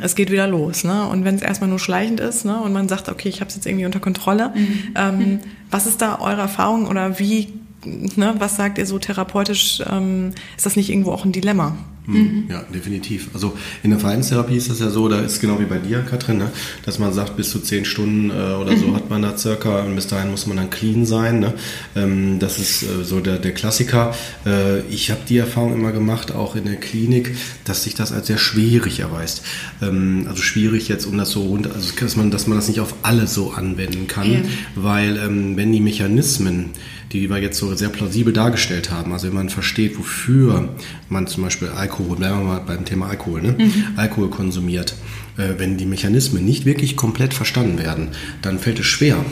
es 0.02 0.16
geht 0.16 0.32
wieder 0.32 0.48
los. 0.48 0.84
Ne? 0.84 1.08
Und 1.08 1.26
wenn 1.26 1.36
es 1.36 1.42
erstmal 1.42 1.70
nur 1.70 1.80
schleichend 1.80 2.20
ist 2.20 2.46
ne? 2.46 2.60
und 2.62 2.74
man 2.74 2.90
sagt, 2.90 3.10
okay, 3.10 3.30
ich 3.30 3.42
habe 3.42 3.50
es 3.50 3.56
jetzt 3.56 3.66
irgendwie 3.66 3.86
unter 3.86 4.00
Kontrolle, 4.00 4.54
ähm, 4.96 5.40
was 5.70 5.86
ist 5.86 6.02
da 6.02 6.20
eure 6.20 6.42
Erfahrung 6.42 6.88
oder 6.88 7.20
wie, 7.20 7.54
ne, 7.86 8.36
was 8.38 8.56
sagt 8.56 8.78
ihr 8.78 8.86
so 8.86 9.00
therapeutisch, 9.00 9.82
ähm, 9.90 10.32
ist 10.58 10.66
das 10.66 10.76
nicht 10.76 10.90
irgendwo 10.90 11.12
auch 11.12 11.26
ein 11.26 11.32
Dilemma? 11.32 11.76
Mhm. 12.06 12.46
Ja, 12.50 12.64
definitiv. 12.74 13.30
Also 13.34 13.54
in 13.82 13.92
der 13.92 14.00
Verhaltenstherapie 14.00 14.58
ist 14.58 14.70
das 14.70 14.80
ja 14.80 14.90
so, 14.90 15.08
da 15.08 15.20
ist 15.22 15.40
genau 15.40 15.60
wie 15.60 15.66
bei 15.66 15.78
dir, 15.78 16.00
Katrin, 16.02 16.38
ne, 16.38 16.52
dass 16.86 17.00
man 17.00 17.14
sagt, 17.14 17.38
bis 17.38 17.50
zu 17.52 17.60
zehn 17.60 17.86
Stunden 17.86 18.30
äh, 18.30 18.34
oder 18.34 18.76
so 18.78 18.94
hat 18.96 19.10
man 19.10 19.22
da 19.22 19.38
circa 19.38 19.82
und 19.84 19.96
bis 19.96 20.08
dahin 20.08 20.32
muss 20.32 20.46
man 20.46 20.58
dann 20.58 20.70
clean 20.70 21.06
sein. 21.06 21.40
Ne? 21.40 21.54
Ähm, 21.96 22.40
das 22.40 22.60
ist 22.60 22.84
äh, 22.84 23.04
so 23.04 23.20
der, 23.22 23.38
der 23.40 23.54
Klassiker. 23.54 24.14
Äh, 24.46 24.82
ich 24.90 25.12
habe 25.12 25.22
die 25.28 25.38
Erfahrung 25.38 25.74
immer 25.74 25.92
gemacht, 25.92 26.34
auch 26.34 26.56
in 26.56 26.66
der 26.66 26.76
Klinik, 26.76 27.36
dass 27.64 27.84
sich 27.84 27.96
das 27.96 28.12
als 28.12 28.28
sehr 28.28 28.38
schwierig 28.38 29.00
erweist. 29.00 29.44
Ähm, 29.82 30.26
also 30.28 30.42
schwierig 30.42 30.90
jetzt, 30.90 31.06
um 31.06 31.18
das 31.18 31.32
so 31.32 31.44
rund, 31.44 31.68
also 31.72 31.92
dass 32.00 32.16
man, 32.18 32.32
dass 32.32 32.48
man 32.48 32.58
das 32.58 32.68
nicht 32.68 32.80
auf 32.82 32.96
alle 33.04 33.28
so 33.28 33.52
anwenden 33.52 34.08
kann, 34.08 34.32
Ja. 34.32 34.40
weil 34.76 35.18
ähm, 35.18 35.56
wenn 35.56 35.72
die 35.72 35.80
Mechanismen 35.80 36.72
die 37.14 37.30
wir 37.30 37.38
jetzt 37.38 37.60
so 37.60 37.74
sehr 37.76 37.90
plausibel 37.90 38.34
dargestellt 38.34 38.92
haben. 38.92 39.14
Also 39.14 39.28
wenn 39.28 39.36
man 39.36 39.50
versteht, 39.50 39.98
wofür 39.98 40.70
man 41.10 41.28
zum 41.28 41.44
Beispiel 41.44 41.70
Alkohol, 41.70 42.18
bleiben 42.18 42.40
wir 42.40 42.46
mal 42.46 42.60
beim 42.60 42.86
Thema 42.86 43.08
Alkohol, 43.08 43.42
ne? 43.44 43.56
Alkohol 43.96 44.30
konsumiert, 44.30 44.96
äh, 45.38 45.54
wenn 45.58 45.78
die 45.78 45.86
Mechanismen 45.86 46.44
nicht 46.44 46.66
wirklich 46.66 46.98
komplett 46.98 47.34
verstanden 47.34 47.78
werden, 47.78 48.10
dann 48.42 48.60
fällt 48.60 48.80
es 48.80 48.88
schwer, 48.88 49.24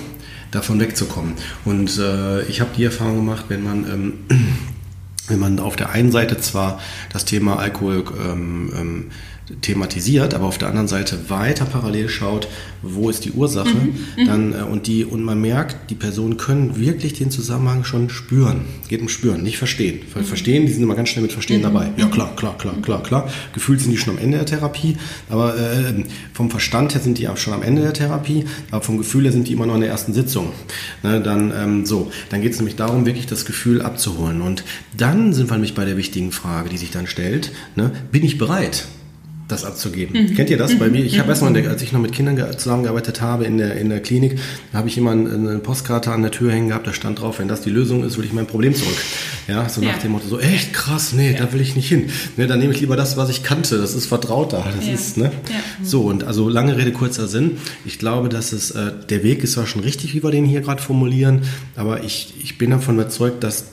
davon 0.51 0.79
wegzukommen. 0.79 1.33
Und 1.65 1.97
äh, 1.97 2.43
ich 2.43 2.61
habe 2.61 2.71
die 2.77 2.83
Erfahrung 2.83 3.17
gemacht, 3.17 3.45
wenn 3.49 3.63
man 3.63 3.83
ähm, 3.91 4.13
wenn 5.27 5.39
man 5.39 5.59
auf 5.59 5.75
der 5.75 5.89
einen 5.91 6.11
Seite 6.11 6.39
zwar 6.39 6.79
das 7.11 7.25
Thema 7.25 7.57
Alkohol 7.57 8.03
ähm, 8.19 8.71
ähm, 8.75 9.05
thematisiert, 9.61 10.33
aber 10.33 10.45
auf 10.45 10.57
der 10.57 10.69
anderen 10.69 10.87
Seite 10.87 11.29
weiter 11.29 11.65
parallel 11.65 12.09
schaut, 12.09 12.47
wo 12.81 13.09
ist 13.09 13.25
die 13.25 13.31
Ursache, 13.31 13.75
dann 14.25 14.53
äh, 14.53 14.63
und 14.63 14.87
die 14.87 15.05
und 15.05 15.23
man 15.23 15.39
merkt, 15.39 15.89
die 15.89 15.95
Personen 15.95 16.37
können 16.37 16.79
wirklich 16.79 17.13
den 17.13 17.31
Zusammenhang 17.31 17.83
schon 17.83 18.09
spüren. 18.09 18.65
Geht 18.87 19.01
um 19.01 19.09
spüren, 19.09 19.43
nicht 19.43 19.57
verstehen. 19.57 20.01
Weil 20.13 20.23
Verstehen, 20.23 20.65
die 20.65 20.73
sind 20.73 20.83
immer 20.83 20.95
ganz 20.95 21.09
schnell 21.09 21.23
mit 21.23 21.31
Verstehen 21.31 21.61
dabei. 21.61 21.91
Ja 21.97 22.07
klar, 22.07 22.35
klar, 22.35 22.57
klar, 22.57 22.75
klar, 22.81 23.03
klar. 23.03 23.29
Gefühlt 23.53 23.81
sind 23.81 23.91
die 23.91 23.97
schon 23.97 24.17
am 24.17 24.23
Ende 24.23 24.37
der 24.37 24.45
Therapie, 24.45 24.97
aber 25.29 25.55
äh, 25.57 26.03
vom 26.33 26.49
Verstand 26.49 26.93
her 26.93 27.01
sind 27.01 27.17
die 27.17 27.27
auch 27.27 27.37
schon 27.37 27.53
am 27.53 27.63
Ende 27.63 27.81
der 27.81 27.93
Therapie, 27.93 28.45
aber 28.71 28.81
vom 28.81 28.97
Gefühl 28.97 29.23
her 29.25 29.31
sind 29.31 29.47
die 29.47 29.53
immer 29.53 29.65
noch 29.65 29.75
in 29.75 29.81
der 29.81 29.89
ersten 29.89 30.13
Sitzung. 30.13 30.51
Ne, 31.03 31.21
dann 31.21 31.53
ähm, 31.55 31.85
so, 31.85 32.11
dann 32.29 32.41
geht 32.41 32.53
es 32.53 32.59
nämlich 32.59 32.75
darum, 32.75 33.05
wirklich 33.05 33.27
das 33.27 33.45
Gefühl 33.45 33.81
abzuholen. 33.81 34.41
Und 34.41 34.63
dann 34.97 35.33
sind 35.33 35.49
wir 35.49 35.53
nämlich 35.53 35.75
bei 35.75 35.85
der 35.85 35.97
wichtigen 35.97 36.31
Frage, 36.31 36.69
die 36.69 36.77
sich 36.77 36.91
dann 36.91 37.07
stellt: 37.07 37.51
ne, 37.75 37.91
Bin 38.11 38.23
ich 38.23 38.37
bereit? 38.37 38.85
Das 39.51 39.65
abzugeben. 39.65 40.33
Kennt 40.35 40.49
ihr 40.49 40.57
das 40.57 40.77
bei 40.79 40.89
mir? 40.89 41.03
Ich 41.03 41.19
habe 41.19 41.29
erstmal, 41.29 41.55
in 41.55 41.61
der- 41.63 41.71
als 41.71 41.81
ich 41.81 41.91
noch 41.91 41.99
mit 42.01 42.11
Kindern 42.13 42.35
ge- 42.35 42.57
zusammengearbeitet 42.57 43.21
habe 43.21 43.45
in 43.45 43.57
der, 43.57 43.75
in 43.75 43.89
der 43.89 43.99
Klinik, 43.99 44.37
da 44.71 44.79
habe 44.79 44.87
ich 44.87 44.97
immer 44.97 45.11
eine, 45.11 45.59
Postkarte 45.59 46.11
an 46.11 46.21
der 46.21 46.31
Tür 46.31 46.51
hängen 46.51 46.69
gehabt, 46.69 46.87
da 46.87 46.93
stand 46.93 47.19
drauf, 47.21 47.39
wenn 47.39 47.47
das 47.47 47.61
die 47.61 47.69
Lösung 47.69 48.03
ist, 48.03 48.17
will 48.17 48.25
ich 48.25 48.33
mein 48.33 48.47
Problem 48.47 48.73
zurück. 48.73 48.95
Ja, 49.47 49.67
so 49.69 49.81
nach 49.81 49.93
Ja. 49.95 49.97
dem 49.97 50.11
Motto, 50.11 50.27
so 50.27 50.39
echt 50.39 50.73
krass, 50.73 51.13
nee, 51.13 51.35
da 51.37 51.51
will 51.53 51.61
ich 51.61 51.75
nicht 51.75 51.89
hin. 51.89 52.09
Ne, 52.37 52.47
dann 52.47 52.59
nehme 52.59 52.73
ich 52.73 52.79
lieber 52.79 52.95
das, 52.95 53.17
was 53.17 53.29
ich 53.29 53.43
kannte, 53.43 53.77
das 53.77 53.93
ist 53.95 54.05
vertrauter. 54.05 54.65
Das 54.75 54.87
Ja. 54.87 54.93
ist, 54.93 55.17
ne? 55.17 55.25
Ja. 55.49 55.55
So, 55.85 56.03
und 56.03 56.23
also 56.23 56.47
lange 56.49 56.77
Rede, 56.77 56.91
kurzer 56.91 57.27
Sinn. 57.27 57.57
Ich 57.85 57.99
glaube, 57.99 58.29
dass 58.29 58.53
es, 58.53 58.71
äh, 58.71 58.91
der 59.09 59.23
Weg 59.23 59.43
ist 59.43 59.53
zwar 59.53 59.67
schon 59.67 59.81
richtig, 59.81 60.13
wie 60.13 60.23
wir 60.23 60.31
den 60.31 60.45
hier 60.45 60.61
gerade 60.61 60.81
formulieren, 60.81 61.41
aber 61.75 62.03
ich, 62.03 62.33
ich 62.43 62.57
bin 62.57 62.71
davon 62.71 62.95
überzeugt, 62.95 63.43
dass, 63.43 63.65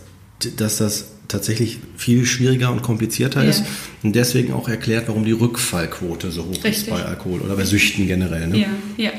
dass 0.56 0.78
das 0.78 1.06
tatsächlich 1.28 1.78
viel 1.96 2.24
schwieriger 2.26 2.72
und 2.72 2.82
komplizierter 2.82 3.44
Ja. 3.44 3.50
ist 3.50 3.64
und 4.02 4.16
deswegen 4.16 4.52
auch 4.52 4.68
erklärt, 4.68 5.08
warum 5.08 5.24
die 5.24 5.32
Rückfallquote 5.32 6.30
so 6.30 6.44
hoch 6.46 6.52
ist 6.52 6.64
Richtig. 6.64 6.90
bei 6.94 7.04
Alkohol 7.04 7.40
oder 7.40 7.54
bei 7.54 7.64
Süchten 7.64 8.06
generell. 8.06 8.48
Ne? 8.48 8.58
Ja, 8.58 8.68
ja. 8.96 9.10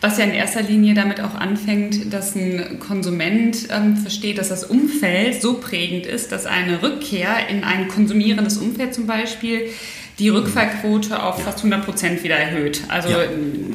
Was 0.00 0.16
ja 0.16 0.24
in 0.24 0.30
erster 0.30 0.62
Linie 0.62 0.94
damit 0.94 1.20
auch 1.20 1.34
anfängt, 1.34 2.12
dass 2.12 2.36
ein 2.36 2.78
Konsument 2.78 3.66
ähm, 3.70 3.96
versteht, 3.96 4.38
dass 4.38 4.48
das 4.48 4.62
Umfeld 4.62 5.42
so 5.42 5.54
prägend 5.54 6.06
ist, 6.06 6.30
dass 6.30 6.46
eine 6.46 6.82
Rückkehr 6.82 7.48
in 7.50 7.64
ein 7.64 7.88
konsumierendes 7.88 8.58
Umfeld 8.58 8.94
zum 8.94 9.06
Beispiel 9.08 9.62
die 10.18 10.30
Rückfallquote 10.30 11.22
auf 11.22 11.42
fast 11.44 11.58
100 11.58 11.84
Prozent 11.84 12.24
wieder 12.24 12.34
erhöht. 12.36 12.82
Also, 12.88 13.08
Ja. 13.10 13.18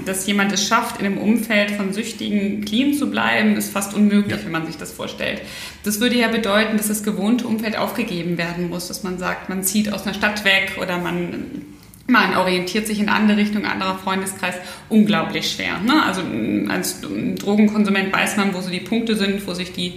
dass 0.06 0.28
jemand 0.28 0.52
es 0.52 0.68
schafft, 0.68 1.00
in 1.00 1.06
einem 1.06 1.18
Umfeld 1.18 1.72
von 1.72 1.94
Süchtigen 1.94 2.66
clean 2.66 2.94
zu 2.94 3.10
bleiben, 3.10 3.56
ist 3.56 3.72
fast 3.72 3.94
unmöglich, 3.94 4.40
Ja. 4.40 4.46
wenn 4.46 4.52
man 4.52 4.66
sich 4.66 4.78
das 4.78 4.92
vorstellt. 4.92 5.42
Das 5.84 6.02
würde 6.02 6.18
ja 6.18 6.28
bedeuten, 6.28 6.76
dass 6.78 6.90
das 6.90 7.04
gewohnte 7.04 7.48
Umfeld 7.48 7.78
aufgegeben 7.78 8.38
werden 8.38 8.70
muss, 8.70 8.90
dass 8.90 9.04
man 9.04 9.18
sagt, 9.20 9.48
man 9.48 9.64
zieht 9.64 9.92
aus 9.94 10.04
einer 10.06 10.14
Stadt 10.14 10.44
weg 10.44 10.78
oder 10.82 10.98
man 10.98 11.64
man 12.06 12.36
orientiert 12.36 12.86
sich 12.86 13.00
in 13.00 13.08
andere 13.08 13.38
Richtung, 13.38 13.66
anderer 13.66 13.98
Freundeskreis, 13.98 14.56
unglaublich 14.90 15.50
schwer. 15.50 15.80
Ne? 15.80 16.04
Also 16.06 16.22
als 16.68 17.00
Drogenkonsument 17.00 18.12
weiß 18.12 18.36
man, 18.36 18.54
wo 18.54 18.60
so 18.60 18.70
die 18.70 18.82
Punkte 18.82 19.16
sind, 19.16 19.48
wo 19.48 19.54
sich 19.54 19.72
die 19.72 19.94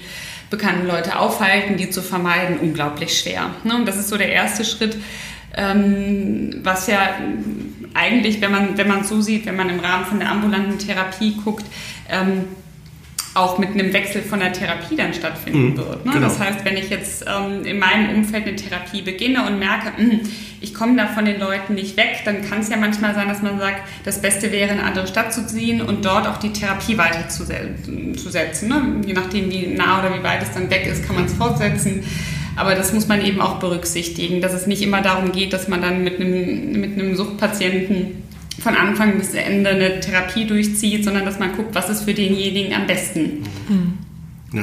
bekannten 0.49 0.87
Leute 0.87 1.19
aufhalten, 1.19 1.77
die 1.77 1.91
zu 1.91 2.03
vermeiden, 2.03 2.59
unglaublich 2.59 3.19
schwer. 3.19 3.51
Ne? 3.65 3.75
Und 3.75 3.87
das 3.89 3.97
ist 3.97 4.09
so 4.09 4.17
der 4.17 4.31
erste 4.31 4.65
Schritt, 4.65 4.97
ähm, 5.57 6.61
was 6.63 6.87
ja 6.87 6.99
eigentlich, 7.95 8.41
wenn 8.41 8.53
man 8.53 8.77
wenn 8.77 8.89
man 8.89 9.01
es 9.01 9.09
so 9.09 9.21
sieht, 9.21 9.47
wenn 9.47 9.57
man 9.57 9.71
im 9.71 9.81
Rahmen 9.81 10.05
von 10.05 10.19
der 10.21 10.31
ambulanten 10.31 10.79
Therapie 10.79 11.37
guckt, 11.43 11.65
ähm, 12.11 12.45
auch 13.35 13.59
mit 13.59 13.71
einem 13.71 13.93
Wechsel 13.93 14.23
von 14.23 14.41
der 14.41 14.53
Therapie 14.53 14.97
dann 14.97 15.13
stattfinden 15.13 15.73
Mhm, 15.73 15.77
wird. 15.77 16.07
Ne? 16.07 16.13
genau. 16.13 16.27
Das 16.27 16.39
heißt, 16.41 16.65
wenn 16.65 16.77
ich 16.79 16.89
jetzt 16.89 17.25
ähm, 17.29 17.67
in 17.67 17.79
meinem 17.79 18.15
Umfeld 18.15 18.47
eine 18.47 18.57
Therapie 18.57 19.03
beginne 19.03 19.47
und 19.47 19.59
merke, 19.59 19.93
mh, 20.03 20.21
ich 20.63 20.73
komme 20.73 20.97
da 20.97 21.07
von 21.07 21.27
den 21.27 21.39
Leuten 21.39 21.75
nicht 21.75 21.99
weg, 21.99 22.23
dann 22.25 22.41
kann 22.49 22.61
es 22.61 22.71
ja 22.71 22.79
manchmal 22.79 23.15
sein, 23.15 23.29
dass 23.29 23.43
man 23.43 23.59
sagt, 23.59 23.83
das 24.07 24.23
Beste 24.23 24.53
wäre, 24.53 24.73
in 24.73 24.79
eine 24.79 24.85
andere 24.89 25.07
Stadt 25.07 25.35
zu 25.35 25.47
ziehen 25.47 25.83
und 25.83 26.03
dort 26.07 26.27
auch 26.27 26.39
die 26.39 26.51
Therapie 26.53 26.97
weiterzusetzen. 26.97 28.69
Ne? 28.69 29.03
Je 29.07 29.13
nachdem, 29.13 29.51
wie 29.51 29.67
nah 29.67 29.99
oder 30.01 30.19
wie 30.19 30.23
weit 30.23 30.43
es 30.43 30.53
dann 30.53 30.71
weg 30.71 30.87
ist, 30.87 31.05
kann 31.07 31.17
man 31.17 31.27
es 31.27 31.35
fortsetzen. 31.35 32.05
Aber 32.57 32.75
das 32.75 32.93
muss 32.93 33.07
man 33.07 33.25
eben 33.25 33.41
auch 33.41 33.59
berücksichtigen, 33.59 34.41
dass 34.41 34.55
es 34.55 34.67
nicht 34.67 34.83
immer 34.83 35.03
darum 35.03 35.31
geht, 35.33 35.53
dass 35.53 35.69
man 35.69 35.83
dann 35.83 36.03
mit 36.03 36.19
einem, 36.19 36.73
mit 36.73 36.99
einem 36.99 37.15
Suchtpatienten 37.15 38.23
von 38.59 38.75
Anfang 38.75 39.19
bis 39.19 39.35
Ende 39.35 39.71
eine 39.71 40.01
Therapie 40.01 40.47
durchzieht, 40.47 41.05
sondern 41.05 41.27
dass 41.27 41.39
man 41.39 41.55
guckt, 41.55 41.75
was 41.75 41.91
ist 41.91 42.05
für 42.05 42.15
denjenigen 42.15 42.75
am 42.75 42.87
besten. 42.87 43.43
Ja. 44.53 44.63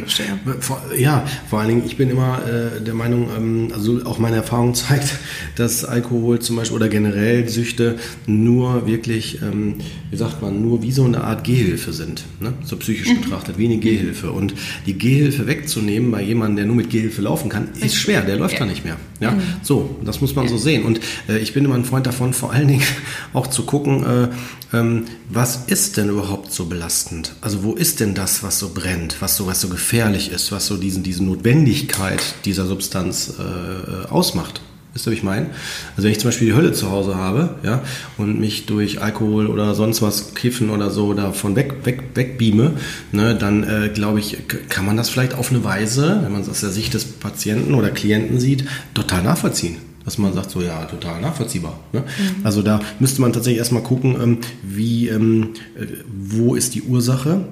Vor, 0.62 0.82
ja, 0.98 1.26
vor 1.50 1.60
allen 1.60 1.68
Dingen, 1.70 1.84
ich 1.86 1.98
bin 1.98 2.10
immer 2.10 2.40
äh, 2.48 2.82
der 2.82 2.94
Meinung, 2.94 3.28
ähm, 3.36 3.68
also 3.74 4.02
auch 4.06 4.18
meine 4.18 4.38
Erfahrung 4.38 4.74
zeigt, 4.76 5.10
dass 5.58 5.84
Alkohol 5.84 6.40
zum 6.40 6.56
Beispiel 6.56 6.76
oder 6.78 6.88
generell 6.88 7.48
Süchte 7.50 7.98
nur 8.26 8.88
wirklich, 8.88 9.42
ähm, 9.42 9.76
wie 10.10 10.16
sagt 10.16 10.42
man, 10.42 10.62
nur 10.62 10.82
wie 10.84 10.92
so 10.94 11.04
eine 11.04 11.24
Art 11.24 11.44
Gehhilfe 11.44 11.92
sind, 11.92 12.24
ne? 12.40 12.54
so 12.64 12.78
psychisch 12.78 13.14
betrachtet, 13.14 13.58
wie 13.58 13.66
eine 13.66 13.78
Gehhilfe. 13.78 14.32
Und 14.32 14.54
die 14.86 14.98
Gehhilfe 14.98 15.48
wegzunehmen 15.48 16.12
bei 16.12 16.22
jemandem, 16.22 16.56
der 16.56 16.66
nur 16.68 16.76
mit 16.78 16.90
Gehhilfe 16.90 17.22
laufen 17.22 17.50
kann, 17.50 17.68
ist 17.82 17.96
schwer, 17.96 18.22
der 18.22 18.38
läuft 18.38 18.54
Ja. 18.54 18.60
da 18.60 18.66
nicht 18.66 18.86
mehr. 18.86 18.98
Ja? 19.20 19.38
So, 19.64 19.98
das 20.04 20.22
muss 20.22 20.34
man 20.36 20.48
so 20.48 20.58
sehen. 20.58 20.84
Und 20.84 21.02
äh, 21.28 21.40
ich 21.40 21.54
bin 21.54 21.66
immer 21.66 21.76
ein 21.76 21.86
Freund 21.86 22.08
davon, 22.08 22.34
vor 22.34 22.54
allen 22.54 22.70
Dingen 22.70 22.84
auch 23.34 23.48
zu 23.48 23.64
gucken, 23.64 24.06
äh, 24.06 24.30
ähm, 24.76 25.06
was 25.30 25.66
ist 25.68 25.98
denn 25.98 26.10
überhaupt 26.10 26.52
so 26.52 26.66
belastend? 26.66 27.34
Also 27.42 27.64
wo 27.64 27.74
ist 27.74 28.00
denn 28.00 28.16
das, 28.16 28.44
was 28.44 28.60
so 28.60 28.70
brennt, 28.74 29.18
was 29.20 29.36
so, 29.38 29.46
was 29.46 29.62
so 29.62 29.70
gefährlich 29.74 30.32
ist, 30.32 30.52
was 30.52 30.68
so 30.68 30.78
diesen, 30.78 31.04
diese 31.04 31.24
Notwendigkeit 31.24 32.22
dieser 32.46 32.66
Substanz 32.66 33.34
äh, 33.40 34.08
ausmacht? 34.08 34.62
Wisst 34.94 35.08
ihr, 35.08 35.12
wie 35.12 35.16
ich 35.16 35.24
meine? 35.24 35.48
Also 35.96 36.04
wenn 36.04 36.12
ich 36.12 36.20
zum 36.20 36.28
Beispiel 36.28 36.50
die 36.50 36.54
Hölle 36.54 36.72
zu 36.72 36.92
Hause 36.92 37.16
habe, 37.16 37.56
ja, 37.64 37.82
und 38.20 38.40
mich 38.40 38.68
durch 38.68 39.02
Alkohol 39.02 39.48
oder 39.48 39.74
sonst 39.74 40.04
was 40.04 40.36
kiffen 40.36 40.70
oder 40.70 40.92
so 40.92 41.16
davon 41.16 41.56
weg, 41.56 41.78
weg, 41.84 42.04
wegbeame, 42.14 42.74
ne, 43.12 43.36
dann 43.36 43.64
äh, 43.64 43.90
glaube 43.90 44.20
ich, 44.20 44.38
kann 44.70 44.86
man 44.86 44.96
das 44.96 45.10
vielleicht 45.10 45.34
auf 45.34 45.50
eine 45.50 45.64
Weise, 45.64 46.20
wenn 46.22 46.32
man 46.32 46.42
es 46.42 46.50
aus 46.50 46.62
der 46.62 46.70
Sicht 46.70 46.94
des 46.94 47.06
Patienten 47.06 47.74
oder 47.74 47.90
Klienten 47.90 48.40
sieht, 48.40 48.66
total 48.94 49.24
nachvollziehen. 49.24 49.78
Dass 50.06 50.18
man 50.18 50.34
sagt, 50.34 50.52
so 50.52 50.62
ja, 50.62 50.84
total 50.86 51.22
nachvollziehbar. 51.22 51.80
Ne? 51.94 52.04
Also 52.44 52.62
da 52.62 52.82
müsste 53.00 53.22
man 53.22 53.32
tatsächlich 53.32 53.60
erstmal 53.60 53.84
gucken, 53.84 54.18
ähm, 54.22 54.38
wie, 54.62 55.08
ähm, 55.08 55.50
äh, 55.80 55.86
wo 56.14 56.56
ist 56.56 56.76
die 56.76 56.82
Ursache, 56.82 57.46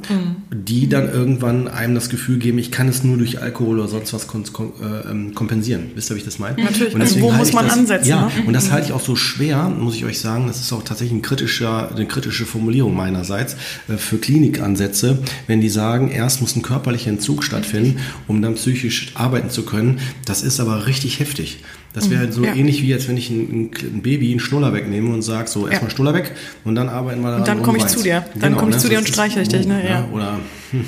die 0.54 0.89
dann 0.89 1.10
irgendwann 1.12 1.68
einem 1.68 1.95
das 1.95 2.10
Gefühl 2.10 2.39
geben, 2.39 2.58
ich 2.58 2.72
kann 2.72 2.88
es 2.88 3.04
nur 3.04 3.18
durch 3.18 3.41
Alkohol 3.41 3.80
oder 3.80 3.88
sonst 3.88 4.14
was 4.14 4.26
äh, 4.26 5.10
ähm, 5.10 5.34
kompensieren. 5.34 5.91
Wisst 5.95 6.10
ihr, 6.12 6.16
wie 6.16 6.20
ich 6.20 6.26
das 6.26 6.39
meine? 6.39 6.62
Natürlich, 6.62 6.93
Und 6.93 7.02
also 7.02 7.16
deswegen 7.16 7.34
wo 7.34 7.38
muss 7.38 7.54
man 7.54 7.66
das, 7.66 7.78
ansetzen, 7.78 8.10
Ja, 8.10 8.26
ne? 8.26 8.32
und 8.45 8.54
das 8.54 8.72
halte 8.72 8.88
ich 8.88 8.93
auch 8.93 9.02
so 9.02 9.16
schwer, 9.16 9.70
muss 9.70 9.95
ich 9.95 10.06
euch 10.06 10.20
sagen. 10.20 10.47
Das 10.47 10.60
ist 10.60 10.72
auch 10.74 10.84
tatsächlich 10.84 11.18
ein 11.18 11.22
kritischer, 11.22 11.93
eine 11.95 12.06
kritische 12.06 12.45
Formulierung 12.45 12.95
meinerseits 12.95 13.56
äh, 13.88 13.97
für 13.97 14.18
Klinikansätze, 14.18 15.20
wenn 15.47 15.62
die 15.62 15.70
sagen, 15.70 16.12
erst 16.12 16.41
muss 16.41 16.56
ein 16.56 16.62
körperlicher 16.62 17.10
Entzug 17.10 17.43
stattfinden, 17.43 17.99
um 18.28 18.41
dann 18.41 18.56
psychisch 18.56 19.12
arbeiten 19.14 19.49
zu 19.49 19.64
können. 19.64 19.99
Das 20.26 20.43
ist 20.43 20.60
aber 20.60 20.88
richtig 20.88 21.20
heftig. 21.20 21.60
Das 21.94 22.10
wäre 22.10 22.32
so 22.32 22.44
Ja. 22.44 22.56
ähnlich 22.56 22.82
wie 22.82 22.88
jetzt, 22.88 23.08
wenn 23.10 23.18
ich 23.18 23.30
ein, 23.30 23.72
ein 23.82 24.02
Baby 24.02 24.32
einen 24.32 24.39
Schnuller 24.39 24.74
wegnehme 24.74 25.14
und 25.14 25.22
sage, 25.22 25.50
so 25.50 25.68
erstmal 25.68 25.92
Schnuller 25.92 26.14
weg 26.14 26.32
und 26.64 26.76
dann 26.76 26.88
arbeiten 26.89 27.22
wir 27.22 27.28
daran. 27.28 27.42
Und 27.42 27.48
dann 27.48 27.58
um 27.60 27.64
komm 27.64 27.76
ich 27.76 27.86
zu 27.88 28.02
dir. 28.02 28.26
Dann 28.36 28.56
komm 28.56 28.70
ich 28.70 28.78
zu 28.78 28.88
dir 28.89 28.98
und 29.00 29.08
streichle 29.08 29.42
ich 29.42 29.50
dich, 29.50 29.68
ne? 29.68 29.82
oh, 29.84 29.88
Ja. 29.88 30.10
Oder, 30.12 30.39
hm. 30.72 30.86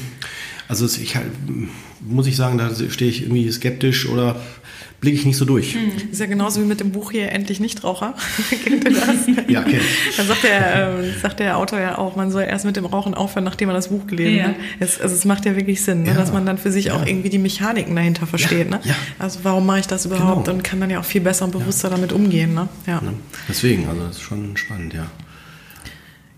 also 0.68 0.86
ich 0.86 1.16
halt, 1.16 1.28
muss 1.99 2.28
ich 2.28 2.36
sagen, 2.36 2.58
da 2.58 2.70
stehe 2.89 3.12
ich 3.12 3.24
irgendwie 3.24 3.51
skeptisch 3.51 4.08
oder 4.08 4.38
blicke 5.04 5.18
ich 5.18 5.26
nicht 5.26 5.36
so 5.36 5.43
durch. 5.43 5.76
Ist 6.12 6.22
ja 6.22 6.28
genauso 6.28 6.62
wie 6.62 6.66
mit 6.66 6.80
dem 6.80 6.91
Buch 6.93 7.12
hier 7.12 7.30
Endlich 7.34 7.60
Nichtraucher. 7.60 8.14
Kennt 8.64 8.86
ihr 8.86 8.91
das? 8.91 9.28
Ja, 9.49 9.62
kenn 9.64 9.82
ich. 9.82 10.16
Dann 10.16 10.28
sagt 10.28 10.43
der, 10.43 10.89
ähm, 10.97 11.14
sagt 11.22 11.41
der 11.41 11.58
Autor 11.58 11.82
ja 11.82 11.97
auch, 11.97 12.16
man 12.16 12.32
soll 12.32 12.43
erst 12.43 12.64
mit 12.64 12.78
dem 12.78 12.86
Rauchen 12.86 13.14
aufhören, 13.14 13.43
nachdem 13.43 13.68
man 13.68 13.76
das 13.76 13.89
Buch 13.89 14.08
gelesen 14.08 14.38
Ja. 14.38 14.43
hat. 14.45 14.56
Es, 14.80 15.01
also 15.01 15.14
es 15.14 15.26
macht 15.26 15.45
ja 15.45 15.58
wirklich 15.58 15.82
Sinn, 15.84 16.04
ne? 16.04 16.10
Ja. 16.12 16.14
dass 16.14 16.32
man 16.32 16.45
dann 16.45 16.58
für 16.58 16.72
sich 16.72 16.91
auch 16.91 17.06
irgendwie 17.06 17.28
die 17.28 17.38
Mechaniken 17.38 17.93
dahinter 17.97 18.26
versteht. 18.28 18.70
Ne? 18.70 18.80
ja. 18.86 18.95
Also 19.20 19.39
warum 19.43 19.66
mache 19.66 19.80
ich 19.80 19.88
das 19.88 20.06
überhaupt 20.06 20.45
Genau. 20.45 20.56
und 20.58 20.64
kann 20.64 20.80
dann 20.80 20.89
ja 20.89 21.01
auch 21.01 21.06
viel 21.06 21.20
besser 21.20 21.43
und 21.43 21.51
bewusster 21.51 21.89
damit 21.89 22.14
umgehen. 22.14 22.54
Ne? 22.54 22.70
Ja. 22.88 23.01
Ne? 23.01 23.12
Deswegen, 23.49 23.86
also 23.89 24.04
das 24.08 24.16
ist 24.16 24.22
schon 24.22 24.56
spannend, 24.56 24.93
ja. 24.93 25.08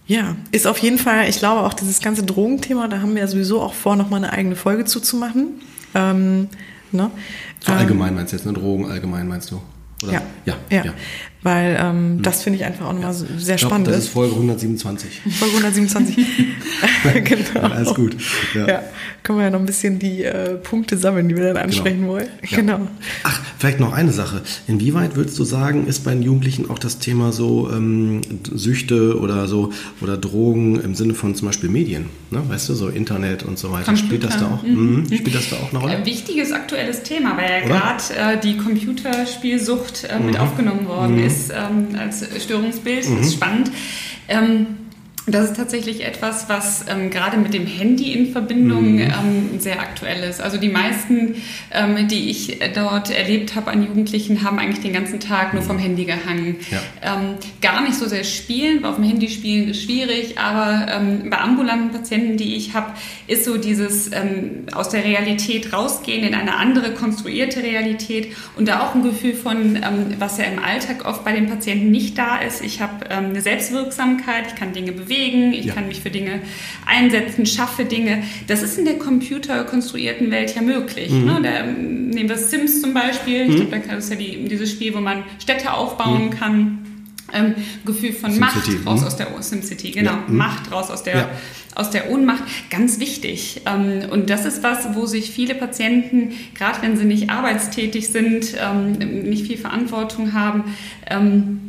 ja, 0.07 0.35
ist 0.51 0.65
auf 0.65 0.79
jeden 0.79 0.97
Fall, 0.97 1.29
ich 1.29 1.37
glaube 1.37 1.61
auch 1.61 1.73
dieses 1.75 1.99
ganze 2.01 2.23
Drogenthema, 2.23 2.87
da 2.87 2.99
haben 3.01 3.13
wir 3.13 3.21
ja 3.21 3.27
sowieso 3.27 3.61
auch 3.61 3.75
vor, 3.75 3.95
nochmal 3.95 4.23
eine 4.23 4.33
eigene 4.33 4.55
Folge 4.55 4.85
zuzumachen. 4.85 5.61
Ähm, 5.93 6.47
ne? 6.91 7.11
So 7.65 7.71
Ähm, 7.71 7.79
allgemein 7.79 8.13
meinst 8.13 8.31
du 8.31 8.37
jetzt, 8.37 8.45
ne? 8.45 8.53
Drogen 8.53 8.85
allgemein 8.85 9.27
meinst 9.27 9.49
du? 9.49 9.61
Oder? 10.03 10.13
Ja, 10.13 10.21
ja, 10.45 10.55
ja. 10.69 10.85
ja. 10.85 10.93
Weil 11.45 11.77
ähm, 11.79 12.23
das 12.23 12.41
finde 12.41 12.57
ich 12.57 12.65
einfach 12.65 12.87
auch 12.87 12.93
nochmal 12.93 13.13
so 13.13 13.27
sehr 13.37 13.53
Ich 13.53 13.61
glaub, 13.61 13.69
spannend 13.69 13.87
das 13.89 13.97
ist. 13.97 14.07
Folge 14.07 14.33
127. 14.33 15.21
Folge 15.29 15.57
127. 15.57 16.17
genau. 17.23 17.67
Alles 17.67 17.93
gut. 17.93 18.17
Ja. 18.55 18.67
Ja. 18.67 18.83
können 19.21 19.37
wir 19.37 19.45
ja 19.45 19.51
noch 19.51 19.59
ein 19.59 19.67
bisschen 19.67 19.99
die 19.99 20.23
äh, 20.23 20.55
Punkte 20.55 20.97
sammeln, 20.97 21.29
die 21.29 21.35
wir 21.35 21.53
dann 21.53 21.57
ansprechen 21.57 22.07
wollen. 22.07 22.29
Ja. 22.49 22.57
Genau. 22.57 22.87
Ach, 23.25 23.39
vielleicht 23.59 23.79
noch 23.79 23.93
eine 23.93 24.11
Sache. 24.11 24.41
Inwieweit 24.67 25.15
würdest 25.15 25.37
du 25.37 25.43
sagen, 25.43 25.85
ist 25.85 26.03
bei 26.03 26.15
den 26.15 26.23
Jugendlichen 26.23 26.67
auch 26.67 26.79
das 26.79 26.97
Thema 26.97 27.31
so 27.31 27.69
ähm, 27.71 28.21
Süchte 28.51 29.19
oder 29.19 29.47
so 29.47 29.71
oder 30.01 30.17
Drogen 30.17 30.81
im 30.81 30.95
Sinne 30.95 31.13
von 31.13 31.35
zum 31.35 31.47
Beispiel 31.49 31.69
Medien? 31.69 32.07
Ne? 32.31 32.41
Weißt 32.47 32.69
du, 32.69 32.73
so 32.73 32.87
Internet 32.87 33.43
und 33.43 33.59
so 33.59 33.71
weiter. 33.71 33.93
Computer. 33.93 34.07
Spielt 34.07 34.23
das 34.23 34.39
da 34.39 34.47
auch? 34.47 34.63
Mhm. 34.63 35.05
Spielt 35.05 35.35
das 35.35 35.51
da 35.51 35.57
auch 35.57 35.69
eine 35.69 35.79
Rolle? 35.79 35.97
Ein 35.97 36.05
wichtiges 36.07 36.51
aktuelles 36.51 37.03
Thema, 37.03 37.37
weil 37.37 37.51
ja 37.51 37.59
gerade 37.59 38.37
äh, 38.37 38.41
die 38.41 38.57
Computerspielsucht 38.57 40.05
äh, 40.05 40.19
mit 40.19 40.39
aufgenommen 40.39 40.87
worden 40.87 41.19
ist 41.19 41.34
ähm, 41.49 41.95
als 41.97 42.25
Störungsbild. 42.43 43.05
Das 43.05 43.27
ist 43.27 43.33
spannend. 43.33 43.71
Ähm, 44.27 44.67
das 45.27 45.45
ist 45.45 45.57
tatsächlich 45.57 46.05
etwas, 46.05 46.49
was 46.49 46.85
ähm, 46.87 47.09
gerade 47.09 47.37
mit 47.37 47.53
dem 47.53 47.65
Handy 47.65 48.13
in 48.13 48.31
Verbindung 48.31 48.99
ähm, 48.99 49.59
sehr 49.59 49.79
aktuell 49.79 50.23
ist. 50.23 50.39
Also 50.39 50.57
die 50.57 50.69
meisten, 50.69 51.35
ähm, 51.71 52.07
die 52.07 52.29
ich 52.29 52.59
dort 52.75 53.09
erlebt 53.09 53.55
habe 53.55 53.71
an 53.71 53.83
Jugendlichen, 53.83 54.43
haben 54.43 54.59
eigentlich 54.59 54.81
den 54.81 54.93
ganzen 54.93 55.19
Tag 55.19 55.55
nur 55.55 55.63
vom 55.63 55.79
Handy 55.79 56.05
gehangen. 56.05 56.57
Ja. 56.69 57.15
Ähm, 57.15 57.37
gar 57.59 57.81
nicht 57.81 57.95
so 57.95 58.05
sehr 58.05 58.23
spielen, 58.23 58.83
weil 58.83 58.91
auf 58.91 58.95
dem 58.97 59.05
Handy 59.05 59.27
spielen 59.29 59.69
ist 59.69 59.81
schwierig, 59.83 60.37
aber 60.37 60.91
ähm, 60.91 61.29
bei 61.31 61.39
ambulanten 61.39 61.89
Patienten, 61.89 62.37
die 62.37 62.55
ich 62.55 62.75
habe, 62.75 62.93
ist 63.25 63.45
so 63.45 63.57
dieses 63.57 64.11
ähm, 64.11 64.67
aus 64.73 64.89
der 64.89 65.03
Realität 65.03 65.73
rausgehen 65.73 66.23
in 66.23 66.35
eine 66.35 66.55
andere 66.55 66.93
konstruierte 66.93 67.63
Realität 67.63 68.35
und 68.57 68.67
da 68.67 68.81
auch 68.81 68.93
ein 68.93 69.01
Gefühl 69.01 69.33
von, 69.33 69.79
was 70.19 70.37
ja 70.37 70.45
im 70.45 70.63
Alltag 70.63 71.05
oft 71.05 71.23
bei 71.23 71.31
den 71.31 71.49
Patienten 71.49 71.89
nicht 71.89 72.17
da 72.17 72.37
ist. 72.37 72.63
Ich 72.63 72.81
habe 72.81 73.09
eine 73.09 73.41
Selbstwirksamkeit, 73.41 74.45
ich 74.47 74.55
kann 74.55 74.73
Dinge 74.73 74.91
bewegen, 74.91 75.14
ich 75.53 75.65
Ja. 75.65 75.73
kann 75.73 75.87
mich 75.87 76.01
für 76.01 76.09
Dinge 76.09 76.39
einsetzen, 76.85 77.45
schaffe 77.45 77.85
Dinge. 77.85 78.23
Das 78.47 78.61
ist 78.61 78.77
in 78.77 78.85
der 78.85 78.97
computerkonstruierten 78.97 80.31
Welt 80.31 80.55
ja 80.55 80.61
möglich. 80.61 81.11
Mhm. 81.11 81.25
Ne? 81.25 81.39
Da, 81.43 81.59
ähm, 81.65 82.09
nehmen 82.09 82.29
wir 82.29 82.37
Sims 82.37 82.81
zum 82.81 82.93
Beispiel. 82.93 83.49
Ich 83.49 83.55
glaube, 83.55 83.81
da 83.87 83.95
ist 83.95 84.09
ja 84.09 84.15
die, 84.15 84.45
dieses 84.47 84.71
Spiel, 84.71 84.93
wo 84.95 84.99
man 84.99 85.23
Städte 85.39 85.73
aufbauen 85.73 86.29
kann. 86.29 86.79
Ähm, 87.33 87.55
Gefühl 87.85 88.13
von 88.13 88.31
SimCity, 88.31 88.71
Macht 88.71 88.85
raus 88.85 89.01
mhm. 89.01 89.07
aus 89.07 89.17
der 89.17 89.35
O- 89.35 89.41
SimCity, 89.41 89.91
genau. 89.91 90.11
Ja, 90.11 90.23
mhm. 90.27 90.37
Macht 90.37 90.71
raus 90.71 90.91
aus 90.91 91.01
der, 91.03 91.15
Ja. 91.15 91.29
aus 91.73 91.89
der 91.89 92.11
Ohnmacht. 92.11 92.43
Ganz 92.69 92.99
wichtig. 92.99 93.61
Ähm, 93.65 94.09
und 94.11 94.29
das 94.29 94.45
ist 94.45 94.61
was, 94.61 94.93
wo 94.93 95.07
sich 95.07 95.31
viele 95.31 95.55
Patienten, 95.55 96.33
gerade 96.53 96.83
wenn 96.83 96.95
sie 96.97 97.03
nicht 97.05 97.31
arbeitstätig 97.31 98.09
sind, 98.09 98.53
ähm, 98.63 98.91
nicht 99.27 99.47
viel 99.47 99.57
Verantwortung 99.57 100.33
haben, 100.33 100.75
ähm, 101.09 101.64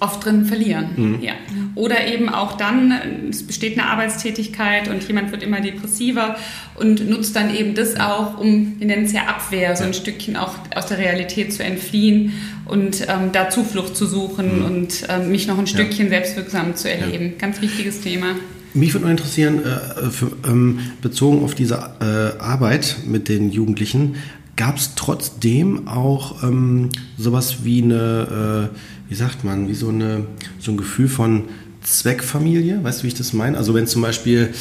oft 0.00 0.24
drin 0.24 0.44
verlieren. 0.44 0.88
Mhm. 0.96 1.22
Ja. 1.22 1.32
Oder 1.74 2.06
eben 2.06 2.28
auch 2.28 2.56
dann, 2.56 2.92
es 3.30 3.46
besteht 3.46 3.78
eine 3.78 3.88
Arbeitstätigkeit 3.88 4.88
und 4.88 5.06
jemand 5.06 5.32
wird 5.32 5.42
immer 5.42 5.60
depressiver 5.60 6.36
und 6.76 7.08
nutzt 7.08 7.34
dann 7.36 7.54
eben 7.54 7.74
das 7.74 7.98
auch, 7.98 8.38
um, 8.38 8.78
wir 8.78 8.86
nennen 8.86 9.04
es 9.04 9.12
ja 9.12 9.22
Abwehr, 9.26 9.74
so 9.76 9.84
ein 9.84 9.94
Stückchen 9.94 10.36
auch 10.36 10.54
aus 10.74 10.86
der 10.86 10.98
Realität 10.98 11.52
zu 11.52 11.64
entfliehen 11.64 12.32
und 12.64 13.02
ähm, 13.02 13.32
da 13.32 13.50
Zuflucht 13.50 13.96
zu 13.96 14.06
suchen 14.06 14.62
und 14.62 15.06
ähm, 15.08 15.30
mich 15.30 15.46
noch 15.46 15.58
ein 15.58 15.66
Stückchen 15.66 16.08
selbstwirksam 16.08 16.76
zu 16.76 16.90
erleben. 16.90 17.34
Ganz 17.38 17.60
wichtiges 17.60 18.00
Thema. 18.00 18.34
Mich 18.74 18.92
würde 18.92 19.06
noch 19.06 19.10
interessieren, 19.10 19.62
äh, 19.64 20.10
für, 20.10 20.30
ähm, 20.46 20.78
bezogen 21.00 21.42
auf 21.42 21.54
diese 21.54 21.74
äh, 22.00 22.40
Arbeit 22.40 22.98
mit 23.06 23.28
den 23.28 23.50
Jugendlichen, 23.50 24.16
gab 24.58 24.76
es 24.76 24.94
trotzdem 24.94 25.88
auch 25.88 26.42
ähm, 26.42 26.90
sowas 27.16 27.64
wie 27.64 27.82
eine, 27.82 28.70
äh, 28.74 28.78
wie 29.08 29.14
sagt 29.14 29.44
man, 29.44 29.68
wie 29.68 29.74
so, 29.74 29.88
eine, 29.88 30.26
so 30.58 30.72
ein 30.72 30.76
Gefühl 30.76 31.08
von 31.08 31.44
Zweckfamilie? 31.82 32.82
Weißt 32.82 33.00
du, 33.00 33.04
wie 33.04 33.08
ich 33.08 33.14
das 33.14 33.32
meine? 33.32 33.56
Also 33.56 33.74
wenn 33.74 33.86
zum 33.86 34.02
Beispiel, 34.02 34.52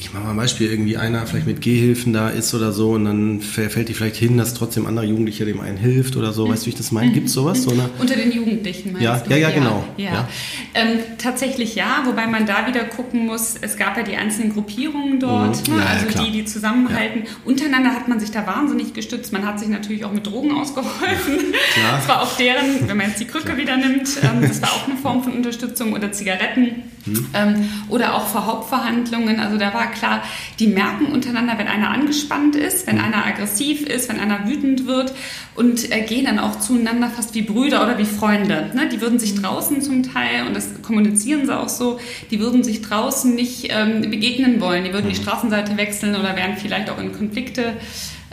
ich 0.00 0.12
mache 0.12 0.24
mal 0.24 0.30
ein 0.30 0.36
Beispiel, 0.36 0.70
irgendwie 0.70 0.96
einer 0.96 1.26
vielleicht 1.26 1.46
mit 1.46 1.60
Gehhilfen 1.60 2.12
da 2.12 2.28
ist 2.28 2.54
oder 2.54 2.72
so 2.72 2.90
und 2.92 3.04
dann 3.04 3.40
fä- 3.40 3.68
fällt 3.68 3.88
die 3.88 3.94
vielleicht 3.94 4.16
hin, 4.16 4.36
dass 4.38 4.54
trotzdem 4.54 4.86
andere 4.86 5.04
Jugendliche 5.04 5.44
dem 5.44 5.60
einen 5.60 5.76
hilft 5.76 6.16
oder 6.16 6.32
so. 6.32 6.48
Weißt 6.48 6.62
du, 6.62 6.66
wie 6.66 6.70
ich 6.70 6.76
das 6.76 6.92
meine? 6.92 7.10
Gibt 7.12 7.26
es 7.28 7.32
sowas? 7.32 7.62
So 7.62 7.70
eine, 7.70 7.90
Unter 7.98 8.14
den 8.14 8.30
Jugendlichen 8.30 8.92
meinst 8.92 9.04
Ja, 9.04 9.18
du? 9.18 9.30
ja, 9.30 9.36
ja, 9.36 9.50
genau. 9.50 9.84
Ja. 9.96 10.04
Ja. 10.12 10.28
Ähm, 10.74 10.98
tatsächlich 11.18 11.74
ja, 11.74 12.02
wobei 12.04 12.26
man 12.26 12.46
da 12.46 12.66
wieder 12.68 12.84
gucken 12.84 13.26
muss, 13.26 13.54
es 13.60 13.76
gab 13.76 13.96
ja 13.96 14.02
die 14.04 14.16
einzelnen 14.16 14.52
Gruppierungen 14.52 15.18
dort, 15.20 15.68
Mhm. 15.68 15.74
ne? 15.74 15.80
Ja, 15.80 15.86
ja, 15.86 15.90
also 16.06 16.24
die, 16.24 16.30
die 16.32 16.44
zusammenhalten. 16.44 17.22
Untereinander 17.44 17.90
hat 17.90 18.06
man 18.08 18.20
sich 18.20 18.30
da 18.30 18.46
wahnsinnig 18.46 18.94
gestützt. 18.94 19.32
Man 19.32 19.44
hat 19.46 19.58
sich 19.58 19.68
natürlich 19.68 20.04
auch 20.04 20.12
mit 20.12 20.26
Drogen 20.26 20.52
ausgeholfen. 20.52 21.34
Das 21.98 22.08
war 22.08 22.22
auch 22.22 22.36
deren, 22.36 22.88
wenn 22.88 22.96
man 22.96 23.08
jetzt 23.08 23.20
die 23.20 23.24
Krücke 23.26 23.56
wieder 23.56 23.76
nimmt, 23.76 24.08
ähm, 24.22 24.42
das 24.46 24.60
war 24.62 24.70
auch 24.70 24.88
eine 24.88 24.96
Form 24.96 25.22
von 25.22 25.32
Unterstützung 25.32 25.92
oder 25.92 26.10
Zigaretten. 26.12 26.82
Mhm. 27.06 27.26
Ähm, 27.34 27.68
oder 27.88 28.14
auch 28.14 28.26
vor 28.26 28.46
Hauptverhandlungen. 28.46 29.38
Also 29.40 29.56
da 29.58 29.72
war 29.72 29.87
klar, 29.88 30.22
die 30.58 30.66
merken 30.66 31.06
untereinander, 31.06 31.58
wenn 31.58 31.68
einer 31.68 31.90
angespannt 31.90 32.56
ist, 32.56 32.86
wenn 32.86 32.98
einer 32.98 33.26
aggressiv 33.26 33.86
ist, 33.86 34.08
wenn 34.08 34.20
einer 34.20 34.46
wütend 34.48 34.86
wird 34.86 35.12
und 35.54 35.90
äh, 35.90 36.02
gehen 36.02 36.24
dann 36.24 36.38
auch 36.38 36.60
zueinander 36.60 37.10
fast 37.10 37.34
wie 37.34 37.42
Brüder 37.42 37.82
oder 37.82 37.98
wie 37.98 38.04
Freunde. 38.04 38.70
Ne? 38.74 38.88
Die 38.88 39.00
würden 39.00 39.18
sich 39.18 39.34
draußen 39.34 39.82
zum 39.82 40.02
Teil, 40.02 40.46
und 40.46 40.54
das 40.54 40.82
kommunizieren 40.82 41.46
sie 41.46 41.56
auch 41.56 41.68
so, 41.68 41.98
die 42.30 42.40
würden 42.40 42.62
sich 42.62 42.82
draußen 42.82 43.34
nicht 43.34 43.68
ähm, 43.70 44.02
begegnen 44.02 44.60
wollen. 44.60 44.84
Die 44.84 44.92
würden 44.92 45.08
die 45.08 45.16
Straßenseite 45.16 45.76
wechseln 45.76 46.14
oder 46.14 46.36
wären 46.36 46.56
vielleicht 46.56 46.90
auch 46.90 46.98
in 46.98 47.12
Konflikte. 47.12 47.74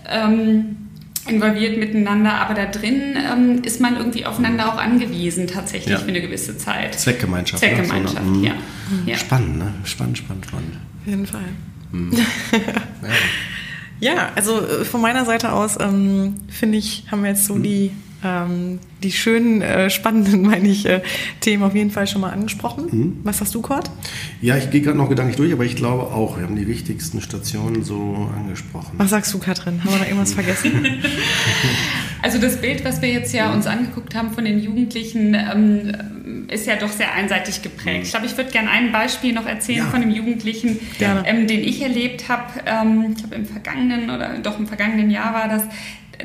Ähm, 0.07 0.85
involviert 1.27 1.77
miteinander, 1.77 2.34
aber 2.35 2.53
da 2.53 2.65
drin 2.65 3.15
ähm, 3.15 3.61
ist 3.64 3.81
man 3.81 3.97
irgendwie 3.97 4.26
aufeinander 4.26 4.72
auch 4.73 4.77
angewiesen, 4.77 5.47
tatsächlich 5.47 5.93
Ja. 5.93 5.97
für 5.99 6.07
eine 6.10 6.22
gewisse 6.22 6.57
Zeit. 6.57 6.93
Zweckgemeinschaft. 6.95 7.61
ne? 7.64 7.69
Zweckgemeinschaft, 7.69 8.23
So 8.26 8.34
eine- 8.34 8.45
ja. 8.47 8.53
ja. 9.06 9.18
Spannend, 9.18 9.57
ne? 9.57 9.73
Spannend, 9.84 10.18
spannend, 10.18 10.45
spannend. 10.45 10.73
Auf 11.02 11.07
jeden 11.10 11.26
Fall. 11.27 11.41
Ja. 12.11 12.60
Ja, 13.99 14.30
also 14.35 14.60
äh, 14.61 14.84
von 14.85 14.99
meiner 15.02 15.23
Seite 15.26 15.53
aus 15.53 15.77
ähm, 15.80 16.35
finde 16.49 16.77
ich, 16.77 17.06
haben 17.10 17.23
wir 17.23 17.30
jetzt 17.30 17.45
so 17.45 17.57
die, 17.57 17.91
ähm, 18.26 18.80
die 19.03 19.11
schönen, 19.11 19.61
äh, 19.61 19.89
spannenden, 19.89 20.41
meine 20.49 20.68
ich, 20.68 20.85
äh, 20.85 21.02
Themen 21.41 21.64
auf 21.64 21.76
jeden 21.76 21.91
Fall 21.91 22.07
schon 22.07 22.22
mal 22.22 22.31
angesprochen. 22.31 23.19
Was 23.23 23.39
hast 23.39 23.53
du, 23.53 23.61
Kurt? 23.61 23.91
Ja, 24.41 24.57
ich 24.57 24.72
gehe 24.72 24.81
gerade 24.81 24.97
noch 24.97 25.10
gedanklich 25.10 25.38
durch, 25.38 25.53
aber 25.53 25.64
ich 25.64 25.76
glaube 25.76 26.03
auch, 26.03 26.38
wir 26.38 26.43
haben 26.45 26.56
die 26.56 26.68
wichtigsten 26.68 27.22
Stationen 27.22 27.84
so 27.84 28.30
angesprochen. 28.35 28.93
Was 28.97 29.11
sagst 29.11 29.34
du, 29.34 29.39
Katrin? 29.39 29.84
Haben 29.84 29.91
wir 29.93 29.99
da 29.99 30.06
irgendwas 30.06 30.34
vergessen? 30.34 30.72
Also 32.22 32.39
das 32.39 32.57
Bild, 32.60 32.84
was 32.84 33.03
wir 33.03 33.10
jetzt 33.10 33.35
ja 33.35 33.53
uns 33.53 33.68
angeguckt 33.68 34.15
haben 34.15 34.31
von 34.31 34.45
den 34.45 34.60
Jugendlichen, 34.60 35.35
ähm, 35.35 36.47
ist 36.49 36.65
ja 36.65 36.76
doch 36.76 36.89
sehr 36.89 37.14
einseitig 37.14 37.61
geprägt. 37.61 38.06
Ich 38.06 38.10
glaube, 38.10 38.26
ich 38.26 38.35
würde 38.35 38.49
gerne 38.49 38.72
ein 38.72 38.91
Beispiel 38.91 39.31
noch 39.31 39.45
erzählen 39.45 39.80
Ja. 39.80 39.85
von 39.85 40.02
einem 40.02 40.10
Jugendlichen, 40.10 40.80
ähm, 40.99 41.45
den 41.45 41.60
ich 41.64 41.84
erlebt 41.84 42.27
habe. 42.27 42.45
Ähm, 42.65 43.10
ich 43.11 43.18
glaube, 43.18 43.35
im 43.35 43.45
vergangenen 43.45 44.10
oder 44.10 44.39
doch 44.41 44.57
im 44.57 44.65
vergangenen 44.65 45.11
Jahr 45.11 45.35
war 45.35 45.47
das. 45.47 45.64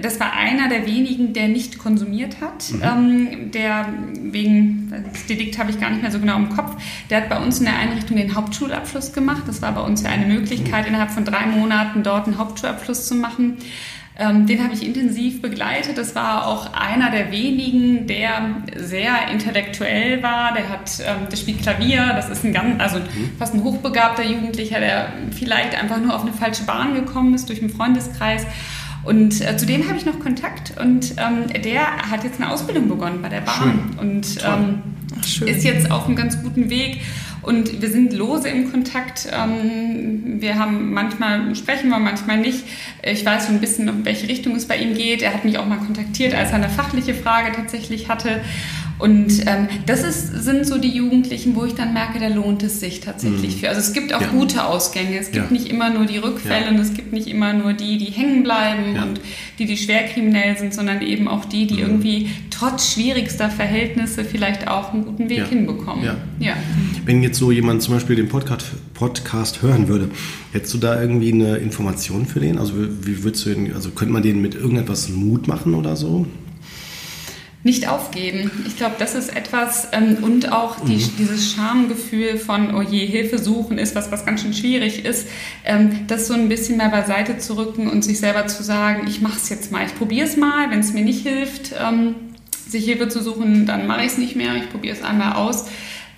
Das 0.00 0.20
war 0.20 0.32
einer 0.32 0.68
der 0.68 0.86
wenigen, 0.86 1.32
der 1.32 1.48
nicht 1.48 1.78
konsumiert 1.78 2.40
hat. 2.40 2.64
Ähm, 2.82 3.50
der 3.52 3.86
wegen, 4.20 4.92
das 5.12 5.26
Delikt 5.26 5.58
habe 5.58 5.70
ich 5.70 5.80
gar 5.80 5.90
nicht 5.90 6.02
mehr 6.02 6.10
so 6.10 6.20
genau 6.20 6.36
im 6.36 6.50
Kopf, 6.50 6.76
der 7.08 7.22
hat 7.22 7.28
bei 7.28 7.38
uns 7.38 7.58
in 7.58 7.66
der 7.66 7.78
Einrichtung 7.78 8.16
den 8.16 8.34
Hauptschulabschluss 8.34 9.12
gemacht. 9.12 9.42
Das 9.46 9.62
war 9.62 9.72
bei 9.72 9.80
uns 9.80 10.02
ja 10.02 10.10
eine 10.10 10.26
Möglichkeit, 10.26 10.86
innerhalb 10.86 11.10
von 11.10 11.24
drei 11.24 11.46
Monaten 11.46 12.02
dort 12.02 12.26
einen 12.26 12.38
Hauptschulabschluss 12.38 13.06
zu 13.06 13.14
machen. 13.14 13.58
Ähm, 14.20 14.46
den 14.46 14.62
habe 14.62 14.74
ich 14.74 14.84
intensiv 14.84 15.40
begleitet. 15.40 15.96
Das 15.96 16.14
war 16.14 16.46
auch 16.46 16.74
einer 16.74 17.10
der 17.10 17.32
wenigen, 17.32 18.06
der 18.06 18.56
sehr 18.76 19.28
intellektuell 19.32 20.22
war. 20.22 20.52
Der 20.52 20.68
hat, 20.68 21.00
ähm, 21.00 21.28
der 21.30 21.36
spielt 21.38 21.62
Klavier. 21.62 22.12
Das 22.14 22.28
ist 22.28 22.44
ein 22.44 22.52
ganz, 22.52 22.78
also 22.82 23.00
fast 23.38 23.54
ein 23.54 23.64
hochbegabter 23.64 24.22
Jugendlicher, 24.22 24.78
der 24.78 25.08
vielleicht 25.30 25.80
einfach 25.80 25.98
nur 25.98 26.14
auf 26.14 26.20
eine 26.20 26.34
falsche 26.34 26.64
Bahn 26.64 26.92
gekommen 26.92 27.32
ist 27.32 27.48
durch 27.48 27.62
einen 27.62 27.70
Freundeskreis. 27.70 28.44
Und 29.04 29.40
äh, 29.40 29.56
zu 29.56 29.66
denen 29.66 29.88
habe 29.88 29.96
ich 29.96 30.04
noch 30.04 30.20
Kontakt 30.20 30.74
und 30.78 31.14
ähm, 31.16 31.46
der 31.64 32.10
hat 32.10 32.22
jetzt 32.22 32.40
eine 32.40 32.50
Ausbildung 32.50 32.88
begonnen 32.88 33.22
bei 33.22 33.28
der 33.28 33.40
Bahn 33.40 33.94
Schön. 33.96 33.98
und 33.98 34.38
ähm, 34.44 34.82
Ach, 35.18 35.42
ist 35.42 35.64
jetzt 35.64 35.90
auf 35.90 36.06
einem 36.06 36.16
ganz 36.16 36.42
guten 36.42 36.70
Weg. 36.70 37.00
Und 37.42 37.80
wir 37.80 37.88
sind 37.88 38.12
lose 38.12 38.48
im 38.48 38.70
Kontakt. 38.70 39.26
Ähm, 39.32 40.40
wir 40.40 40.58
haben 40.58 40.92
manchmal 40.92 41.54
sprechen 41.56 41.88
wir, 41.88 41.98
manchmal 41.98 42.36
nicht. 42.36 42.64
Ich 43.02 43.24
weiß 43.24 43.46
schon 43.46 43.56
ein 43.56 43.60
bisschen, 43.60 43.88
in 43.88 44.04
welche 44.04 44.28
Richtung 44.28 44.54
es 44.56 44.68
bei 44.68 44.76
ihm 44.76 44.94
geht. 44.94 45.22
Er 45.22 45.32
hat 45.32 45.44
mich 45.44 45.56
auch 45.56 45.66
mal 45.66 45.78
kontaktiert, 45.78 46.34
als 46.34 46.50
er 46.50 46.56
eine 46.56 46.68
fachliche 46.68 47.14
Frage 47.14 47.52
tatsächlich 47.52 48.10
hatte. 48.10 48.42
Und 49.00 49.40
ähm, 49.46 49.68
das 49.86 50.02
ist, 50.04 50.44
sind 50.44 50.66
so 50.66 50.78
die 50.78 50.90
Jugendlichen, 50.90 51.54
wo 51.56 51.64
ich 51.64 51.74
dann 51.74 51.92
merke, 51.94 52.18
da 52.20 52.28
lohnt 52.28 52.62
es 52.62 52.80
sich 52.80 53.00
tatsächlich 53.00 53.56
für. 53.56 53.68
Also 53.68 53.80
es 53.80 53.92
gibt 53.92 54.12
auch 54.12 54.20
Ja. 54.20 54.28
gute 54.28 54.64
Ausgänge. 54.64 55.18
Es 55.18 55.30
gibt 55.32 55.46
Ja. 55.46 55.50
nicht 55.52 55.68
immer 55.68 55.90
nur 55.90 56.06
die 56.06 56.18
Rückfälle 56.18 56.66
Ja. 56.66 56.70
und 56.70 56.78
es 56.78 56.92
gibt 56.94 57.12
nicht 57.12 57.26
immer 57.28 57.52
nur 57.52 57.72
die, 57.72 57.98
die 57.98 58.06
hängen 58.12 58.42
bleiben 58.42 58.96
und 59.02 59.20
die, 59.58 59.66
die 59.66 59.76
schwer 59.76 60.04
kriminell 60.04 60.56
sind, 60.58 60.74
sondern 60.74 61.00
eben 61.02 61.28
auch 61.28 61.44
die, 61.46 61.64
Mhm. 61.64 61.68
die 61.68 61.80
irgendwie 61.80 62.30
trotz 62.50 62.92
schwierigster 62.92 63.48
Verhältnisse 63.50 64.24
vielleicht 64.24 64.68
auch 64.68 64.92
einen 64.92 65.04
guten 65.06 65.28
Weg 65.30 65.46
hinbekommen. 65.46 66.04
Ja. 66.04 66.54
Wenn 67.06 67.22
jetzt 67.22 67.38
so 67.38 67.50
jemand 67.50 67.82
zum 67.82 67.94
Beispiel 67.94 68.16
den 68.16 68.28
Podcast, 68.28 68.66
Podcast 68.94 69.62
hören 69.62 69.88
würde, 69.88 70.10
hättest 70.52 70.74
du 70.74 70.78
da 70.78 71.00
irgendwie 71.00 71.32
eine 71.32 71.56
Information 71.56 72.26
für 72.26 72.40
den? 72.40 72.58
Also 72.58 72.74
wie 72.76 73.06
wie 73.06 73.24
würdest 73.24 73.46
du 73.46 73.50
den, 73.50 73.72
also 73.74 73.90
könnte 73.90 74.12
man 74.12 74.22
den 74.22 74.42
mit 74.42 74.54
irgendetwas 74.54 75.08
Mut 75.08 75.48
machen 75.48 75.74
oder 75.74 75.96
so? 75.96 76.26
Nicht 77.62 77.88
aufgeben. 77.88 78.50
Ich 78.66 78.76
glaube, 78.78 78.94
das 78.98 79.14
ist 79.14 79.36
etwas 79.36 79.88
ähm, 79.92 80.18
und 80.22 80.50
auch 80.50 80.80
die, 80.80 80.96
Mhm. 80.96 81.10
dieses 81.18 81.52
Schamgefühl 81.52 82.38
von, 82.38 82.74
oh 82.74 82.80
je, 82.80 83.04
Hilfe 83.04 83.38
suchen 83.38 83.76
ist 83.76 83.94
was, 83.94 84.10
was 84.10 84.24
ganz 84.24 84.40
schön 84.40 84.54
schwierig 84.54 85.04
ist, 85.04 85.28
ähm, 85.66 86.06
das 86.06 86.26
so 86.26 86.32
ein 86.32 86.48
bisschen 86.48 86.78
mal 86.78 86.88
beiseite 86.88 87.36
zu 87.36 87.58
rücken 87.58 87.88
und 87.90 88.02
sich 88.02 88.18
selber 88.18 88.46
zu 88.46 88.62
sagen, 88.62 89.06
ich 89.08 89.20
mache 89.20 89.36
es 89.36 89.50
jetzt 89.50 89.70
mal, 89.72 89.84
ich 89.84 89.94
probiere 89.94 90.26
es 90.26 90.38
mal, 90.38 90.70
wenn 90.70 90.80
es 90.80 90.94
mir 90.94 91.04
nicht 91.04 91.26
hilft, 91.26 91.72
ähm, 91.78 92.14
sich 92.66 92.86
Hilfe 92.86 93.08
zu 93.08 93.22
suchen, 93.22 93.66
dann 93.66 93.86
mache 93.86 94.00
ich 94.00 94.12
es 94.12 94.16
nicht 94.18 94.36
mehr, 94.36 94.54
ich 94.56 94.70
probiere 94.70 94.96
es 94.96 95.02
einmal 95.02 95.34
aus. 95.34 95.66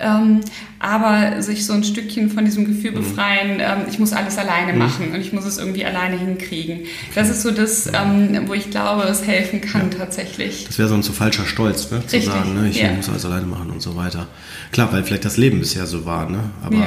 Ähm, 0.03 0.41
aber 0.81 1.41
sich 1.43 1.65
so 1.65 1.73
ein 1.75 1.85
Stückchen 1.85 2.29
von 2.29 2.45
diesem 2.45 2.65
Gefühl 2.65 2.91
Mhm. 2.91 2.95
befreien, 2.97 3.61
ähm, 3.61 3.83
ich 3.89 3.99
muss 4.01 4.13
alles 4.13 4.37
alleine 4.37 4.73
machen 4.73 5.13
und 5.15 5.21
ich 5.21 5.33
muss 5.33 5.45
es 5.45 5.59
irgendwie 5.59 5.85
alleine 5.85 6.19
hinkriegen. 6.19 6.81
Das 7.15 7.31
ist 7.31 7.43
so 7.43 7.53
das, 7.53 7.87
ähm, 7.87 8.41
wo 8.49 8.55
ich 8.55 8.71
glaube, 8.71 9.03
es 9.05 9.25
helfen 9.27 9.61
kann 9.61 9.91
tatsächlich. 9.93 10.65
Das 10.67 10.79
wäre 10.79 10.89
so 10.89 10.95
ein 10.95 11.03
zu 11.05 11.13
falscher 11.13 11.47
Stolz, 11.47 11.91
ne? 11.93 12.01
zu 12.07 12.17
Richtig, 12.17 12.25
sagen, 12.33 12.55
ne? 12.61 12.69
ich 12.69 12.81
ja. 12.81 12.91
muss 12.93 13.09
alles 13.09 13.25
alleine 13.25 13.47
machen 13.47 13.71
und 13.71 13.81
so 13.81 13.95
weiter. 13.97 14.27
Klar, 14.73 14.93
weil 14.93 15.05
vielleicht 15.05 15.25
das 15.25 15.37
Leben 15.37 15.61
bisher 15.61 15.87
so 15.87 16.05
war, 16.05 16.29
ne? 16.29 16.41
aber 16.65 16.75
Ja, 16.77 16.81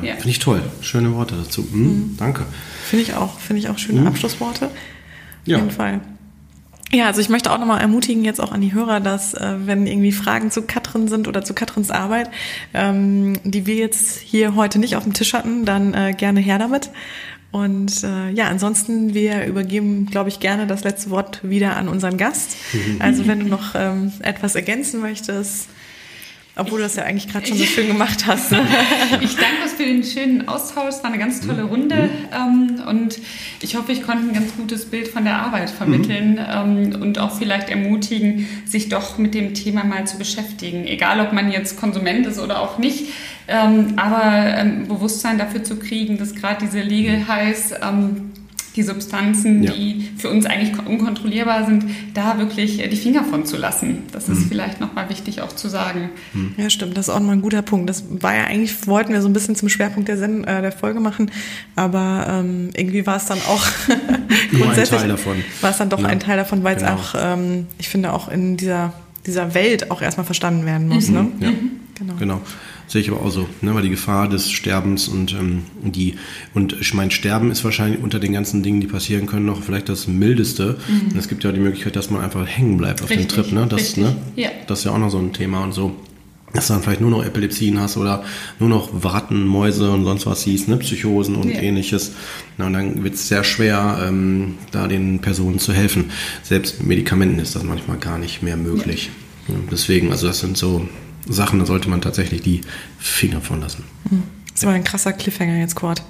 ja, 0.00 0.08
ja. 0.08 0.14
finde 0.14 0.30
ich 0.30 0.38
toll. 0.38 0.62
Schöne 0.80 1.12
Worte 1.14 1.34
dazu. 1.36 1.66
Mhm, 1.70 2.16
Danke. 2.18 2.44
Finde 2.88 3.02
ich 3.04 3.14
auch, 3.14 3.38
finde 3.38 3.60
ich 3.60 3.68
auch 3.68 3.76
schöne 3.78 4.06
Abschlussworte. 4.06 4.66
Auf 4.66 4.70
Ja. 5.44 5.58
jeden 5.58 5.70
Fall. 5.70 6.00
Ja, 6.94 7.06
also 7.06 7.22
ich 7.22 7.30
möchte 7.30 7.50
auch 7.50 7.58
nochmal 7.58 7.80
ermutigen 7.80 8.22
jetzt 8.22 8.40
auch 8.40 8.52
an 8.52 8.60
die 8.60 8.74
Hörer, 8.74 9.00
dass 9.00 9.32
äh, 9.32 9.54
wenn 9.64 9.86
irgendwie 9.86 10.12
Fragen 10.12 10.50
zu 10.50 10.62
Katrin 10.62 11.08
sind 11.08 11.26
oder 11.26 11.42
zu 11.42 11.54
Katrins 11.54 11.90
Arbeit, 11.90 12.30
ähm, 12.74 13.38
die 13.44 13.64
wir 13.64 13.76
jetzt 13.76 14.18
hier 14.18 14.54
heute 14.56 14.78
nicht 14.78 14.96
auf 14.96 15.04
dem 15.04 15.14
Tisch 15.14 15.32
hatten, 15.32 15.64
dann 15.64 15.94
äh, 15.94 16.12
gerne 16.12 16.40
her 16.40 16.58
damit. 16.58 16.90
Und 17.50 18.02
äh, 18.04 18.30
ja, 18.30 18.48
ansonsten, 18.48 19.14
wir 19.14 19.46
übergeben, 19.46 20.06
glaube 20.06 20.28
ich, 20.28 20.40
gerne 20.40 20.66
das 20.66 20.84
letzte 20.84 21.10
Wort 21.10 21.40
wieder 21.42 21.76
an 21.76 21.88
unseren 21.88 22.16
Gast. 22.16 22.56
Also 22.98 23.26
wenn 23.26 23.40
du 23.40 23.46
noch 23.46 23.74
ähm, 23.74 24.12
etwas 24.20 24.54
ergänzen 24.54 25.00
möchtest, 25.00 25.68
obwohl 26.54 26.78
du 26.78 26.84
das 26.84 26.96
ja 26.96 27.04
eigentlich 27.04 27.28
gerade 27.28 27.46
schon 27.46 27.56
so 27.56 27.64
schön 27.64 27.86
gemacht 27.86 28.26
hast. 28.26 28.52
Ne? 28.52 28.60
Ich 29.22 29.36
danke 29.36 29.62
euch 29.64 29.70
für 29.70 29.84
den 29.84 30.04
schönen 30.04 30.48
Austausch. 30.48 30.88
Es 30.88 31.02
war 31.02 31.10
eine 31.10 31.18
ganz 31.18 31.40
tolle 31.40 31.62
Runde. 31.62 32.10
Ähm, 32.34 32.82
und 32.86 33.18
ich 33.60 33.76
hoffe, 33.76 33.92
ich 33.92 34.02
konnte 34.02 34.28
ein 34.28 34.34
ganz 34.34 34.54
gutes 34.56 34.86
Bild 34.86 35.08
von 35.08 35.24
der 35.24 35.36
Arbeit 35.36 35.70
vermitteln 35.70 36.38
ähm, 36.46 37.00
und 37.00 37.18
auch 37.18 37.36
vielleicht 37.36 37.70
ermutigen, 37.70 38.46
sich 38.66 38.90
doch 38.90 39.16
mit 39.16 39.34
dem 39.34 39.54
Thema 39.54 39.84
mal 39.84 40.06
zu 40.06 40.18
beschäftigen. 40.18 40.86
Egal, 40.86 41.20
ob 41.20 41.32
man 41.32 41.50
jetzt 41.50 41.78
Konsument 41.78 42.26
ist 42.26 42.38
oder 42.38 42.60
auch 42.60 42.78
nicht. 42.78 43.06
Ähm, 43.48 43.94
aber 43.96 44.44
ähm, 44.58 44.88
Bewusstsein 44.88 45.38
dafür 45.38 45.64
zu 45.64 45.76
kriegen, 45.76 46.18
dass 46.18 46.34
gerade 46.34 46.66
diese 46.66 46.80
Legal 46.80 47.28
Highs, 47.28 47.72
ähm, 47.82 48.30
die 48.76 48.82
Substanzen, 48.82 49.62
Ja. 49.62 49.72
die 49.72 50.08
für 50.16 50.30
uns 50.30 50.46
eigentlich 50.46 50.72
unkontrollierbar 50.86 51.66
sind, 51.66 51.84
da 52.14 52.38
wirklich 52.38 52.80
äh, 52.82 52.88
die 52.88 52.96
Finger 52.96 53.22
von 53.24 53.44
zu 53.44 53.56
lassen. 53.56 53.98
Das 54.12 54.28
Mhm. 54.28 54.34
ist 54.34 54.46
vielleicht 54.48 54.80
nochmal 54.80 55.10
wichtig 55.10 55.40
auch 55.42 55.52
zu 55.54 55.68
sagen. 55.68 56.08
Ja, 56.56 56.70
stimmt. 56.70 56.96
Das 56.96 57.08
ist 57.08 57.14
auch 57.14 57.18
nochmal 57.20 57.36
ein 57.36 57.42
guter 57.42 57.62
Punkt. 57.62 57.90
Das 57.90 58.04
war 58.08 58.34
ja 58.34 58.44
eigentlich, 58.44 58.86
wollten 58.86 59.12
wir 59.12 59.20
so 59.20 59.28
ein 59.28 59.32
bisschen 59.34 59.56
zum 59.56 59.68
Schwerpunkt 59.68 60.08
der, 60.08 60.16
Sen 60.16 60.44
äh, 60.44 60.62
der 60.62 60.72
Folge 60.72 61.00
machen, 61.00 61.30
aber 61.76 62.26
ähm, 62.28 62.70
irgendwie 62.74 63.06
war 63.06 63.16
es 63.16 63.26
dann 63.26 63.38
auch 63.48 63.64
Nur 63.88 63.96
ein 63.98 64.62
grundsätzlich 64.62 65.00
Teil 65.00 65.08
davon. 65.08 65.36
war 65.60 65.70
es 65.70 65.76
dann 65.78 65.90
doch 65.90 66.00
Ja, 66.00 66.06
ein 66.08 66.20
Teil 66.20 66.36
davon, 66.36 66.64
weil 66.64 66.76
es 66.76 66.82
genau. 66.82 66.94
auch, 66.94 67.14
ähm, 67.18 67.66
ich 67.78 67.88
finde, 67.88 68.12
auch 68.12 68.28
in 68.28 68.56
dieser, 68.56 68.92
dieser 69.26 69.54
Welt 69.54 69.90
auch 69.90 70.00
erstmal 70.02 70.24
verstanden 70.26 70.64
werden 70.66 70.88
muss. 70.88 71.08
Ne? 71.08 71.28
Ja, 71.40 71.50
Genau. 71.98 72.14
genau. 72.18 72.40
Sehe 72.92 73.00
ich 73.00 73.10
aber 73.10 73.22
auch 73.22 73.30
so, 73.30 73.48
ne? 73.62 73.74
weil 73.74 73.80
die 73.80 73.88
Gefahr 73.88 74.28
des 74.28 74.50
Sterbens 74.50 75.08
und 75.08 75.32
ähm, 75.32 75.62
die 75.82 76.16
und 76.52 76.76
ich 76.78 76.92
meine, 76.92 77.10
Sterben 77.10 77.50
ist 77.50 77.64
wahrscheinlich 77.64 78.02
unter 78.02 78.18
den 78.20 78.34
ganzen 78.34 78.62
Dingen, 78.62 78.82
die 78.82 78.86
passieren 78.86 79.24
können, 79.24 79.46
noch 79.46 79.62
vielleicht 79.62 79.88
das 79.88 80.08
mildeste. 80.08 80.76
Und 81.08 81.16
es 81.16 81.26
gibt 81.26 81.42
ja 81.42 81.52
die 81.52 81.60
Möglichkeit, 81.60 81.96
dass 81.96 82.10
man 82.10 82.20
einfach 82.20 82.46
hängen 82.46 82.76
bleibt 82.76 83.00
auf 83.02 83.08
Richtig, 83.08 83.28
dem 83.28 83.34
Trip, 83.44 83.52
ne? 83.52 83.66
Das, 83.66 83.80
richtig. 83.80 84.04
ne? 84.04 84.16
Ja. 84.36 84.50
das 84.66 84.80
ist 84.80 84.84
ja 84.84 84.90
auch 84.90 84.98
noch 84.98 85.08
so 85.08 85.16
ein 85.16 85.32
Thema 85.32 85.64
und 85.64 85.72
so. 85.72 85.96
Dass 86.52 86.66
du 86.66 86.74
dann 86.74 86.82
vielleicht 86.82 87.00
nur 87.00 87.08
noch 87.10 87.24
Epilepsien 87.24 87.80
hast 87.80 87.96
oder 87.96 88.24
nur 88.58 88.68
noch 88.68 88.90
Warten, 89.02 89.46
Mäuse 89.46 89.90
und 89.90 90.04
sonst 90.04 90.26
was 90.26 90.42
siehst, 90.42 90.68
ne? 90.68 90.76
Psychosen 90.76 91.34
und 91.36 91.48
Ja. 91.48 91.62
ähnliches. 91.62 92.12
Na, 92.58 92.66
und 92.66 92.74
dann 92.74 93.02
wird 93.04 93.14
es 93.14 93.26
sehr 93.26 93.42
schwer, 93.42 94.04
ähm, 94.06 94.56
da 94.70 94.86
den 94.86 95.20
Personen 95.20 95.58
zu 95.58 95.72
helfen. 95.72 96.10
Selbst 96.42 96.80
mit 96.80 96.88
Medikamenten 96.88 97.38
ist 97.38 97.56
das 97.56 97.62
manchmal 97.64 97.96
gar 97.96 98.18
nicht 98.18 98.42
mehr 98.42 98.58
möglich. 98.58 99.08
Ja, 99.48 99.54
deswegen, 99.70 100.10
also 100.12 100.26
das 100.26 100.40
sind 100.40 100.58
so 100.58 100.86
Sachen, 101.28 101.58
da 101.58 101.66
sollte 101.66 101.88
man 101.88 102.00
tatsächlich 102.00 102.42
die 102.42 102.60
Finger 102.98 103.40
von 103.40 103.60
lassen. 103.60 103.84
Das 104.54 104.64
war 104.64 104.72
ein 104.72 104.84
krasser 104.84 105.12
Cliffhanger 105.12 105.56
jetzt, 105.58 105.74
Kurt. 105.74 106.02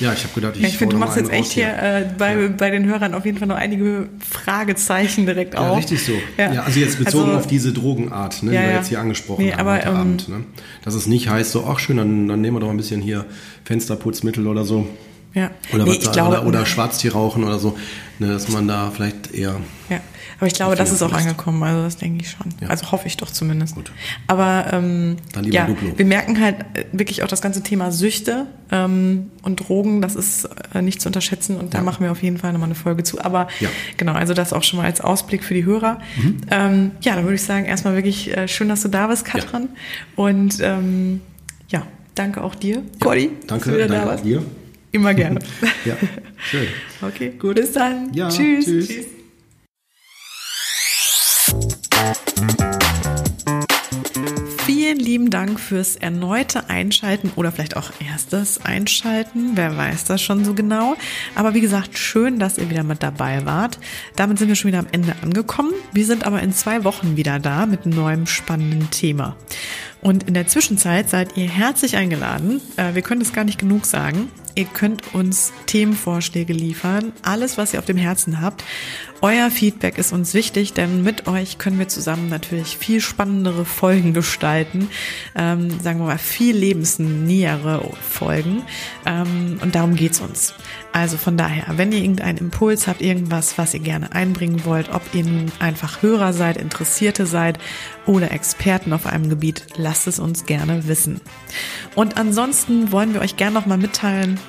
Ja, 0.00 0.12
ich 0.12 0.24
habe 0.24 0.34
gedacht, 0.34 0.54
ich, 0.56 0.62
Ja, 0.62 0.68
ich 0.68 0.76
finde, 0.76 0.94
du 0.96 0.98
machst 1.00 1.16
jetzt 1.16 1.30
echt 1.30 1.52
hier 1.52 1.68
äh, 1.68 2.04
bei, 2.18 2.48
bei 2.48 2.70
den 2.70 2.86
Hörern 2.86 3.14
auf 3.14 3.24
jeden 3.24 3.38
Fall 3.38 3.46
noch 3.46 3.56
einige 3.56 4.08
Fragezeichen 4.28 5.24
direkt 5.24 5.54
Ja, 5.54 5.60
auf. 5.70 5.78
richtig 5.78 6.04
so. 6.04 6.12
Ja. 6.36 6.62
also 6.62 6.80
jetzt 6.80 6.98
bezogen 6.98 7.26
Also- 7.26 7.38
auf 7.38 7.46
diese 7.46 7.72
Drogenart, 7.72 8.42
ne, 8.42 8.52
Ja, 8.54 8.60
die 8.60 8.66
wir 8.66 8.72
ja. 8.72 8.78
jetzt 8.78 8.88
hier 8.88 9.00
angesprochen 9.00 9.44
Nee, 9.44 9.52
haben 9.52 9.60
aber, 9.60 9.74
heute 9.76 9.88
ähm, 9.88 9.96
Abend. 9.96 10.28
Ne? 10.28 10.40
Dass 10.84 10.94
es 10.94 11.06
nicht 11.06 11.28
heißt, 11.28 11.52
so, 11.52 11.64
ach 11.66 11.78
schön, 11.78 11.96
dann, 11.96 12.26
dann 12.28 12.40
nehmen 12.40 12.56
wir 12.56 12.60
doch 12.60 12.70
ein 12.70 12.76
bisschen 12.76 13.00
hier 13.00 13.24
Fensterputzmittel 13.64 14.46
oder 14.48 14.64
so. 14.64 14.88
Ja. 15.34 15.50
Oder, 15.72 15.84
Nee, 15.84 15.90
was 15.98 16.00
da, 16.06 16.10
glaube, 16.12 16.38
oder, 16.40 16.46
oder 16.46 16.66
Schwarztee 16.66 17.08
rauchen 17.10 17.44
oder 17.44 17.58
so. 17.60 17.76
Ne, 18.18 18.28
dass 18.28 18.48
man 18.48 18.66
da 18.66 18.90
vielleicht 18.90 19.32
eher. 19.32 19.60
Ja, 19.90 20.00
aber 20.38 20.46
ich 20.46 20.54
glaube, 20.54 20.76
das 20.76 20.90
ist 20.92 21.02
auch 21.02 21.12
angekommen, 21.12 21.62
also 21.62 21.82
das 21.82 21.96
denke 21.96 22.22
ich 22.22 22.30
schon. 22.30 22.46
Ja. 22.60 22.68
Also 22.68 22.90
hoffe 22.92 23.06
ich 23.06 23.16
doch 23.16 23.30
zumindest. 23.30 23.74
Gut. 23.74 23.90
Aber 24.28 24.66
ähm, 24.72 25.16
ja, 25.44 25.66
Duplo. 25.66 25.92
wir 25.98 26.04
merken 26.06 26.40
halt 26.40 26.56
äh, 26.74 26.84
wirklich 26.92 27.22
auch 27.22 27.28
das 27.28 27.40
ganze 27.42 27.62
Thema 27.62 27.90
Süchte 27.92 28.46
ähm, 28.70 29.30
und 29.42 29.56
Drogen, 29.68 30.00
das 30.00 30.14
ist 30.14 30.48
äh, 30.74 30.80
nicht 30.80 31.00
zu 31.00 31.08
unterschätzen 31.08 31.56
und 31.56 31.74
da 31.74 31.78
Ja. 31.78 31.84
machen 31.84 32.04
wir 32.04 32.12
auf 32.12 32.22
jeden 32.22 32.38
Fall 32.38 32.52
nochmal 32.52 32.68
eine 32.68 32.74
Folge 32.76 33.02
zu. 33.02 33.20
Aber 33.20 33.48
Ja. 33.60 33.68
Mhm. 33.68 33.72
genau, 33.96 34.12
also 34.12 34.32
das 34.32 34.52
auch 34.52 34.62
schon 34.62 34.78
mal 34.78 34.86
als 34.86 35.00
Ausblick 35.00 35.42
für 35.44 35.54
die 35.54 35.64
Hörer. 35.64 36.00
Ähm, 36.50 36.92
ja, 37.00 37.14
dann 37.16 37.24
würde 37.24 37.34
ich 37.34 37.42
sagen, 37.42 37.64
erstmal 37.66 37.94
wirklich 37.96 38.36
äh, 38.36 38.46
schön, 38.48 38.68
dass 38.68 38.82
du 38.82 38.88
da 38.88 39.08
bist, 39.08 39.24
Katrin. 39.24 39.68
Und 40.16 40.58
ähm, 40.60 41.20
ja, 41.68 41.82
danke 42.14 42.42
auch 42.44 42.54
dir, 42.54 42.82
Cody, 43.00 43.30
dass 43.46 43.62
Danke, 43.64 43.78
da 43.78 43.86
danke 43.88 44.06
warst. 44.06 44.20
auch 44.20 44.26
dir. 44.26 44.42
Immer 44.92 45.14
gerne. 45.14 45.40
Ja, 45.84 45.96
schön. 46.38 46.66
Okay, 47.02 47.32
gut. 47.38 47.56
Bis 47.56 47.72
dann. 47.72 48.12
Ja, 48.14 48.28
tschüss. 48.28 48.64
tschüss. 48.64 48.88
Vielen 54.88 55.00
lieben 55.00 55.28
Dank 55.28 55.60
fürs 55.60 55.96
erneute 55.96 56.70
Einschalten 56.70 57.30
oder 57.36 57.52
vielleicht 57.52 57.76
auch 57.76 57.90
erstes 58.00 58.64
Einschalten. 58.64 59.50
Wer 59.54 59.76
weiß 59.76 60.06
das 60.06 60.22
schon 60.22 60.46
so 60.46 60.54
genau. 60.54 60.96
Aber 61.34 61.52
wie 61.52 61.60
gesagt, 61.60 61.98
schön, 61.98 62.38
dass 62.38 62.56
ihr 62.56 62.70
wieder 62.70 62.84
mit 62.84 63.02
dabei 63.02 63.44
wart. 63.44 63.78
Damit 64.16 64.38
sind 64.38 64.48
wir 64.48 64.54
schon 64.54 64.68
wieder 64.68 64.78
am 64.78 64.86
Ende 64.90 65.14
angekommen. 65.20 65.74
Wir 65.92 66.06
sind 66.06 66.24
aber 66.24 66.40
in 66.40 66.54
zwei 66.54 66.84
Wochen 66.84 67.18
wieder 67.18 67.38
da 67.38 67.66
mit 67.66 67.84
einem 67.84 67.96
neuen 67.96 68.26
spannenden 68.26 68.90
Thema. 68.90 69.36
Und 70.00 70.28
in 70.28 70.34
der 70.34 70.46
Zwischenzeit 70.46 71.08
seid 71.08 71.36
ihr 71.36 71.48
herzlich 71.48 71.96
eingeladen. 71.96 72.60
Äh, 72.76 72.94
Wir 72.94 73.02
können 73.02 73.20
es 73.20 73.32
gar 73.32 73.44
nicht 73.44 73.58
genug 73.58 73.84
sagen. 73.86 74.30
Ihr 74.54 74.64
könnt 74.64 75.14
uns 75.14 75.52
Themenvorschläge 75.66 76.52
liefern, 76.52 77.12
alles, 77.22 77.58
was 77.58 77.72
ihr 77.72 77.78
auf 77.78 77.84
dem 77.84 77.96
Herzen 77.96 78.40
habt. 78.40 78.64
Euer 79.20 79.52
Feedback 79.52 79.98
ist 79.98 80.12
uns 80.12 80.34
wichtig, 80.34 80.72
denn 80.72 81.04
mit 81.04 81.28
euch 81.28 81.58
können 81.58 81.78
wir 81.78 81.86
zusammen 81.86 82.28
natürlich 82.28 82.76
viel 82.76 83.00
spannendere 83.00 83.64
Folgen 83.64 84.14
gestalten, 84.14 84.90
ähm, 85.36 85.78
sagen 85.78 86.00
wir 86.00 86.06
mal 86.06 86.18
viel 86.18 86.56
lebensnähere 86.56 87.88
Folgen. 88.00 88.62
Ähm, 89.06 89.60
und 89.62 89.76
darum 89.76 89.94
geht's 89.94 90.20
uns. 90.20 90.54
Also 90.92 91.16
von 91.16 91.36
daher, 91.36 91.64
wenn 91.76 91.92
ihr 91.92 92.00
irgendeinen 92.00 92.38
Impuls 92.38 92.86
habt, 92.86 93.02
irgendwas, 93.02 93.58
was 93.58 93.74
ihr 93.74 93.80
gerne 93.80 94.12
einbringen 94.12 94.64
wollt, 94.64 94.88
ob 94.92 95.02
ihr 95.12 95.24
nun 95.24 95.52
einfach 95.58 96.02
Hörer 96.02 96.32
seid, 96.32 96.56
Interessierte 96.56 97.26
seid 97.26 97.58
oder 98.06 98.32
Experten 98.32 98.92
auf 98.92 99.06
einem 99.06 99.28
Gebiet, 99.28 99.66
lasst 99.76 100.06
es 100.06 100.18
uns 100.18 100.46
gerne 100.46 100.88
wissen. 100.88 101.20
Und 101.94 102.16
ansonsten 102.16 102.90
wollen 102.90 103.14
wir 103.14 103.20
euch 103.20 103.36
gerne 103.36 103.54
nochmal 103.54 103.78
mitteilen, 103.78 104.40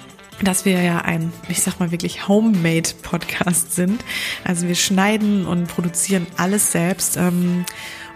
dass 0.42 0.66
wir 0.66 0.82
ja 0.82 1.00
ein, 1.00 1.32
ich 1.50 1.62
sag 1.62 1.80
mal 1.80 1.92
wirklich 1.92 2.28
Homemade 2.28 2.90
Podcast 3.02 3.76
sind. 3.76 4.04
Also 4.44 4.68
wir 4.68 4.76
schneiden 4.76 5.46
und 5.46 5.68
produzieren 5.68 6.26
alles 6.38 6.72
selbst. 6.72 7.18
Ähm, 7.18 7.66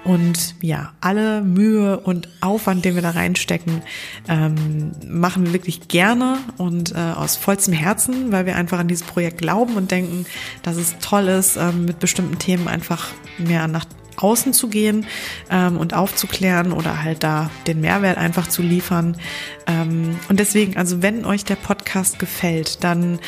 und 0.04 0.56
ja, 0.62 0.94
alle 1.00 1.42
Mühe 1.42 2.00
und 2.00 2.28
Aufwand, 2.42 2.84
den 2.84 2.96
wir 2.96 3.02
da 3.02 3.12
reinstecken, 3.12 3.82
ähm, 4.28 4.92
machen 5.08 5.46
wir 5.46 5.54
wirklich 5.54 5.88
gerne 5.88 6.40
und 6.58 6.94
äh, 6.94 6.98
aus 6.98 7.38
vollstem 7.38 7.74
Herzen, 7.74 8.32
weil 8.32 8.46
wir 8.46 8.56
einfach 8.56 8.80
an 8.80 8.88
dieses 8.88 9.06
Projekt 9.06 9.38
glauben 9.38 9.76
und 9.76 9.92
denken, 9.92 10.26
dass 10.62 10.76
es 10.76 10.98
toll 11.00 11.28
ist, 11.28 11.56
ähm, 11.56 11.86
mit 11.86 12.00
bestimmten 12.00 12.38
Themen 12.38 12.68
einfach 12.68 13.10
mehr 13.38 13.68
nach 13.68 13.86
außen 14.18 14.54
zu 14.54 14.68
gehen 14.68 15.06
ähm, 15.50 15.78
und 15.78 15.94
aufzuklären 15.94 16.72
oder 16.72 17.04
halt 17.04 17.24
da 17.24 17.50
den 17.68 17.82
Mehrwert 17.82 18.18
einfach 18.18 18.48
zu 18.48 18.62
liefern. 18.62 19.18
Ähm, 19.68 20.20
und 20.30 20.40
deswegen, 20.40 20.78
also 20.78 21.02
wenn 21.02 21.26
euch 21.26 21.46
der 21.46 21.56
Podcast 21.56 22.20
gefällt, 22.20 22.84
dann 22.84 23.20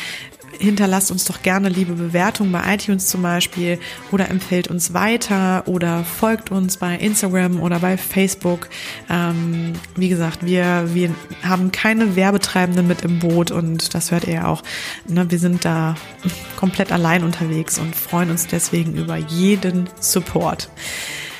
hinterlasst 0.58 1.10
uns 1.10 1.24
doch 1.24 1.42
gerne 1.42 1.68
liebe 1.68 1.94
Bewertungen 1.94 2.52
bei 2.52 2.74
iTunes 2.74 3.06
zum 3.06 3.22
Beispiel 3.22 3.78
oder 4.10 4.30
empfehlt 4.30 4.68
uns 4.68 4.92
weiter 4.92 5.64
oder 5.66 6.04
folgt 6.04 6.50
uns 6.50 6.76
bei 6.76 6.96
Instagram 6.96 7.60
oder 7.60 7.78
bei 7.78 7.96
Facebook. 7.96 8.68
Ähm, 9.10 9.72
wie 9.96 10.08
gesagt, 10.08 10.44
wir, 10.44 10.94
wir 10.94 11.14
haben 11.42 11.72
keine 11.72 12.16
Werbetreibenden 12.16 12.86
mit 12.86 13.02
im 13.02 13.18
Boot 13.18 13.50
und 13.50 13.94
das 13.94 14.10
hört 14.10 14.26
ihr 14.26 14.34
ja 14.34 14.46
auch. 14.46 14.62
Ne? 15.06 15.30
Wir 15.30 15.38
sind 15.38 15.64
da 15.64 15.94
komplett 16.56 16.92
allein 16.92 17.24
unterwegs 17.24 17.78
und 17.78 17.94
freuen 17.94 18.30
uns 18.30 18.46
deswegen 18.46 18.94
über 18.94 19.16
jeden 19.16 19.88
Support. 20.00 20.70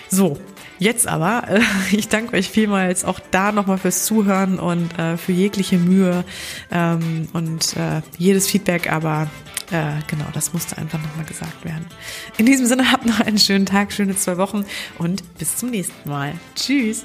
So, 0.09 0.39
Jetzt 0.79 1.07
aber, 1.07 1.49
äh, 1.49 1.61
ich 1.97 2.09
danke 2.09 2.37
euch 2.37 2.49
vielmals 2.49 3.05
auch 3.05 3.21
da 3.31 3.53
nochmal 3.53 3.79
fürs 3.79 4.05
Zuhören 4.05 4.59
und 4.59 4.99
äh, 4.99 5.17
für 5.17 5.33
jegliche 5.33 5.79
Mühe 5.79 6.25
ähm, 6.71 7.29
und 7.33 7.77
äh, 7.77 8.03
jedes 8.19 8.49
Feedback, 8.49 8.93
aber 8.93 9.29
äh, 9.71 9.93
genau, 10.07 10.27
das 10.33 10.53
musste 10.53 10.79
einfach 10.79 11.01
nochmal 11.01 11.25
gesagt 11.25 11.65
werden. 11.65 11.87
In 12.37 12.47
diesem 12.47 12.67
Sinne, 12.67 12.93
habt 12.93 13.07
noch 13.07 13.21
einen 13.21 13.39
schönen 13.39 13.67
Tag, 13.67 13.93
schöne 13.93 14.17
zwei 14.17 14.37
Wochen 14.37 14.65
und 14.99 15.39
bis 15.39 15.57
zum 15.57 15.71
nächsten 15.71 16.09
Mal. 16.09 16.35
Tschüss. 16.55 17.05